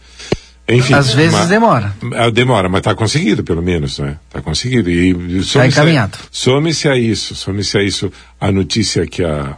Enfim, 0.69 0.93
Às 0.93 1.13
vezes 1.13 1.31
mas- 1.33 1.47
demora. 1.49 1.95
ah, 2.13 2.29
Demora, 2.29 2.67
mas 2.69 2.79
está 2.81 2.93
conseguido, 2.93 3.41
pelo 3.43 3.61
menos, 3.63 3.99
né? 3.99 4.17
Está 4.27 4.41
conseguido. 4.41 4.89
E, 4.89 5.11
e 5.11 5.59
a- 5.59 5.65
encaminhado. 5.67 6.17
Some-se 6.31 6.87
a 6.89 6.95
isso, 6.97 7.35
some-se 7.35 7.77
a 7.77 7.83
isso 7.83 8.11
a 8.39 8.51
notícia 8.51 9.07
que 9.07 9.23
a, 9.23 9.55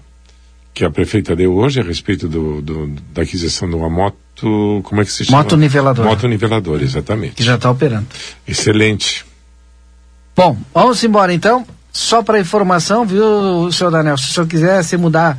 que 0.74 0.86
a 0.86 0.90
prefeita 0.92 1.36
deu 1.36 1.54
hoje 1.56 1.80
a 1.82 1.84
respeito 1.84 2.28
do, 2.28 2.62
do- 2.62 2.94
da 3.12 3.24
aquisição 3.24 3.68
de 3.68 3.76
uma 3.76 3.90
moto, 3.90 4.82
como 4.84 5.02
é 5.02 5.04
que 5.04 5.12
se 5.12 5.26
chama? 5.26 5.40
Moto 5.40 5.58
niveladora. 5.58 6.08
Moto 6.08 6.28
niveladora, 6.28 6.84
exatamente. 6.84 7.34
Que 7.36 7.44
já 7.44 7.56
está 7.56 7.72
operando. 7.72 8.06
Excelente. 8.48 9.26
Bom, 10.40 10.58
vamos 10.74 11.04
embora 11.04 11.34
então. 11.34 11.68
Só 11.92 12.24
para 12.24 12.40
informação, 12.40 13.06
viu, 13.06 13.70
senhor 13.74 13.92
Daniel? 13.92 14.18
Se 14.18 14.30
o 14.30 14.34
senhor 14.34 14.48
quiser 14.48 14.82
se 14.86 14.96
mudar 14.96 15.38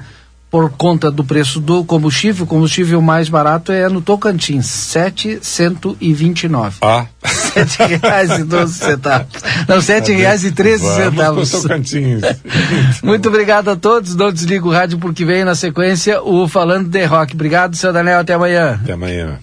por 0.50 0.68
conta 0.72 1.10
do 1.10 1.24
preço 1.24 1.58
do 1.58 1.82
combustível, 1.82 2.44
o 2.44 2.46
combustível 2.46 3.00
mais 3.00 3.30
barato 3.30 3.72
é 3.72 3.88
no 3.88 4.02
Tocantins, 4.02 4.66
729. 4.66 6.76
Ah. 6.82 7.06
Sete 7.24 7.82
reais 7.82 8.40
e 8.40 8.44
doze 8.44 8.74
centavos. 8.74 9.28
Não, 9.66 9.80
sete 9.80 10.12
reais 10.12 10.44
e 10.44 10.52
treze 10.52 10.84
Vamos 10.84 11.02
centavos. 11.02 11.50
Tocantins. 11.50 12.20
Muito 13.02 13.30
obrigado 13.30 13.70
a 13.70 13.76
todos. 13.76 14.14
Não 14.14 14.30
desliga 14.30 14.68
o 14.68 14.70
rádio 14.70 14.98
porque 14.98 15.24
vem 15.24 15.46
na 15.46 15.54
sequência 15.54 16.22
o 16.22 16.46
Falando 16.46 16.90
de 16.90 17.06
Rock. 17.06 17.32
Obrigado, 17.32 17.74
seu 17.74 17.90
Daniel. 17.90 18.20
Até 18.20 18.34
amanhã. 18.34 18.78
Até 18.82 18.92
amanhã. 18.92 19.38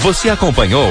Você 0.00 0.28
acompanhou 0.28 0.90